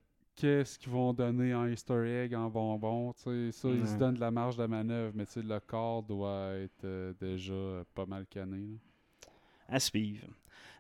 qu'est-ce 0.41 0.79
qu'ils 0.79 0.91
vont 0.91 1.13
donner 1.13 1.53
en 1.53 1.67
easter 1.67 2.23
egg, 2.23 2.33
en 2.33 2.49
bonbon, 2.49 3.13
ça, 3.15 3.31
ils 3.31 3.53
se 3.53 3.97
donnent 3.97 4.15
de 4.15 4.19
la 4.19 4.31
marge 4.31 4.57
de 4.57 4.65
manœuvre, 4.65 5.13
mais 5.15 5.25
le 5.35 5.59
corps 5.59 6.01
doit 6.03 6.53
être 6.55 6.83
euh, 6.83 7.13
déjà 7.19 7.83
pas 7.93 8.05
mal 8.07 8.25
canné. 8.27 8.57
là. 8.57 9.29
à 9.75 9.79
suivre. 9.79 10.27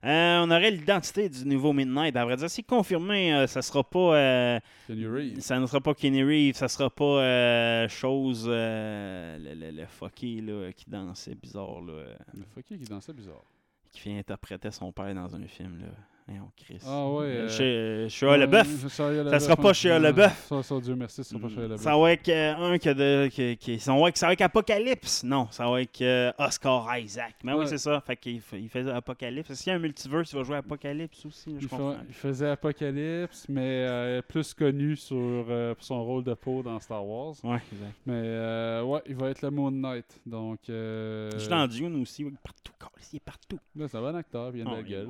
Euh, 0.03 0.39
on 0.43 0.49
aurait 0.49 0.71
l'identité 0.71 1.29
du 1.29 1.45
nouveau 1.45 1.73
Midnight. 1.73 2.15
À 2.15 2.25
vrai 2.25 2.35
dire, 2.35 2.49
c'est 2.49 2.63
confirmé, 2.63 3.35
euh, 3.35 3.45
ça 3.45 3.61
sera 3.61 3.83
pas. 3.83 4.17
euh, 4.17 4.59
Kenny 4.87 5.05
Reeves. 5.05 5.39
ça 5.41 5.59
ne 5.59 5.65
sera 5.67 5.79
pas 5.79 5.93
Kenny 5.93 6.23
Reeves, 6.23 6.55
ça 6.55 6.67
sera 6.67 6.89
pas 6.89 7.87
chose. 7.87 8.47
le, 8.47 9.37
le, 9.53 9.69
le 9.71 9.85
fucké, 9.85 10.41
là, 10.41 10.71
qui 10.73 10.89
dansait 10.89 11.35
bizarre, 11.35 11.81
là, 11.81 12.15
Le 12.33 12.43
fucky 12.55 12.79
qui 12.79 12.85
dansait 12.85 13.13
bizarre. 13.13 13.43
qui 13.91 14.01
vient 14.09 14.17
interpréter 14.17 14.71
son 14.71 14.91
père 14.91 15.13
dans 15.13 15.35
un 15.35 15.45
film. 15.45 15.81
Là. 15.81 15.87
Ah 16.85 17.07
ouais, 17.09 17.25
Euh, 17.25 17.47
euh, 17.47 17.49
Chez, 17.49 18.09
chez 18.09 18.37
Leboeuf. 18.37 18.83
Ouais, 18.83 18.89
Shia 18.89 19.29
Ça 19.31 19.39
sera 19.39 19.55
pas 19.57 19.69
hein. 19.69 19.73
Shia 19.73 19.99
Non, 19.99 20.03
LaBeouf. 20.05 20.45
Ça, 20.47 20.63
ça, 20.63 20.79
Dieu 20.79 20.95
merci, 20.95 21.23
ça 21.23 21.29
sera 21.31 21.39
pas 21.41 21.49
Shia 21.49 21.61
LaBeouf. 21.63 21.81
Ça 21.81 21.97
va 21.97 22.11
être 22.13 22.29
euh, 22.29 22.55
un 22.55 22.77
que 22.77 22.89
de, 22.89 23.27
qui, 23.27 23.57
qui, 23.57 23.79
ça 23.79 23.93
va 23.93 24.07
être, 24.09 24.17
ça 24.17 24.27
va 24.27 24.33
être 24.33 24.41
Apocalypse. 24.41 25.23
Non, 25.23 25.47
ça 25.51 25.69
va 25.69 25.81
être 25.81 26.33
Oscar 26.39 26.97
Isaac. 26.99 27.35
Mais 27.43 27.53
oui, 27.53 27.59
Ouais. 27.59 27.67
c'est 27.67 27.77
ça. 27.77 27.99
Fait 28.01 28.15
qu'il 28.15 28.41
il 28.53 28.69
fait 28.69 28.89
Apocalypse. 28.89 29.49
Est-ce 29.49 29.63
qu'il 29.63 29.71
y 29.71 29.73
a 29.73 29.77
un 29.77 29.79
multiverse, 29.79 30.31
il 30.31 30.37
va 30.37 30.43
jouer 30.43 30.55
Apocalypse 30.57 31.25
aussi. 31.25 31.51
je 31.57 31.63
Il, 31.63 31.67
fa- 31.67 31.77
comprends. 31.77 31.97
il 32.07 32.13
faisait 32.13 32.49
Apocalypse, 32.49 33.45
mais 33.49 34.21
plus 34.27 34.53
connu 34.53 34.95
sur, 34.95 35.45
pour 35.75 35.83
son 35.83 36.03
rôle 36.03 36.23
de 36.23 36.33
peau 36.33 36.63
dans 36.63 36.79
Star 36.79 37.05
Wars. 37.05 37.35
Ouais, 37.43 37.59
exact. 37.73 37.93
Mais 38.05 38.13
euh, 38.15 38.83
ouais, 38.83 39.01
il 39.07 39.15
va 39.15 39.29
être 39.29 39.41
le 39.41 39.49
Moon 39.51 39.71
Knight. 39.71 40.19
Donc, 40.25 40.59
euh, 40.69 41.29
Je 41.33 41.39
suis 41.39 41.49
dans 41.49 41.67
Dune 41.67 42.01
aussi, 42.01 42.23
oui, 42.23 42.33
partout. 42.41 42.71
Il 43.13 43.17
est 43.17 43.19
partout. 43.19 43.59
c'est 43.75 43.95
un 43.95 44.01
bon 44.01 44.15
acteur, 44.15 44.47
il 44.49 44.55
vient 44.57 44.63
de 44.65 44.69
Ah, 44.69 44.75
la 44.75 44.81
oui, 44.81 44.89
gueule. 44.89 45.09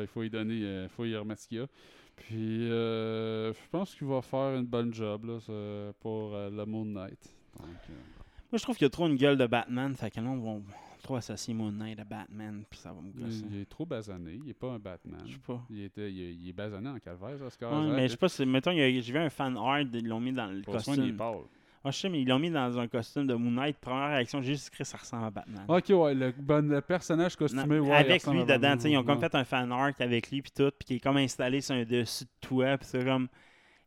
Il 0.00 0.06
faut 0.06 0.22
y 0.22 0.30
donner, 0.30 0.62
euh, 0.64 0.88
faut 0.88 1.04
y 1.04 1.16
remettre 1.16 1.42
ce 1.42 1.48
qu'il 1.48 1.58
y 1.58 1.60
a. 1.60 1.66
Puis, 2.16 2.70
euh, 2.70 3.52
je 3.52 3.68
pense 3.70 3.94
qu'il 3.94 4.06
va 4.06 4.22
faire 4.22 4.56
une 4.56 4.66
bonne 4.66 4.92
job 4.92 5.24
là, 5.24 5.38
pour 6.00 6.34
euh, 6.34 6.50
le 6.50 6.64
Moon 6.66 6.84
Knight. 6.84 7.34
Donc, 7.58 7.68
Moi, 8.50 8.58
je 8.58 8.62
trouve 8.62 8.76
qu'il 8.76 8.84
y 8.84 8.86
a 8.86 8.90
trop 8.90 9.06
une 9.08 9.16
gueule 9.16 9.36
de 9.38 9.46
Batman. 9.46 9.94
Fait 9.96 10.10
que 10.10 10.20
là, 10.20 10.28
on 10.30 10.36
va 10.38 10.60
trop 11.02 11.16
associer 11.16 11.52
Moon 11.54 11.72
Knight 11.72 11.98
à 11.98 12.04
Batman. 12.04 12.64
Puis 12.70 12.78
ça 12.78 12.92
va 12.92 13.00
me 13.00 13.10
gosser. 13.12 13.44
il, 13.50 13.56
il 13.56 13.60
est 13.62 13.68
trop 13.68 13.86
basané, 13.86 14.38
il 14.44 14.50
est 14.50 14.54
pas 14.54 14.70
un 14.72 14.78
Batman. 14.78 15.20
Je 15.26 15.32
sais 15.32 15.38
pas. 15.44 15.60
Il, 15.70 15.82
était, 15.82 16.12
il, 16.12 16.20
est- 16.22 16.34
il 16.34 16.48
est 16.48 16.52
basané 16.52 16.90
en 16.90 16.98
calvaire, 16.98 17.40
Oscar. 17.46 17.72
Ouais, 17.72 17.94
mais 17.96 18.06
je 18.06 18.12
sais 18.12 18.16
pas 18.18 18.28
si. 18.28 18.44
Mettons, 18.46 18.70
il 18.72 19.02
j'ai 19.02 19.12
vu 19.12 19.18
un 19.18 19.30
fan 19.30 19.56
art, 19.56 19.80
ils 19.80 20.06
l'ont 20.06 20.20
mis 20.20 20.32
dans 20.32 20.46
le 20.46 20.62
Pour 20.62 20.80
soin, 20.80 20.94
il 20.94 20.98
est 21.00 21.16
costume. 21.16 21.16
pâle. 21.16 21.36
Ah, 21.84 21.90
je 21.90 21.98
sais, 21.98 22.08
mais 22.08 22.22
ils 22.22 22.28
l'ont 22.28 22.38
mis 22.38 22.50
dans 22.50 22.78
un 22.78 22.86
costume 22.86 23.26
de 23.26 23.34
Moon 23.34 23.50
Knight. 23.50 23.76
Première 23.78 24.10
réaction, 24.10 24.40
j'ai 24.40 24.52
juste 24.52 24.68
écrit 24.68 24.84
ça 24.84 24.98
ressemble 24.98 25.24
à 25.24 25.30
Batman. 25.30 25.64
Ok, 25.66 25.86
ouais, 25.88 26.14
le, 26.14 26.32
bon, 26.32 26.68
le 26.68 26.80
personnage 26.80 27.32
Non, 27.32 27.38
costumé, 27.38 27.80
ouais, 27.80 27.88
il 27.88 27.92
avec 27.92 28.26
lui 28.26 28.44
dedans, 28.44 28.76
ils 28.84 28.96
ont 28.96 29.04
comme 29.04 29.18
fait 29.18 29.34
un 29.34 29.44
fan 29.44 29.72
art 29.72 29.90
avec 29.98 30.30
lui 30.30 30.42
puis 30.42 30.52
tout, 30.54 30.70
puis 30.78 30.86
qui 30.86 30.94
est 30.94 31.00
comme 31.00 31.16
installé 31.16 31.60
sur 31.60 31.74
un 31.74 31.84
dessus 31.84 32.24
de 32.24 32.30
toit, 32.40 32.78
puis 32.78 32.86
c'est 32.88 33.04
comme 33.04 33.28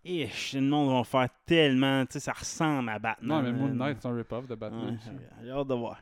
et 0.07 0.29
le 0.53 0.61
monde 0.61 0.95
va 0.95 1.03
faire 1.03 1.29
tellement, 1.47 2.05
tu 2.05 2.13
sais, 2.13 2.19
ça 2.19 2.33
ressemble 2.33 2.89
à 2.89 2.99
Batman. 2.99 3.27
Non, 3.27 3.41
mais 3.41 3.51
Moon. 3.51 3.73
Knight, 3.73 3.97
c'est 3.99 4.07
un 4.07 4.15
rip-off 4.15 4.47
de 4.47 4.53
Batman. 4.53 4.99
Ouais, 5.03 5.13
j'ai 5.43 5.49
hâte 5.49 5.67
de 5.67 5.73
voir. 5.73 5.99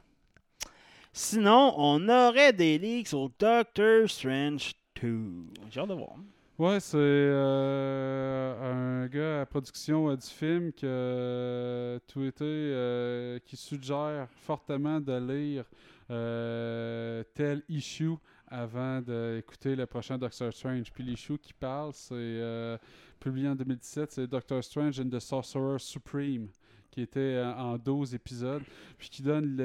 Sinon, 1.14 1.74
on 1.78 2.10
aurait 2.10 2.52
des 2.52 2.78
leaks 2.78 3.08
sur 3.08 3.30
Doctor 3.40 4.10
Strange 4.10 4.74
2. 5.02 5.46
J'ai 5.70 5.80
hâte 5.80 5.88
de 5.88 5.94
voir. 5.94 6.16
Ouais, 6.60 6.80
c'est 6.80 6.98
euh, 7.00 9.04
un 9.04 9.08
gars 9.08 9.42
à 9.42 9.46
production 9.48 10.10
euh, 10.10 10.16
du 10.16 10.28
film 10.28 10.72
qui 10.72 10.86
a 10.86 12.00
tweeté 12.06 13.42
qui 13.44 13.58
suggère 13.58 14.28
fortement 14.30 15.02
de 15.02 15.14
lire 15.14 15.66
euh, 16.12 17.24
tel 17.34 17.64
issue 17.70 18.14
avant 18.46 19.02
d'écouter 19.02 19.76
le 19.76 19.88
prochain 19.88 20.20
Doctor 20.20 20.54
Strange. 20.54 20.92
Puis 20.94 21.04
l'issue 21.04 21.40
qui 21.40 21.54
parle, 21.54 21.92
c'est 21.92 22.78
publié 23.20 23.50
en 23.50 23.56
2017, 23.56 24.12
c'est 24.12 24.28
Doctor 24.28 24.64
Strange 24.64 25.00
and 25.00 25.10
the 25.10 25.20
Sorcerer 25.20 25.80
Supreme 25.80 26.50
qui 26.92 27.02
était 27.02 27.42
en 27.58 27.80
12 27.80 28.14
épisodes, 28.14 28.62
puis 29.00 29.10
qui 29.10 29.24
donne 29.24 29.58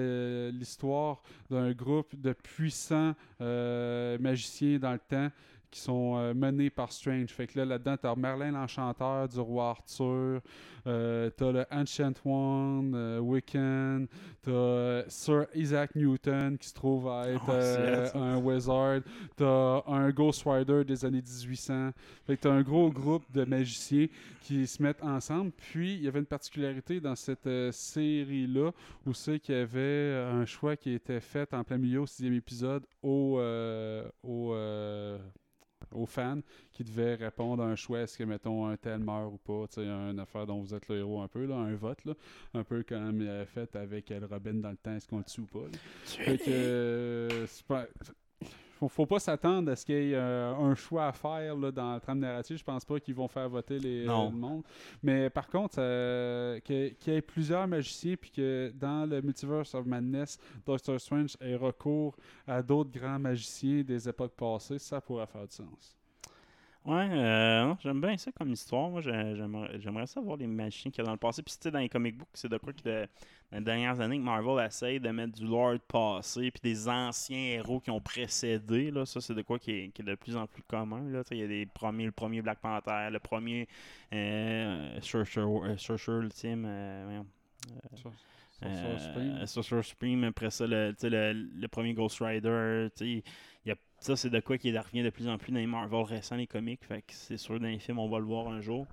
l'histoire 0.59 1.20
d'un 1.51 1.72
groupe 1.72 2.18
de 2.18 2.32
puissants 2.32 3.14
magiciens 3.39 4.78
dans 4.78 4.93
le 4.93 4.99
temps 4.99 5.30
qui 5.70 5.80
sont 5.80 6.16
euh, 6.16 6.34
menés 6.34 6.70
par 6.70 6.92
Strange. 6.92 7.30
Fait 7.30 7.46
que 7.46 7.58
là, 7.58 7.64
là-dedans, 7.64 7.96
t'as 8.00 8.14
Merlin 8.14 8.52
l'Enchanteur 8.52 9.28
du 9.28 9.40
roi 9.40 9.70
Arthur, 9.70 10.40
euh, 10.86 11.30
t'as 11.36 11.52
le 11.52 11.66
Ancient 11.70 12.14
One, 12.24 12.94
euh, 12.94 13.18
Wiccan, 13.18 14.06
t'as 14.42 14.50
euh, 14.50 15.04
Sir 15.08 15.46
Isaac 15.54 15.94
Newton 15.94 16.56
qui 16.56 16.68
se 16.68 16.74
trouve 16.74 17.08
à 17.08 17.28
être 17.28 17.42
Oh, 17.48 17.52
euh, 17.52 18.08
un 18.14 18.36
wizard, 18.38 19.00
t'as 19.36 19.82
un 19.86 20.10
Ghost 20.10 20.42
Rider 20.46 20.84
des 20.84 21.04
années 21.04 21.22
1800. 21.22 21.90
Fait 22.26 22.36
que 22.36 22.42
t'as 22.42 22.52
un 22.52 22.62
gros 22.62 22.90
groupe 22.90 23.24
de 23.32 23.44
magiciens 23.44 24.06
qui 24.42 24.66
se 24.66 24.82
mettent 24.82 25.02
ensemble. 25.02 25.50
Puis, 25.52 25.94
il 25.94 26.02
y 26.02 26.08
avait 26.08 26.20
une 26.20 26.26
particularité 26.26 27.00
dans 27.00 27.14
cette 27.14 27.48
série-là 27.72 28.70
où 29.06 29.12
c'est 29.12 29.38
qu'il 29.40 29.54
y 29.54 29.58
avait 29.58 30.14
un 30.32 30.44
choix 30.46 30.76
qui 30.76 30.92
était 30.92 31.20
fait 31.20 31.52
en 31.52 31.64
plein 31.64 31.78
milieu 31.78 32.00
au 32.02 32.06
sixième 32.06 32.34
épisode 32.34 32.84
au, 33.02 33.40
au, 34.22 34.54
aux 35.93 36.07
fans 36.07 36.41
qui 36.72 36.84
devaient 36.84 37.14
répondre 37.14 37.62
à 37.62 37.66
un 37.66 37.76
choix 37.76 38.01
est-ce 38.01 38.18
que 38.18 38.24
mettons 38.24 38.66
un 38.66 38.76
tel 38.76 38.99
meurt 38.99 39.32
ou 39.32 39.39
pas 39.39 39.80
une 39.80 40.18
affaire 40.18 40.47
dont 40.47 40.61
vous 40.61 40.74
êtes 40.74 40.89
le 40.89 40.99
héros 40.99 41.20
un 41.20 41.28
peu 41.28 41.47
là 41.47 41.57
un 41.57 41.74
vote 41.74 42.05
là. 42.05 42.14
Un 42.55 42.64
peu 42.64 42.82
comme 42.82 43.22
il 43.22 43.28
avait 43.28 43.47
fait 43.47 43.74
avec 43.76 44.11
euh, 44.11 44.20
le 44.20 44.26
Robin 44.26 44.55
dans 44.55 44.70
le 44.70 44.76
temps 44.76 44.95
est-ce 44.95 45.07
qu'on 45.07 45.18
le 45.18 45.24
tue 45.24 45.41
ou 45.41 45.47
pas 45.47 45.66
fait 46.05 46.39
que 46.39 46.45
euh, 46.49 47.47
faut, 48.78 48.88
faut 48.88 49.06
pas 49.06 49.18
s'attendre 49.18 49.70
à 49.72 49.76
ce 49.76 49.84
qu'il 49.84 49.94
y 49.96 50.12
ait 50.12 50.14
euh, 50.14 50.54
un 50.54 50.74
choix 50.74 51.06
à 51.08 51.12
faire 51.12 51.56
là, 51.56 51.70
dans 51.70 51.92
la 51.94 52.00
trame 52.00 52.18
narrative. 52.20 52.56
Je 52.58 52.64
pense 52.64 52.84
pas 52.84 53.00
qu'ils 53.00 53.14
vont 53.14 53.28
faire 53.28 53.48
voter 53.48 53.78
les, 53.78 54.04
Non. 54.06 54.26
euh, 54.28 54.30
le 54.30 54.36
monde. 54.36 54.62
Mais 55.02 55.30
par 55.30 55.48
contre, 55.48 55.76
euh, 55.78 56.60
qu'il 56.60 56.94
y 57.06 57.10
ait 57.10 57.20
plusieurs 57.22 57.66
magiciens, 57.66 58.14
puis 58.20 58.30
que 58.30 58.72
dans 58.74 59.08
le 59.08 59.20
Multiverse 59.22 59.74
of 59.74 59.84
Madness, 59.86 60.38
Doctor 60.64 61.00
Strange 61.00 61.36
ait 61.40 61.56
recours 61.56 62.16
à 62.46 62.62
d'autres 62.62 62.90
grands 62.90 63.18
magiciens 63.18 63.82
des 63.82 64.08
époques 64.08 64.34
passées, 64.36 64.78
ça 64.78 65.00
pourrait 65.00 65.26
faire 65.26 65.46
du 65.46 65.54
sens. 65.54 65.94
Ouais, 66.84 67.06
euh, 67.10 67.74
j'aime 67.80 68.00
bien 68.00 68.16
ça 68.16 68.30
comme 68.32 68.50
histoire. 68.50 68.88
Moi, 68.88 69.02
j'ai- 69.02 69.34
j'aimerais 69.36 69.78
j'aimerais 69.78 70.06
ça 70.06 70.20
voir 70.22 70.38
les 70.38 70.46
magiciens 70.46 70.90
qu'il 70.90 71.00
y 71.00 71.02
a 71.02 71.04
dans 71.06 71.12
le 71.12 71.18
passé. 71.18 71.42
Puis, 71.42 71.52
tu 71.54 71.58
sais, 71.64 71.70
dans 71.70 71.80
les 71.80 71.88
comic 71.88 72.16
books, 72.16 72.28
c'est 72.32 72.48
de 72.48 72.56
quoi 72.56 72.72
que 72.72 72.80
de- 72.82 73.06
les 73.51 73.61
dernières 73.61 74.01
années 74.01 74.18
que 74.18 74.22
Marvel 74.22 74.64
essaye 74.66 75.01
de 75.01 75.09
mettre 75.11 75.32
du 75.32 75.46
lore 75.46 75.78
passé 75.88 76.51
puis 76.51 76.61
des 76.62 76.88
anciens 76.88 77.38
héros 77.38 77.80
qui 77.80 77.90
ont 77.90 78.01
précédé. 78.01 78.90
Là. 78.90 79.07
Ça, 79.07 79.20
c'est 79.20 79.34
de 79.34 79.42
quoi 79.42 79.59
qui 79.59 79.70
est, 79.72 79.88
qui 79.88 80.03
est 80.03 80.05
de 80.05 80.14
plus 80.14 80.36
en 80.36 80.46
plus 80.46 80.62
commun. 80.62 81.03
Il 81.30 81.38
y 81.38 81.42
a 81.42 81.46
des 81.46 81.66
premiers, 81.66 82.05
le 82.07 82.12
premier 82.12 82.42
Black 82.42 82.59
Panther, 82.61 83.09
le 83.11 83.18
premier 83.18 83.66
euh, 84.12 85.01
Sorcerer 85.01 85.42
euh, 85.46 86.20
Ultime. 86.22 86.64
euh, 86.66 87.22
Euh, 88.64 88.99
Supreme. 88.99 89.46
Sorcerer 89.46 89.82
Supreme, 89.82 90.24
après 90.24 90.51
ça, 90.51 90.66
le, 90.66 90.94
le, 91.03 91.32
le 91.32 91.68
premier 91.68 91.94
Ghost 91.94 92.18
Rider. 92.20 92.88
tu 92.96 93.05
sais, 93.05 93.24
il 93.64 93.68
y 93.68 93.70
a, 93.70 93.76
ça, 94.01 94.16
c'est 94.16 94.30
de 94.30 94.40
quoi 94.40 94.59
qui 94.59 94.76
revient 94.76 95.03
de 95.03 95.11
plus 95.11 95.28
en 95.28 95.38
plus 95.38 95.53
dans 95.53 95.59
les 95.59 95.66
Marvel 95.66 96.03
récents, 96.03 96.36
les 96.36 96.46
comics. 96.46 96.84
Fait 96.84 97.03
que 97.03 97.12
c'est 97.12 97.36
sûr, 97.36 97.61
dans 97.61 97.66
les 97.68 97.78
films, 97.78 97.99
on 97.99 98.09
va 98.09 98.18
le 98.18 98.24
voir 98.24 98.49
un 98.49 98.61
jour. 98.61 98.86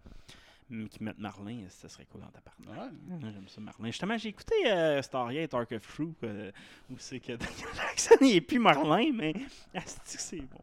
Qui 0.68 1.04
mettent 1.04 1.20
Marlin, 1.20 1.66
ça 1.70 1.88
serait 1.88 2.06
cool 2.06 2.22
dans 2.22 2.30
ta 2.30 2.42
part. 2.42 2.56
Ouais. 2.68 2.90
J'aime 3.22 3.48
ça, 3.48 3.62
Marlin. 3.62 3.86
Justement, 3.88 4.18
j'ai 4.18 4.30
écouté 4.30 4.56
euh, 4.66 5.00
Stargate 5.02 5.54
Arc 5.54 5.72
of 5.74 5.88
True, 5.88 6.14
euh, 6.24 6.52
où 6.90 6.96
c'est 6.98 7.20
que 7.20 7.34
Daniel 7.38 7.68
Jackson, 7.76 8.16
il 8.22 8.38
est 8.38 8.42
plus 8.42 8.58
Marlin, 8.58 9.12
mais 9.14 9.34
c'est 10.06 10.42
bon? 10.42 10.62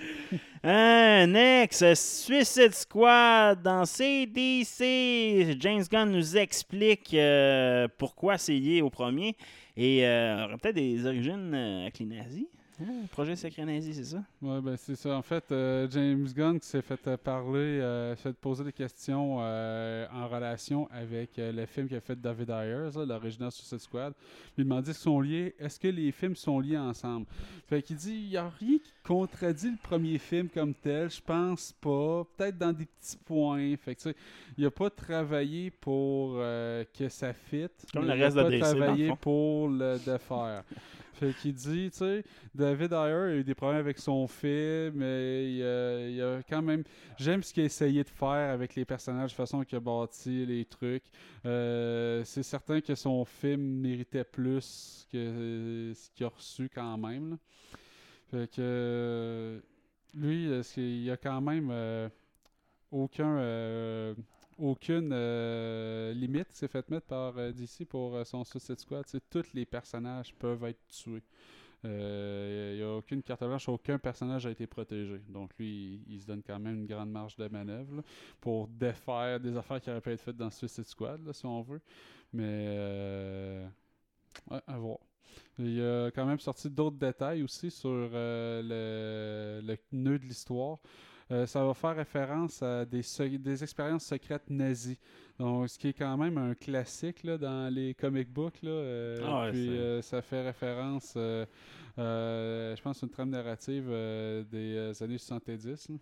Euh, 0.64 1.26
next, 1.26 1.94
Suicide 1.94 2.74
Squad 2.74 3.62
dans 3.62 3.86
CDC. 3.86 5.56
James 5.58 5.84
Gunn 5.90 6.10
nous 6.10 6.36
explique 6.36 7.14
euh, 7.14 7.88
pourquoi 7.96 8.36
c'est 8.36 8.52
lié 8.52 8.82
au 8.82 8.90
premier 8.90 9.36
et 9.74 10.06
euh, 10.06 10.44
aurait 10.44 10.58
peut-être 10.58 10.74
des 10.74 11.06
origines 11.06 11.54
avec 11.54 11.98
les 11.98 12.04
nazis. 12.06 12.46
Hein, 12.82 13.06
projet 13.12 13.36
secret 13.36 13.66
nazi, 13.66 13.92
c'est 13.92 14.04
ça? 14.04 14.22
Ouais, 14.40 14.60
ben 14.62 14.74
c'est 14.76 14.96
ça. 14.96 15.14
En 15.14 15.20
fait, 15.20 15.52
euh, 15.52 15.86
James 15.90 16.26
Gunn 16.34 16.58
s'est 16.62 16.80
fait 16.80 17.06
euh, 17.08 17.16
parler, 17.18 17.58
euh, 17.58 18.16
fait 18.16 18.32
poser 18.32 18.64
des 18.64 18.72
questions 18.72 19.38
euh, 19.40 20.06
en 20.10 20.26
relation 20.26 20.88
avec 20.90 21.32
le 21.36 21.66
film 21.66 21.88
qu'a 21.88 22.00
fait 22.00 22.18
David 22.18 22.48
Ayers, 22.48 22.90
l'original 23.06 23.52
Suicide 23.52 23.80
Squad. 23.80 24.14
Il 24.56 24.64
demandait 24.64 24.94
si 24.94 25.00
sont 25.00 25.20
liés. 25.20 25.54
Est-ce 25.58 25.78
que 25.78 25.88
les 25.88 26.10
films 26.10 26.34
sont 26.34 26.58
liés 26.58 26.78
ensemble? 26.78 27.26
Fait 27.66 27.82
qu'il 27.82 27.96
dit, 27.96 28.14
il 28.14 28.28
n'y 28.30 28.36
a 28.38 28.48
rien 28.48 28.78
qui 28.78 28.92
contredit 29.04 29.72
le 29.72 29.78
premier 29.82 30.16
film 30.16 30.48
comme 30.48 30.72
tel. 30.72 31.10
Je 31.10 31.20
pense 31.20 31.72
pas. 31.80 32.24
Peut-être 32.36 32.56
dans 32.56 32.72
des 32.72 32.86
petits 32.86 33.18
points. 33.18 33.76
Fait 33.76 33.94
que 33.94 34.00
tu 34.00 34.08
sais, 34.10 34.16
il 34.56 34.64
a 34.64 34.70
pas 34.70 34.88
travaillé 34.88 35.70
pour 35.70 36.36
que 36.36 37.08
ça 37.08 37.34
fit. 37.34 37.66
Comme 37.92 38.06
le 38.06 38.14
il 38.14 38.22
reste 38.22 38.36
de 38.38 38.42
pas 38.42 38.48
DC, 38.48 38.60
dans 38.60 38.66
le 38.68 38.76
travaillé 38.78 39.12
pour 39.20 39.68
le 39.68 39.98
défaire. 39.98 40.64
Fait 41.20 41.34
qu'il 41.34 41.52
dit, 41.52 41.90
tu 41.90 41.98
sais, 41.98 42.24
David 42.54 42.94
Ayer 42.94 43.12
a 43.12 43.34
eu 43.34 43.44
des 43.44 43.54
problèmes 43.54 43.80
avec 43.80 43.98
son 43.98 44.26
film, 44.26 44.94
mais 44.94 45.52
il, 45.52 45.58
il 45.58 46.22
a 46.22 46.40
quand 46.48 46.62
même. 46.62 46.82
J'aime 47.18 47.42
ce 47.42 47.52
qu'il 47.52 47.62
a 47.62 47.66
essayé 47.66 48.02
de 48.02 48.08
faire 48.08 48.54
avec 48.54 48.74
les 48.74 48.86
personnages, 48.86 49.32
de 49.32 49.36
façon 49.36 49.62
qu'il 49.62 49.76
a 49.76 49.80
bâti 49.80 50.46
les 50.46 50.64
trucs. 50.64 51.04
Euh, 51.44 52.24
c'est 52.24 52.42
certain 52.42 52.80
que 52.80 52.94
son 52.94 53.26
film 53.26 53.60
méritait 53.60 54.24
plus 54.24 55.06
que 55.12 55.18
euh, 55.18 55.94
ce 55.94 56.08
qu'il 56.10 56.24
a 56.24 56.30
reçu 56.30 56.70
quand 56.74 56.96
même. 56.96 57.36
Fait 58.30 58.48
que 58.50 58.60
euh, 58.60 59.60
lui, 60.14 60.48
euh, 60.50 60.62
il 60.78 61.10
a 61.10 61.18
quand 61.18 61.42
même 61.42 61.68
euh, 61.70 62.08
aucun. 62.90 63.36
Aucune 64.60 65.10
euh, 65.12 66.12
limite 66.12 66.52
s'est 66.52 66.68
fait 66.68 66.88
mettre 66.90 67.06
par 67.06 67.36
euh, 67.38 67.52
DC 67.52 67.86
pour 67.88 68.14
euh, 68.14 68.24
son 68.24 68.44
Suicide 68.44 68.78
Squad. 68.78 69.04
Tous 69.30 69.44
les 69.54 69.64
personnages 69.64 70.34
peuvent 70.34 70.64
être 70.64 70.86
tués. 70.88 71.22
Il 71.82 72.76
n'y 72.76 72.82
a 72.82 72.94
aucune 72.94 73.22
carte 73.22 73.42
blanche, 73.42 73.66
aucun 73.70 73.98
personnage 73.98 74.44
a 74.44 74.50
été 74.50 74.66
protégé. 74.66 75.18
Donc 75.30 75.50
lui, 75.58 76.02
il, 76.08 76.20
se 76.20 76.26
donne 76.26 76.42
quand 76.46 76.58
même 76.58 76.80
une 76.80 76.86
grande 76.86 77.10
marge 77.10 77.36
de 77.36 77.48
manœuvre 77.48 78.02
pour 78.38 78.68
défaire 78.68 79.40
des 79.40 79.56
affaires 79.56 79.80
qui 79.80 79.88
auraient 79.88 80.02
pu 80.02 80.10
être 80.10 80.20
faites 80.20 80.36
dans 80.36 80.50
Suicide 80.50 80.84
Squad, 80.84 81.32
si 81.32 81.46
on 81.46 81.62
veut. 81.62 81.80
Mais 82.34 83.64
ouais, 84.50 84.60
à 84.66 84.76
voir. 84.76 84.98
Il 85.58 85.80
a 85.82 86.10
quand 86.10 86.26
même 86.26 86.38
sorti 86.38 86.68
d'autres 86.68 86.98
détails 86.98 87.42
aussi 87.42 87.70
sur 87.70 87.88
le 87.90 89.62
nœud 89.92 90.18
de 90.18 90.24
l'histoire. 90.26 90.80
Euh, 91.30 91.46
ça 91.46 91.64
va 91.64 91.74
faire 91.74 91.94
référence 91.94 92.62
à 92.62 92.84
des, 92.84 93.62
expériences 93.62 94.04
secrètes 94.04 94.50
nazies. 94.50 94.98
Donc, 95.38 95.68
ce 95.68 95.78
qui 95.78 95.88
est 95.88 95.92
quand 95.92 96.16
même 96.16 96.38
un 96.38 96.54
classique 96.54 97.22
là, 97.22 97.38
dans 97.38 97.72
les 97.72 97.94
comic 97.94 98.28
books. 98.28 98.62
Là, 98.62 98.70
euh, 98.70 99.18
Ah 99.24 99.42
ouais, 99.42 99.50
puis 99.50 99.68
euh, 99.68 100.02
ça 100.02 100.22
fait 100.22 100.42
référence, 100.42 101.14
euh, 101.16 101.46
je 101.96 102.82
pense, 102.82 103.02
à 103.02 103.06
une 103.06 103.10
trame 103.10 103.30
narrative 103.30 103.88
des 104.50 105.02
années 105.02 105.18
70. 105.18 105.88
là. 105.90 105.96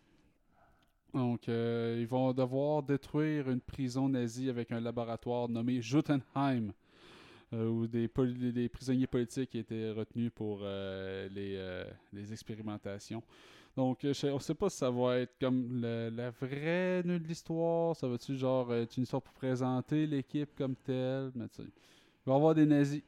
Donc, 1.14 1.48
euh, 1.48 1.96
ils 1.98 2.06
vont 2.06 2.32
devoir 2.32 2.82
détruire 2.82 3.48
une 3.50 3.60
prison 3.60 4.08
nazie 4.08 4.50
avec 4.50 4.72
un 4.72 4.80
laboratoire 4.80 5.48
nommé 5.48 5.80
Jotunheim, 5.80 6.22
euh, 6.36 6.72
où 7.52 7.86
des, 7.86 8.08
poli- 8.08 8.52
des 8.52 8.68
prisonniers 8.68 9.06
politiques 9.06 9.54
étaient 9.54 9.90
retenus 9.90 10.30
pour 10.34 10.60
euh, 10.62 11.28
les, 11.30 11.54
euh, 11.56 11.84
les 12.12 12.32
expérimentations. 12.32 13.22
Donc, 13.76 14.04
euh, 14.04 14.12
je 14.12 14.26
on 14.26 14.38
sait 14.38 14.54
pas 14.54 14.68
si 14.70 14.78
ça 14.78 14.90
va 14.90 15.18
être 15.18 15.38
comme 15.40 15.80
le- 15.80 16.10
la 16.10 16.30
vraie 16.30 17.02
nœud 17.04 17.18
de 17.20 17.26
l'histoire, 17.28 17.94
ça 17.96 18.08
va-tu 18.08 18.36
genre 18.36 18.74
être 18.74 18.96
une 18.96 19.04
histoire 19.04 19.22
pour 19.22 19.32
présenter 19.34 20.06
l'équipe 20.06 20.50
comme 20.56 20.74
telle, 20.74 21.30
mais 21.34 21.48
tu 21.48 21.62
sais, 21.62 21.62
il 21.62 22.26
va 22.26 22.32
y 22.32 22.36
avoir 22.36 22.54
des 22.54 22.66
nazis. 22.66 23.02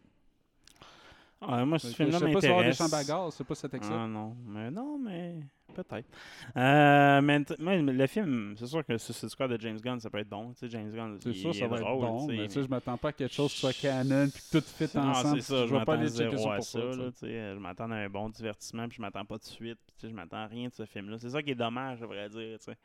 Ah, 1.40 1.64
moi, 1.64 1.78
ce 1.78 1.86
film-là 1.88 2.18
je 2.18 2.24
sais 2.26 2.32
pas 2.32 2.40
si 2.40 2.46
des 2.46 2.52
m'intéresse. 2.52 2.76
champs 2.76 2.88
bagarres, 2.88 3.32
c'est 3.32 3.44
pas 3.44 3.54
cet 3.54 3.74
exemple. 3.74 3.94
Ah 3.98 4.06
non, 4.06 4.36
mais 4.46 4.70
non, 4.70 4.98
mais 4.98 5.36
peut-être. 5.70 6.08
Euh, 6.56 7.20
mais 7.22 7.38
le 7.38 8.06
film, 8.06 8.54
c'est 8.56 8.66
sûr 8.66 8.84
que 8.84 8.96
Suicide 8.98 9.28
Squad 9.28 9.50
de 9.50 9.60
James 9.60 9.78
Gunn, 9.80 10.00
ça 10.00 10.10
peut 10.10 10.18
être 10.18 10.28
bon. 10.28 10.52
Tu 10.52 10.58
sais, 10.60 10.68
James 10.70 10.90
Gunn, 10.90 11.18
C'est 11.22 11.30
il 11.30 11.34
sûr, 11.36 11.54
ça 11.54 11.66
va 11.66 11.76
être 11.76 11.82
drôle, 11.84 12.00
bon, 12.00 12.26
mais 12.26 12.46
tu 12.48 12.54
sais, 12.54 12.62
je 12.62 12.68
m'attends 12.68 12.96
pas 12.96 13.08
à 13.08 13.12
quelque 13.12 13.32
chose 13.34 13.52
qui 13.52 13.58
soit 13.60 13.72
canon 13.72 14.28
puis 14.28 14.42
que 14.52 14.58
tout 14.58 14.64
fit 14.66 14.90
Ah, 14.94 15.10
ensemble. 15.10 15.40
c'est 15.42 15.52
ça, 15.54 15.66
je 15.66 15.74
vais 15.74 15.84
pas 15.84 15.94
aller 15.94 16.08
checker 16.10 16.36
ça 16.38 16.54
pour 16.56 16.64
ça. 16.64 16.78
là, 16.78 17.10
tu 17.12 17.18
sais, 17.18 17.54
je 17.54 17.58
m'attends 17.58 17.90
à 17.90 17.96
un 17.96 18.08
bon 18.08 18.28
divertissement, 18.28 18.86
puis 18.88 18.96
je 18.96 19.02
m'attends 19.02 19.24
pas 19.24 19.38
de 19.38 19.44
suite. 19.44 19.78
puis 19.86 19.94
tu 19.98 20.06
sais, 20.06 20.10
je 20.10 20.14
m'attends 20.14 20.38
à 20.38 20.46
rien 20.46 20.68
de 20.68 20.74
ce 20.74 20.84
film-là. 20.84 21.18
C'est 21.18 21.30
ça 21.30 21.42
qui 21.42 21.50
est 21.52 21.54
dommage, 21.54 22.02
à 22.02 22.06
vrai 22.06 22.28
dire. 22.28 22.58
tu 22.58 22.64
sais. 22.64 22.76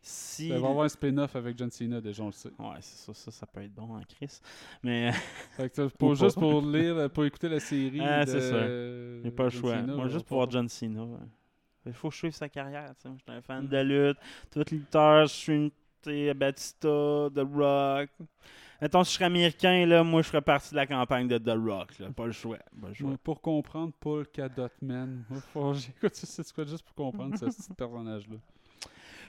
Si... 0.00 0.44
Il 0.46 0.52
va 0.52 0.58
y 0.60 0.64
avoir 0.70 0.84
un 0.84 0.88
spin-off 0.88 1.34
avec 1.34 1.58
John 1.58 1.72
Cena, 1.72 2.00
déjà, 2.00 2.22
on 2.22 2.26
le 2.26 2.32
sait. 2.32 2.50
Ouais, 2.56 2.76
c'est 2.80 3.04
ça, 3.04 3.12
ça, 3.14 3.30
ça 3.32 3.46
peut 3.46 3.62
être 3.62 3.74
bon 3.74 3.96
en 3.96 4.00
Chris. 4.02 4.38
Mais 4.80 5.10
Fait 5.56 5.68
que 5.68 5.88
pour, 5.88 6.10
Ou 6.10 6.14
juste 6.14 6.38
pour 6.38 6.62
lire, 6.62 7.10
pour 7.10 7.24
écouter 7.24 7.48
la 7.48 7.58
série. 7.58 8.00
Ah, 8.00 8.24
de- 8.24 8.30
c'est 8.30 8.40
ça. 8.42 9.22
j'ai 9.24 9.30
pas 9.32 9.44
le 9.44 9.50
choix. 9.50 9.74
Cena, 9.74 9.94
Moi, 9.96 10.04
on 10.04 10.08
juste 10.08 10.24
pour 10.24 10.36
voir 10.36 10.48
John 10.48 10.68
Cena. 10.68 11.02
ouais. 11.02 11.18
Il 11.88 11.94
faut 11.94 12.08
que 12.08 12.14
je 12.14 12.18
suive 12.18 12.32
sa 12.32 12.48
carrière. 12.48 12.92
Je 13.04 13.08
suis 13.08 13.18
un 13.28 13.40
fan 13.42 13.64
Mm. 13.64 13.68
de 13.68 13.78
lutte. 13.80 14.18
Tous 14.52 14.58
les 14.70 14.78
lutteurs, 14.78 15.26
je 15.26 15.32
suis 15.34 15.54
une 15.54 15.70
Batista, 16.34 16.88
The 17.34 17.44
Rock. 17.54 18.08
Mettons, 18.80 19.02
si 19.04 19.10
je 19.10 19.14
serais 19.16 19.24
américain, 19.26 19.84
là, 19.84 20.04
moi, 20.04 20.22
je 20.22 20.28
ferais 20.28 20.40
partie 20.40 20.70
de 20.70 20.76
la 20.76 20.86
campagne 20.86 21.26
de 21.28 21.36
The 21.36 21.56
Rock. 21.58 21.98
Là. 21.98 22.08
Pas 22.16 22.26
le 22.26 22.32
choix. 22.32 22.58
Pas 22.80 22.88
le 22.88 22.94
choix. 22.94 23.10
Ouais, 23.10 23.16
pour 23.22 23.40
comprendre 23.42 23.92
Paul 23.98 24.26
Cadotman. 24.28 25.24
J'écoute 25.74 26.14
c'est 26.14 26.52
quoi 26.54 26.64
juste 26.64 26.84
pour 26.94 26.94
comprendre 26.94 27.36
ce 27.36 27.46
petit 27.46 27.72
personnage-là. 27.76 28.36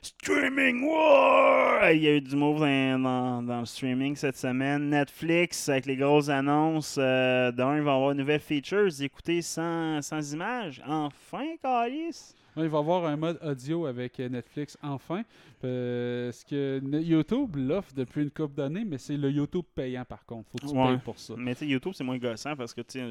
Streaming 0.02 0.84
War! 0.88 1.92
Il 1.92 2.02
y 2.04 2.08
a 2.08 2.16
eu 2.16 2.22
du 2.22 2.36
move 2.36 2.60
dans, 2.60 3.00
dans- 3.00 3.44
dans 3.44 3.60
le 3.60 3.66
streaming 3.66 4.16
cette 4.16 4.38
semaine. 4.38 4.90
Netflix, 4.90 5.68
avec 5.68 5.86
les 5.88 5.98
grosses 5.98 6.30
annonces, 6.30 6.96
euh, 6.98 7.52
d'un, 7.52 7.76
il 7.78 7.82
va 7.84 7.92
y 7.92 7.96
avoir 7.96 8.14
de 8.14 8.20
nouvelles 8.20 8.40
features. 8.40 9.02
Écoutez 9.02 9.42
sans, 9.42 10.02
sans 10.02 10.32
images. 10.34 10.82
Enfin, 10.88 11.44
Calis! 11.62 12.34
Il 12.64 12.70
va 12.70 12.78
y 12.78 12.82
avoir 12.82 13.06
un 13.06 13.16
mode 13.18 13.40
audio 13.44 13.86
avec 13.86 14.20
euh, 14.20 14.30
Netflix 14.30 14.78
enfin. 14.82 15.24
Parce 15.62 16.44
que 16.44 16.80
ne- 16.84 17.00
YouTube 17.02 17.56
l'offre 17.56 17.94
depuis 17.96 18.24
une 18.24 18.32
couple 18.32 18.56
d'années, 18.56 18.86
mais 18.86 18.98
c'est 18.98 19.18
le 19.18 19.30
YouTube 19.32 19.66
payant 19.76 20.06
par 20.06 20.26
contre. 20.26 20.50
Faut 20.52 20.58
que 20.58 20.68
tu 20.72 20.78
Ouais. 20.78 20.88
payes 20.90 20.98
pour 21.04 21.20
ça. 21.20 21.34
Mais 21.38 21.54
tu 21.54 21.60
sais, 21.60 21.68
YouTube, 21.68 21.94
c'est 21.96 22.04
moins 22.04 22.18
gossant 22.18 22.56
parce 22.56 22.74
que, 22.74 22.82
tu 22.82 23.00
sais, 23.00 23.04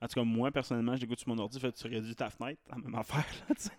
en 0.00 0.06
tout 0.06 0.14
cas, 0.14 0.24
moi, 0.24 0.50
personnellement, 0.50 0.94
je 0.96 1.00
l'écoute 1.02 1.18
sur 1.20 1.28
mon 1.28 1.38
ordi, 1.38 1.58
fait 1.58 1.72
que 1.72 1.76
tu 1.78 1.86
réduis 1.88 2.14
ta 2.14 2.30
fenêtre, 2.30 2.60
la 2.70 2.76
même 2.78 2.94
affaire, 2.94 3.24
là, 3.48 3.54
tu 3.54 3.62
sais. 3.64 3.70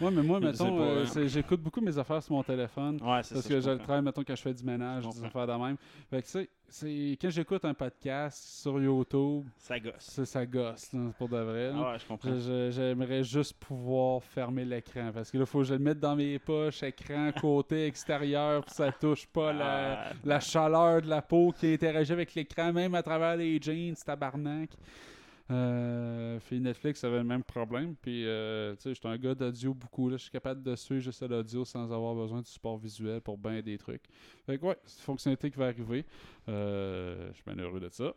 Ouais, 0.00 0.10
mais 0.10 0.22
moi, 0.22 0.40
mettons, 0.40 0.80
euh, 0.80 1.04
hein. 1.04 1.26
j'écoute 1.26 1.60
beaucoup 1.60 1.80
mes 1.80 1.96
affaires 1.96 2.22
sur 2.22 2.34
mon 2.34 2.42
téléphone. 2.42 2.94
Ouais, 2.96 3.00
Parce 3.22 3.28
ça. 3.40 3.48
que 3.48 3.60
je 3.60 3.70
le 3.70 3.78
travaille, 3.78 4.02
mettons, 4.02 4.22
quand 4.24 4.34
je 4.36 4.42
fais 4.42 4.54
du 4.54 4.64
ménage, 4.64 5.08
des 5.08 5.24
affaires 5.24 5.46
de 5.46 5.52
même. 5.52 5.76
Fait 6.10 6.20
que, 6.20 6.26
tu 6.26 6.30
sais, 6.32 6.48
c'est- 6.68 7.16
quand 7.20 7.30
j'écoute 7.30 7.64
un 7.64 7.74
podcast 7.74 8.60
sur 8.60 8.80
YouTube, 8.82 9.44
Ça 9.56 9.78
gosse. 9.78 10.24
ça, 10.24 10.44
gosse, 10.46 10.92
là, 10.92 11.10
pour 11.16 11.28
de 11.28 11.36
vrai. 11.36 11.70
Ah 11.74 11.92
ouais, 11.92 11.98
je 11.98 12.06
comprends. 12.06 12.70
J'aimerais 12.70 13.22
juste 13.22 13.54
pouvoir 13.60 14.22
fermer 14.24 14.64
l'écran 14.64 15.10
parce 15.14 15.30
que 15.30 15.38
là, 15.38 15.44
il 15.44 15.46
faut 15.46 15.58
que 15.58 15.64
je 15.64 15.74
le 15.74 15.80
mette 15.80 16.00
dans 16.00 16.16
mes 16.16 16.38
poches, 16.40 16.82
écran, 16.82 17.30
côté, 17.40 17.86
extérieur, 17.86 18.64
puis 18.64 18.74
ça 18.74 18.90
touche 18.90 19.26
pas 19.28 19.52
la, 19.52 20.08
Ah, 20.08 20.12
la 20.24 20.40
chaleur 20.40 21.02
de 21.02 21.08
la 21.08 21.22
peau 21.22 21.52
qui 21.56 21.72
interagit 21.72 22.12
avec 22.12 22.34
l'écran, 22.34 22.72
même 22.72 22.94
à 22.96 23.02
travers 23.02 23.36
les 23.36 23.60
jeans, 23.60 23.94
tabarnak. 24.04 24.70
Euh, 25.50 26.38
puis 26.46 26.58
Netflix 26.58 27.04
avait 27.04 27.18
le 27.18 27.24
même 27.24 27.42
problème. 27.42 27.94
Puis, 28.00 28.26
euh, 28.26 28.74
tu 28.76 28.82
sais, 28.82 28.94
j'étais 28.94 29.08
un 29.08 29.18
gars 29.18 29.34
d'audio 29.34 29.74
beaucoup. 29.74 30.08
Là, 30.08 30.16
je 30.16 30.22
suis 30.22 30.30
capable 30.30 30.62
de 30.62 30.74
suivre 30.74 31.02
juste 31.02 31.22
l'audio 31.22 31.64
sans 31.64 31.92
avoir 31.92 32.14
besoin 32.14 32.40
du 32.40 32.48
support 32.48 32.78
visuel 32.78 33.20
pour 33.20 33.36
bien 33.36 33.60
des 33.60 33.76
trucs. 33.76 34.02
Fait 34.46 34.58
que, 34.58 34.64
ouais, 34.64 34.78
c'est 34.86 34.98
une 34.98 35.04
fonctionnalité 35.04 35.50
qui 35.50 35.58
va 35.58 35.66
arriver. 35.66 36.04
Euh, 36.48 37.28
je 37.28 37.34
suis 37.34 37.44
bien 37.46 37.62
heureux 37.62 37.80
de 37.80 37.88
ça. 37.90 38.14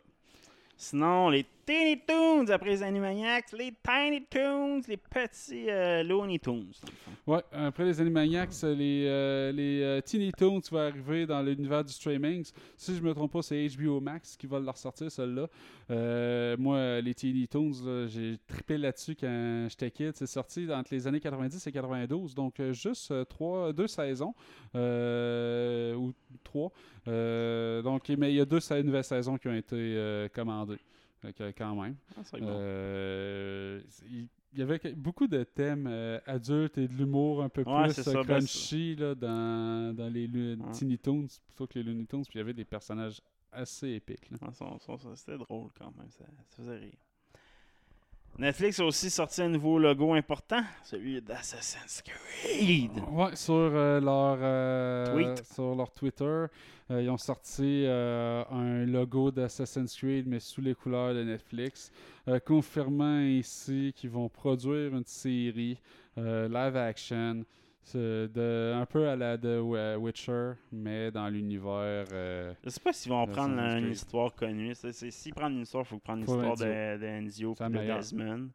Sinon, 0.76 1.28
les 1.28 1.44
Teeny 1.68 2.00
Toons 2.00 2.48
après 2.48 2.70
les 2.70 2.82
Animaniacs, 2.82 3.52
les 3.52 3.74
Tiny 3.84 4.24
Toons, 4.24 4.80
les 4.88 4.96
petits 4.96 5.68
euh, 5.68 6.02
Looney 6.02 6.38
Tunes. 6.38 6.72
Ouais, 7.26 7.42
après 7.52 7.84
les 7.84 8.00
Animaniacs, 8.00 8.62
les, 8.62 9.04
euh, 9.06 9.52
les 9.52 9.82
euh, 9.82 10.00
Teeny 10.00 10.32
Toons 10.32 10.62
vont 10.70 10.78
arriver 10.78 11.26
dans 11.26 11.42
l'univers 11.42 11.84
du 11.84 11.92
streaming. 11.92 12.42
Si 12.74 12.96
je 12.96 13.02
me 13.02 13.12
trompe 13.12 13.32
pas, 13.32 13.42
c'est 13.42 13.68
HBO 13.68 14.00
Max 14.00 14.34
qui 14.38 14.46
va 14.46 14.60
leur 14.60 14.78
sortir, 14.78 15.12
celle-là. 15.12 15.46
Euh, 15.90 16.56
moi, 16.58 17.02
les 17.02 17.12
Teeny 17.12 17.46
Toons, 17.46 18.06
j'ai 18.06 18.38
trippé 18.46 18.78
là-dessus 18.78 19.14
quand 19.14 19.66
j'étais 19.68 19.90
kid. 19.90 20.12
C'est 20.14 20.26
sorti 20.26 20.72
entre 20.72 20.94
les 20.94 21.06
années 21.06 21.20
90 21.20 21.66
et 21.66 21.72
92, 21.72 22.34
donc 22.34 22.60
euh, 22.60 22.72
juste 22.72 23.10
euh, 23.10 23.26
trois, 23.26 23.74
deux 23.74 23.88
saisons, 23.88 24.34
euh, 24.74 25.94
ou 25.96 26.14
trois. 26.44 26.72
Euh, 27.08 27.82
donc, 27.82 28.08
mais 28.08 28.32
il 28.32 28.36
y 28.36 28.40
a 28.40 28.46
deux 28.46 28.60
nouvelles 28.82 29.04
saisons 29.04 29.36
qui 29.36 29.48
ont 29.48 29.54
été 29.54 29.76
euh, 29.76 30.28
commandées, 30.28 30.78
Quand 31.56 31.74
même. 31.82 31.96
Ah, 32.16 32.20
bon. 32.32 32.46
Euh, 32.48 33.80
il 34.10 34.28
y 34.58 34.62
avait 34.62 34.80
beaucoup 34.94 35.26
de 35.26 35.42
thèmes 35.44 35.86
euh, 35.88 36.20
adultes 36.26 36.78
et 36.78 36.88
de 36.88 36.92
l'humour 36.94 37.42
un 37.42 37.48
peu 37.48 37.62
Ouais, 37.62 37.84
plus 37.88 37.98
euh, 37.98 38.02
ça, 38.02 38.12
ben, 38.14 38.24
crunchy 38.24 38.96
là, 38.96 39.14
dans, 39.14 39.94
dans 39.94 40.08
les 40.12 40.26
Ouais. 40.26 40.72
Teeny 40.72 40.98
Toons 40.98 41.26
plutôt 41.46 41.66
que 41.66 41.78
les 41.78 41.82
Looney 41.82 42.06
Tunes. 42.06 42.22
Puis 42.22 42.34
il 42.34 42.38
y 42.38 42.40
avait 42.40 42.54
des 42.54 42.64
personnages 42.64 43.20
assez 43.52 43.88
épiques. 43.90 44.30
son- 44.52 44.78
C'était 45.16 45.38
drôle 45.38 45.70
quand 45.78 45.92
même, 45.96 46.10
ça, 46.10 46.24
ça 46.48 46.56
faisait 46.56 46.76
rire. 46.78 46.98
Netflix 48.38 48.78
a 48.78 48.84
aussi 48.84 49.10
sorti 49.10 49.42
un 49.42 49.48
nouveau 49.48 49.80
logo 49.80 50.14
important, 50.14 50.62
celui 50.84 51.20
d'Assassin's 51.20 52.02
Creed. 52.02 52.92
Ouais, 53.10 53.34
sur 53.34 53.54
euh, 53.56 54.00
leur 54.00 54.38
euh, 54.40 55.12
Tweet. 55.12 55.44
sur 55.44 55.74
leur 55.74 55.90
Twitter, 55.90 56.24
euh, 56.24 57.02
ils 57.02 57.10
ont 57.10 57.18
sorti 57.18 57.84
un 57.88 58.86
logo 58.86 59.32
d'Assassin's 59.32 59.92
Creed 59.96 60.28
mais 60.28 60.38
sous 60.38 60.60
les 60.60 60.76
couleurs 60.76 61.14
de 61.14 61.24
Netflix, 61.24 61.90
confirmant 62.46 63.22
ici 63.22 63.92
qu'ils 63.96 64.10
vont 64.10 64.28
produire 64.28 64.94
une 64.94 65.04
série 65.04 65.80
live 66.16 66.76
action 66.76 67.42
c'est 67.88 68.28
de 68.28 68.72
un 68.74 68.86
peu 68.86 69.08
à 69.08 69.16
la 69.16 69.36
de 69.36 69.58
Wi- 69.58 69.96
Witcher 69.96 70.52
mais 70.72 71.10
dans 71.10 71.28
l'univers 71.28 72.06
euh, 72.12 72.52
Je 72.64 72.70
sais 72.70 72.80
pas 72.80 72.92
s'ils 72.92 73.10
vont 73.12 73.26
prendre 73.26 73.58
une 73.58 73.90
histoire 73.92 74.34
connue. 74.34 74.74
C'est- 74.74 74.92
c'est- 74.92 75.10
S'ils 75.10 75.34
prennent 75.34 75.54
une 75.54 75.62
histoire, 75.62 75.84
il 75.84 75.88
faut 75.88 75.98
prendre 75.98 76.20
l'histoire 76.20 76.56
de, 76.56 76.98
de 76.98 77.06
Enzio 77.06 77.54
et 77.58 77.64
de. 77.68 77.78
Desmond. 77.96 78.48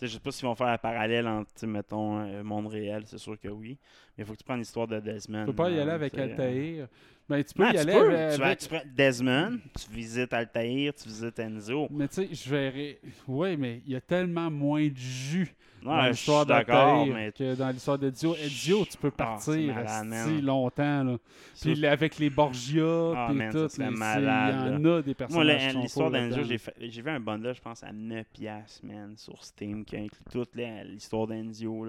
Je 0.00 0.06
sais 0.08 0.20
pas 0.20 0.30
s'ils 0.30 0.46
vont 0.46 0.54
faire 0.54 0.66
un 0.66 0.76
parallèle 0.78 1.26
entre, 1.26 1.66
mettons, 1.66 2.20
euh, 2.20 2.42
monde 2.42 2.66
réel, 2.66 3.04
c'est 3.06 3.16
sûr 3.16 3.40
que 3.40 3.48
oui. 3.48 3.78
Mais 4.16 4.24
il 4.24 4.26
faut 4.26 4.34
que 4.34 4.38
tu 4.38 4.44
prennes 4.44 4.58
l'histoire 4.58 4.86
de 4.86 5.00
Desmond. 5.00 5.40
tu 5.40 5.46
peux 5.46 5.52
pas 5.54 5.70
y 5.70 5.80
aller 5.80 5.90
avec 5.90 6.16
euh, 6.18 6.22
Altaïr 6.24 6.88
ben 7.28 7.42
tu 7.42 7.54
peux 7.54 7.64
Non, 7.64 7.70
y 7.70 7.72
tu 7.72 7.78
aller 7.78 7.92
peux. 7.92 8.14
avec, 8.14 8.34
Tu, 8.34 8.38
vas- 8.40 8.46
avec- 8.46 8.58
tu 8.60 8.68
prends 8.68 8.82
Desmond, 8.94 9.58
tu 9.80 9.90
visites 9.90 10.32
Altaïr, 10.32 10.94
tu 10.94 11.08
visites 11.08 11.38
Enzo. 11.40 11.88
mais 11.90 12.06
tu 12.08 12.14
sais 12.14 12.28
je 12.32 12.48
verrais 12.50 12.98
oui 13.26 13.56
mais 13.56 13.80
il 13.84 13.92
y 13.92 13.96
a 13.96 14.00
tellement 14.00 14.48
moins 14.50 14.86
de 14.86 14.96
jus 14.96 15.52
dans 15.86 16.06
l'histoire 16.08 16.44
d'Altaïr 16.46 17.14
mais 17.14 17.32
que 17.32 17.54
dans 17.54 17.70
l'histoire 17.70 17.98
de 17.98 18.10
Dio. 18.10 18.34
Et 18.36 18.48
Dio, 18.48 18.84
tu 18.84 18.96
peux 18.96 19.12
Ah, 19.14 19.16
partir 19.16 19.74
malade, 19.74 20.02
si 20.02 20.32
man. 20.32 20.40
longtemps. 20.44 21.04
Là. 21.04 21.16
Puis 21.60 21.86
avec 21.86 22.18
les 22.18 22.30
Borgia, 22.30 23.12
Ah, 23.16 23.26
puis 23.28 23.36
man, 23.38 23.52
tout, 23.52 23.68
malade, 23.80 24.54
il 24.66 24.72
y 24.72 24.74
en 24.90 24.96
a 24.96 25.02
des 25.02 25.08
Moi, 25.08 25.14
personnages 25.14 25.72
sont 25.72 25.80
l'histoire 25.80 26.10
là-dedans. 26.10 26.56
j'ai 26.80 27.02
vu 27.02 27.10
un 27.10 27.20
bundle, 27.20 27.54
je 27.54 27.60
pense, 27.60 27.82
à 27.82 27.92
9 27.92 28.26
piastres, 28.32 28.84
man, 28.84 29.14
sur 29.16 29.42
Steam, 29.44 29.84
qui 29.84 29.96
inclut 29.96 30.24
toute 30.30 30.50
l'histoire 30.54 31.26
d'Enzio. 31.26 31.86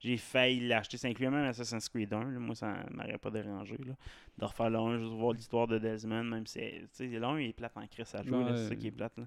J'ai 0.00 0.16
failli 0.16 0.68
l'acheter. 0.68 0.96
Ça 0.96 1.08
incluait 1.08 1.28
même 1.30 1.44
Assassin's 1.46 1.88
Creed 1.88 2.12
1. 2.12 2.18
là. 2.30 2.38
Moi, 2.38 2.54
ça 2.54 2.72
m'aurait 2.92 3.18
pas 3.18 3.30
dérangé, 3.30 3.76
là. 3.84 3.94
De 4.38 4.44
refaire 4.44 4.70
le 4.70 4.78
1, 4.78 4.98
juste 4.98 5.12
voir 5.14 5.32
l'histoire 5.32 5.66
de 5.66 5.76
Desmond, 5.78 6.22
même 6.22 6.46
si, 6.46 6.60
le 7.00 7.24
1, 7.24 7.40
il 7.40 7.48
est 7.48 7.52
plate 7.52 7.72
en 7.76 7.84
crise 7.88 8.14
à 8.14 8.22
jouer, 8.22 8.44
c'est 8.54 8.68
ça 8.68 8.76
qui 8.76 8.86
est 8.86 8.90
plate, 8.92 9.18
là. 9.18 9.24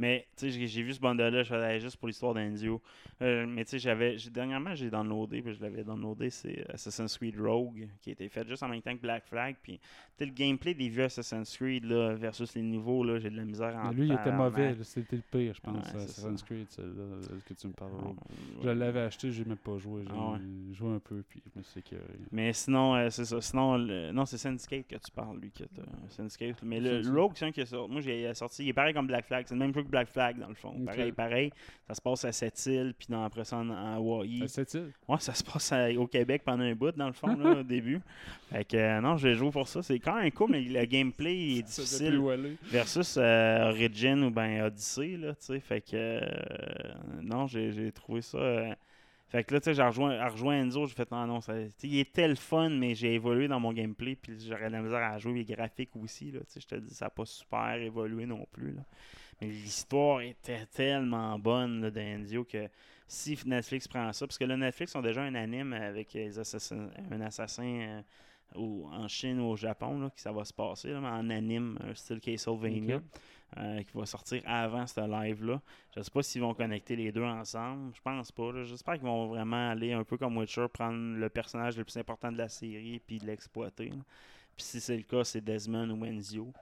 Mais, 0.00 0.26
tu 0.34 0.50
sais, 0.50 0.66
j'ai- 0.66 0.82
vu 0.82 0.94
ce 0.94 0.98
bundle-là, 1.00 1.42
je 1.42 1.48
faisais 1.50 1.78
juste 1.78 1.98
pour 1.98 2.08
l'histoire 2.08 2.32
d'Enzio. 2.32 2.80
Euh, 3.20 3.44
mais, 3.46 3.64
tu 3.66 3.72
sais, 3.72 3.78
j'avais, 3.78 4.16
dernièrement, 4.32 4.74
j'ai 4.74 4.88
downloadé, 4.88 5.42
puis 5.42 5.52
je 5.52 5.60
l'avais 5.60 5.84
downloadé, 5.84 6.30
c'est 6.30 6.64
Assassin's 6.72 7.18
Creed 7.18 7.38
Rogue, 7.38 7.86
qui 8.00 8.08
a 8.08 8.12
été 8.14 8.26
fait 8.30 8.48
juste 8.48 8.62
en 8.62 8.68
même 8.68 8.80
temps 8.80 8.96
que 8.96 9.02
Black 9.02 9.26
Flag. 9.26 9.56
Puis, 9.62 9.78
tu 9.78 9.84
sais, 10.18 10.24
le 10.24 10.32
gameplay 10.32 10.72
des 10.72 10.88
vieux 10.88 11.04
Assassin's 11.04 11.54
Creed, 11.54 11.84
là, 11.84 12.14
versus 12.14 12.54
les 12.54 12.62
nouveaux, 12.62 13.04
là, 13.04 13.18
j'ai 13.18 13.28
de 13.28 13.36
la 13.36 13.44
misère 13.44 13.76
en 13.76 13.88
Mais 13.90 13.94
lui, 13.94 14.06
il 14.08 14.12
était 14.14 14.32
mauvais. 14.32 14.74
là. 14.74 14.84
C'était 14.84 15.16
le 15.16 15.22
pire, 15.30 15.52
je 15.54 15.60
pense. 15.60 15.76
Ouais, 15.76 15.82
c'est 15.92 15.96
Assassin's 15.98 16.40
ça. 16.40 16.46
Creed, 16.46 16.66
celle-là, 16.70 17.02
euh, 17.02 17.20
que 17.46 17.52
tu 17.52 17.66
me 17.66 17.72
parles. 17.74 17.92
Rogue. 17.92 18.16
ouais. 18.16 18.60
Je 18.64 18.70
l'avais 18.70 19.00
acheté, 19.00 19.30
j'ai 19.30 19.44
même 19.44 19.58
pas 19.58 19.76
joué. 19.76 20.04
J'ai 20.06 20.12
Ah 20.14 20.32
ouais. 20.32 20.38
joué 20.72 20.94
un 20.94 20.98
peu, 20.98 21.22
puis 21.28 21.42
je 21.52 21.58
me 21.58 21.62
suis 21.62 21.80
écœuré. 21.80 22.02
Mais 22.32 22.54
sinon, 22.54 22.94
euh, 22.94 23.10
c'est 23.10 23.26
ça. 23.26 23.38
Sinon, 23.42 23.76
le- 23.76 24.12
non, 24.12 24.24
c'est 24.24 24.38
Syndicate 24.38 24.86
que 24.88 24.96
tu 24.96 25.10
parles, 25.14 25.38
lui. 25.38 25.50
Que 25.50 25.64
t'as- 25.64 25.82
Syndicate. 26.08 26.62
Mais 26.62 26.80
le. 26.80 27.02
Rogue, 27.14 27.32
c'est 27.34 27.44
un 27.44 27.52
qui 27.52 27.60
est 27.60 27.66
sorti. 27.66 27.92
Moi, 27.92 28.00
j'ai 28.00 28.32
sorti. 28.32 28.64
Il 28.64 28.68
est 28.70 28.72
pareil 28.72 28.94
comme 28.94 29.06
Black 29.06 29.26
Flag. 29.26 29.44
C'est 29.46 29.54
le 29.54 29.58
même 29.60 29.74
jeu 29.74 29.82
que 29.82 29.88
Black 29.90 30.08
Flag, 30.08 30.38
dans 30.38 30.48
le 30.48 30.54
fond. 30.54 30.74
Pareil, 30.86 31.12
pareil. 31.12 31.52
Ça 31.86 31.94
se 31.94 32.00
passe 32.00 32.24
à 32.24 32.32
cette 32.32 32.64
île, 32.66 32.94
puis 32.96 33.08
dans, 33.10 33.24
après 33.24 33.44
ça, 33.44 33.56
en, 33.58 33.68
en 33.68 33.96
Hawaii. 33.96 34.42
Euh, 34.42 34.46
C'est-il? 34.46 34.92
Ouais, 35.08 35.18
ça 35.18 35.34
se 35.34 35.42
passe 35.44 35.72
à- 35.72 35.90
au 35.92 36.06
Québec 36.06 36.42
pendant 36.44 36.62
un 36.64 36.74
bout, 36.74 36.92
dans 36.96 37.08
le 37.08 37.12
fond, 37.12 37.34
là, 37.36 37.60
au 37.60 37.62
début. 37.62 38.00
Fait 38.50 38.64
que, 38.64 38.76
euh, 38.76 39.00
non, 39.00 39.16
j'ai 39.16 39.34
joué 39.34 39.50
pour 39.50 39.68
ça. 39.68 39.82
C'est 39.82 39.98
quand 39.98 40.16
même 40.20 40.30
cool, 40.32 40.50
mais 40.52 40.60
le 40.62 40.84
gameplay 40.86 41.58
est 41.58 41.68
Ça 41.68 41.82
difficile. 41.82 42.14
Versus 42.70 43.16
euh, 43.18 43.68
Origin 43.70 44.22
ou 44.24 44.30
ben 44.30 44.62
Odyssey, 44.62 45.16
là, 45.16 45.34
tu 45.34 45.46
sais. 45.46 45.60
Fait 45.60 45.80
que, 45.80 45.90
euh, 45.94 46.20
non, 47.22 47.46
j'ai 47.46 47.92
trouvé 47.92 48.22
ça. 48.22 48.38
fait 49.28 49.44
que 49.44 49.54
là, 49.54 49.60
tu 49.60 49.64
sais, 49.66 49.74
j'ai 49.74 49.82
rejoint, 49.82 50.10
à 50.18 50.28
rejoint 50.28 50.54
Enzo, 50.60 50.86
j'ai 50.86 50.94
fait, 50.94 51.10
non, 51.10 51.26
non, 51.26 51.40
ça, 51.40 51.54
il 51.82 51.98
était 51.98 52.26
le 52.28 52.34
fun, 52.34 52.68
mais 52.70 52.94
j'ai 52.94 53.14
évolué 53.14 53.46
dans 53.48 53.60
mon 53.60 53.72
gameplay, 53.72 54.16
puis 54.16 54.32
j'aurais 54.48 54.66
de 54.68 54.72
la 54.72 54.82
misère 54.82 55.02
à 55.02 55.18
jouer 55.18 55.34
les 55.34 55.44
graphiques 55.44 55.94
aussi, 55.96 56.30
là, 56.32 56.40
tu 56.40 56.46
sais, 56.48 56.60
je 56.60 56.66
te 56.66 56.74
dis, 56.76 56.92
ça 56.94 57.06
n'a 57.06 57.10
pas 57.10 57.24
super 57.26 57.74
évolué 57.74 58.26
non 58.26 58.46
plus, 58.52 58.72
là. 58.72 58.82
Mais 59.40 59.48
l'histoire 59.48 60.20
était 60.20 60.66
tellement 60.66 61.38
bonne, 61.38 61.80
là, 61.82 61.90
d'Enzio, 61.90 62.44
que 62.44 62.68
si 63.08 63.38
Netflix 63.46 63.88
prend 63.88 64.12
ça, 64.12 64.26
parce 64.26 64.38
que 64.38 64.44
là, 64.44 64.56
Netflix 64.56 64.94
ont 64.94 65.02
déjà 65.02 65.22
un 65.22 65.34
anime 65.34 65.72
avec 65.72 66.12
les 66.12 66.38
assassins, 66.38 66.88
un 67.10 67.20
assassin 67.22 67.64
euh, 67.64 68.02
au- 68.54 68.88
en 68.92 69.08
Chine 69.08 69.40
ou 69.40 69.44
au 69.46 69.56
Japon, 69.56 69.98
là, 69.98 70.10
que 70.10 70.20
ça 70.20 70.30
va 70.30 70.44
se 70.44 70.52
passer, 70.52 70.90
là, 70.92 71.00
mais 71.00 71.08
en 71.08 71.30
anime, 71.30 71.78
un 71.82 71.94
style 71.94 72.20
Castlevania 72.20 73.00
euh, 73.56 73.82
qui 73.82 73.96
va 73.96 74.06
sortir 74.06 74.42
avant 74.46 74.86
ce 74.86 75.00
live-là. 75.00 75.60
Je 75.96 76.02
sais 76.02 76.10
pas 76.10 76.22
s'ils 76.22 76.40
vont 76.42 76.54
connecter 76.54 76.94
les 76.94 77.10
deux 77.10 77.24
ensemble. 77.24 77.92
Je 77.96 78.00
pense 78.00 78.30
pas. 78.30 78.62
J'espère 78.64 78.94
qu'ils 78.94 79.02
vont 79.04 79.26
vraiment 79.26 79.70
aller 79.70 79.92
un 79.92 80.04
peu 80.04 80.16
comme 80.16 80.36
Witcher, 80.36 80.66
prendre 80.72 81.16
le 81.16 81.28
personnage 81.28 81.76
le 81.76 81.82
plus 81.84 81.96
important 81.96 82.30
de 82.30 82.38
la 82.38 82.48
série 82.48 83.00
puis 83.04 83.18
l'exploiter. 83.18 83.90
Puis 84.56 84.64
si 84.66 84.80
c'est 84.80 84.96
le 84.96 85.02
cas, 85.02 85.24
c'est 85.24 85.40
Desmond 85.40 85.90
ou 85.90 86.04
Enzio. 86.06 86.52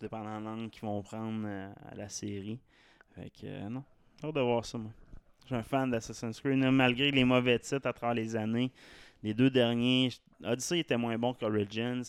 Tout 0.00 0.06
de 0.06 0.16
l'angle 0.16 0.70
qu'ils 0.70 0.88
vont 0.88 1.02
prendre 1.02 1.42
euh, 1.44 1.70
à 1.90 1.94
la 1.94 2.08
série. 2.08 2.58
Fait 3.14 3.28
que 3.28 3.44
euh, 3.44 3.68
non. 3.68 3.84
Hâte 4.24 4.34
de 4.34 4.40
voir 4.40 4.64
ça, 4.64 4.78
moi. 4.78 4.90
Je 5.42 5.46
suis 5.48 5.54
un 5.54 5.62
fan 5.62 5.90
d'Assassin's 5.90 6.40
Creed. 6.40 6.58
Malgré 6.58 7.10
les 7.10 7.24
mauvais 7.24 7.58
titres 7.58 7.86
à 7.86 7.92
travers 7.92 8.14
les 8.14 8.34
années, 8.34 8.72
les 9.22 9.34
deux 9.34 9.50
derniers, 9.50 10.08
Odyssey 10.42 10.78
était 10.78 10.96
moins 10.96 11.18
bon 11.18 11.34
qu'Origins. 11.34 12.00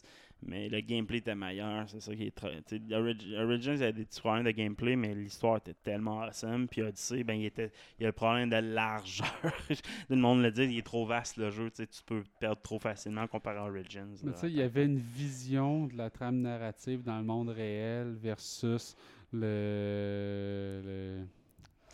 Mais 0.44 0.70
le 0.70 0.82
gameplay 0.82 1.20
était 1.20 1.36
meilleur, 1.36 1.88
c'est 1.88 2.00
ça 2.00 2.16
qui 2.16 2.24
est 2.28 2.36
très. 2.36 2.62
tu 2.64 2.78
sais, 2.78 2.96
Orig- 2.96 3.36
Origins 3.38 3.74
avait 3.82 3.94
des 3.94 4.06
petits 4.06 4.20
problèmes 4.22 4.44
de 4.46 4.52
gameplay, 4.52 4.96
mais 4.96 5.14
l'histoire 5.14 5.58
était 5.58 5.76
tellement 5.76 6.22
awesome. 6.24 6.68
Puis 6.68 6.82
Odyssey, 6.82 7.24
ben, 7.24 7.36
il, 7.36 7.46
était, 7.46 7.72
il 8.00 8.04
y 8.04 8.06
a 8.06 8.10
le 8.10 8.14
problème 8.14 8.50
de 8.50 8.56
largeur. 8.56 9.28
Tout 9.70 9.76
le 10.10 10.16
monde 10.16 10.42
le 10.42 10.52
dit, 10.52 10.64
il 10.64 10.78
est 10.80 10.82
trop 10.86 11.06
vaste 11.06 11.38
le 11.38 11.52
jeu, 11.52 11.70
tu 11.70 11.86
peux 12.06 12.24
perdre 12.40 12.62
trop 12.62 12.80
facilement 12.80 13.28
comparé 13.28 13.58
à 13.60 13.66
Origins. 13.66 14.08
Mais 14.24 14.32
tu 14.34 14.40
sais, 14.40 14.50
il 14.50 14.56
y 14.58 14.62
avait 14.64 14.86
une 14.86 14.98
vision 14.98 15.86
de 15.86 15.96
la 15.96 16.10
trame 16.10 16.42
narrative 16.42 17.04
dans 17.04 17.20
le 17.20 17.24
monde 17.26 17.50
réel 17.50 18.16
versus 18.20 18.96
le. 19.32 20.82
le- 20.84 21.26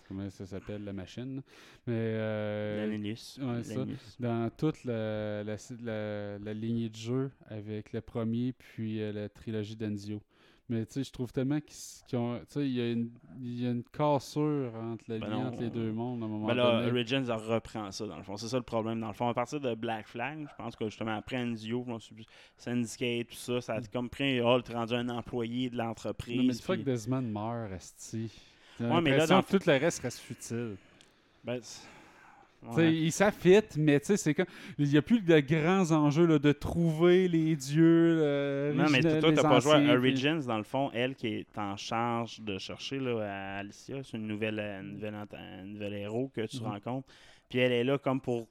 comment 0.08 0.30
ça 0.30 0.46
s'appelle, 0.46 0.84
la 0.84 0.94
machine. 0.94 1.42
Mais. 1.86 1.94
euh, 1.96 2.98
ouais, 3.42 3.64
ça. 3.64 3.86
Dans 4.20 4.50
toute 4.56 4.84
la, 4.84 5.44
la, 5.44 5.56
la- 5.84 6.40
la 6.40 6.54
lignée 6.54 6.90
de 6.90 6.96
jeu 6.96 7.32
avec 7.48 7.94
le 7.94 8.02
premier 8.02 8.54
puis 8.54 9.02
euh, 9.02 9.12
la 9.12 9.30
trilogie 9.30 9.76
d'Enzio. 9.76 10.22
Mais 10.70 10.86
tu 10.86 10.96
sais, 10.96 11.04
je 11.06 11.12
trouve 11.14 11.32
tellement 11.32 11.62
qu'ils 11.62 12.18
ont. 12.18 12.40
Tu 12.40 12.46
sais, 12.50 12.68
il 12.68 12.74
y, 12.76 12.82
a 12.82 12.92
une- 12.92 13.10
il 13.40 13.62
y 13.64 13.66
a 13.66 13.72
une 13.72 13.86
cassure 13.86 14.74
entre 14.76 15.06
le 15.08 15.18
Ben 15.20 15.30
non, 15.30 15.46
entre 15.46 15.62
les 15.62 15.70
deux 15.70 15.94
mondes 15.94 16.22
à 16.22 16.26
un 16.26 16.28
moment 16.28 16.48
Ben 16.48 16.56
là, 16.56 16.80
donné. 16.82 16.92
Origins 16.92 17.24
reprend 17.32 17.90
ça 17.94 18.06
dans 18.06 18.18
le 18.18 18.24
fond. 18.24 18.36
C'est 18.36 18.50
ça 18.50 18.58
le 18.58 18.64
problème. 18.64 19.00
Dans 19.00 19.08
le 19.08 19.14
fond, 19.14 19.30
à 19.30 19.34
partir 19.34 19.62
de 19.62 19.76
Black 19.76 20.08
Flag, 20.08 20.40
je 20.42 20.56
pense 20.62 20.76
que 20.76 20.84
justement 20.90 21.16
après 21.16 21.38
suis 22.02 22.26
Syndicate, 22.58 23.28
tout 23.28 23.36
ça, 23.38 23.62
ça 23.62 23.74
a 23.76 23.82
comme 23.82 24.10
pris 24.10 24.42
oh, 24.42 24.60
rendu 24.74 24.94
un 24.94 25.08
employé 25.08 25.70
de 25.70 25.78
l'entreprise. 25.78 26.38
Mais 26.38 26.44
une 26.44 26.54
fois 26.54 26.76
que 26.76 26.82
Desmond 26.82 27.22
meurt, 27.22 27.72
Esti. 27.72 28.30
Ouais, 28.80 29.02
mais 29.02 29.18
là, 29.18 29.28
dans- 29.28 29.42
tout 29.44 29.60
le 29.66 29.74
reste 29.74 30.02
reste 30.02 30.20
futile. 30.20 30.76
Ben, 31.44 31.60
Tu 31.60 32.70
ouais. 32.76 32.94
Il 32.94 33.12
s'affite, 33.12 33.78
mais 33.78 34.00
tu 34.00 34.08
sais, 34.08 34.18
c'est 34.18 34.34
comme. 34.34 34.46
Il 34.80 34.88
n'y 34.90 34.98
a 34.98 35.02
plus 35.02 35.22
de 35.22 35.40
grands 35.40 35.92
enjeux 35.92 36.26
là, 36.26 36.40
de 36.40 36.52
trouver 36.52 37.28
les 37.28 37.56
dieux. 37.56 38.16
le- 38.16 38.74
Non, 38.76 38.86
mais 38.90 39.00
toi, 39.02 39.30
les 39.30 39.34
t'as 39.36 39.44
pas 39.44 39.60
joué 39.60 39.74
à 39.74 39.96
Origins, 39.96 40.40
dans 40.46 40.58
le 40.58 40.64
fond, 40.64 40.90
elle 40.94 41.16
qui 41.16 41.28
est 41.28 41.58
en 41.58 41.78
charge 41.78 42.42
de 42.42 42.58
chercher 42.58 43.00
là, 43.00 43.20
à 43.22 43.58
Alicia, 43.60 43.98
c'est 44.04 44.18
une 44.18 44.28
nouvelle, 44.28 44.60
euh, 44.60 44.82
une 44.82 44.94
nouvelle, 44.94 45.16
ent- 45.16 45.36
un 45.38 45.64
nouvel 45.66 45.94
héros 45.94 46.32
que 46.36 46.42
tu 46.48 46.58
Mhm. 46.58 46.64
rencontres. 46.64 47.08
Puis 47.50 47.60
elle 47.60 47.72
est 47.72 47.84
là 47.84 47.98
comme 47.98 48.20
pour 48.20 48.48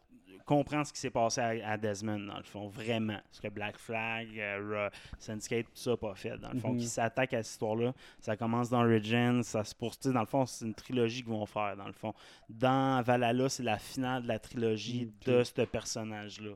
comprendre 0.47 0.87
ce 0.87 0.93
qui 0.93 1.01
s'est 1.01 1.11
passé 1.11 1.41
à, 1.41 1.73
à 1.73 1.77
Desmond, 1.77 2.21
dans 2.21 2.39
le 2.39 2.45
fond, 2.45 2.69
vraiment. 2.69 3.19
Ce 3.33 3.41
que 3.43 3.49
Black 3.49 3.77
Flag, 3.77 4.29
euh, 4.39 4.89
Syndicate, 5.19 5.67
tout 5.67 5.73
ça 5.75 5.97
pas 5.97 6.15
fait, 6.15 6.39
dans 6.39 6.53
le 6.53 6.59
fond. 6.59 6.73
Mhm. 6.73 6.79
Qui 6.79 6.87
s'attaque 6.87 7.35
à 7.35 7.43
cette 7.43 7.53
histoire-là. 7.53 7.93
Ça 8.21 8.37
commence 8.37 8.71
dans 8.71 8.83
Origins, 8.85 9.43
ça 9.43 9.65
se 9.65 9.75
poursuit. 9.75 10.13
Dans 10.13 10.21
le 10.21 10.27
fond, 10.27 10.47
c'est 10.47 10.65
une 10.65 10.75
trilogie 10.75 11.23
qu'ils 11.23 11.33
vont 11.33 11.45
faire, 11.47 11.77
dans 11.77 11.87
le 11.87 11.93
fond. 11.93 12.15
Dans 12.49 13.03
Valhalla, 13.03 13.49
c'est 13.49 13.63
la 13.65 13.79
finale 13.79 14.23
de 14.23 14.29
la 14.29 14.39
trilogie 14.39 15.13
Ok. 15.21 15.27
de 15.27 15.43
ce 15.45 15.63
personnage-là. 15.63 16.53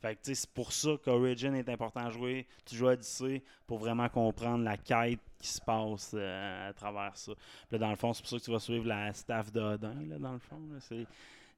Fait 0.00 0.14
que, 0.14 0.20
tu 0.22 0.26
sais, 0.26 0.34
c'est 0.34 0.50
pour 0.50 0.72
ça 0.72 0.90
qu'Origin 1.02 1.54
est 1.54 1.68
important 1.70 2.00
à 2.06 2.10
jouer. 2.10 2.46
Tu 2.66 2.76
joues 2.76 2.88
à 2.88 2.92
Odyssey 2.92 3.42
pour 3.66 3.78
vraiment 3.78 4.08
comprendre 4.10 4.62
la 4.62 4.76
quête 4.76 5.20
qui 5.38 5.48
se 5.48 5.60
passe 5.60 6.12
euh, 6.14 6.68
à 6.68 6.72
travers 6.74 7.16
ça. 7.16 7.32
Puis 7.34 7.72
là, 7.72 7.78
dans 7.78 7.90
le 7.90 7.96
fond, 7.96 8.12
c'est 8.12 8.20
pour 8.22 8.28
ça 8.30 8.38
que 8.38 8.44
tu 8.44 8.50
vas 8.50 8.58
suivre 8.58 8.86
la 8.86 9.12
staff 9.14 9.50
d'Odin, 9.52 9.94
là, 10.06 10.18
dans 10.18 10.32
le 10.34 10.38
fond. 10.38 10.60
c'est- 10.80 11.06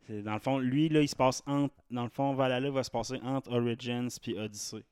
dans 0.09 0.35
le 0.35 0.41
fond, 0.41 0.59
lui, 0.59 0.89
là, 0.89 1.01
il 1.01 1.09
se 1.09 1.17
passe 1.17 1.43
entre. 1.47 1.75
Dans 1.91 2.05
le 2.05 2.11
fond, 2.11 2.35
Valhalla 2.35 2.71
va 2.71 2.83
se 2.83 2.91
passer 2.91 3.21
entre 3.23 3.53
Origins 3.53 4.09
puis 4.21 4.39
Odyssey. 4.39 4.85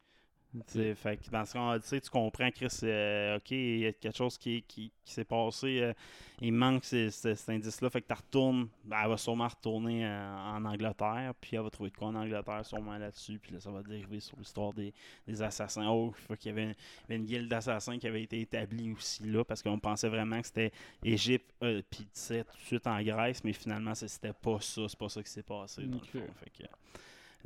Tu 0.72 0.94
Fait 0.94 1.18
que 1.18 1.28
dans 1.30 1.44
ce 1.44 1.52
cas, 1.52 1.72
Odyssey, 1.74 2.00
tu 2.00 2.08
comprends, 2.08 2.50
Chris, 2.50 2.68
euh, 2.84 3.36
ok, 3.36 3.50
il 3.50 3.78
y 3.80 3.86
a 3.86 3.92
quelque 3.92 4.16
chose 4.16 4.38
qui, 4.38 4.62
qui, 4.62 4.90
qui 5.04 5.12
s'est 5.12 5.24
passé. 5.24 5.80
euh, 5.82 5.92
il 6.40 6.52
manque 6.52 6.84
ce- 6.84 7.10
ce- 7.10 7.34
cet 7.34 7.48
indice-là. 7.50 7.90
Fait 7.90 8.00
que 8.00 8.06
tu 8.06 8.14
retournes. 8.14 8.68
ben, 8.84 8.96
elle 9.02 9.08
va 9.10 9.16
sûrement 9.18 9.48
retourner 9.48 10.06
euh, 10.06 10.36
en 10.56 10.64
Angleterre. 10.64 11.34
Puis 11.40 11.56
elle 11.56 11.62
va 11.62 11.68
trouver 11.70 11.90
de 11.90 11.96
quoi 11.96 12.08
en 12.08 12.14
Angleterre, 12.14 12.64
sûrement 12.64 12.96
là-dessus. 12.96 13.38
Puis 13.38 13.52
là, 13.52 13.60
ça 13.60 13.70
va 13.70 13.82
dériver 13.82 14.18
sur 14.20 14.38
l'histoire 14.38 14.72
des, 14.72 14.94
des 15.26 15.42
assassins. 15.42 15.86
Oh, 15.88 16.12
fait 16.26 16.36
qu'il 16.38 16.48
y 16.50 16.52
avait, 16.52 16.64
il 16.64 16.68
y 16.68 16.74
avait 17.04 17.16
une 17.16 17.26
guilde 17.26 17.48
d'assassins 17.48 17.98
qui 17.98 18.06
avait 18.06 18.22
été 18.22 18.40
établie 18.40 18.92
aussi 18.92 19.24
là. 19.24 19.44
Parce 19.44 19.62
qu'on 19.62 19.78
pensait 19.78 20.08
vraiment 20.08 20.40
que 20.40 20.46
c'était 20.46 20.72
Égypte, 21.04 21.52
puis 21.60 22.04
tu 22.04 22.06
sais, 22.14 22.44
tout 22.44 22.56
de 22.56 22.62
suite 22.62 22.86
en 22.86 23.02
Grèce. 23.02 23.44
Mais 23.44 23.52
finalement, 23.52 23.94
c'était 23.94 24.32
pas 24.32 24.58
ça. 24.60 24.82
C'est 24.88 24.98
pas 24.98 25.08
ça 25.10 25.22
qui 25.22 25.30
s'est 25.30 25.42
passé. 25.42 25.82
Dans 25.82 25.98
Ok. 25.98 26.14
le 26.14 26.20
fond. 26.20 26.26
Fait 26.42 26.50
que, 26.50 26.56
fait 26.62 26.70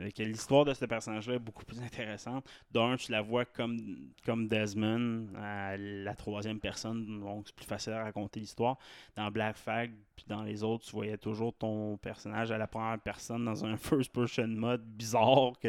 que 0.09 0.23
l'histoire 0.23 0.65
de 0.65 0.75
ce 0.75 0.85
personnage-là 0.85 1.35
est 1.35 1.39
beaucoup 1.39 1.65
plus 1.65 1.81
intéressante. 1.81 2.45
D'un, 2.71 2.97
tu 2.97 3.13
la 3.13 3.23
vois 3.23 3.45
comme, 3.45 4.11
comme 4.25 4.49
Desmond, 4.49 5.27
à 5.37 5.77
la 5.77 6.15
troisième 6.15 6.61
personne, 6.61 7.21
donc 7.21 7.45
c'est 7.47 7.55
plus 7.55 7.67
facile 7.67 7.93
à 7.93 8.05
raconter 8.05 8.41
l'histoire. 8.41 8.79
Dans 9.17 9.31
Black 9.31 9.57
Flag, 9.57 9.93
puis 10.17 10.25
dans 10.29 10.43
les 10.43 10.63
autres, 10.63 10.85
tu 10.85 10.93
voyais 10.93 11.19
toujours 11.19 11.55
ton 11.55 11.97
personnage 11.99 12.51
à 12.51 12.59
la 12.59 12.67
première 12.67 12.99
personne 13.01 13.45
dans 13.45 13.65
un 13.65 13.77
first-person 13.79 14.49
mode 14.49 14.85
bizarre 14.85 15.53
que 15.61 15.69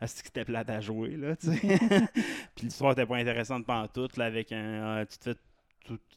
est-ce 0.00 0.22
que 0.22 0.26
c'était 0.26 0.44
plate 0.44 0.68
à 0.70 0.80
jouer, 0.80 1.16
là, 1.16 1.34
puis 2.54 2.66
l'histoire 2.66 2.92
était 2.92 3.06
pas 3.06 3.16
intéressante 3.16 3.64
pendant 3.64 3.88
tout, 3.88 4.08
là, 4.16 4.26
avec 4.26 4.52
un... 4.52 4.98
euh, 4.98 5.04
tu 5.06 5.18
te 5.18 5.24
fais 5.24 5.36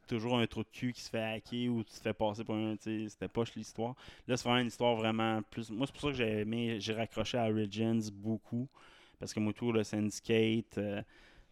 toujours 0.07 0.37
un 0.37 0.47
trou 0.47 0.63
de 0.63 0.69
cul 0.71 0.93
qui 0.93 1.01
se 1.01 1.09
fait 1.09 1.21
hacker 1.21 1.69
ou 1.69 1.83
tu 1.83 1.93
te 1.93 2.01
fais 2.01 2.13
passer 2.13 2.43
pour 2.43 2.55
un... 2.55 2.75
C'était 2.79 3.27
poche 3.27 3.55
l'histoire. 3.55 3.95
Là, 4.27 4.37
c'est 4.37 4.43
vraiment 4.43 4.61
une 4.61 4.67
histoire 4.67 4.95
vraiment 4.95 5.41
plus... 5.49 5.69
Moi, 5.69 5.85
c'est 5.85 5.93
pour 5.93 6.01
ça 6.01 6.07
que 6.09 6.17
j'ai 6.17 6.39
aimé... 6.41 6.77
J'ai 6.79 6.93
raccroché 6.93 7.37
à 7.37 7.49
Origins 7.49 8.09
beaucoup. 8.11 8.67
Parce 9.19 9.33
que 9.33 9.39
moi, 9.39 9.53
tout, 9.53 9.71
le 9.71 9.83
Syndicate... 9.83 10.77
euh, 10.77 11.01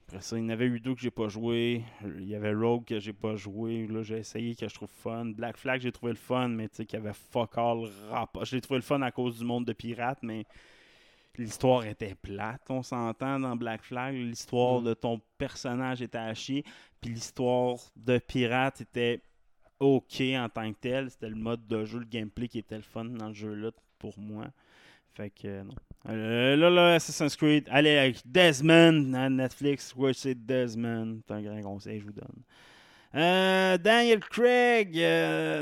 après 0.08 0.22
ça, 0.22 0.38
il 0.38 0.44
y 0.44 0.46
en 0.46 0.50
avait 0.50 0.68
eu 0.68 0.80
deux 0.80 0.94
que 0.94 1.02
j'ai 1.02 1.10
pas 1.10 1.30
joué. 1.30 1.84
Il 2.04 2.28
y 2.28 2.36
avait 2.36 2.54
Rogue 2.54 2.86
que 2.86 3.00
j'ai 3.00 3.12
pas 3.12 3.36
joué. 3.36 3.88
Là, 3.88 4.04
j'ai 4.04 4.20
essayé 4.20 4.56
que 4.56 4.68
je 4.68 4.76
trouve 4.76 4.90
fun. 4.90 5.26
Black 5.26 5.58
Flag, 5.58 5.82
j'ai 5.82 5.92
trouvé 5.92 6.12
le 6.12 6.18
fun, 6.18 6.48
mais 6.50 6.70
tu 6.70 6.76
sais, 6.76 6.86
qu'il 6.86 7.00
y 7.00 7.02
avait 7.02 7.14
fuck 7.14 7.58
all 7.58 7.90
rapport. 8.12 8.46
Je 8.46 8.56
l'ai 8.56 8.62
trouvé 8.62 8.78
le 8.78 8.84
fun 8.84 9.02
à 9.02 9.12
cause 9.12 9.40
du 9.40 9.46
monde 9.46 9.66
de 9.66 9.74
pirates, 9.74 10.22
mais 10.22 10.46
l'histoire 11.42 11.86
était 11.86 12.16
plate, 12.16 12.62
on 12.70 12.84
s'entend 12.84 13.40
dans 13.40 13.56
Black 13.56 13.84
Flag. 13.84 14.16
L'histoire 14.16 14.82
Mm. 14.82 14.86
de 14.86 14.94
ton 14.94 15.22
personnage 15.38 16.02
était 16.02 16.18
à 16.18 16.34
chier. 16.34 16.64
Puis 17.02 17.12
l'histoire 17.14 17.78
de 17.96 18.18
pirate 18.18 18.82
était 18.82 19.22
ok 19.80 20.22
en 20.38 20.50
tant 20.50 20.72
que 20.72 20.78
tel. 20.80 21.10
C'était 21.12 21.30
le 21.30 21.36
mode 21.36 21.66
de 21.68 21.86
jeu, 21.86 22.00
le 22.00 22.06
gameplay 22.06 22.48
qui 22.48 22.60
était 22.60 22.76
le 22.78 22.82
fun 22.82 23.06
dans 23.06 23.28
le 23.28 23.34
jeu-là 23.34 23.72
pour 24.00 24.18
moi. 24.18 24.46
Fait 25.14 25.30
que 25.30 25.48
euh, 25.48 25.64
non. 25.64 25.76
Euh, 26.10 26.56
là, 26.56 26.70
là, 26.70 26.94
Assassin's 26.96 27.36
Creed, 27.36 27.68
allez 27.72 27.98
avec 27.98 28.18
Desmond 28.26 29.14
à 29.14 29.30
Netflix. 29.30 29.94
Ouais, 29.96 30.14
c'est 30.14 30.36
Desmond. 30.36 31.20
C'est 31.26 31.34
un 31.34 31.42
grand 31.42 31.62
conseil, 31.62 32.00
je 32.02 32.06
vous 32.06 32.12
donne. 32.12 32.44
Euh, 33.16 33.78
Daniel 33.78 34.20
Craig, 34.20 34.94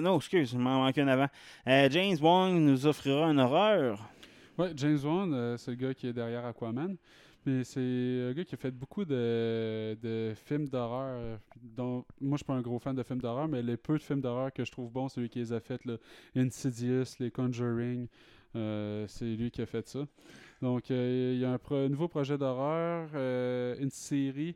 non, 0.01 0.17
excuse, 0.17 0.53
il 0.53 0.59
m'en 0.59 0.83
manque 0.83 0.97
un 0.97 1.07
avant. 1.07 1.27
James 1.67 2.17
Wong 2.19 2.55
nous 2.55 2.87
offrira 2.87 3.27
une 3.27 3.39
horreur. 3.39 4.09
Ouais, 4.55 4.71
James 4.75 4.99
Wan, 5.03 5.33
euh, 5.33 5.57
c'est 5.57 5.71
le 5.71 5.77
gars 5.77 5.95
qui 5.95 6.05
est 6.05 6.13
derrière 6.13 6.45
Aquaman. 6.45 6.95
Mais 7.45 7.63
c'est 7.63 7.79
un 7.79 8.33
gars 8.33 8.45
qui 8.45 8.53
a 8.53 8.57
fait 8.57 8.71
beaucoup 8.71 9.03
de, 9.03 10.33
films 10.45 10.69
d'horreur. 10.69 11.39
Moi, 11.75 12.05
je 12.21 12.35
suis 12.37 12.45
pas 12.45 12.53
un 12.53 12.61
gros 12.61 12.79
fan 12.79 12.95
de 12.95 13.03
films 13.03 13.19
d'horreur, 13.19 13.47
mais 13.47 13.61
les 13.63 13.77
peu 13.77 13.97
de 13.97 14.03
films 14.03 14.21
d'horreur 14.21 14.53
que 14.53 14.63
je 14.63 14.71
trouve 14.71 14.91
bons, 14.91 15.09
c'est 15.09 15.19
lui 15.19 15.27
qui 15.27 15.39
les 15.39 15.51
a 15.51 15.59
fait. 15.59 15.81
Insidious, 16.35 17.15
les 17.19 17.31
Conjuring, 17.31 18.07
euh, 18.55 19.05
c'est 19.07 19.25
lui 19.25 19.49
qui 19.49 19.61
a 19.61 19.65
fait 19.65 19.85
ça. 19.87 20.05
Donc, 20.61 20.89
euh, 20.91 21.31
il 21.33 21.41
y 21.41 21.45
a 21.45 21.49
un 21.49 21.89
nouveau 21.89 22.07
projet 22.07 22.37
d'horreur, 22.37 23.09
une 23.79 23.89
série 23.89 24.55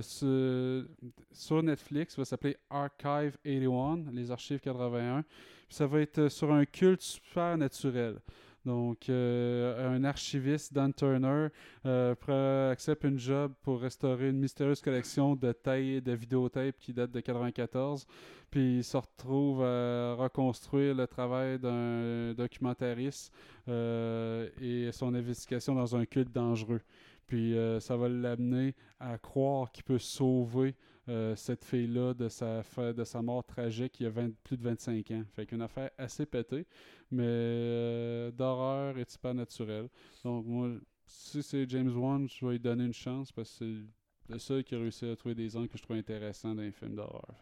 sur, 0.00 0.86
sur 1.32 1.62
Netflix, 1.62 2.14
ça 2.14 2.22
va 2.22 2.24
s'appeler 2.24 2.56
Archive 2.70 3.36
81, 3.44 4.10
les 4.10 4.30
archives 4.30 4.60
81. 4.60 5.22
Puis 5.22 5.76
ça 5.76 5.86
va 5.86 6.00
être 6.00 6.28
sur 6.28 6.50
un 6.50 6.64
culte 6.64 7.02
super 7.02 7.56
naturel. 7.58 8.18
Donc, 8.64 9.08
euh, 9.08 9.94
un 9.94 10.04
archiviste, 10.04 10.72
Dan 10.72 10.92
Turner, 10.94 11.48
euh, 11.84 12.70
accepte 12.70 13.04
une 13.04 13.18
job 13.18 13.52
pour 13.62 13.80
restaurer 13.80 14.30
une 14.30 14.38
mystérieuse 14.38 14.80
collection 14.80 15.36
de 15.36 15.52
tailles 15.52 16.00
de 16.00 16.12
vidéotapes 16.12 16.78
qui 16.78 16.94
date 16.94 17.10
de 17.10 17.20
94. 17.20 18.06
Puis 18.50 18.78
il 18.78 18.84
se 18.84 18.96
retrouve 18.96 19.62
à 19.62 20.14
reconstruire 20.14 20.94
le 20.94 21.06
travail 21.06 21.58
d'un 21.58 22.32
documentariste 22.34 23.32
euh, 23.68 24.48
et 24.60 24.92
son 24.92 25.14
investigation 25.14 25.74
dans 25.74 25.94
un 25.96 26.06
culte 26.06 26.32
dangereux. 26.32 26.80
Puis 27.26 27.56
ça 27.80 27.96
va 27.96 28.08
l'amener 28.08 28.74
à 29.00 29.18
croire 29.18 29.72
qu'il 29.72 29.84
peut 29.84 29.98
sauver 29.98 30.74
euh, 31.08 31.36
cette 31.36 31.64
fille-là 31.64 32.14
de 32.14 32.28
sa, 32.28 32.62
de 32.92 33.04
sa 33.04 33.20
mort 33.22 33.44
tragique 33.44 34.00
il 34.00 34.04
y 34.04 34.06
a 34.06 34.10
20 34.10 34.34
plus 34.42 34.56
de 34.56 34.62
25 34.62 35.10
ans. 35.10 35.22
Fait 35.32 35.46
qu'une 35.46 35.62
affaire 35.62 35.90
assez 35.98 36.24
pétée, 36.26 36.66
mais 37.10 37.24
euh, 37.26 38.30
d'horreur 38.30 38.96
et 38.98 39.04
de 39.04 39.10
supernaturel. 39.10 39.88
Donc 40.24 40.46
moi, 40.46 40.70
si 41.06 41.42
c'est 41.42 41.68
James 41.68 41.94
Wan, 41.96 42.26
je 42.28 42.44
vais 42.46 42.52
lui 42.52 42.60
donner 42.60 42.84
une 42.84 42.94
chance 42.94 43.30
parce 43.32 43.50
que 43.58 43.64
c'est 43.64 44.32
le 44.32 44.38
seul 44.38 44.64
qui 44.64 44.74
a 44.74 44.78
réussi 44.78 45.04
à 45.06 45.14
trouver 45.16 45.34
des 45.34 45.54
angles 45.56 45.68
que 45.68 45.76
je 45.76 45.82
trouve 45.82 45.96
intéressants 45.96 46.54
dans 46.54 46.62
les 46.62 46.72
films 46.72 46.94
d'horreur. 46.96 47.34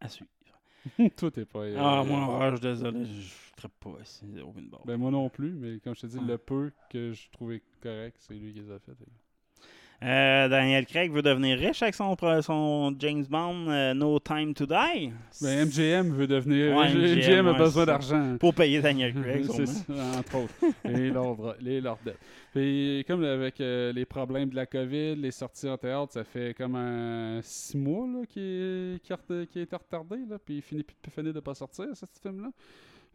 À 0.00 0.08
suivre. 0.08 0.30
Toi, 1.16 1.30
t'es 1.30 1.44
pas... 1.44 1.58
euh, 1.60 1.76
Ah, 1.78 2.04
moi, 2.04 2.20
horreur, 2.20 2.52
je 2.52 2.56
suis 2.56 2.66
désolé, 2.66 3.04
je 3.04 3.62
ne 3.64 3.68
pas 3.80 3.90
barre. 4.70 4.86
Ben 4.86 4.96
moi 4.96 5.10
non 5.10 5.28
plus, 5.28 5.50
mais 5.52 5.80
comme 5.80 5.94
je 5.94 6.02
te 6.02 6.06
dis, 6.06 6.18
Ah. 6.20 6.24
le 6.26 6.38
peu 6.38 6.70
que 6.90 7.12
je 7.12 7.28
trouvais 7.30 7.60
correct, 7.82 8.16
c'est 8.20 8.34
lui 8.34 8.52
qui 8.52 8.60
les 8.60 8.70
a 8.70 8.78
fait. 8.78 8.92
Euh, 10.02 10.48
Daniel 10.48 10.84
Craig 10.84 11.10
veut 11.10 11.22
devenir 11.22 11.58
riche 11.58 11.82
avec 11.82 11.94
son, 11.94 12.14
James 12.98 13.24
Bond 13.28 13.66
euh, 13.68 13.94
No 13.94 14.18
Time 14.18 14.52
to 14.52 14.66
Die. 14.66 15.10
Ben 15.40 15.64
MGM 15.66 16.12
veut 16.12 16.26
devenir... 16.26 16.76
Ouais, 16.76 16.90
MGM, 16.92 17.16
MGM, 17.18 17.46
a 17.46 17.52
ouais, 17.52 17.58
besoin 17.58 17.86
d'argent. 17.86 18.36
Pour 18.38 18.54
payer 18.54 18.82
Daniel 18.82 19.14
Craig, 19.22 19.46
c'est 19.46 19.66
sûrement. 19.66 20.12
ça, 20.12 20.18
entre 20.18 20.36
autres. 20.36 20.54
Et 20.84 21.08
leurs 21.80 21.96
les. 22.04 22.14
Puis 22.52 23.04
comme 23.06 23.24
avec 23.24 23.60
euh, 23.60 23.92
les 23.92 24.04
problèmes 24.04 24.50
de 24.50 24.56
la 24.56 24.66
COVID, 24.66 25.16
les 25.16 25.30
sorties 25.30 25.68
en 25.68 25.78
théâtre, 25.78 26.12
ça 26.12 26.24
fait 26.24 26.54
comme 26.54 26.74
un 26.74 27.40
six 27.42 27.76
mois 27.76 28.06
là, 28.06 28.26
qui, 28.28 28.40
est, 28.40 29.02
qui, 29.02 29.12
a, 29.12 29.16
ret- 29.16 29.46
qui 29.46 29.58
a 29.60 29.62
été 29.62 29.76
retardé, 29.76 30.16
là, 30.28 30.38
puis 30.44 30.56
il 30.56 30.62
finit, 30.62 30.84
finit 31.14 31.32
de 31.32 31.40
pas 31.40 31.54
sortir, 31.54 31.86
ce 31.94 32.04
film-là. 32.22 32.48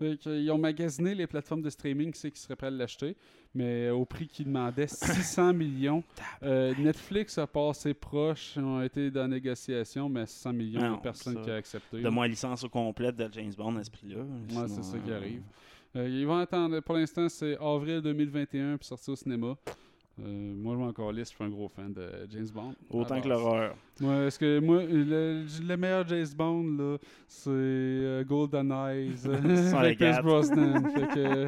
Que, 0.01 0.29
Ils 0.39 0.49
ont 0.51 0.57
magasiné 0.57 1.13
les 1.15 1.27
plateformes 1.27 1.61
de 1.61 1.69
streaming 1.69 2.11
qui 2.11 2.19
c'est 2.19 2.31
qui 2.31 2.39
seraient 2.39 2.55
prêts 2.55 2.67
à 2.67 2.71
l'acheter, 2.71 3.15
mais 3.53 3.89
au 3.89 4.03
prix 4.05 4.27
qu'ils 4.27 4.45
demandaient 4.45 4.87
600 4.87 5.53
millions. 5.53 6.03
Euh, 6.43 6.73
Netflix 6.77 7.37
a 7.37 7.45
passé 7.47 7.93
proche, 7.93 8.57
ont 8.57 8.81
été 8.81 9.11
dans 9.11 9.21
la 9.21 9.27
négociation, 9.27 10.09
mais 10.09 10.25
600 10.25 10.53
millions, 10.53 10.81
Non, 10.81 10.97
personne 10.97 11.35
ça. 11.35 11.41
qui 11.41 11.51
a 11.51 11.55
accepté. 11.55 12.01
De 12.01 12.09
moins 12.09 12.27
licence 12.27 12.63
au 12.63 12.69
complète 12.69 13.15
de 13.15 13.29
James 13.31 13.53
Bond 13.57 13.75
à 13.77 13.83
ce 13.83 13.91
prix-là. 13.91 14.21
Ouais, 14.23 14.67
c'est 14.67 14.83
ça 14.83 14.97
qui 14.97 15.11
euh, 15.11 15.17
arrive. 15.17 15.41
Euh, 15.95 16.07
ils 16.07 16.25
vont 16.25 16.37
attendre, 16.37 16.79
pour 16.79 16.95
l'instant, 16.95 17.27
c'est 17.29 17.57
avril 17.59 18.01
2021 18.01 18.77
puis 18.77 18.87
sortir 18.87 19.13
au 19.13 19.15
cinéma. 19.15 19.55
Euh, 20.23 20.53
moi, 20.55 20.75
je 20.75 20.79
vais 20.81 20.85
encore 20.87 21.11
liste, 21.11 21.31
je 21.31 21.35
suis 21.35 21.43
un 21.43 21.49
gros 21.49 21.67
fan 21.67 21.91
de 21.93 22.27
James 22.29 22.47
Bond. 22.53 22.75
Autant 22.91 23.15
que 23.21 23.27
base. 23.27 23.39
l'horreur. 23.39 23.75
Ouais, 24.01 24.27
est-ce 24.27 24.37
que 24.37 24.59
moi, 24.59 24.83
le, 24.83 25.45
le 25.67 25.77
meilleur 25.77 26.07
James 26.07 26.27
Bond, 26.35 26.63
là, 26.77 26.97
c'est 27.27 27.49
euh, 27.49 28.23
GoldenEye 28.23 29.13
euh, 29.25 29.73
avec 29.73 29.97
Pierce 29.97 30.17
104. 30.17 30.23
Brosnan. 30.23 30.89
fait 30.93 31.07
que, 31.15 31.47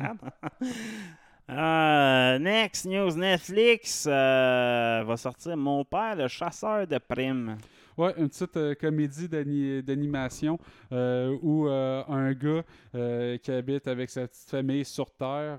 Euh, 1.50 2.40
next 2.40 2.86
news 2.86 3.18
Netflix 3.18 4.08
va 4.08 5.16
sortir 5.18 5.58
Mon 5.58 5.84
père, 5.84 6.16
le 6.16 6.28
chasseur 6.30 6.88
de 6.88 6.98
primes. 6.98 7.58
Ouais, 7.98 8.14
une 8.18 8.28
petite 8.30 8.58
euh, 8.58 8.74
comédie 8.76 9.30
d'ani- 9.30 9.84
d'animation 9.84 10.58
euh, 10.92 11.38
où 11.42 11.68
euh, 11.68 12.04
un 12.08 12.34
gars 12.34 12.64
euh, 12.96 13.38
qui 13.38 13.52
habite 13.52 13.88
avec 13.88 14.10
sa 14.10 14.28
petite 14.28 14.50
famille 14.50 14.84
sur 14.84 15.12
Terre, 15.12 15.58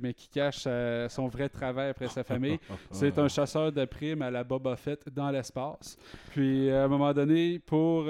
mais 0.00 0.14
qui 0.14 0.28
cache 0.28 0.66
son 1.08 1.28
vrai 1.28 1.48
travail 1.48 1.90
après 1.90 2.08
sa 2.08 2.24
famille, 2.24 2.58
c'est 2.90 3.18
un 3.18 3.28
chasseur 3.28 3.70
de 3.72 3.84
primes 3.84 4.22
à 4.22 4.30
la 4.30 4.42
Boba 4.44 4.76
Fett 4.76 5.08
dans 5.12 5.30
l'espace. 5.30 5.96
Puis 6.30 6.70
à 6.70 6.84
un 6.84 6.88
moment 6.88 7.12
donné, 7.12 7.58
pour 7.60 8.04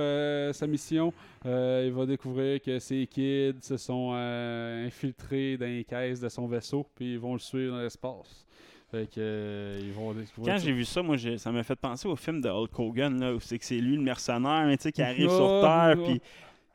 sa 0.53 0.67
mission, 0.67 1.13
il 1.45 1.93
va 1.93 2.07
découvrir 2.07 2.61
que 2.63 2.79
ses 2.79 3.07
kids 3.07 3.61
se 3.61 3.77
sont 3.77 4.13
infiltrés 4.15 5.57
dans 5.57 5.67
les 5.67 5.85
caisses 5.85 6.21
de 6.21 6.29
son 6.29 6.47
vaisseau, 6.47 6.87
puis 6.95 7.13
ils 7.15 7.19
vont 7.19 7.35
le 7.35 7.39
suivre 7.39 7.75
dans 7.77 7.83
l'espace. 7.83 8.47
Fait 8.95 9.07
que, 9.07 9.15
euh, 9.19 9.81
ils 9.83 9.93
vont 9.93 10.13
découvrir 10.13 10.55
Quand 10.55 10.61
j'ai 10.61 10.73
vu 10.73 10.85
ça, 10.85 11.03
moi, 11.03 11.17
j'ai- 11.17 11.37
ça 11.39 11.51
m'a 11.51 11.63
fait 11.65 11.75
penser 11.75 12.07
au 12.07 12.15
film 12.17 12.41
de 12.41 12.49
Hulk 12.49 12.79
Hogan, 12.79 13.19
là, 13.21 13.35
où 13.35 13.41
c'est 13.41 13.59
que 13.59 13.65
c'est 13.65 13.81
lui 13.81 13.97
le 13.97 14.03
mercenaire, 14.03 14.65
mais 14.67 14.77
tu 14.77 14.85
sais, 14.85 14.93
qui 14.93 15.03
arrive 15.03 15.29
sur 15.31 15.61
Terre, 15.63 15.97
puis... 16.05 16.21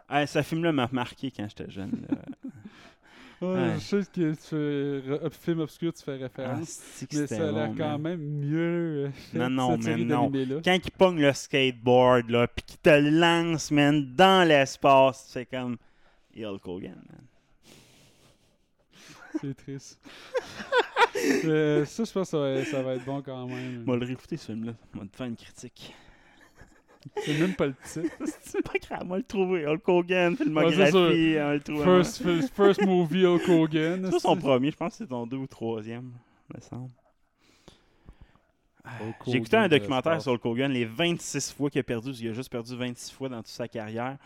Ah, 0.09 0.26
ce 0.28 0.41
film-là 0.41 0.72
m'a 0.72 0.89
marqué 0.91 1.32
quand 1.32 1.47
j'étais 1.47 1.70
jeune. 1.72 1.91
là. 2.09 2.17
Ouais, 3.41 3.47
Ouais. 3.47 3.74
Je 3.76 3.80
sais 3.80 3.99
que 3.99 4.32
tu 4.32 4.36
fais 4.36 5.09
re- 5.13 5.24
ob- 5.26 5.32
film 5.34 5.59
obscur, 5.61 5.93
tu 5.93 6.03
fais 6.03 6.15
Ah, 6.20 6.24
référence. 6.24 6.67
c'est 6.67 7.07
que 7.09 7.15
mais 7.15 7.22
c'était 7.22 7.38
ça 7.41 7.47
a 7.47 7.51
l'air 7.53 7.67
bon, 7.70 7.76
quand 7.78 7.89
man. 7.97 8.01
même 8.01 8.20
mieux 8.22 9.05
euh, 9.05 9.09
fait, 9.11 9.38
Non, 9.38 9.49
non, 9.49 9.72
cette 9.76 9.84
série 9.84 10.03
mais 10.03 10.13
non. 10.13 10.30
d'animés-là. 10.30 10.61
Quand 10.65 10.74
il 10.84 10.91
pogne 10.91 11.22
le 11.22 11.32
skateboard, 11.32 12.30
là, 12.30 12.47
puis 12.47 12.65
qu'il 12.65 12.80
te 12.80 12.89
lance, 12.89 13.72
man, 13.72 14.13
dans 14.13 14.45
l'espace, 14.45 15.28
c'est 15.30 15.45
comme... 15.45 15.78
Hulk 16.38 16.67
Hogan, 16.67 16.95
man. 16.95 17.22
C'est 19.39 19.55
triste. 19.55 19.99
Euh, 21.45 21.86
ça, 21.86 22.03
je 22.03 22.11
pense 22.11 22.32
que 22.32 22.38
ça 22.38 22.39
va, 22.39 22.65
ça 22.65 22.82
va 22.84 22.93
être 22.95 23.05
bon 23.05 23.21
quand 23.21 23.47
même. 23.47 23.84
On 23.88 23.91
va 23.91 23.97
le 23.97 24.05
réécouter, 24.05 24.38
ce 24.38 24.47
film-là. 24.47 24.73
On 24.95 24.99
va 24.99 25.05
te 25.05 25.15
faire 25.15 25.25
une 25.27 25.36
critique. 25.36 25.93
C'est 27.25 27.39
même 27.39 27.55
pas 27.55 27.67
le 27.67 27.75
titre. 27.84 28.09
c'est 28.43 28.61
pas 28.61 28.77
grave, 28.80 29.01
on 29.05 29.09
va 29.09 29.17
le 29.17 29.23
trouver. 29.23 29.65
Hulk 29.65 29.88
Hogan, 29.88 30.32
Ouais, 30.34 30.38
filmographie, 30.43 30.91
sûr. 30.91 30.99
on 31.41 31.45
va 31.45 31.53
le 31.53 31.59
trouver. 31.61 31.84
First, 31.84 32.23
first, 32.23 32.53
first 32.53 32.82
movie 32.86 33.25
Hulk 33.25 33.47
Hogan. 33.49 34.01
C'est 34.05 34.11
pas 34.11 34.19
son 34.19 34.38
premier, 34.38 34.71
je 34.71 34.77
pense 34.77 34.91
que 34.93 34.97
c'est 34.99 35.07
ton 35.07 35.25
deux 35.25 35.38
ou 35.38 35.47
troisième, 35.47 36.11
me 36.53 36.59
semble. 36.61 36.89
J'ai 39.27 39.37
écouté 39.37 39.57
un 39.57 39.63
de 39.63 39.77
documentaire 39.77 40.21
sur 40.21 40.31
Hulk 40.33 40.45
Hogan, 40.45 40.71
les 40.71 40.85
26 40.85 41.51
fois 41.53 41.69
qu'il 41.69 41.79
a 41.79 41.83
perdu, 41.83 42.11
qu'il 42.11 42.27
a 42.29 42.33
juste 42.33 42.51
perdu 42.51 42.75
26 42.75 43.11
fois 43.11 43.29
dans 43.29 43.37
toute 43.37 43.47
sa 43.47 43.67
carrière. 43.67 44.17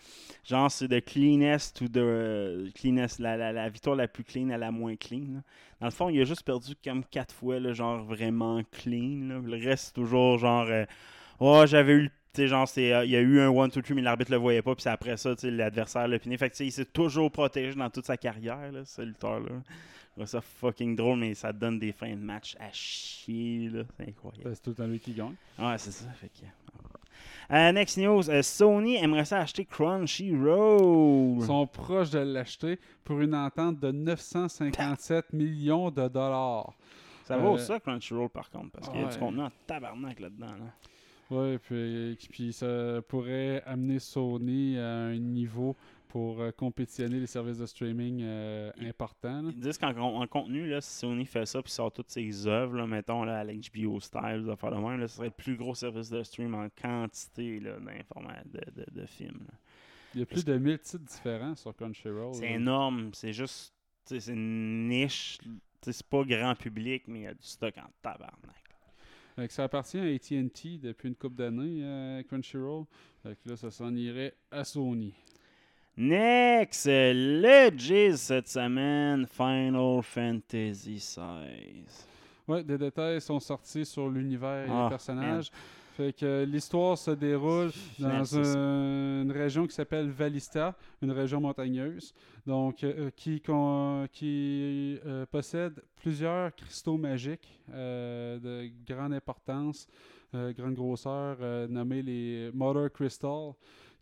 Genre, 0.44 0.70
c'est 0.72 0.88
de 0.88 1.00
cleanest 1.00 1.82
ou 1.82 1.88
de 1.88 2.02
euh, 2.02 2.70
cleanest, 2.76 3.20
la, 3.20 3.38
la, 3.38 3.52
la 3.52 3.70
victoire 3.70 3.96
la 3.96 4.08
plus 4.08 4.24
clean 4.24 4.50
à 4.50 4.58
la 4.58 4.72
moins 4.72 4.96
clean. 4.96 5.36
là. 5.36 5.42
Dans 5.80 5.88
le 5.88 5.92
fond, 5.92 6.10
il 6.10 6.20
a 6.22 6.26
juste 6.26 6.44
perdu 6.44 6.74
comme 6.84 7.04
4 7.06 7.34
fois, 7.34 7.60
là, 7.60 7.74
genre 7.74 8.04
vraiment 8.04 8.62
clean. 8.72 9.28
là. 9.28 9.40
Le 9.44 9.58
reste, 9.64 9.88
c'est 9.88 9.94
toujours 9.94 10.38
genre, 10.38 10.66
euh, 10.70 10.86
oh, 11.40 11.64
j'avais 11.66 11.94
eu 11.94 12.02
le. 12.04 12.10
Sais, 12.36 12.48
genre, 12.48 12.68
c'est, 12.68 12.92
euh, 12.92 13.06
il 13.06 13.12
y 13.12 13.16
a 13.16 13.20
eu 13.22 13.40
un 13.40 13.52
1-2-3, 13.52 13.94
mais 13.94 14.02
l'arbitre 14.02 14.32
le 14.32 14.38
voyait 14.38 14.64
pas, 14.64 14.74
puis 14.74 14.82
c'est 14.82 14.90
après 14.90 15.18
ça, 15.18 15.36
l'adversaire 15.44 16.08
l'a 16.08 16.18
fini. 16.18 16.36
Fait 16.36 16.50
que, 16.50 16.56
tu 16.56 16.58
sais, 16.58 16.66
il 16.66 16.72
s'est 16.72 16.86
toujours 16.86 17.32
protégé 17.32 17.76
dans 17.76 17.92
toute 17.92 18.06
sa 18.08 18.18
carrière, 18.18 18.72
là, 18.72 18.84
ce 18.86 19.04
lutteur-là. 19.04 19.52
Trouve 20.16 20.26
ça 20.26 20.42
fucking 20.42 20.96
drôle, 20.96 21.20
mais 21.20 21.36
ça 21.36 21.54
donne 21.54 21.78
des 21.78 21.92
fins 21.92 22.10
de 22.10 22.22
match 22.22 22.56
à 22.60 22.72
chier, 22.72 23.70
là. 23.70 23.84
C'est 23.98 24.10
incroyable. 24.10 24.44
Ben, 24.46 24.56
C'est 24.56 24.62
tout 24.64 24.70
le 24.72 24.76
temps 24.76 24.88
lui 24.88 25.00
qui 25.00 25.14
gagne. 25.14 25.36
Ouais, 25.60 25.78
c'est 25.78 25.92
ça. 25.92 26.06
Fait 26.20 26.30
que... 26.30 26.46
Euh, 27.52 27.72
next 27.72 27.98
news, 27.98 28.28
euh, 28.30 28.42
Sony 28.42 28.96
aimerait 28.96 29.26
ça 29.26 29.40
acheter 29.40 29.66
Crunchyroll. 29.66 31.38
Ils 31.40 31.46
sont 31.46 31.68
proches 31.68 32.10
de 32.10 32.20
l'acheter 32.20 32.80
pour 33.04 33.22
une 33.22 33.36
entente 33.36 33.80
de 33.80 33.92
957 33.92 35.34
millions 35.34 35.92
de 35.92 36.08
dollars. 36.08 36.74
Ça 37.26 37.38
vaut 37.38 37.56
Euh, 37.56 37.58
ça, 37.60 37.80
Crunchyroll, 37.80 38.30
par 38.30 38.50
contre, 38.50 38.72
parce 38.72 38.90
qu'il 38.90 39.00
y 39.02 39.04
a 39.04 39.08
du 39.08 39.14
ouais. 39.14 39.20
contenu 39.20 39.42
en 39.42 39.52
tabarnak 39.68 40.20
là-dedans. 40.20 40.48
Là. 40.48 40.74
Oui, 41.32 41.58
puis, 41.60 42.18
puis 42.30 42.54
ça 42.54 43.02
pourrait 43.08 43.64
amener 43.66 44.00
Sony 44.00 44.78
à 44.78 44.90
un 44.90 45.18
niveau 45.18 45.76
pour 46.14 46.42
euh, 46.42 46.52
compétitionner 46.52 47.20
les 47.20 47.26
services 47.26 47.58
de 47.58 47.66
streaming 47.66 48.22
euh, 48.22 48.72
importants. 48.82 49.42
là. 49.42 49.50
Ils 49.52 49.60
disent 49.60 49.80
qu'en 49.80 49.98
en 49.98 50.28
contenu, 50.28 50.68
là, 50.68 50.80
si 50.80 50.92
Sony 51.00 51.26
fait 51.26 51.48
ça 51.48 51.62
puis 51.64 51.72
sort 51.72 51.92
toutes 51.92 52.12
ses 52.12 52.46
œuvres, 52.46 52.76
là, 52.76 52.86
mettons 52.86 53.24
là, 53.24 53.40
à 53.40 53.44
l'HBO 53.44 54.00
Style, 54.00 54.46
de 54.48 54.56
faire 54.56 54.70
de 54.72 54.76
même, 54.76 55.00
là, 55.00 55.08
ce 55.08 55.16
serait 55.16 55.28
le 55.28 55.34
plus 55.34 55.56
gros 55.58 55.74
service 55.74 56.12
de 56.12 56.22
stream 56.22 56.54
en 56.54 56.68
quantité 56.70 57.60
là, 57.60 57.78
de, 57.80 58.82
de, 58.82 59.02
de 59.02 59.06
films. 59.08 59.40
là. 59.48 59.58
Il 60.14 60.20
y 60.20 60.24
a 60.24 60.26
plus 60.28 60.46
de 60.46 60.56
1000 60.56 60.80
titres 60.80 61.04
différents 61.06 61.56
sur 61.56 61.76
Crunchyroll. 61.76 62.36
C'est 62.36 62.52
énorme, 62.52 63.10
c'est 63.14 63.34
juste, 63.34 63.74
c'est 64.06 64.28
une 64.28 64.88
niche, 64.88 65.40
c'est 65.82 66.06
pas 66.06 66.24
grand 66.24 66.54
public, 66.54 67.06
mais 67.08 67.20
il 67.22 67.24
y 67.24 67.28
a 67.28 67.34
du 67.34 67.42
stock 67.48 67.74
en 67.80 67.90
tabarnak. 68.04 68.63
Que 69.36 69.48
ça 69.52 69.64
appartient 69.64 69.98
à 70.00 70.04
AT&T 70.04 70.78
depuis 70.82 71.10
une 71.10 71.16
couple 71.16 71.36
d'années, 71.36 71.82
euh, 71.84 72.24
Crunchyroll. 72.24 72.86
Que 73.24 73.50
là, 73.50 73.56
ça 73.58 73.72
s'en 73.72 73.94
irait 73.96 74.34
à 74.52 74.64
Sony. 74.64 75.14
Next, 75.96 76.88
le 76.88 77.70
Jizz 77.78 78.16
cette 78.20 78.48
semaine, 78.48 79.28
Final 79.28 80.02
Fantasy 80.02 80.96
XVI. 80.96 81.86
Ouais, 82.48 82.64
des 82.64 82.78
détails 82.78 83.22
sont 83.22 83.40
sortis 83.40 83.86
sur 83.86 84.10
l'univers 84.10 84.66
et 84.66 84.70
Ah, 84.72 84.84
les 84.86 84.90
personnages. 84.90 85.50
Fait 85.96 86.12
que 86.14 86.26
euh, 86.26 86.46
l'histoire 86.46 86.98
se 86.98 87.12
déroule 87.12 87.70
dans 88.00 88.08
un- 88.58 89.22
une 89.22 89.32
région 89.32 89.68
qui 89.68 89.74
s'appelle 89.76 90.10
Valista, 90.10 90.76
une 91.04 91.12
région 91.12 91.40
montagneuse, 91.40 92.14
donc 92.48 92.84
euh, 92.84 93.12
qui, 93.16 93.40
con- 93.42 94.08
qui 94.12 94.98
euh, 95.06 95.26
possède 95.28 95.84
plusieurs 95.96 96.56
cristaux 96.56 96.98
magiques 96.98 97.60
euh, 97.72 98.40
de 98.40 98.72
grande 98.92 99.14
importance, 99.14 99.88
euh, 100.34 100.52
grande 100.54 100.74
grosseur, 100.74 101.38
euh, 101.42 101.68
nommés 101.68 102.02
les 102.02 102.50
Mother 102.54 102.92
Crystal, 102.92 103.52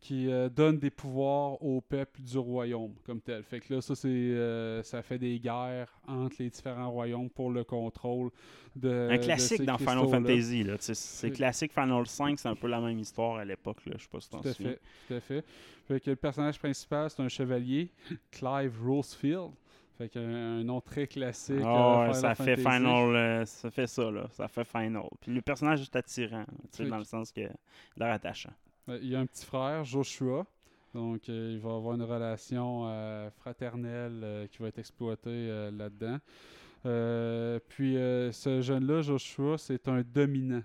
qui 0.02 0.32
euh, 0.32 0.50
donnent 0.50 0.80
des 0.80 0.90
pouvoirs 0.90 1.64
au 1.64 1.80
peuple 1.80 2.22
du 2.22 2.38
royaume 2.40 2.94
comme 3.06 3.22
tel. 3.22 3.44
Fait 3.44 3.60
que 3.60 3.76
là, 3.76 3.82
ça, 3.82 3.94
c'est, 3.94 4.08
euh, 4.08 4.82
ça 4.82 5.04
fait 5.04 5.20
des 5.20 5.40
guerres 5.40 5.94
entre 6.08 6.38
les 6.40 6.50
différents 6.50 6.90
royaumes 6.90 7.30
pour 7.30 7.52
le 7.52 7.64
contrôle 7.64 8.32
de. 8.76 9.10
Un 9.12 9.20
classique 9.20 9.62
dans 9.64 9.78
Final. 9.78 10.10
Fantasy. 10.10 10.64
Là, 10.64 10.76
c'est 10.80 11.32
classique 11.32 11.72
Final 11.72 12.08
5, 12.08 12.40
c'est 12.40 12.50
un 12.50 12.56
peu 12.56 12.68
la 12.68 12.82
même 12.82 12.98
histoire 12.98 13.38
à 13.38 13.46
l'époque. 13.46 13.86
là, 13.86 13.94
Je 13.98 14.04
sais 14.04 14.10
pas 14.10 14.20
si 14.20 14.30
tu 14.30 14.36
t'en 14.36 14.42
souviens. 14.42 14.72
fait, 14.72 14.80
tout 15.08 15.14
à 15.14 15.20
fait. 15.20 15.46
Fait 15.88 16.00
que 16.00 16.10
le 16.10 16.16
personnage 16.16 16.58
principal, 16.58 17.10
c'est 17.10 17.22
un 17.22 17.30
chevalier, 17.30 17.92
Clive 18.32 18.74
Rosefield. 18.84 19.52
Fait 20.00 20.10
qu'un 20.10 20.22
un 20.22 20.64
nom 20.64 20.82
très 20.82 21.06
classique. 21.06 21.62
Ah 21.64 22.08
euh, 22.10 22.14
Final 22.14 22.16
ça 22.16 22.34
fait 22.34 22.58
Fantasy. 22.58 22.78
Final, 22.78 23.16
euh, 23.16 23.46
ça 23.46 23.70
fait 23.70 23.88
ça 23.88 24.10
là, 24.10 24.28
ça 24.32 24.48
fait 24.48 24.64
Final. 24.64 25.04
Puis 25.20 25.32
le 25.32 25.42
personnage 25.44 25.82
est 25.82 25.96
attirant, 25.96 26.46
tu 26.72 26.84
sais, 26.84 26.86
dans 26.86 26.98
le 26.98 27.04
sens 27.04 27.32
que 27.32 27.42
l'air 27.42 28.12
attachant. 28.12 28.54
Euh, 28.90 29.00
Il 29.02 29.10
y 29.10 29.16
a 29.16 29.20
un 29.20 29.26
petit 29.26 29.46
frère, 29.46 29.84
Joshua. 29.84 30.46
Donc, 30.94 31.30
euh, 31.30 31.52
il 31.54 31.60
va 31.60 31.74
avoir 31.76 31.96
une 31.96 32.02
relation 32.04 32.84
euh, 32.88 33.30
fraternelle 33.32 34.20
euh, 34.24 34.48
qui 34.48 34.58
va 34.62 34.68
être 34.68 34.80
exploitée 34.80 35.30
euh, 35.30 35.72
là-dedans. 35.72 36.18
Puis, 37.70 37.94
ce 38.34 38.60
jeune-là, 38.62 39.02
Joshua, 39.02 39.58
c'est 39.58 39.88
un 39.88 40.02
dominant. 40.02 40.64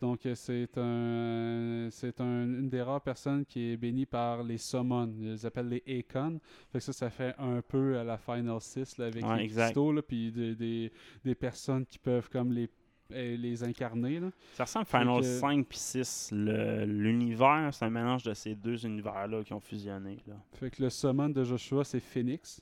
Donc, 0.00 0.26
c'est 0.34 0.78
un, 0.78 1.88
c'est 1.90 2.20
un- 2.22 2.44
une 2.44 2.68
des 2.70 2.80
rares 2.82 3.02
personnes 3.02 3.44
qui 3.44 3.72
est 3.72 3.76
bénie 3.76 4.06
par 4.06 4.42
les 4.42 4.56
summons. 4.58 5.12
Ils 5.20 5.46
appellent 5.46 5.68
les 5.68 5.82
Akon. 6.00 6.40
Fait 6.72 6.78
que 6.78 6.84
ça, 6.84 6.92
ça 6.94 7.10
fait 7.10 7.34
un 7.38 7.60
peu 7.60 7.98
à 7.98 8.04
la 8.04 8.16
Final 8.16 8.60
6 8.60 8.96
là, 8.98 9.06
avec 9.06 9.22
Ouais, 9.24 9.36
les 9.42 9.48
cristaux, 9.48 9.92
là, 9.92 10.00
puis 10.02 10.32
des, 10.32 10.54
des, 10.54 10.90
des 11.24 11.34
personnes 11.34 11.84
qui 11.84 11.98
peuvent 11.98 12.30
comme 12.30 12.50
les, 12.52 12.68
eh, 13.14 13.36
les 13.36 13.62
incarner. 13.64 14.20
Là. 14.20 14.30
Ça 14.54 14.64
ressemble 14.64 14.86
à 14.92 14.98
Final 15.00 15.20
que- 15.20 15.26
5 15.40 15.66
puis 15.66 15.78
6. 15.78 16.30
Le- 16.32 16.84
L'univers, 16.84 17.70
c'est 17.72 17.84
un 17.84 17.90
mélange 17.90 18.22
de 18.22 18.34
ces 18.34 18.54
deux 18.54 18.84
univers-là 18.84 19.42
qui 19.44 19.52
ont 19.52 19.60
fusionné. 19.60 20.18
Là. 20.26 20.34
Fait 20.54 20.70
que 20.70 20.82
le 20.82 20.90
summon 20.90 21.28
de 21.28 21.44
Joshua, 21.44 21.84
c'est 21.84 22.00
Phoenix. 22.00 22.60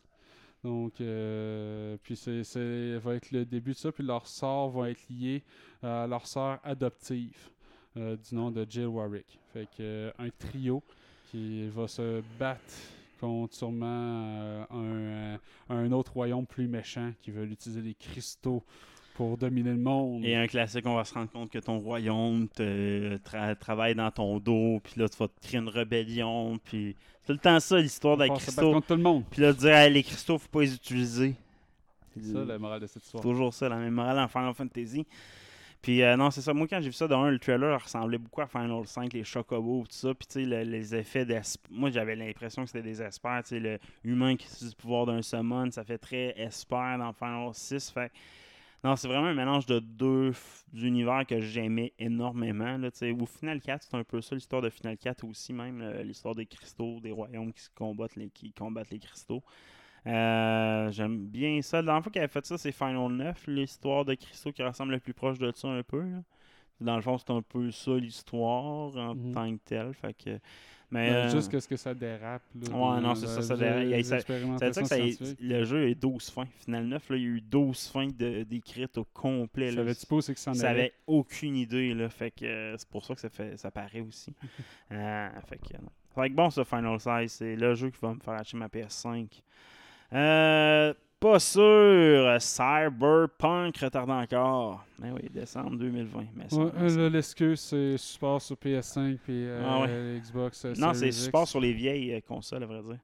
Donc, 0.64 1.01
euh, 1.01 1.97
puis 2.02 2.16
c'est, 2.16 2.43
c'est- 2.44 2.98
va 2.98 3.14
être 3.14 3.31
le 3.31 3.44
début 3.44 3.73
de 3.73 3.77
ça. 3.77 3.93
Puis 3.93 4.05
leurs 4.05 4.27
sorts 4.27 4.70
vont 4.70 4.85
être 4.85 5.02
liés 5.09 5.43
à 5.82 6.06
leur 6.06 6.27
sœur 6.27 6.59
adoptive 6.64 7.36
euh, 7.97 8.16
du 8.16 8.35
nom 8.35 8.51
de 8.51 8.66
Jill 8.68 8.86
Warwick. 8.89 9.39
Fait 9.52 9.66
que 9.66 9.81
euh, 9.81 10.10
un 10.18 10.28
trio 10.31 10.82
qui 11.31 11.66
va 11.68 11.89
se 11.89 12.23
battre 12.39 12.62
contre 13.20 13.55
sûrement 13.55 13.86
euh, 13.86 14.64
un, 14.70 14.85
euh, 14.85 15.36
un 15.70 15.90
autre 15.93 16.12
royaume 16.12 16.47
plus 16.47 16.68
méchant 16.68 17.12
qui 17.23 17.31
veut 17.31 17.44
utiliser 17.47 17.81
les 17.81 17.94
cristaux 17.94 18.62
pour 19.16 19.36
dominer 19.38 19.70
le 19.70 19.76
monde. 19.78 20.24
Et 20.24 20.34
un 20.36 20.47
classique, 20.47 20.84
on 20.86 20.94
va 20.94 21.05
se 21.05 21.14
rendre 21.14 21.30
compte 21.30 21.51
que 21.51 21.59
ton 21.59 21.78
royaume 21.78 22.48
te 22.48 23.16
tra- 23.18 23.56
travaille 23.56 23.94
dans 23.94 24.10
ton 24.10 24.38
dos, 24.38 24.80
puis 24.84 24.94
là, 25.01 25.09
tu 25.09 25.16
vas 25.16 25.28
te 25.28 25.40
créer 25.47 25.59
une 25.60 25.68
rébellion, 25.68 26.59
puis 26.64 26.94
c'est 27.22 27.26
tout 27.28 27.32
le 27.32 27.38
temps 27.38 27.59
ça, 27.60 27.78
l'histoire 27.78 28.16
des 28.16 28.28
cristaux. 28.28 28.72
contre 28.72 28.86
tout 28.88 28.94
le 28.97 29.02
monde. 29.02 29.24
Puis 29.30 29.43
là, 29.43 29.52
dire, 29.52 29.74
Hey, 29.74 29.93
les 29.93 30.02
cristaux, 30.02 30.38
faut 30.38 30.48
pas 30.48 30.60
les 30.62 30.74
utiliser. 30.74 31.34
C'est 32.14 32.32
ça 32.32 32.44
la 32.44 32.59
morale 32.59 32.80
de 32.80 32.86
cette 32.86 33.02
C'est 33.02 33.06
histoire. 33.06 33.22
toujours 33.22 33.52
ça, 33.52 33.68
la 33.68 33.76
même 33.76 33.93
morale 33.94 34.18
en 34.18 34.28
Final 34.28 34.55
Fantasy. 34.55 35.06
Puis 35.82 36.02
euh, 36.02 36.16
non, 36.16 36.30
c'est 36.30 36.40
ça. 36.40 36.52
Moi, 36.55 36.66
quand 36.66 36.80
j'ai 36.80 36.88
vu 36.88 36.93
ça, 36.94 37.06
d'un, 37.06 37.30
le 37.30 37.38
trailer 37.38 37.80
ressemblait 37.80 38.18
beaucoup 38.18 38.40
à 38.40 38.47
Final 38.47 38.86
5, 38.86 39.12
les 39.12 39.22
chocobos, 39.22 39.82
tout 39.82 39.94
ça. 39.94 40.14
Puis 40.14 40.26
tu 40.26 40.40
sais, 40.40 40.47
le- 40.47 40.62
les 40.62 40.94
effets 40.94 41.24
d'esp... 41.24 41.60
Moi, 41.70 41.90
j'avais 41.90 42.16
l'impression 42.16 42.62
que 42.64 42.68
c'était 42.70 42.82
des 42.82 43.01
espers. 43.02 43.43
Tu 43.43 43.48
sais, 43.51 43.60
le 43.60 43.78
humain 44.02 44.34
qui 44.36 44.47
utilise 44.47 44.74
le 44.76 44.80
pouvoir 44.82 45.06
d'un 45.06 45.22
summon, 45.22 45.70
ça 45.70 45.84
fait 45.84 45.98
très 45.98 46.34
esper 46.40 46.97
dans 46.98 47.12
Final 47.12 47.51
6. 47.52 47.90
Fait 47.90 48.10
Non, 48.86 48.94
c'est 48.94 49.08
vraiment 49.08 49.26
un 49.26 49.34
mélange 49.34 49.66
de 49.66 49.80
deux 49.80 50.30
univers 50.72 51.26
que 51.26 51.40
j'aimais 51.40 51.92
énormément. 51.98 52.78
Là. 52.78 52.88
Ou 53.20 53.26
Final 53.26 53.60
4, 53.60 53.82
c'est 53.82 53.96
un 53.96 54.04
peu 54.04 54.20
ça, 54.20 54.36
l'histoire 54.36 54.62
de 54.62 54.70
Final 54.70 54.96
4 54.96 55.24
aussi, 55.24 55.52
même. 55.52 55.82
l'histoire 56.04 56.36
des 56.36 56.46
cristaux, 56.46 57.00
des 57.00 57.10
royaumes 57.10 57.52
qui, 57.52 57.62
se 57.62 57.70
combattent, 57.74 58.14
les, 58.14 58.30
qui 58.30 58.52
combattent 58.52 58.90
les 58.90 59.00
cristaux. 59.00 59.42
Euh, 60.06 60.92
J'aime 60.92 61.26
bien 61.26 61.60
ça. 61.62 61.78
La 61.78 61.82
dernière 61.82 62.02
fois 62.04 62.12
qu'il 62.12 62.20
avait 62.22 62.30
fait 62.32 62.46
ça, 62.46 62.56
c'est 62.58 62.70
Final 62.70 63.10
9, 63.10 63.48
l'histoire 63.48 64.04
de 64.04 64.14
cristaux 64.14 64.52
qui 64.52 64.62
ressemble 64.62 64.92
le 64.92 65.00
plus 65.00 65.14
proche 65.14 65.40
de 65.40 65.50
ça 65.50 65.66
un 65.66 65.82
peu. 65.82 66.02
là. 66.02 66.22
Dans 66.80 66.94
le 66.94 67.02
fond, 67.02 67.18
c'est 67.18 67.30
un 67.32 67.42
peu 67.42 67.72
ça 67.72 67.90
l'histoire 67.96 68.96
en 68.96 69.16
Mhm. 69.16 69.32
tant 69.32 69.50
que 69.56 69.60
telle. 69.64 69.94
Fait 69.94 70.14
que, 70.14 70.38
mais, 70.90 71.10
Ben, 71.10 71.16
euh, 71.16 71.30
Juste 71.30 71.50
que 71.50 71.58
ce 71.60 71.66
que 71.68 71.76
ça 71.76 71.92
dérape. 71.94 72.42
Là, 72.54 72.76
Ouais, 72.76 73.00
non, 73.00 73.14
c'est 73.14 73.26
ça, 73.26 73.42
ça 73.42 73.56
dérape. 73.56 74.02
Ça- 74.04 74.20
Ça 74.72 74.84
ça 74.84 74.96
le 75.40 75.64
jeu 75.64 75.88
a 75.90 75.94
12 75.94 76.30
fins. 76.30 76.46
Final 76.64 76.86
9, 76.86 77.10
là, 77.10 77.16
il 77.16 77.22
y 77.22 77.26
a 77.26 77.28
eu 77.28 77.40
12 77.40 77.88
fins 77.88 78.06
décrites 78.06 78.96
au 78.98 79.04
complet. 79.04 79.66
là. 79.70 79.76
Savais-tu 79.78 80.06
pas 80.06 80.16
où 80.16 80.20
c'est 80.20 80.34
que 80.34 80.40
ça 80.40 80.50
en 80.52 80.54
Ça 80.54 80.70
avait 80.70 80.92
aucune 81.06 81.56
idée, 81.56 81.92
là. 81.94 82.08
Fait 82.08 82.30
que 82.30 82.44
euh, 82.44 82.76
c'est 82.78 82.88
pour 82.88 83.04
ça 83.04 83.14
que 83.14 83.20
ça, 83.20 83.28
fait, 83.28 83.56
ça 83.56 83.70
paraît 83.70 84.00
aussi. 84.00 84.32
Euh, 84.92 85.28
fait 85.48 85.58
que, 85.58 85.74
non. 85.82 85.90
Fait 86.14 86.30
que 86.30 86.34
bon, 86.34 86.48
ça, 86.50 86.64
Final 86.64 86.98
Size, 87.00 87.32
c'est 87.32 87.56
le 87.56 87.74
jeu 87.74 87.90
qui 87.90 87.98
va 88.00 88.14
me 88.14 88.20
faire 88.20 88.34
acheter 88.34 88.56
ma 88.56 88.68
PS5. 88.68 89.42
Euh, 90.12 90.94
pas 91.20 91.38
sûr. 91.38 92.36
Cyberpunk 92.40 93.76
retarde 93.78 94.10
encore. 94.10 94.84
Mais 94.98 95.10
oui, 95.10 95.28
décembre 95.30 95.76
2020. 95.76 96.24
Mais 96.34 96.48
ça, 96.48 96.56
Ouais, 96.56 96.70
euh, 96.78 96.97
là, 96.97 97.09
l'excuse, 97.09 97.60
c'est 97.60 97.97
support 97.97 98.40
sur 98.40 98.56
PS5 98.56 99.18
puis 99.18 99.47
euh, 99.47 99.62
Ah 99.66 99.80
ouais. 99.82 100.20
Xbox. 100.20 100.64
euh, 100.64 100.74
Non, 100.78 100.94
c'est 100.94 101.10
support 101.12 101.47
sur 101.48 101.60
les 101.60 101.72
vieilles 101.72 102.22
consoles, 102.22 102.62
à 102.62 102.66
vrai 102.66 102.82
dire. 102.82 102.98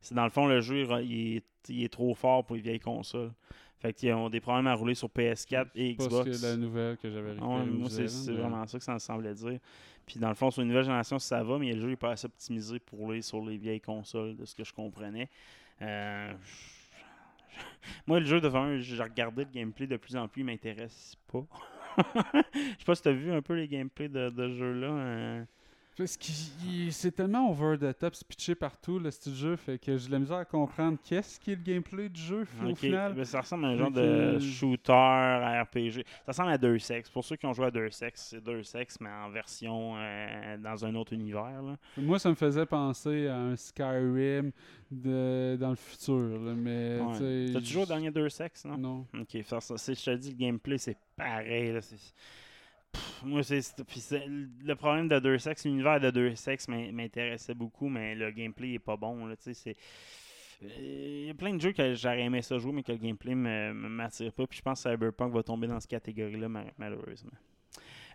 C'est 0.00 0.14
dans 0.14 0.24
le 0.24 0.30
fond, 0.30 0.46
le 0.46 0.60
jeu, 0.60 0.84
il, 1.02 1.36
est, 1.36 1.44
il 1.68 1.84
est 1.84 1.92
trop 1.92 2.14
fort 2.14 2.44
pour 2.44 2.56
les 2.56 2.62
vieilles 2.62 2.80
consoles. 2.80 3.30
Fait 3.78 3.92
qu'ils 3.92 4.12
ont 4.12 4.28
des 4.30 4.40
problèmes 4.40 4.66
à 4.68 4.74
rouler 4.74 4.94
sur 4.94 5.08
PS4 5.08 5.66
et 5.74 5.94
Xbox. 5.94 6.40
que 6.40 6.46
la 6.46 6.56
nouvelle 6.56 6.96
que 6.98 7.10
j'avais 7.10 7.30
ouais, 7.32 7.56
récupérée 7.56 7.66
moi, 7.66 7.88
c'est 7.90 8.08
c'est 8.08 8.30
mais- 8.32 8.38
vraiment 8.38 8.66
ça 8.66 8.78
que 8.78 8.84
ça 8.84 8.94
me 8.94 8.98
semblait 9.00 9.34
dire. 9.34 9.58
Puis 10.06 10.18
dans 10.20 10.28
le 10.28 10.34
fond, 10.36 10.50
sur 10.50 10.62
une 10.62 10.68
nouvelle 10.68 10.84
génération, 10.84 11.18
ça 11.18 11.42
va, 11.42 11.58
mais 11.58 11.72
le 11.72 11.80
jeu 11.80 11.88
n'est 11.88 11.96
pas 11.96 12.10
assez 12.12 12.26
optimisé 12.26 12.78
pour 12.78 12.98
rouler 13.00 13.22
sur 13.22 13.44
les 13.44 13.56
vieilles 13.56 13.80
consoles, 13.80 14.36
de 14.36 14.44
ce 14.44 14.54
que 14.54 14.64
je 14.64 14.72
comprenais. 14.72 15.28
Euh, 15.80 16.32
Moi, 18.06 18.20
le 18.20 18.26
jeu, 18.26 18.40
devant, 18.40 18.78
j'ai 18.78 19.02
regardé 19.02 19.44
le 19.44 19.50
gameplay 19.50 19.86
de 19.86 19.96
plus 19.96 20.16
en 20.16 20.28
plus, 20.28 20.42
il 20.42 20.44
m'intéresse 20.46 21.16
pas. 21.30 21.44
Je 22.54 22.60
sais 22.78 22.84
pas 22.86 22.94
si 22.94 23.02
tu 23.02 23.08
as 23.08 23.12
vu 23.12 23.32
un 23.32 23.42
peu 23.42 23.54
les 23.54 23.68
gameplays 23.68 24.08
de, 24.08 24.30
de 24.30 24.48
ce 24.48 24.54
jeu-là. 24.56 24.88
euh. 24.88 25.44
Parce 25.96 26.16
que 26.16 26.24
c'est 26.90 27.12
tellement 27.12 27.50
over 27.50 27.76
the 27.76 27.96
top, 27.98 28.14
c'est 28.14 28.26
pitché 28.26 28.54
partout, 28.54 28.98
le 28.98 29.10
style 29.10 29.32
de 29.32 29.36
jeu, 29.36 29.56
fait 29.56 29.78
que 29.78 29.98
j'ai 29.98 30.06
de 30.06 30.12
la 30.12 30.18
misère 30.20 30.38
à 30.38 30.44
comprendre 30.46 30.96
qu'est-ce 31.04 31.38
qui 31.38 31.52
est 31.52 31.56
le 31.56 31.62
gameplay 31.62 32.08
du 32.08 32.20
jeu 32.20 32.46
au 32.64 32.74
final. 32.74 33.12
ben, 33.12 33.24
ça 33.26 33.42
ressemble 33.42 33.66
à 33.66 33.68
un 33.68 33.76
genre 33.76 33.90
de 33.90 34.38
shooter 34.38 34.90
à 34.92 35.62
RPG. 35.64 36.04
Ça 36.24 36.28
ressemble 36.28 36.50
à 36.50 36.56
Deux 36.58 36.78
Sex. 36.78 37.10
Pour 37.10 37.22
ceux 37.24 37.36
qui 37.36 37.44
ont 37.44 37.52
joué 37.52 37.66
à 37.66 37.70
Deux 37.70 37.90
Sex, 37.90 38.28
c'est 38.30 38.42
Deux 38.42 38.62
Sex, 38.62 38.98
mais 39.00 39.10
en 39.10 39.28
version 39.28 39.94
euh, 39.98 40.56
dans 40.56 40.82
un 40.84 40.94
autre 40.94 41.12
univers. 41.12 41.60
là. 41.62 41.76
Moi, 41.98 42.18
ça 42.18 42.30
me 42.30 42.34
faisait 42.36 42.64
penser 42.66 43.26
à 43.28 43.36
un 43.36 43.56
Skyrim 43.56 44.50
de, 44.90 45.56
dans 45.60 45.70
le 45.70 45.76
futur, 45.76 46.16
là, 46.42 46.54
mais 46.54 47.00
Ouais. 47.02 47.50
T'as 47.52 47.60
toujours 47.60 47.82
au 47.82 47.86
dernier 47.86 48.10
Deux 48.10 48.30
Sex, 48.30 48.64
non? 48.64 48.78
Non. 48.78 49.06
Ok, 49.20 49.42
faire 49.42 49.62
ça. 49.62 49.76
Si 49.76 49.94
je 49.94 50.04
te 50.04 50.16
dis 50.16 50.30
le 50.30 50.36
gameplay, 50.36 50.78
c'est 50.78 50.96
pareil. 51.16 51.72
Là, 51.72 51.80
Pff, 52.92 53.22
moi, 53.24 53.42
c'est. 53.42 53.60
c'est- 53.62 53.84
puis 53.84 54.00
c'est- 54.00 54.26
Le 54.26 54.74
problème 54.74 55.08
de 55.08 55.18
Deux 55.18 55.38
Sex, 55.38 55.64
l'univers 55.64 55.98
de 56.00 56.10
Deux 56.10 56.34
Sex 56.34 56.68
m'in- 56.68 56.92
m'intéressait 56.92 57.54
beaucoup, 57.54 57.88
mais 57.88 58.14
le 58.14 58.30
gameplay 58.30 58.74
est 58.74 58.78
pas 58.78 58.96
bon. 58.96 59.26
Là, 59.26 59.34
c'est. 59.38 59.76
Il 60.78 61.26
y 61.26 61.30
a 61.30 61.34
plein 61.34 61.54
de 61.54 61.60
jeux 61.60 61.72
que 61.72 61.94
j'aurais 61.94 62.20
aimé 62.22 62.40
ça 62.42 62.56
jouer, 62.58 62.72
mais 62.72 62.82
que 62.84 62.92
le 62.92 62.98
gameplay 62.98 63.34
me 63.34 63.72
me- 63.72 63.88
m'attire 63.88 64.32
pas. 64.32 64.46
Puis 64.46 64.58
je 64.58 64.62
pense 64.62 64.82
que 64.84 64.90
Cyberpunk 64.90 65.32
va 65.34 65.42
tomber 65.42 65.66
dans 65.66 65.80
cette 65.80 65.90
catégorie-là, 65.90 66.48
ma- 66.48 66.64
malheureusement. 66.78 67.32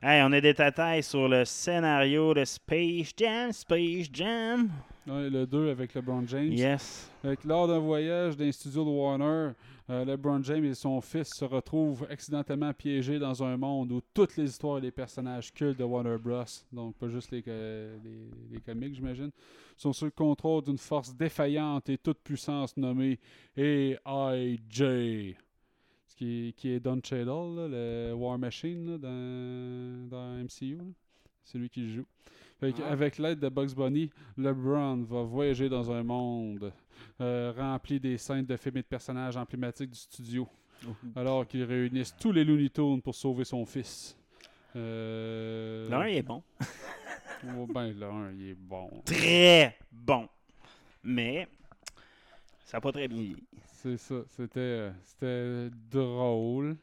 Hey, 0.01 0.21
on 0.23 0.31
a 0.31 0.39
des 0.39 0.53
tatailles 0.53 1.01
sur 1.03 1.27
le 1.27 1.43
scénario 1.43 2.33
de 2.35 2.45
Space 2.45 3.11
Jam. 3.17 3.51
Space 3.51 4.07
Jam. 4.13 4.69
Ouais, 5.07 5.29
le 5.29 5.45
2 5.47 5.71
avec 5.71 5.93
LeBron 5.95 6.23
James. 6.27 6.51
Yes. 6.53 7.11
Que 7.23 7.35
lors 7.47 7.67
d'un 7.67 7.79
voyage 7.79 8.37
d'un 8.37 8.51
studio 8.51 8.85
de 8.85 8.89
Warner, 8.91 9.23
euh, 9.25 9.53
LeBron 9.89 10.43
James 10.43 10.65
et 10.65 10.73
son 10.73 10.99
fils 10.99 11.33
se 11.33 11.45
retrouvent 11.45 12.05
accidentellement 12.09 12.73
piégés 12.73 13.19
dans 13.19 13.41
un 13.41 13.55
monde 13.55 13.91
où 13.93 14.01
toutes 14.13 14.35
les 14.35 14.49
histoires 14.49 14.79
et 14.79 14.81
les 14.81 14.91
personnages 14.91 15.53
cultes 15.53 15.79
de 15.79 15.83
Warner 15.85 16.17
Bros., 16.17 16.43
donc 16.73 16.95
pas 16.97 17.07
juste 17.07 17.31
les, 17.31 17.41
co- 17.41 17.49
les, 17.51 18.29
les 18.51 18.59
comics, 18.59 18.93
j'imagine, 18.93 19.31
sont 19.77 19.93
sous 19.93 20.05
le 20.05 20.11
contrôle 20.11 20.63
d'une 20.63 20.77
force 20.77 21.15
défaillante 21.15 21.87
et 21.89 21.97
toute 21.97 22.19
puissance 22.19 22.75
nommée 22.75 23.17
AIJ. 23.55 25.35
Ce 26.05 26.15
qui, 26.15 26.53
qui 26.57 26.69
est 26.71 26.79
Don 26.79 26.99
Cheadle, 27.03 27.69
le 27.71 28.13
War 28.13 28.37
Machine 28.37 28.97
dans, 28.97 30.09
dans 30.09 30.33
MCU. 30.43 30.79
C'est 31.43 31.57
lui 31.59 31.69
qui 31.69 31.93
joue. 31.93 32.05
Fait 32.59 32.73
Ah. 32.83 32.91
Avec 32.91 33.17
l'aide 33.19 33.39
de 33.39 33.49
Bugs 33.49 33.73
Bunny, 33.75 34.09
LeBron 34.37 35.03
va 35.03 35.23
voyager 35.23 35.69
dans 35.69 35.91
un 35.91 36.03
monde 36.03 36.73
euh, 37.21 37.53
rempli 37.55 37.99
des 37.99 38.17
scènes 38.17 38.45
de 38.45 38.57
films 38.57 38.77
et 38.77 38.81
de 38.81 38.87
personnages 38.87 39.37
emblématiques 39.37 39.91
du 39.91 39.99
studio, 39.99 40.47
alors 41.15 41.45
qu'ils 41.47 41.63
réunissent 41.63 42.15
tous 42.19 42.31
les 42.31 42.43
Looney 42.43 42.69
Tunes 42.69 43.01
pour 43.01 43.13
sauver 43.15 43.43
son 43.43 43.65
fils. 43.65 44.17
Euh... 44.75 45.89
L'un, 45.89 46.07
il 46.07 46.17
est 46.17 46.23
bon. 46.23 46.43
Oh, 47.55 47.67
ben, 47.67 47.93
l'un, 47.99 48.31
il 48.31 48.49
est 48.49 48.55
bon. 48.55 48.89
Très 49.05 49.77
bon. 49.91 50.27
Mais. 51.03 51.47
Ça 52.65 52.77
n'a 52.77 52.81
pas 52.81 52.91
très 52.91 53.07
bien. 53.07 53.35
C'est 53.73 53.97
ça. 53.97 54.15
C'était, 54.29 54.59
euh, 54.59 54.91
c'était 55.03 55.69
drôle. 55.91 56.77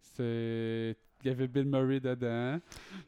C'était... 0.00 0.96
Il 1.24 1.28
y 1.28 1.30
avait 1.30 1.46
Bill 1.46 1.64
Murray 1.66 2.00
dedans. 2.00 2.58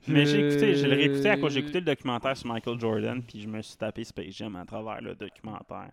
Mais 0.06 0.24
j'ai 0.26 0.48
écouté, 0.48 0.74
je 0.74 0.86
l'ai 0.86 0.94
réécouté 0.96 1.28
à 1.30 1.36
quoi 1.36 1.48
j'ai 1.48 1.60
écouté 1.60 1.80
le 1.80 1.86
documentaire 1.86 2.36
sur 2.36 2.46
Michael 2.48 2.78
Jordan, 2.80 3.22
puis 3.22 3.40
je 3.40 3.48
me 3.48 3.60
suis 3.62 3.76
tapé 3.76 4.04
Space 4.04 4.34
Jam 4.36 4.54
à 4.56 4.64
travers 4.64 5.00
le 5.00 5.14
documentaire. 5.14 5.90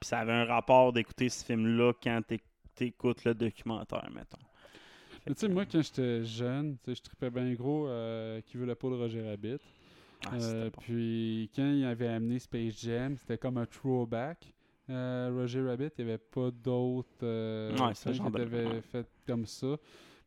Puis 0.00 0.08
ça 0.08 0.20
avait 0.20 0.32
un 0.32 0.44
rapport 0.46 0.92
d'écouter 0.92 1.28
ce 1.28 1.44
film-là 1.44 1.92
quand 2.02 2.20
t'éc- 2.26 2.42
t'écoutes 2.74 3.24
le 3.24 3.34
documentaire, 3.34 4.08
mettons. 4.14 4.38
Mais 5.26 5.34
tu 5.34 5.40
sais, 5.40 5.48
moi, 5.48 5.64
quand 5.66 5.82
j'étais 5.82 6.24
jeune, 6.24 6.76
je 6.86 6.94
tripais 6.94 7.30
bien 7.30 7.52
gros 7.52 7.86
euh, 7.86 8.40
Qui 8.46 8.56
veut 8.56 8.64
la 8.66 8.74
peau 8.74 8.90
de 8.90 8.96
Roger 8.96 9.22
Rabbit. 9.28 9.58
Ah, 10.26 10.30
Euh, 10.40 10.70
bon. 10.70 10.80
Puis 10.80 11.50
quand 11.54 11.70
il 11.70 11.84
avait 11.84 12.08
amené 12.08 12.38
Space 12.38 12.80
Jam, 12.82 13.16
c'était 13.16 13.38
comme 13.38 13.58
un 13.58 13.66
throwback. 13.66 14.52
Euh, 14.88 15.30
Roger 15.34 15.60
Rabbit, 15.62 15.90
il 15.98 16.04
n'y 16.06 16.10
avait 16.10 16.18
pas 16.18 16.50
d'autres 16.50 17.08
Ouais, 17.22 17.92
qui 17.92 18.08
avaient 18.42 18.66
ouais. 18.66 18.80
fait 18.80 19.06
comme 19.26 19.46
ça. 19.46 19.76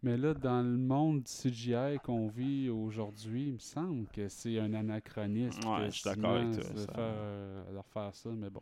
Mais 0.03 0.17
là, 0.17 0.33
dans 0.33 0.61
le 0.61 0.77
monde 0.77 1.23
du 1.23 1.31
CGI 1.31 1.97
qu'on 2.03 2.27
vit 2.27 2.69
aujourd'hui, 2.69 3.47
il 3.47 3.53
me 3.53 3.57
semble 3.59 4.05
que 4.07 4.27
c'est 4.27 4.59
un 4.59 4.73
anachronisme. 4.73 5.65
Ouais, 5.65 5.85
je 5.85 5.91
suis 5.91 6.03
d'accord 6.09 6.31
avec 6.35 6.51
toi, 6.59 6.73
De, 6.73 6.77
ça- 6.77 6.85
faire, 6.87 6.95
euh, 6.99 7.71
de 7.71 7.77
refaire 7.77 8.13
ça, 8.13 8.29
mais 8.35 8.49
bon. 8.49 8.61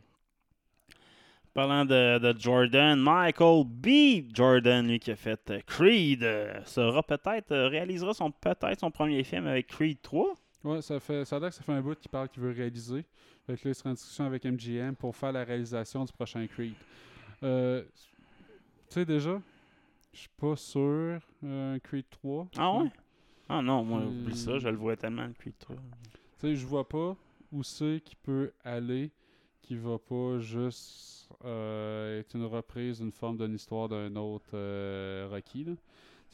Parlant 1.54 1.84
de, 1.84 2.18
de 2.20 2.40
Jordan, 2.40 2.98
Michael 3.02 3.66
B. 3.66 3.88
Jordan, 4.34 4.88
lui 4.88 5.00
qui 5.00 5.12
a 5.12 5.16
fait 5.18 5.50
euh, 5.50 5.60
Creed, 5.66 6.24
euh, 6.24 6.64
sera 6.64 7.04
peut-être, 7.04 7.54
réalisera 7.68 8.14
son 8.14 8.32
peut-être 8.32 8.80
son 8.80 8.90
premier 8.92 9.24
film 9.24 9.48
avec 9.48 9.68
Creed 9.68 10.02
3. 10.02 10.34
Ouais, 10.64 10.82
ça 10.82 11.00
fait 11.00 11.26
ça 11.26 11.38
a 11.38 11.40
l'air 11.40 11.50
que 11.50 11.56
ça 11.56 11.64
fait 11.64 11.74
un 11.74 11.82
bout 11.82 11.96
qu'il 12.00 12.10
parle 12.12 12.30
qu'il 12.30 12.42
veut 12.44 12.52
réaliser. 12.54 13.04
Fait 13.48 13.58
que 13.58 13.68
là, 13.68 13.72
il 13.72 13.76
sera 13.76 13.90
en 13.90 13.94
discussion 13.94 14.26
avec 14.26 14.46
MGM 14.46 14.96
pour 14.96 15.14
faire 15.16 15.32
la 15.34 15.44
réalisation 15.44 16.06
du 16.06 16.14
prochain 16.14 16.46
Creed. 16.48 16.76
Euh, 17.44 17.84
tu 18.88 18.94
sais 18.94 19.06
déjà, 19.06 19.42
je 20.14 20.20
suis 20.20 20.30
pas 20.38 20.56
sûr 20.56 21.20
euh, 21.44 21.80
Creed 21.80 22.06
3. 22.10 22.48
Ah 22.58 22.72
ouais? 22.78 22.90
Ah 23.50 23.62
non, 23.62 23.84
moi, 23.84 24.00
Euh, 24.02 24.08
oublie 24.08 24.36
ça, 24.36 24.58
je 24.60 24.70
le 24.70 24.78
vois 24.78 24.96
tellement, 24.96 25.26
le 25.28 25.34
Creed 25.34 25.58
3. 25.60 25.76
Tu 26.40 26.48
sais, 26.48 26.56
je 26.56 26.66
vois 26.66 26.88
pas 26.88 27.16
où 27.52 27.64
c'est 27.64 28.02
qu'il 28.04 28.18
peut 28.18 28.52
aller 28.64 29.12
qui 29.62 29.76
va 29.76 29.98
pas 30.00 30.40
juste 30.40 31.30
euh, 31.46 32.20
être 32.20 32.36
une 32.36 32.46
reprise 32.46 33.00
d'une 33.00 33.12
forme 33.12 33.38
d'une 33.38 33.54
histoire 33.54 33.88
d'un 33.88 34.16
autre 34.16 34.50
euh, 34.54 35.28
Rocky. 35.30 35.64
Là. 35.66 35.74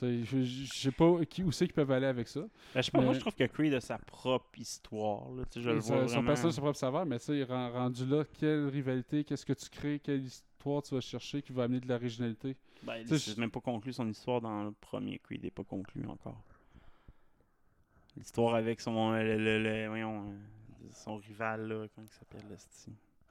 Je 0.02 0.44
je- 0.44 0.66
sais 0.74 0.92
pas 0.92 1.26
qui, 1.26 1.44
où 1.44 1.52
c'est 1.52 1.66
qu'ils 1.66 1.74
peuvent 1.74 1.92
aller 1.92 2.06
avec 2.06 2.28
ça. 2.28 2.42
Ben, 2.74 2.82
je 2.82 2.82
sais 2.84 2.92
pas, 2.92 3.02
moi 3.02 3.14
je 3.14 3.20
trouve 3.20 3.36
que 3.36 3.44
Creed 3.46 3.74
a 3.74 3.82
sa 3.82 3.98
propre 3.98 4.60
histoire. 4.60 5.30
Là, 5.32 5.44
je 5.56 5.70
le 5.70 5.80
vois 5.80 6.08
Son 6.08 6.24
personnage, 6.24 6.54
son 6.54 6.62
propre 6.62 6.78
savoir, 6.78 7.06
mais 7.06 7.20
tu 7.20 7.44
rendu 7.44 8.06
là, 8.06 8.24
quelle 8.40 8.68
rivalité, 8.68 9.24
qu'est-ce 9.24 9.46
que 9.46 9.54
tu 9.54 9.70
crées, 9.70 10.00
quelle 10.04 10.24
histoire 10.24 10.84
tu 10.84 10.94
vas 10.96 11.02
chercher 11.02 11.42
qui 11.42 11.52
va 11.52 11.64
amener 11.64 11.80
de 11.80 11.88
l'originalité? 11.88 12.56
Ben, 12.84 13.08
c'est 13.08 13.38
même 13.38 13.52
pas 13.52 13.62
conclu 13.62 13.94
son 13.94 14.08
histoire 14.08 14.42
dans 14.42 14.64
le 14.66 14.72
premier 14.72 15.20
Creed, 15.20 15.44
n'est 15.44 15.52
pas 15.52 15.64
conclu 15.64 16.06
encore. 16.08 16.42
L'histoire 18.16 18.56
avec 18.56 18.82
son, 18.82 19.12
le, 19.12 19.38
le- 19.38 19.62
le- 19.62 19.88
voyons, 19.88 20.24
euh, 20.32 20.88
son 20.94 21.18
rival, 21.18 21.68
là, 21.68 21.86
comment 21.94 22.08
il 22.08 22.14
s'appelle. 22.14 22.58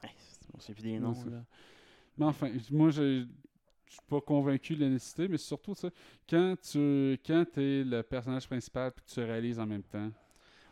Hey, 0.03 0.11
c'est- 0.19 0.47
on 0.55 0.61
sait 0.61 0.73
plus 0.75 0.83
des 0.83 0.99
noms, 0.99 1.25
là. 1.25 1.45
Mais 2.19 2.27
enfin, 2.27 2.51
moi, 2.71 2.91
je 2.91 3.27
je 3.89 3.93
suis 3.93 4.01
pas 4.09 4.21
convaincu 4.21 4.75
de 4.75 4.81
la 4.85 4.91
nécessité, 4.91 5.29
mais 5.29 5.39
surtout, 5.39 5.75
quand 6.29 6.57
tu 6.61 7.19
quand 7.25 7.45
es 7.57 7.85
le 7.85 8.03
personnage 8.03 8.47
principal 8.47 8.89
et 8.91 9.01
que 9.01 9.07
tu 9.15 9.21
réalises 9.21 9.61
en 9.61 9.67
même 9.67 9.83
temps. 9.85 10.11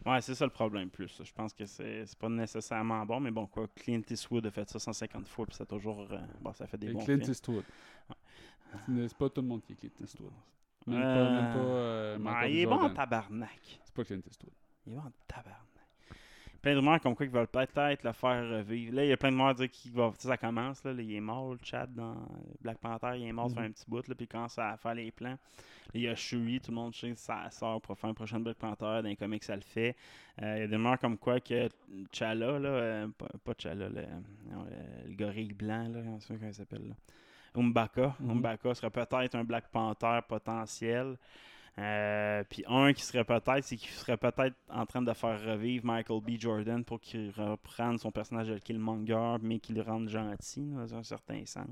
Ouais, 0.05 0.21
c'est 0.21 0.35
ça 0.35 0.45
le 0.45 0.51
problème 0.51 0.91
plus. 0.91 1.23
Je 1.23 1.33
pense 1.33 1.55
que 1.55 1.65
c'est 1.65 2.05
pas 2.19 2.29
nécessairement 2.29 3.07
bon, 3.07 3.21
mais 3.21 3.31
bon, 3.31 3.47
quoi, 3.47 3.67
Clint 3.75 4.03
Eastwood 4.11 4.45
a 4.47 4.51
fait 4.51 4.69
ça 4.69 4.79
150 4.79 5.27
fois, 5.27 5.47
puis 5.47 5.55
ça 5.57 5.63
a 5.63 5.67
toujours. 5.67 6.01
euh, 6.13 6.19
bon, 6.43 6.53
ça 6.53 6.67
fait 6.67 6.77
des 6.77 6.89
Et 6.89 6.93
bons 6.93 7.05
Clint 7.05 7.19
films. 7.21 7.31
Eastwood. 7.31 7.65
C'est 9.09 9.17
pas 9.19 9.29
tout 9.31 9.41
le 9.41 9.47
monde 9.49 9.63
qui 9.63 9.73
est 9.73 9.77
Clint 9.77 9.91
Eastwood. 10.01 10.33
Même 10.87 11.01
pas, 11.03 11.31
même 11.31 11.53
pas 11.53 11.59
euh, 11.59 12.19
Ah, 12.27 12.47
il 12.49 12.59
est 12.59 12.67
bon 12.67 12.73
en 12.81 12.91
tabarnak. 12.95 13.81
C'est 13.85 13.95
pas 13.95 14.05
Clint 14.05 14.21
Eastwood. 14.27 14.53
Il 14.87 14.93
est 14.93 14.97
bon 14.97 15.03
en 15.03 15.13
tabarnak. 15.27 15.61
Plein 16.61 16.73
de 16.73 16.79
rumeurs 16.79 16.99
comme 17.01 17.15
quoi 17.15 17.27
ils 17.27 17.33
veulent 17.33 17.47
peut-être 17.47 18.05
le 18.05 18.13
faire 18.13 18.49
revivre. 18.51 18.95
Là, 18.97 19.05
il 19.05 19.09
y 19.09 19.13
a 19.13 19.19
plein 19.19 19.31
de 19.31 19.37
rumeurs 19.37 19.55
dire 19.55 19.71
qu'il 19.71 19.93
va. 19.93 20.11
tu 20.13 20.21
sais, 20.23 20.29
ça 20.29 20.39
commence, 20.39 20.83
là, 20.83 20.95
là, 20.95 21.03
il 21.03 21.13
est 21.15 21.21
mort, 21.21 21.53
le 21.53 21.59
chat 21.63 21.87
dans 21.87 22.17
Black 22.63 22.79
Panther, 22.79 23.13
il 23.17 23.25
est 23.25 23.33
mort 23.33 23.51
sur 23.51 23.61
Mhm. 23.61 23.67
un 23.67 23.71
petit 23.71 23.85
bout, 23.87 24.09
là, 24.09 24.15
puis 24.15 24.25
il 24.25 24.29
commence 24.29 24.59
à 24.59 24.75
faire 24.79 24.95
les 24.95 25.11
plans. 25.11 25.29
Là, 25.33 25.39
il 25.93 26.01
y 26.01 26.09
a 26.09 26.15
Shuri, 26.15 26.61
tout 26.61 26.71
le 26.71 26.77
monde 26.77 26.95
sait 26.95 27.11
que 27.13 27.19
ça 27.19 27.51
sort 27.51 27.83
pour 27.83 27.99
faire 27.99 28.09
un 28.09 28.15
prochain 28.15 28.41
Black 28.41 28.57
Panther, 28.57 28.85
dans 29.03 29.03
les 29.03 29.15
comics, 29.17 29.45
ça 29.45 29.57
le 29.57 29.61
fait. 29.63 29.95
Euh, 30.41 30.57
il 30.57 30.61
y 30.61 30.65
a 30.65 30.67
des 30.67 30.77
rumeurs 30.77 30.99
comme 30.99 31.19
quoi 31.19 31.39
que 31.39 31.69
T'Challa, 32.11 32.59
là, 32.59 32.69
euh, 32.71 33.09
pas, 33.09 33.29
pas 33.45 33.55
T'Challa, 33.55 33.91
le, 33.91 34.03
non, 34.51 34.65
le- 34.65 35.11
le 35.11 35.15
gorille 35.17 35.53
blanc, 35.53 35.89
là, 35.89 36.01
je 36.19 36.21
sais 36.25 36.29
pas 36.33 36.39
comment 36.39 36.49
il 36.51 36.55
s'appelle, 36.55 36.89
là. 36.89 36.95
Umbaka. 37.57 38.15
Umbaka 38.29 38.75
serait 38.75 38.91
peut-être 38.91 39.35
un 39.35 39.45
Black 39.45 39.69
Panther 39.71 40.21
potentiel. 40.29 41.17
Euh, 41.77 42.45
puis 42.49 42.65
un 42.69 42.93
qui 42.93 43.03
serait 43.03 43.25
peut-être, 43.25 43.65
c'est 43.65 43.77
qu'il 43.77 43.91
serait 43.91 44.17
peut-être 44.17 44.55
en 44.69 44.87
train 44.87 45.03
de 45.03 45.13
faire 45.13 45.43
revivre 45.45 45.85
Michael 45.85 46.21
B. 46.23 46.39
Jordan 46.39 46.85
pour 46.85 47.01
qu'il 47.01 47.31
reprenne 47.37 47.99
son 47.99 48.13
personnage 48.13 48.47
de 48.49 48.59
Killmonger, 48.59 49.37
mais 49.43 49.59
qu'il 49.59 49.75
le 49.75 49.83
rende 49.83 50.09
gentil, 50.09 50.71
dans 50.71 50.95
un 50.95 51.03
certain 51.03 51.45
sens. 51.47 51.67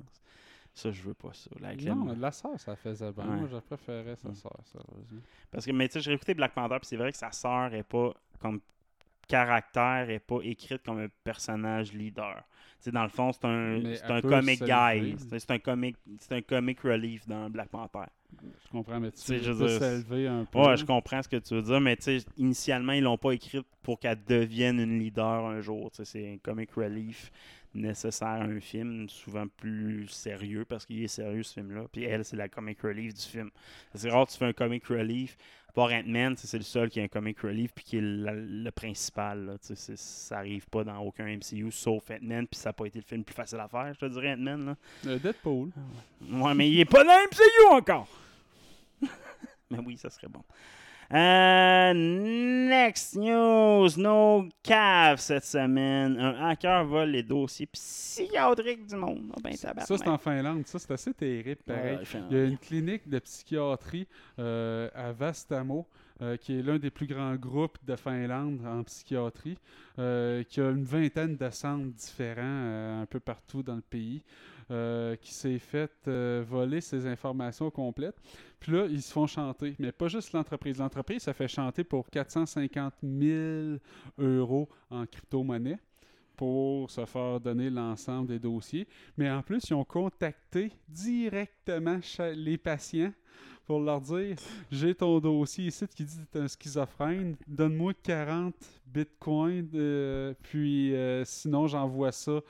Ça, 0.75 0.91
je 0.91 1.03
veux 1.03 1.15
pas 1.15 1.33
ça. 1.35 1.51
là, 1.61 1.75
Non, 1.95 2.05
mais 2.07 2.15
la 2.17 2.33
sœur, 2.33 2.59
ça 2.59 2.75
faisait 2.75 3.13
bien. 3.13 3.25
Ouais. 3.29 3.37
Moi, 3.41 3.49
je 3.53 3.59
préférais 3.59 4.17
sa 4.17 4.31
Mm. 4.31 4.35
sœur. 4.35 4.57
Parce 5.53 5.67
que, 5.67 5.71
mais 5.71 5.87
tu 5.87 5.93
sais, 5.95 6.01
j'ai 6.01 6.15
écouté 6.15 6.35
Black 6.35 6.53
Panther, 6.55 6.79
puis 6.81 6.87
c'est 6.89 6.97
vrai 6.97 7.13
que 7.13 7.19
sa 7.19 7.31
sœur 7.31 7.73
est 7.75 7.83
pas 7.85 8.13
comme 8.41 8.61
caractère, 9.29 10.11
est 10.11 10.19
pas 10.19 10.41
écrite 10.43 10.83
comme 10.83 10.99
un 10.99 11.09
personnage 11.23 11.93
leader. 11.93 12.43
Dans 12.91 13.03
le 13.03 13.09
fond, 13.09 13.33
c'est 13.33 13.45
un, 13.45 13.81
c'est 13.95 14.11
un 14.11 14.21
comic 14.21 14.63
guy. 14.63 15.17
C'est 15.39 15.51
un 15.51 15.59
comic, 15.59 15.97
c'est 16.19 16.33
un 16.33 16.43
comic 16.43 16.81
relief 16.81 17.27
dans 17.29 17.49
Black 17.49 17.69
Panther. 17.69 18.07
Je 18.65 18.71
comprends, 18.71 18.99
mais 18.99 19.11
tu 19.13 19.35
veux 19.35 19.69
s'élever 19.79 20.27
un 20.27 20.45
peu. 20.45 20.59
Ouais, 20.59 20.77
je 20.77 20.85
comprends 20.85 21.23
ce 21.23 21.29
que 21.29 21.37
tu 21.37 21.55
veux 21.55 21.63
dire, 21.63 21.81
mais 21.81 21.97
initialement, 22.37 22.93
ils 22.93 23.03
l'ont 23.03 23.19
pas 23.19 23.33
écrite 23.33 23.67
pour 23.83 23.99
qu'elle 23.99 24.19
devienne 24.27 24.81
une 24.81 24.99
leader 24.99 25.47
un 25.47 25.61
jour. 25.61 25.91
C'est 25.93 26.33
un 26.33 26.39
comic 26.39 26.73
relief 26.73 27.31
nécessaire 27.75 28.29
à 28.29 28.43
un 28.43 28.61
film, 28.61 29.09
souvent 29.09 29.47
plus 29.49 30.07
sérieux, 30.09 30.65
parce 30.65 30.85
qu'il 30.87 31.03
est 31.03 31.09
sérieux 31.09 31.43
ce 31.43 31.55
film-là. 31.55 31.87
Puis 31.93 32.05
elle, 32.05 32.25
c'est 32.25 32.37
la 32.37 32.49
comic 32.49 32.81
relief 32.83 33.15
du 33.15 33.23
film. 33.23 33.51
C'est 33.95 34.11
rare 34.11 34.27
que 34.27 34.33
tu 34.33 34.39
fais 34.39 34.47
un 34.47 34.53
comic 34.53 34.87
relief. 34.87 35.37
Par 35.75 35.91
Ant-Man, 35.91 36.35
c'est 36.37 36.59
le 36.59 36.65
seul 36.65 36.91
qui 36.91 37.01
a 37.01 37.03
un 37.05 37.09
comic 37.09 37.41
relief 37.41 37.73
puis 37.75 37.83
qui 37.85 37.97
est 37.97 38.01
la- 38.03 38.33
le 38.35 38.71
principal. 38.71 39.47
là. 39.47 39.55
Ça 39.63 40.37
arrive 40.39 40.67
pas 40.69 40.85
dans 40.85 40.99
aucun 40.99 41.27
MCU 41.27 41.71
sauf 41.71 42.11
Ant-Man, 42.11 42.47
puis 42.47 42.61
ça 42.61 42.69
n'a 42.69 42.73
pas 42.75 42.85
été 42.87 42.99
le 42.99 43.05
film 43.05 43.21
le 43.21 43.25
plus 43.25 43.35
facile 43.35 43.59
à 43.59 43.69
faire, 43.69 43.93
je 43.95 43.99
te 44.01 44.05
dirais 44.07 44.33
Ant-Man. 44.35 44.77
Euh, 45.07 45.19
Deadpool. 45.19 45.71
Ouais, 46.31 46.55
mais 46.55 46.69
il 46.71 46.79
est 46.81 46.85
pas 46.85 47.03
dans 47.05 47.13
le 47.13 47.27
MCU 47.27 47.75
encore. 47.75 48.07
mais 49.71 49.79
oui, 49.85 49.97
ça 49.97 50.11
serait 50.11 50.29
bon. 50.29 50.43
Euh, 51.13 51.93
next 51.95 53.17
news, 53.17 53.89
no 53.99 54.49
cave 54.63 55.19
cette 55.21 55.45
semaine. 55.45 56.19
Un 56.19 56.49
hacker 56.49 56.85
vole 56.87 57.11
les 57.11 57.23
dossiers 57.23 57.67
psychiatriques 57.67 58.87
du 58.87 58.97
monde. 58.97 59.31
Ah 59.37 59.41
ben, 59.43 59.53
Ça, 59.53 59.75
c'est 59.85 60.09
en 60.09 60.17
Finlande. 60.17 60.67
Ça, 60.67 60.79
c'est 60.79 60.93
assez 60.93 61.13
terrible, 61.13 61.61
pareil. 61.67 61.99
Il 62.31 62.37
y 62.37 62.41
a 62.41 62.45
une 62.45 62.59
clinique 62.59 63.09
de 63.09 63.19
psychiatrie 63.19 64.07
euh, 64.39 64.89
à 64.95 65.13
Vastamo, 65.13 65.87
euh, 66.23 66.37
qui 66.37 66.57
est 66.57 66.63
l'un 66.63 66.79
des 66.79 66.91
plus 66.91 67.07
grands 67.07 67.35
groupes 67.35 67.79
de 67.85 67.97
Finlande 67.97 68.61
en 68.65 68.85
psychiatrie, 68.85 69.59
euh, 69.99 70.45
qui 70.45 70.61
a 70.61 70.71
une 70.71 70.85
vingtaine 70.85 71.37
de 71.37 71.51
centres 71.51 71.93
différents 71.97 72.43
euh, 72.45 73.03
un 73.03 73.07
peu 73.07 73.19
partout 73.19 73.63
dans 73.63 73.75
le 73.75 73.83
pays, 73.83 74.23
qui 75.21 75.35
s'est 75.35 75.59
fait 75.59 76.09
voler 76.49 76.81
ses 76.81 77.07
informations 77.07 77.71
complètes. 77.71 78.17
Puis 78.63 78.71
là, 78.71 78.87
ils 78.89 79.03
se 79.03 79.13
font 79.13 79.27
chanter. 79.27 79.75
Mais 79.81 79.91
pas 79.91 80.07
juste 80.07 80.33
l'entreprise. 80.33 80.79
L'entreprise, 80.79 81.23
ça 81.23 81.33
fait 81.33 81.49
chanter 81.49 81.83
pour 81.83 82.09
450 82.09 82.95
000 83.03 83.79
euros 84.19 84.69
en 84.89 85.05
crypto-monnaie 85.05 85.79
pour 86.37 86.89
se 86.89 87.05
faire 87.05 87.41
donner 87.41 87.71
l'ensemble 87.71 88.29
des 88.29 88.39
dossiers. 88.39 88.87
Mais 89.17 89.29
en 89.29 89.43
plus, 89.43 89.65
ils 89.69 89.75
ont 89.75 89.85
contacté 89.85 90.71
directement 90.89 91.99
les 92.37 92.57
patients 92.57 93.13
pour 93.67 93.81
leur 93.81 94.01
dire 94.01 94.37
J'ai 94.71 94.95
ton 94.95 95.19
dossier 95.21 95.67
ici 95.67 95.87
qui 95.89 96.05
dit 96.05 96.17
que 96.19 96.33
tu 96.33 96.39
es 96.39 96.41
un 96.43 96.49
schizophrène, 96.49 97.37
donne-moi 97.47 97.93
40 98.03 98.55
bitcoins, 98.87 99.69
euh, 99.75 100.35
puis 100.43 100.95
euh, 100.95 101.25
sinon 101.25 101.67
j'envoie 101.67 102.13
ça. 102.13 102.41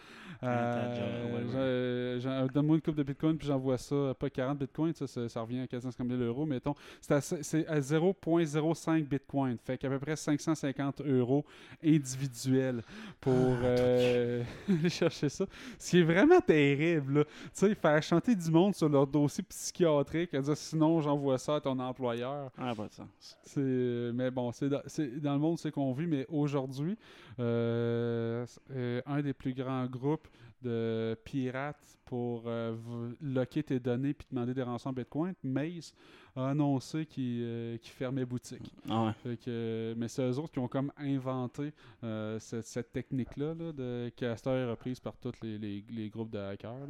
euh, 1.55 2.49
donne-moi 2.53 2.77
une 2.77 2.83
coupe 2.83 2.97
de 2.97 3.03
bitcoin, 3.05 3.37
puis 3.39 3.47
j'envoie 3.47 3.79
ça. 3.79 4.13
Pas 4.19 4.29
40 4.29 4.59
bitcoins, 4.59 4.93
ça, 4.95 5.07
ça, 5.07 5.29
ça 5.29 5.41
revient 5.41 5.61
à 5.61 5.67
450 5.69 6.09
000 6.09 6.21
euros, 6.21 6.45
mettons. 6.45 6.75
C'est 7.01 7.13
à, 7.13 7.21
c'est 7.21 7.67
à 7.69 7.79
0,05 7.79 9.05
bitcoin, 9.05 9.57
fait 9.65 9.79
qu'à 9.79 9.89
peu 9.89 10.01
près 10.01 10.17
550 10.17 11.03
euros 11.03 11.45
individuels 11.85 12.83
pour 13.21 13.33
euh, 13.63 14.43
aller 14.69 14.89
chercher 14.89 15.29
ça. 15.29 15.47
Ce 15.79 15.91
qui 15.91 15.99
est 16.01 16.03
vraiment 16.03 16.41
terrible. 16.41 17.25
Tu 17.25 17.51
sais, 17.53 17.75
faire 17.77 18.03
chanter 18.03 18.35
du 18.35 18.51
monde 18.51 18.75
sur 18.75 18.89
leur 18.89 19.07
dossier 19.07 19.45
psychiatrique, 19.45 20.35
à 20.35 20.41
dire 20.41 20.57
sinon 20.57 20.82
j'envoie 21.01 21.39
ça 21.39 21.57
à 21.57 21.61
ton 21.61 21.79
employeur. 21.79 22.51
Ah, 22.59 22.75
pas 22.75 22.89
de 22.89 22.93
sens. 22.93 23.39
Mais 23.57 24.31
bon, 24.31 24.53
c'est 24.53 24.69
dans, 24.69 25.33
le 25.35 25.39
monde, 25.39 25.59
c'est 25.59 25.71
qu'on 25.71 25.93
vit, 25.93 26.07
mais 26.07 26.27
aujourd'hui, 26.29 26.97
euh, 27.39 28.47
euh, 28.71 29.01
un 29.07 29.21
des 29.23 29.33
plus 29.33 29.55
grands 29.55 29.87
groupes 29.87 30.29
de 30.63 31.17
pirates 31.25 31.99
pour 32.05 32.45
euh, 32.47 32.77
loquer 33.21 33.63
tes 33.65 33.81
données 33.81 34.15
puis 34.15 34.27
demander 34.31 34.55
des 34.55 34.63
rançons 34.63 34.93
Bitcoin, 34.93 35.35
Maze, 35.43 35.93
a 36.37 36.51
annoncé 36.51 37.05
qu'il, 37.07 37.43
euh, 37.43 37.79
fermait 37.83 38.25
boutique. 38.25 38.73
Ah 38.89 39.07
ouais. 39.07 39.13
Fait 39.23 39.37
que, 39.45 39.95
mais 39.97 40.09
c'est 40.09 40.23
eux 40.23 40.39
autres 40.39 40.53
qui 40.53 40.59
ont 40.61 40.69
comme 40.69 40.93
inventé 40.97 41.73
euh, 42.05 42.39
cette, 42.39 42.67
cette 42.67 42.93
technique-là, 42.93 43.55
là, 43.55 43.73
de, 43.73 44.13
est 44.21 44.71
reprise 44.71 45.01
par 45.01 45.17
tous 45.17 45.33
les, 45.43 45.59
les- 45.59 45.85
les 45.91 46.09
groupes 46.11 46.31
de 46.31 46.39
hackers. 46.39 46.71
là. 46.73 46.87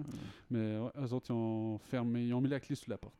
Mais 0.51 0.79
ouais, 0.79 0.91
eux 1.01 1.13
autres, 1.15 1.27
ils 1.31 1.33
ont 1.35 1.79
fermé, 1.79 2.25
ils 2.27 2.35
ont 2.35 2.41
mis 2.41 2.49
la 2.49 2.61
clé 2.61 2.75
sous 2.75 2.91
la 2.91 2.99
porte. 2.99 3.15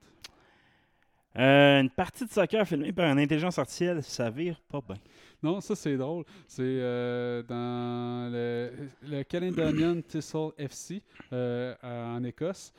Euh, 1.39 1.81
une 1.81 1.91
partie 1.91 2.27
de 2.27 2.31
soccer 2.31 2.67
filmée 2.67 2.93
par 2.93 3.11
une 3.11 3.19
intelligence 3.19 3.59
artificielle, 3.59 4.03
ça 4.03 4.29
vire 4.29 4.61
pas 4.69 4.83
bien. 4.87 4.99
Non, 5.43 5.61
ça 5.61 5.75
c'est 5.75 5.97
drôle. 5.97 6.25
C'est 6.47 6.63
euh, 6.63 7.43
dans 7.43 8.31
le, 8.31 8.71
le 9.03 9.23
Caledonian 9.23 10.03
Thistle 10.03 10.51
FC 10.59 11.03
euh, 11.33 11.75
en 11.83 12.23
Écosse 12.25 12.73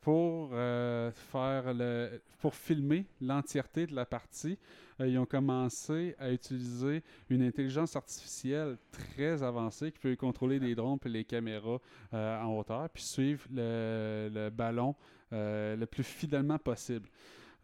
pour 0.00 0.50
faire 0.50 1.74
le 1.74 2.20
pour 2.40 2.54
filmer 2.54 3.06
l'entièreté 3.20 3.88
de 3.88 3.94
la 3.94 4.06
partie. 4.06 4.56
ils 5.00 5.18
ont 5.18 5.26
commencé 5.26 6.14
à 6.20 6.30
utiliser 6.30 7.02
une 7.28 7.42
intelligence 7.42 7.96
artificielle 7.96 8.76
très 8.92 9.42
avancée 9.42 9.90
qui 9.90 9.98
peut 9.98 10.14
contrôler 10.14 10.60
les 10.60 10.76
drones 10.76 10.98
et 11.04 11.08
les 11.08 11.24
caméras 11.24 11.78
en 12.12 12.56
hauteur, 12.56 12.88
puis 12.90 13.02
suivre 13.02 13.44
le, 13.52 14.30
le 14.32 14.50
ballon 14.50 14.94
le 15.32 15.84
plus 15.86 16.04
fidèlement 16.04 16.58
possible. 16.58 17.08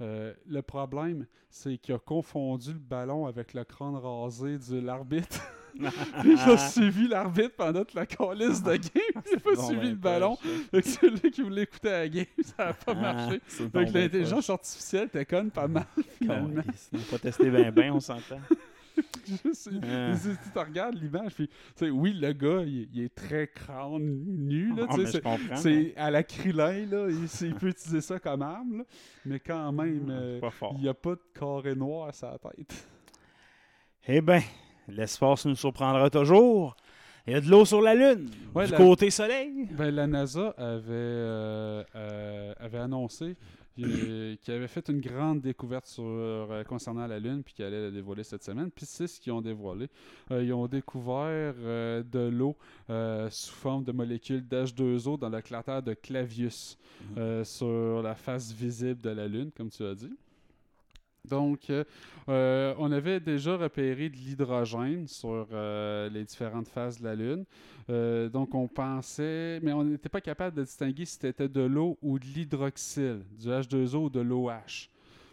Euh, 0.00 0.32
le 0.46 0.62
problème, 0.62 1.26
c'est 1.50 1.76
qu'il 1.78 1.94
a 1.94 1.98
confondu 1.98 2.72
le 2.72 2.78
ballon 2.78 3.26
avec 3.26 3.52
le 3.54 3.64
crâne 3.64 3.96
rasé 3.96 4.58
de 4.58 4.80
l'arbitre. 4.80 5.40
Il 6.24 6.38
a 6.38 6.56
suivi 6.56 7.06
l'arbitre 7.08 7.54
pendant 7.56 7.80
toute 7.84 7.94
la 7.94 8.06
calice 8.06 8.62
de 8.62 8.72
game. 8.76 9.22
Il 9.30 9.36
a 9.36 9.40
pas 9.40 9.54
Bon, 9.54 9.66
suivi 9.66 9.80
ben, 9.80 9.88
le 9.90 9.94
ballon. 9.96 10.36
Fait 10.70 10.82
que 10.82 10.88
celui 10.88 11.30
qui 11.30 11.42
voulait 11.42 11.62
écouter 11.62 11.90
la 11.90 12.08
game, 12.08 12.24
ça 12.42 12.66
n'a 12.66 12.72
pas 12.72 12.92
Ah, 12.92 12.94
marché. 12.94 13.40
bon, 13.60 13.68
ben, 13.72 13.92
l'intelligence 13.92 14.50
artificielle 14.50 15.06
était 15.06 15.24
conne 15.24 15.50
pas 15.50 15.68
mal, 15.68 15.84
finalement. 16.16 16.62
On 16.92 16.96
n'a 16.96 17.04
pas 17.10 17.18
testé 17.18 17.50
bien, 17.50 17.70
bien, 17.70 17.92
on 17.94 18.00
s'entend. 18.00 18.40
Juste, 19.44 19.70
Ah. 19.82 20.14
si 20.16 20.28
tu 20.42 20.50
te 20.52 20.58
regardes 20.58 20.94
l'image, 21.00 21.34
puis, 21.34 21.48
oui, 21.90 22.12
le 22.14 22.32
gars, 22.32 22.62
il, 22.66 22.88
il 22.94 23.04
est 23.04 23.14
très 23.14 23.48
crâne 23.48 24.00
nu, 24.26 24.74
là, 24.74 24.86
Ah, 24.88 25.56
c'est- 25.56 25.96
à 25.96 26.10
l'acrylin, 26.10 26.86
là, 26.86 27.06
il, 27.08 27.46
il 27.46 27.54
peut 27.54 27.68
utiliser 27.68 28.00
ça 28.00 28.18
comme 28.18 28.42
arme, 28.42 28.78
là, 28.78 28.84
mais 29.24 29.40
quand 29.40 29.72
même, 29.72 30.06
Ah, 30.08 30.12
euh, 30.12 30.40
pas 30.40 30.50
fort. 30.50 30.72
il 30.76 30.82
n'y 30.82 30.88
a 30.88 30.94
pas 30.94 31.14
de 31.14 31.22
carré 31.38 31.74
noir 31.74 32.08
à 32.08 32.12
sa 32.12 32.36
tête. 32.38 32.86
Eh 34.10 34.20
bien, 34.22 34.40
l'espace 34.88 35.44
nous 35.44 35.54
surprendra 35.56 36.08
toujours. 36.08 36.74
Il 37.26 37.34
y 37.34 37.36
a 37.36 37.42
de 37.42 37.50
l'eau 37.50 37.66
sur 37.66 37.82
la 37.82 37.94
Lune. 37.94 38.30
Ouais, 38.54 38.64
du 38.64 38.72
la- 38.72 38.78
côté 38.78 39.10
soleil. 39.10 39.68
Ben, 39.72 39.90
la 39.94 40.06
NASA 40.06 40.54
avait, 40.56 40.86
euh, 40.88 41.84
euh, 41.94 42.54
avait 42.58 42.78
annoncé 42.78 43.36
euh, 43.84 44.36
qu'il 44.42 44.55
avait 44.55 44.68
fait 44.68 44.88
une 44.88 45.00
grande 45.00 45.40
découverte 45.40 45.86
sur, 45.86 46.05
euh, 46.05 46.64
concernant 46.64 47.06
la 47.06 47.18
Lune, 47.18 47.42
puis 47.44 47.55
qu'il 47.55 47.64
allait 47.64 47.82
la 47.82 47.90
dévoiler 47.90 48.24
cette 48.24 48.44
semaine. 48.44 48.70
Puis 48.70 48.86
c'est 48.86 49.06
ce 49.06 49.20
qu'ils 49.20 49.32
ont 49.32 49.40
dévoilé. 49.40 49.88
Euh, 50.30 50.42
ils 50.42 50.52
ont 50.52 50.66
découvert 50.66 51.55
euh, 51.59 52.02
de 52.02 52.28
l'eau 52.28 52.56
sous 53.30 53.55
forme 53.55 53.84
de 53.84 53.92
molécules 53.92 54.46
d'H2O 54.46 55.18
dans 55.18 55.28
le 55.28 55.40
cratère 55.40 55.82
de 55.82 55.94
Clavius, 55.94 56.78
euh, 57.16 57.44
sur 57.44 58.02
la 58.02 58.14
face 58.14 58.52
visible 58.52 59.00
de 59.00 59.10
la 59.10 59.28
Lune, 59.28 59.50
comme 59.56 59.70
tu 59.70 59.84
as 59.84 59.94
dit. 59.94 60.12
Donc, 61.24 61.70
euh, 61.70 61.84
euh, 62.28 62.74
on 62.78 62.90
avait 62.92 63.20
déjà 63.20 63.56
repéré 63.56 64.08
de 64.08 64.16
l'hydrogène 64.16 65.06
sur 65.06 65.46
euh, 65.52 66.08
les 66.10 66.24
différentes 66.24 66.68
phases 66.68 67.00
de 67.00 67.04
la 67.04 67.14
Lune. 67.14 67.44
Donc, 68.30 68.54
on 68.54 68.68
pensait, 68.68 69.60
mais 69.62 69.72
on 69.72 69.84
n'était 69.84 70.10
pas 70.10 70.20
capable 70.20 70.56
de 70.56 70.64
distinguer 70.64 71.06
si 71.06 71.18
c'était 71.20 71.48
de 71.48 71.62
l'eau 71.62 71.96
ou 72.02 72.18
de 72.18 72.26
l'hydroxyle, 72.26 73.22
du 73.38 73.48
H2O 73.48 73.96
ou 73.96 74.10
de 74.10 74.20
l'OH. 74.20 74.90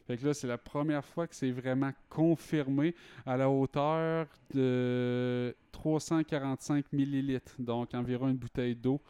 Fait 0.08 0.18
que 0.18 0.26
là, 0.26 0.34
c'est 0.34 0.48
la 0.48 0.58
première 0.58 1.04
fois 1.04 1.28
que 1.28 1.36
c'est 1.36 1.52
vraiment 1.52 1.92
confirmé 2.10 2.96
à 3.26 3.36
la 3.36 3.50
hauteur 3.50 4.28
de 4.54 5.54
345 5.72 6.94
millilitres, 6.94 7.56
donc 7.60 7.94
environ 7.94 8.30
une 8.30 8.38
bouteille 8.38 8.76
d'eau 8.76 9.02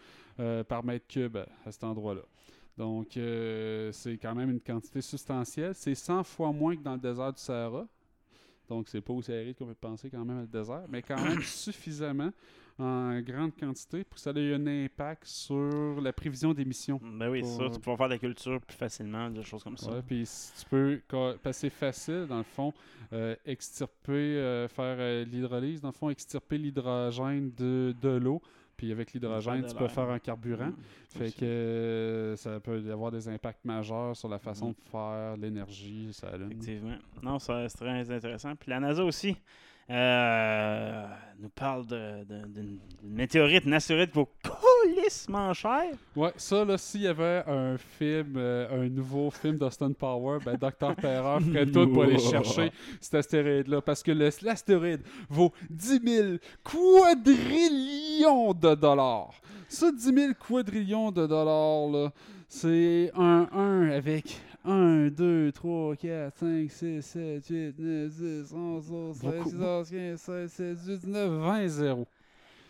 par 0.68 0.84
mètre 0.84 1.06
cube 1.08 1.38
à 1.38 1.72
cet 1.72 1.84
endroit-là. 1.84 2.22
Donc, 2.78 3.16
euh, 3.16 3.92
c'est 3.92 4.18
quand 4.18 4.36
même 4.36 4.52
une 4.52 4.60
quantité 4.60 5.02
substantielle. 5.02 5.74
C'est 5.76 5.96
100 5.96 6.24
fois 6.24 6.52
moins 6.52 6.76
que 6.76 6.82
dans 6.82 6.94
le 6.94 7.00
désert 7.00 7.32
du 7.32 7.42
Sahara. 7.42 7.88
Donc, 8.68 8.88
c'est 8.90 9.02
pas 9.02 9.14
aussi 9.14 9.32
aride 9.32 9.56
qu'on 9.56 9.68
peut 9.68 9.76
penser 9.76 10.10
quand 10.10 10.26
même 10.26 10.40
à 10.40 10.42
le 10.42 10.48
désert, 10.48 10.84
mais 10.90 11.02
quand 11.02 11.22
même 11.22 11.42
suffisamment 11.42 12.32
en 12.78 13.22
grande 13.22 13.56
quantité 13.56 14.04
pour 14.04 14.16
que 14.16 14.22
ça 14.22 14.32
ait 14.32 14.54
un 14.54 14.68
impact 14.68 15.26
sur 15.26 16.02
la 16.02 16.12
prévision 16.12 16.54
d'émissions. 16.54 17.00
Ben 17.02 17.30
oui, 17.30 17.42
Pour- 17.42 17.50
ça, 17.50 17.70
tu 17.70 17.80
peux 17.80 17.96
faire 17.96 18.08
de 18.08 18.14
la 18.14 18.20
culture 18.20 18.60
plus 18.60 18.76
facilement, 18.76 19.30
des 19.30 19.44
choses 19.44 19.64
comme 19.64 19.78
ça. 19.78 19.92
Ouais, 19.92 20.02
puis 20.06 20.26
si 20.26 20.52
tu 20.60 20.70
peux, 20.70 21.02
c'est 21.52 21.70
facile, 21.70 22.26
dans 22.28 22.40
le 22.40 22.44
fond, 22.44 22.74
euh, 23.14 23.36
extirper, 23.46 24.12
euh, 24.12 24.68
faire 24.68 24.98
euh, 25.00 25.24
l'hydrolyse, 25.24 25.80
dans 25.80 25.90
le 25.90 25.94
fond, 25.94 26.10
extirper 26.10 26.58
l'hydrogène 26.58 27.52
de, 27.56 27.96
de 28.02 28.10
l'eau. 28.10 28.42
Puis 28.78 28.92
avec 28.92 29.14
l'hydrogène, 29.14 29.66
tu 29.66 29.76
peux 29.76 29.88
faire 29.88 30.10
un 30.10 30.20
carburant. 30.20 30.68
Mm. 30.68 30.76
Fait 31.10 31.32
que 31.32 31.46
euh, 31.46 32.36
ça 32.36 32.60
peut 32.60 32.80
y 32.82 32.92
avoir 32.92 33.12
des 33.12 33.28
impacts 33.30 33.64
majeurs 33.64 34.16
sur 34.16 34.28
la 34.28 34.40
façon 34.40 34.70
Mm. 34.70 34.74
de 34.74 34.90
faire 34.90 35.38
l'énergie, 35.38 36.10
ça. 36.12 36.32
Effectivement. 36.36 36.98
Non, 37.24 37.40
ça, 37.40 37.68
c'est 37.70 37.78
très 37.78 38.12
intéressant. 38.12 38.56
Puis 38.56 38.70
la 38.70 38.80
NASA 38.80 39.04
aussi 39.04 39.36
euh, 39.90 41.06
nous 41.40 41.50
parle 41.50 41.86
d'une 41.86 42.80
météorite, 43.04 43.66
une 43.66 43.74
astéroïde 43.74 44.10
qui 44.10 44.18
vaut 44.18 44.30
colissement 44.44 45.54
cher. 45.54 45.84
Ouais, 46.16 46.32
ça, 46.38 46.66
là, 46.66 46.78
s'il 46.78 47.02
y 47.02 47.08
avait 47.08 47.44
un 47.46 47.78
film, 47.78 48.34
euh, 48.38 48.84
un 48.84 48.90
nouveau 48.90 49.30
film 49.30 49.58
d'Austin 49.58 49.92
Power, 49.92 50.40
ben 50.44 50.58
Dr. 50.58 50.96
Terreur 50.96 51.42
ferait 51.44 51.66
tout 51.68 51.88
pour 51.88 52.04
aller 52.04 52.18
chercher 52.18 52.72
cet 53.00 53.16
astéroïde-là. 53.16 53.82
Parce 53.82 54.02
que 54.02 54.12
l'astéroïde 54.12 55.02
vaut 55.30 55.54
10 55.70 56.02
000 56.04 56.28
quadrillions 56.64 58.54
de 58.54 58.74
dollars. 58.76 59.34
Ça, 59.68 59.92
10 59.92 60.04
000 60.04 60.34
quadrillions 60.34 61.12
de 61.12 61.28
dollars, 61.28 61.90
là, 61.92 62.12
c'est 62.48 63.12
un 63.16 63.48
1 63.52 63.90
avec 63.92 64.40
1, 64.66 65.08
2, 65.10 65.52
3, 65.52 65.96
4, 65.96 66.38
5, 66.38 66.72
6, 66.72 67.02
7, 67.02 67.48
8, 67.48 67.80
9, 67.80 68.10
10, 68.10 68.54
11, 68.54 68.88
12, 68.90 69.20
13, 69.20 69.32
Beaucoup. 69.32 69.50
14, 69.52 69.90
15, 69.92 70.20
16, 70.20 70.50
17, 70.50 70.76
18, 70.78 71.00
19, 71.06 71.30
20, 71.32 71.68
0. 71.68 72.08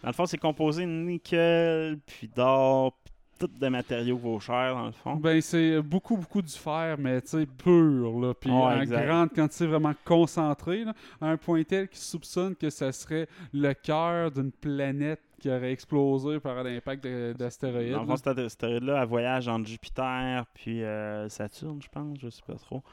Dans 0.01 0.09
le 0.09 0.13
fond, 0.13 0.25
c'est 0.25 0.37
composé 0.37 0.85
de 0.85 0.91
nickel, 0.91 1.97
puis 2.05 2.29
d'or, 2.35 2.93
puis 3.03 3.13
tout 3.39 3.47
de 3.47 3.67
matériaux 3.67 4.17
qui 4.17 4.23
vaut 4.23 4.39
cher, 4.39 4.75
dans 4.75 4.85
le 4.85 4.91
fond. 4.91 5.15
Ben, 5.15 5.41
c'est 5.41 5.81
beaucoup, 5.81 6.15
beaucoup 6.17 6.41
du 6.41 6.53
fer, 6.53 6.95
mais 6.99 7.21
tu 7.21 7.29
sais, 7.29 7.45
pur, 7.45 8.19
là. 8.19 8.33
Puis 8.33 8.51
en 8.51 8.83
grande 8.83 9.33
quantité, 9.33 9.65
vraiment 9.65 9.95
concentrée, 10.03 10.83
là, 10.83 10.93
à 11.19 11.29
un 11.29 11.37
point 11.37 11.63
tel 11.63 11.87
qu'il 11.87 11.97
soupçonne 11.97 12.55
que 12.55 12.69
ça 12.69 12.91
serait 12.91 13.27
le 13.53 13.73
cœur 13.73 14.31
d'une 14.31 14.51
planète 14.51 15.21
qui 15.39 15.49
aurait 15.49 15.71
explosé 15.71 16.39
par 16.39 16.63
l'impact 16.63 17.03
de- 17.03 17.33
d'astéroïdes. 17.37 17.91
Dans 17.93 18.01
le 18.01 18.07
fond, 18.07 18.15
cette 18.15 18.37
astéroïde-là, 18.37 19.01
elle 19.01 19.07
voyage 19.07 19.47
entre 19.47 19.67
Jupiter 19.67 20.45
puis 20.53 20.83
euh, 20.83 21.27
Saturne, 21.29 21.81
je 21.81 21.87
pense, 21.89 22.17
je 22.19 22.29
sais 22.29 22.41
pas 22.45 22.55
trop, 22.55 22.83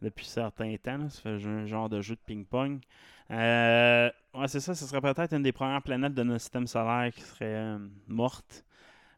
depuis 0.00 0.26
certains 0.26 0.74
temps. 0.76 0.98
là. 0.98 1.08
Ça 1.10 1.20
fait 1.22 1.46
un 1.46 1.66
genre 1.66 1.88
de 1.88 2.00
jeu 2.00 2.14
de 2.14 2.20
ping-pong. 2.26 2.80
Euh, 3.30 4.10
ouais, 4.34 4.48
c'est 4.48 4.60
ça, 4.60 4.74
ce 4.74 4.84
serait 4.84 5.00
peut-être 5.00 5.32
une 5.32 5.42
des 5.42 5.52
premières 5.52 5.82
planètes 5.82 6.14
de 6.14 6.22
notre 6.22 6.40
système 6.40 6.66
solaire 6.66 7.10
qui 7.14 7.22
serait 7.22 7.44
euh, 7.54 7.78
morte. 8.08 8.64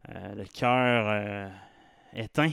Le 0.09 0.44
cœur 0.44 1.51
éteint 2.12 2.51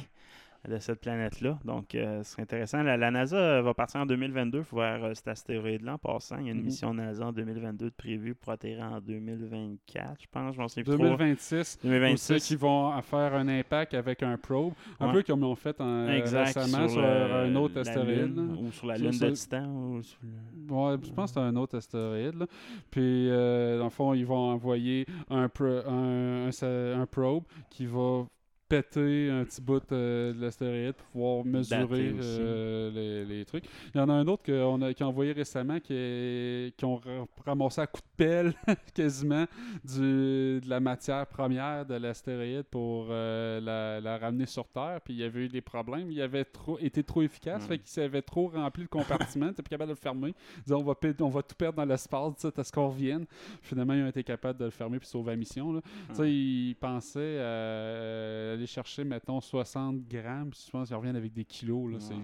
de 0.69 0.77
cette 0.79 1.01
planète-là. 1.01 1.57
Donc, 1.65 1.95
euh, 1.95 2.21
ce 2.23 2.31
serait 2.33 2.43
intéressant. 2.43 2.83
La, 2.83 2.95
la 2.97 3.09
NASA 3.09 3.35
euh, 3.35 3.61
va 3.63 3.73
partir 3.73 4.01
en 4.01 4.05
2022 4.05 4.63
vers 4.73 5.03
euh, 5.03 5.13
cet 5.15 5.27
astéroïde-là 5.27 5.93
en 5.93 5.97
passant. 5.97 6.37
Il 6.39 6.45
y 6.45 6.49
a 6.49 6.51
une 6.51 6.59
Mhm. 6.59 6.65
mission 6.65 6.93
NASA 6.93 7.25
en 7.25 7.31
2022 7.31 7.85
de 7.85 7.89
prévue 7.95 8.35
pour 8.35 8.51
atterrir 8.53 8.83
en 8.83 9.01
2024, 9.01 10.21
je 10.21 10.27
pense. 10.31 10.55
Je 10.55 10.59
m'en 10.61 10.67
souviens 10.67 10.83
plus 10.83 10.93
trop. 10.93 11.03
2026, 11.03 11.79
2026. 11.83 12.33
aussi, 12.35 12.47
qui 12.47 12.55
vont 12.55 13.01
faire 13.01 13.33
un 13.33 13.47
impact 13.47 13.93
avec 13.93 14.21
un 14.23 14.37
probe, 14.37 14.73
un 14.99 15.07
Ouais. 15.07 15.13
peu 15.13 15.23
comme 15.23 15.39
ils 15.41 15.45
ont 15.45 15.55
fait 15.55 15.79
en, 15.81 16.07
Exact, 16.09 16.45
récemment 16.55 16.87
sur, 16.87 17.01
le- 17.01 17.07
un 17.07 17.55
autre 17.55 17.79
astéroïde. 17.79 18.35
Lune, 18.35 18.57
ou 18.61 18.71
sur 18.71 18.87
la 18.87 18.97
lune 18.97 19.13
sur- 19.13 19.29
de 19.29 19.33
Titan. 19.35 19.65
Ou 19.67 20.03
sur 20.03 20.17
le- 20.23 20.73
Ouais, 20.73 20.95
je 21.03 21.11
pense 21.11 21.31
que 21.31 21.39
c'est 21.39 21.45
un 21.45 21.55
autre 21.55 21.77
astéroïde. 21.77 22.35
là. 22.35 22.45
Puis, 22.91 23.29
euh, 23.29 23.77
dans 23.79 23.85
le 23.85 23.89
fond, 23.89 24.13
ils 24.13 24.25
vont 24.25 24.51
envoyer 24.51 25.05
un, 25.29 25.49
pro- 25.49 25.65
un, 25.87 26.47
un 26.47 26.51
sa- 26.51 26.67
un 26.97 27.05
probe 27.05 27.43
qui 27.69 27.85
va 27.85 28.25
péter 28.71 29.29
un 29.29 29.43
petit 29.43 29.61
bout 29.61 29.83
euh, 29.91 30.33
de 30.33 30.41
l'astéroïde 30.41 30.93
pour 30.93 31.05
pouvoir 31.11 31.45
mesurer 31.45 32.13
euh, 32.21 32.91
les, 32.91 33.25
les 33.25 33.45
trucs. 33.45 33.65
Il 33.93 33.97
y 33.97 34.01
en 34.01 34.07
a 34.07 34.13
un 34.13 34.25
autre 34.27 34.43
qu'on 34.45 34.81
a, 34.81 34.93
qui 34.93 35.03
a 35.03 35.07
envoyé 35.07 35.33
récemment 35.33 35.79
qui, 35.79 35.93
est- 35.93 36.75
qui 36.77 36.85
ont 36.85 36.95
ra- 36.95 37.25
ramassé 37.45 37.81
à 37.81 37.87
coup 37.87 37.99
de 37.99 38.15
pelle 38.15 38.53
quasiment 38.93 39.45
du, 39.83 40.61
de 40.61 40.69
la 40.69 40.79
matière 40.79 41.27
première 41.27 41.85
de 41.85 41.95
l'astéroïde 41.95 42.63
pour 42.63 43.07
euh, 43.09 43.59
la, 43.59 43.99
la 43.99 44.17
ramener 44.17 44.45
sur 44.45 44.67
Terre. 44.69 44.99
Puis 45.03 45.15
il 45.15 45.19
y 45.19 45.23
avait 45.23 45.41
eu 45.45 45.47
des 45.49 45.61
problèmes. 45.61 46.09
Il 46.09 46.21
avait 46.21 46.45
trop, 46.45 46.79
été 46.79 47.03
trop 47.03 47.21
efficace. 47.23 47.63
Mm. 47.65 47.67
Fait 47.67 47.79
qu'il 47.79 48.03
avait 48.03 48.21
trop 48.21 48.47
rempli 48.47 48.83
le 48.83 48.87
compartiment. 48.87 49.51
T'es 49.53 49.61
plus 49.63 49.69
capable 49.69 49.89
de 49.89 49.95
le 49.95 49.99
fermer. 50.01 50.33
Ils 50.59 50.63
disaient, 50.63 50.75
on 50.75 50.83
va, 50.83 50.93
on 51.19 51.29
va 51.29 51.43
tout 51.43 51.55
perdre 51.55 51.75
dans 51.77 51.85
l'espace 51.85 52.45
à 52.45 52.63
ce 52.63 52.71
qu'on 52.71 52.87
revienne. 52.87 53.25
Finalement, 53.61 53.93
ils 53.95 54.03
ont 54.03 54.07
été 54.07 54.23
capables 54.23 54.57
de 54.59 54.65
le 54.65 54.71
fermer 54.71 54.97
puis 54.99 55.07
sauver 55.09 55.31
la 55.31 55.35
mission. 55.37 55.73
Là. 55.73 55.81
Ils 56.25 56.75
pensaient 56.79 57.19
euh, 57.21 58.57
aller 58.61 58.67
chercher, 58.67 59.03
mettons, 59.03 59.41
60 59.41 60.07
grammes. 60.07 60.49
Puis 60.51 60.59
pense 60.71 60.87
qu'ils 60.87 60.97
reviennent 60.97 61.15
avec 61.15 61.33
des 61.33 61.43
kilos. 61.45 61.91
Là. 61.91 61.97
C'est 61.99 62.13
Ouais, 62.13 62.21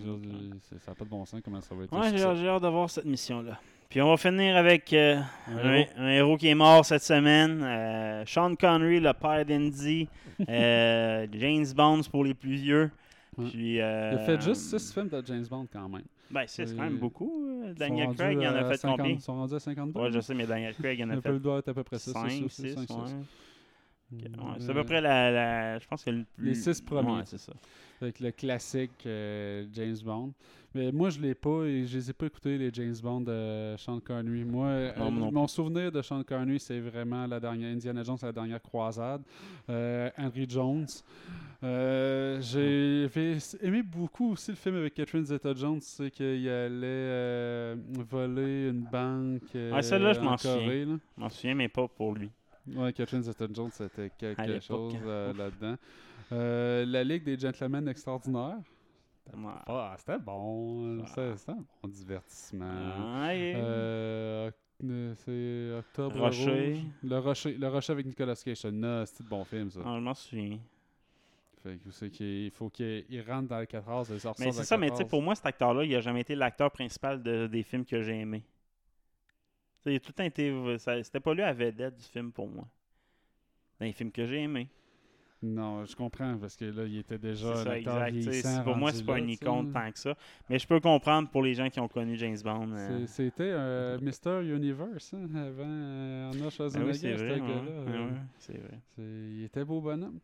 c'est- 0.61 0.80
ça 0.80 0.91
n'a 0.91 0.95
pas 0.95 1.05
de 1.05 1.09
bon 1.09 1.26
sens 1.26 1.41
comment 1.43 1.61
ça 1.61 1.76
va 1.76 1.84
être. 1.84 1.93
Ouais, 1.97 2.15
j'ai 2.15 2.47
hâte 2.47 2.61
de 2.64 2.68
voir 2.68 2.89
cette 2.89 3.05
mission-là. 3.05 3.59
Puis 3.89 4.01
on 4.01 4.09
va 4.09 4.18
finir 4.18 4.57
avec 4.57 4.91
euh, 4.93 5.18
Un 5.47 5.57
un, 5.57 5.73
héros. 5.76 5.89
un 5.97 6.07
héros 6.09 6.38
qui 6.38 6.47
est 6.49 6.55
mort 6.55 6.84
cette 6.85 7.03
semaine. 7.03 7.61
euh, 7.64 8.23
Sean 8.26 8.53
Connery, 8.55 8.99
le 8.99 9.14
père 9.14 9.45
d'Andy. 9.45 10.07
euh, 10.49 11.26
James 11.31 11.65
Bond 11.76 12.01
pour 12.11 12.23
les 12.26 12.34
plus 12.34 12.55
vieux. 12.55 12.91
Puis, 13.38 13.80
euh, 13.80 14.11
Il 14.14 14.18
a 14.19 14.26
fait 14.26 14.41
juste 14.41 14.61
6 14.77 14.93
films 14.93 15.09
de 15.09 15.23
James 15.26 15.45
Bond 15.49 15.68
quand 15.72 15.88
même. 15.88 16.03
Ben, 16.30 16.43
c'est 16.47 16.65
quand 16.65 16.84
même 16.84 16.97
beaucoup. 16.97 17.45
euh, 17.64 17.69
Ils 17.69 17.76
Daniel 17.76 18.14
Craig, 18.15 18.38
il 18.41 18.47
en 18.47 18.55
a 18.55 18.65
fait 18.65 18.77
50 18.77 18.97
combien 18.97 19.14
Ils 19.14 19.22
sont 19.22 19.34
rendus 19.35 19.53
à 19.55 19.59
52. 19.59 19.99
Ouais, 19.99 20.11
je 20.11 20.19
sais, 20.19 20.34
mais 20.34 20.45
Daniel 20.45 20.73
Craig, 20.76 20.99
il 20.99 21.05
en 21.05 21.09
a 21.11 21.22
fait 21.22 21.39
doit 21.39 21.59
être 21.59 21.69
à 21.69 21.73
peu 21.73 21.84
près 21.84 21.99
ça. 21.99 22.11
5 22.11 22.30
c'est 22.30 22.43
ou 22.43 22.49
ça, 22.49 22.64
6. 22.81 23.15
Ouais, 24.11 24.19
c'est 24.59 24.69
à 24.69 24.73
peu 24.73 24.84
près 24.85 25.01
la, 25.01 25.31
la- 25.31 25.79
Je 25.79 25.88
pense 25.88 26.03
que 26.03 26.09
le 26.11 26.23
plus. 26.35 26.45
Les 26.47 26.55
six 26.55 26.79
premiers. 26.81 27.11
Ouais, 27.17 27.23
c'est 27.25 27.38
ça. 27.39 27.53
Avec 28.01 28.19
le 28.19 28.31
classique 28.31 29.05
euh, 29.05 29.65
James 29.73 29.97
Bond. 30.05 30.34
Mais 30.75 30.91
moi, 30.91 31.09
je 31.09 31.19
l'ai 31.19 31.34
pas 31.34 31.63
et 31.65 31.85
je 31.88 31.97
les 31.97 32.09
ai 32.09 32.13
pas 32.13 32.27
écoutés, 32.27 32.57
les 32.57 32.69
James 32.71 32.95
Bond 33.01 33.21
de 33.21 33.75
Sean 33.77 33.99
Connery. 33.99 34.43
Moi, 34.45 34.67
euh, 34.67 34.91
Non, 34.99 35.11
moi 35.11 35.25
non 35.25 35.31
mon 35.31 35.47
souvenir 35.47 35.91
de 35.91 36.01
Sean 36.01 36.23
Connery, 36.23 36.59
c'est 36.59 36.79
vraiment 36.79 37.25
la 37.25 37.39
dernière 37.39 37.73
Indiana 37.73 38.03
Jones, 38.03 38.17
la 38.21 38.31
dernière 38.31 38.61
croisade. 38.61 39.23
Euh, 39.69 40.09
Henry 40.17 40.45
Jones. 40.47 40.85
J'ai 41.61 43.07
aimé 43.61 43.81
beaucoup 43.84 44.31
aussi 44.34 44.51
le 44.51 44.57
film 44.57 44.75
avec 44.75 44.93
Catherine 44.93 45.25
Zeta-Jones, 45.25 45.81
c'est 45.81 46.11
qu'il 46.11 46.47
allait 46.47 47.75
voler 48.09 48.69
une 48.69 48.81
banque 48.91 49.41
Ouais, 49.53 49.81
celle-là, 49.81 50.13
je 50.13 50.19
m'en 50.19 50.31
là. 50.31 50.38
Je 50.38 50.97
m'en 51.21 51.29
souviens, 51.29 51.55
mais 51.55 51.67
pas 51.67 51.88
pour 51.88 52.13
lui. 52.13 52.29
Ouais, 52.76 52.91
Catherine 52.94 53.22
Zeta-Jones, 53.23 53.69
c'était 53.72 54.10
quelque 54.18 54.60
chose 54.60 54.94
euh, 55.06 55.34
là-dedans. 55.34 55.76
Euh, 56.31 56.85
la 56.85 57.03
Ligue 57.03 57.23
des 57.23 57.38
Gentlemen 57.39 57.88
Extraordinaires. 57.88 58.57
Ah, 59.68 59.95
c'était 59.98 60.19
bon. 60.19 61.06
C'était 61.07 61.52
un 61.52 61.56
bon 61.81 61.89
divertissement. 61.89 62.65
Ouais. 63.26 63.53
Euh, 63.56 64.52
c'est 65.15 65.77
Octobre 65.80 66.19
Rocher. 66.19 66.73
Rouge. 66.73 66.84
Le 67.03 67.18
Rocher. 67.19 67.53
Le 67.57 67.68
Rocher 67.68 67.94
avec 67.94 68.06
Nicolas 68.06 68.35
Cage. 68.35 68.57
C'était 68.57 68.72
de 68.72 69.30
bon 69.30 69.44
film, 69.44 69.69
ça. 69.72 69.80
Ah, 69.85 69.95
je 69.95 70.02
m'en 70.02 70.14
souviens. 70.14 70.60
Fait 71.64 71.77
que 71.84 71.89
c'est 71.91 72.10
qu'il 72.10 72.45
il 72.45 72.52
faut 72.52 72.69
qu'il 72.69 73.03
il 73.10 73.22
rentre 73.22 73.48
dans 73.49 73.60
le 73.60 73.65
14 73.65 74.11
et 74.11 74.19
sortir 74.19 74.45
Mais 74.45 74.52
c'est 74.52 74.64
ça, 74.64 74.77
mais 74.77 74.89
tu 74.91 74.98
sais, 74.98 75.06
pour 75.06 75.22
moi, 75.22 75.34
cet 75.35 75.45
acteur-là, 75.48 75.84
il 75.84 75.95
a 75.95 76.02
jamais 76.02 76.22
été 76.22 76.35
l'acteur 76.35 76.72
principal 76.72 77.22
de- 77.23 77.48
des 77.48 77.64
films 77.64 77.84
que 77.84 78.02
j'ai 78.03 78.19
aimés. 78.19 78.44
Tu 79.88 79.91
sais, 79.91 79.93
il 79.93 79.95
a 79.97 79.99
tout 79.99 80.09
le 80.09 80.14
temps 80.14 80.23
été. 80.23 80.77
ça- 80.80 81.01
C'était 81.03 81.19
pas 81.19 81.34
lui 81.34 81.41
à 81.43 81.53
vedette 81.53 81.95
du 81.97 82.03
film 82.05 82.31
pour 82.31 82.47
moi. 82.49 82.65
Dans 83.80 83.85
les 83.85 83.93
films 83.93 84.11
que 84.11 84.26
j'ai 84.26 84.41
aimés. 84.43 84.68
Non, 85.43 85.85
je 85.85 85.95
comprends, 85.95 86.35
parce 86.39 86.55
que 86.55 86.65
là, 86.65 86.84
il 86.85 86.97
était 86.97 87.19
déjà 87.19 87.55
C'est 87.57 87.64
ça, 87.64 87.77
exact. 87.77 88.64
Pour 88.64 88.76
moi, 88.76 88.91
c'est 88.91 89.05
pas 89.05 89.19
une 89.19 89.30
icône 89.30 89.72
tant 89.72 89.91
que 89.91 89.99
ça. 89.99 90.15
Mais 90.49 90.57
je 90.57 90.65
peux 90.68 90.80
comprendre 90.80 91.30
pour 91.30 91.43
les 91.43 91.53
gens 91.53 91.69
qui 91.69 91.80
ont 91.80 91.88
connu 91.88 92.18
James 92.18 92.38
Bond. 92.43 92.72
euh, 92.73 93.05
C'était 93.05 93.51
un 93.51 93.97
Mr. 93.99 94.41
Universe 94.43 95.14
hein, 95.14 95.27
avant 95.35 95.64
euh, 95.68 96.26
Arnold 96.30 96.43
ben 96.43 96.49
Schwarzenegger, 96.49 96.89
oui, 96.89 96.95
c'est 96.97 97.18
ce 97.18 97.23
vrai. 97.23 97.34
ouais, 97.34 97.39
gars-là. 97.39 97.61
ouais, 97.61 97.97
euh, 97.97 98.09
c'est 98.39 98.57
vrai. 98.57 98.80
c'est- 98.95 99.01
Il 99.03 99.43
était 99.43 99.64
beau 99.64 99.80
bonhomme. 99.80 100.19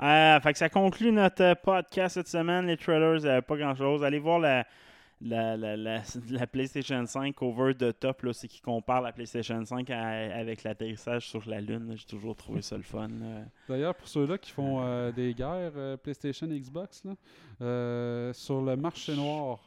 Euh, 0.00 0.40
fait 0.40 0.52
que 0.52 0.58
ça 0.58 0.68
conclut 0.68 1.10
notre 1.10 1.42
euh, 1.42 1.54
podcast 1.56 2.14
cette 2.14 2.28
semaine. 2.28 2.66
Les 2.66 2.76
trailers, 2.76 3.24
euh, 3.24 3.40
pas 3.40 3.56
grand-chose. 3.56 4.04
Allez 4.04 4.20
voir 4.20 4.38
la, 4.38 4.64
la, 5.22 5.56
la, 5.56 5.76
la, 5.76 6.02
la 6.30 6.46
PlayStation 6.46 7.04
5 7.06 7.40
over 7.42 7.74
the 7.74 7.98
top, 7.98 8.26
c'est 8.32 8.48
qui 8.48 8.60
compare 8.60 9.00
la 9.02 9.12
PlayStation 9.12 9.64
5 9.64 9.88
à- 9.90 10.36
avec 10.36 10.62
l'atterrissage 10.64 11.28
sur 11.28 11.48
la 11.48 11.60
Lune. 11.60 11.94
J'ai 11.96 12.06
toujours 12.06 12.36
trouvé 12.36 12.60
ça 12.62 12.76
le 12.76 12.82
fun. 12.82 13.08
D'ailleurs, 13.68 13.94
pour 13.94 14.08
ceux-là 14.08 14.38
qui 14.38 14.50
font 14.50 14.80
euh, 14.82 15.12
des 15.12 15.32
guerres 15.34 15.72
euh, 15.76 15.96
PlayStation 15.96 16.46
Xbox, 16.46 17.04
là, 17.04 17.12
euh, 17.60 18.32
sur 18.32 18.60
le 18.62 18.76
marché 18.76 19.14
noir. 19.16 19.60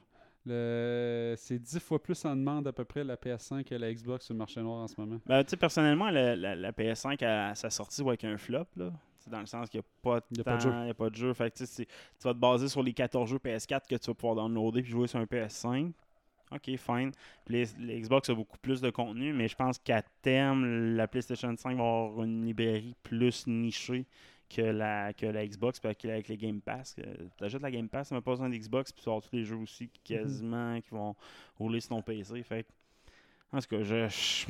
C'est 0.47 1.59
10 1.59 1.79
fois 1.79 2.01
plus 2.01 2.23
en 2.25 2.35
demande 2.35 2.67
à 2.67 2.73
peu 2.73 2.85
près 2.85 3.03
la 3.03 3.15
PS5 3.15 3.63
que 3.63 3.75
la 3.75 3.91
Xbox 3.93 4.25
sur 4.25 4.33
le 4.33 4.37
marché 4.37 4.61
noir 4.61 4.83
en 4.83 4.87
ce 4.87 4.99
moment. 4.99 5.19
Ben, 5.25 5.43
tu 5.43 5.51
sais, 5.51 5.57
personnellement, 5.57 6.09
la, 6.09 6.35
la- 6.35 6.55
la 6.55 6.71
PS5 6.71 7.23
à 7.25 7.55
sa 7.55 7.69
sortie 7.69 8.01
avec 8.01 8.23
un 8.23 8.37
flop, 8.37 8.65
là. 8.77 8.91
Dans 9.27 9.39
le 9.39 9.45
sens 9.47 9.69
qu'il 9.69 9.79
n'y 9.79 9.85
a 9.85 9.89
pas 10.01 10.19
de 10.19 10.25
Il 10.31 10.37
y 10.37 10.41
a 10.41 10.43
temps, 10.43 10.81
il 10.81 10.85
n'y 10.85 10.91
a 10.91 10.93
pas 10.93 11.09
de 11.09 11.15
jeu. 11.15 11.33
Fait 11.33 11.51
que, 11.51 11.63
tu 11.63 11.85
vas 12.23 12.33
te 12.33 12.39
baser 12.39 12.67
sur 12.67 12.83
les 12.83 12.93
14 12.93 13.29
jeux 13.29 13.37
PS4 13.39 13.87
que 13.87 13.95
tu 13.95 14.07
vas 14.07 14.13
pouvoir 14.13 14.35
downloader 14.35 14.81
puis 14.83 14.91
jouer 14.91 15.07
sur 15.07 15.19
un 15.19 15.25
PS5. 15.25 15.91
Ok, 16.51 16.77
fine. 16.77 17.11
Puis 17.43 17.55
les, 17.55 17.65
les 17.79 18.01
Xbox 18.01 18.29
a 18.29 18.35
beaucoup 18.35 18.57
plus 18.59 18.79
de 18.81 18.91
contenu, 18.91 19.33
mais 19.33 19.47
je 19.47 19.55
pense 19.55 19.79
qu'à 19.79 20.03
terme, 20.21 20.95
la 20.95 21.07
PlayStation 21.07 21.53
5 21.55 21.75
va 21.75 21.83
avoir 21.83 22.23
une 22.23 22.45
librairie 22.45 22.95
plus 23.01 23.47
nichée 23.47 24.05
que 24.47 24.61
la, 24.61 25.11
que 25.13 25.25
la 25.25 25.45
Xbox 25.45 25.81
avec 25.83 26.03
les 26.03 26.37
Game 26.37 26.61
Pass. 26.61 26.95
Tu 26.95 27.43
achètes 27.43 27.61
la 27.61 27.71
Game 27.71 27.89
Pass, 27.89 28.09
tu 28.09 28.13
n'as 28.13 28.21
pas 28.21 28.31
besoin 28.31 28.49
d'Xbox, 28.49 28.91
puis 28.91 29.03
tu 29.03 29.09
as 29.09 29.19
tous 29.21 29.35
les 29.35 29.43
jeux 29.43 29.57
aussi 29.57 29.89
quasiment 30.03 30.79
qui 30.81 30.91
vont 30.91 31.15
rouler 31.57 31.79
sur 31.79 31.89
ton 31.89 32.01
PC. 32.01 32.43
Fait 32.43 32.63
que, 32.63 32.69
en 33.51 33.59
tout 33.59 33.67
cas, 33.67 33.81
je, 33.81 34.07
je- 34.07 34.45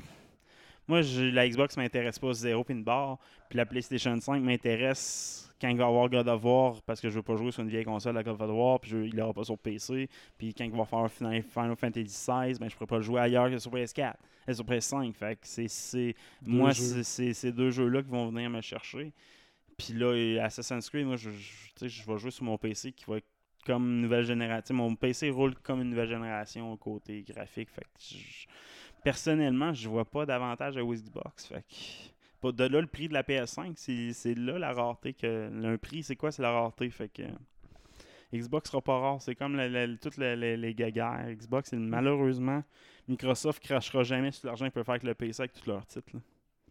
moi, 0.87 1.01
je- 1.01 1.23
la 1.25 1.47
Xbox 1.47 1.77
m'intéresse 1.77 2.19
pas 2.19 2.33
zéro 2.33 2.63
pin 2.63 2.75
barre, 2.75 3.17
puis 3.49 3.57
la 3.57 3.65
PlayStation 3.65 4.19
5 4.19 4.41
m'intéresse 4.41 5.41
quand 5.61 5.69
il 5.69 5.77
va 5.77 5.85
avoir 5.87 6.09
God 6.09 6.27
of 6.27 6.43
War, 6.43 6.81
parce 6.85 6.99
que 6.99 7.09
je 7.09 7.15
veux 7.15 7.23
pas 7.23 7.35
jouer 7.37 7.51
sur 7.51 7.63
une 7.63 7.69
vieille 7.69 7.85
console 7.85 8.17
à 8.17 8.23
God 8.23 8.41
of 8.41 8.49
War, 8.51 8.79
puis 8.79 8.91
je- 8.91 8.97
il 8.97 9.15
l'aura 9.15 9.33
pas 9.33 9.43
sur 9.45 9.57
PC, 9.57 10.09
puis 10.37 10.53
quand 10.53 10.65
il 10.65 10.71
va 10.71 10.85
faire 10.85 11.09
Final, 11.09 11.41
Final 11.43 11.75
Fantasy 11.75 12.03
XVI, 12.05 12.59
ben, 12.59 12.69
je 12.69 12.75
pourrais 12.75 12.87
pas 12.87 12.97
le 12.97 13.03
jouer 13.03 13.21
ailleurs 13.21 13.49
que 13.49 13.57
sur 13.57 13.71
PS4, 13.71 14.15
et 14.47 14.53
sur 14.53 14.65
PS5. 14.65 15.13
Fait 15.15 15.35
que 15.35 15.47
c'est, 15.67 16.15
moi, 16.45 16.71
c'est, 17.03 17.33
ces 17.33 17.51
deux 17.51 17.71
jeux-là 17.71 18.03
qui 18.03 18.09
vont 18.09 18.29
venir 18.29 18.49
me 18.49 18.61
chercher. 18.61 19.11
Puis 19.77 19.93
là, 19.93 20.43
Assassin's 20.43 20.89
Creed, 20.89 21.05
moi, 21.05 21.15
je, 21.17 21.29
je, 21.31 21.87
je 21.87 22.05
vais 22.05 22.17
jouer 22.17 22.31
sur 22.31 22.43
mon 22.43 22.57
PC 22.57 22.91
qui 22.91 23.05
va 23.07 23.17
être 23.17 23.25
comme 23.65 23.83
une 23.85 24.01
nouvelle 24.01 24.23
génération. 24.25 24.75
Mon 24.75 24.95
PC 24.95 25.29
roule 25.31 25.55
comme 25.55 25.81
une 25.81 25.89
nouvelle 25.89 26.07
génération 26.09 26.71
au 26.71 26.77
côté 26.77 27.23
graphique. 27.27 27.69
Fait 27.71 27.81
que 27.81 27.87
je- 27.99 28.45
personnellement, 29.05 29.71
je 29.73 29.87
vois 29.87 30.03
pas 30.03 30.25
d'avantage 30.25 30.75
à 30.77 30.81
Xbox. 30.83 31.45
Fait 31.45 31.61
que 31.61 31.75
pas 32.41 32.51
de 32.51 32.63
là 32.65 32.81
le 32.81 32.87
prix 32.87 33.07
de 33.07 33.13
la 33.13 33.23
PS5, 33.23 33.73
c'est 33.75 34.11
c'est 34.13 34.33
là 34.35 34.57
la 34.59 34.73
rareté 34.73 35.13
que 35.13 35.49
un 35.63 35.77
prix, 35.77 36.03
c'est 36.03 36.15
quoi 36.15 36.31
C'est 36.31 36.41
la 36.41 36.51
rareté. 36.51 36.89
Fait 36.89 37.07
que 37.07 37.21
Xbox 38.33 38.69
sera 38.69 38.81
pas 38.81 38.99
rare. 38.99 39.21
C'est 39.21 39.35
comme 39.35 39.55
la- 39.55 39.69
la- 39.69 39.95
toutes 39.97 40.17
les, 40.17 40.35
les. 40.57 40.73
Xbox, 40.73 41.71
malheureusement, 41.73 42.63
Microsoft 43.07 43.63
crachera 43.63 44.03
jamais 44.03 44.31
sur 44.31 44.47
l'argent 44.47 44.65
qu'ils 44.65 44.71
peuvent 44.73 44.83
faire 44.83 44.95
avec 44.95 45.03
le 45.03 45.13
PC 45.13 45.41
avec 45.43 45.53
tous 45.53 45.69
leurs 45.69 45.85
titres. 45.85 46.11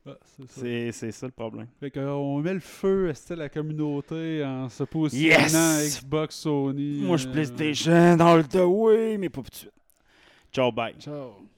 Ah, 0.07 0.19
c'est 0.49 1.13
ça. 1.13 1.27
Le 1.27 1.33
problème. 1.33 1.69
Fait 1.81 1.91
qu'on 1.91 2.39
met 2.41 2.53
le 2.53 2.61
feu 2.61 3.11
à 3.31 3.35
la 3.37 3.49
communauté 3.49 4.45
en 4.45 4.69
se 4.69 4.85
positionnant 4.85 5.79
Yes! 5.79 6.01
Xbox, 6.01 6.35
Sony. 6.37 7.01
Moi, 7.01 7.17
je 7.17 7.27
euh, 7.29 7.33
PlayStation, 7.33 8.19
all 8.21 8.47
the 8.47 8.57
way, 8.67 9.17
mais 9.17 9.31
pas 9.31 9.41
tout 9.41 9.49
de 9.51 9.55
suite. 9.55 9.73
Ciao, 10.53 10.71
bye. 10.71 10.95
Ciao. 10.99 11.49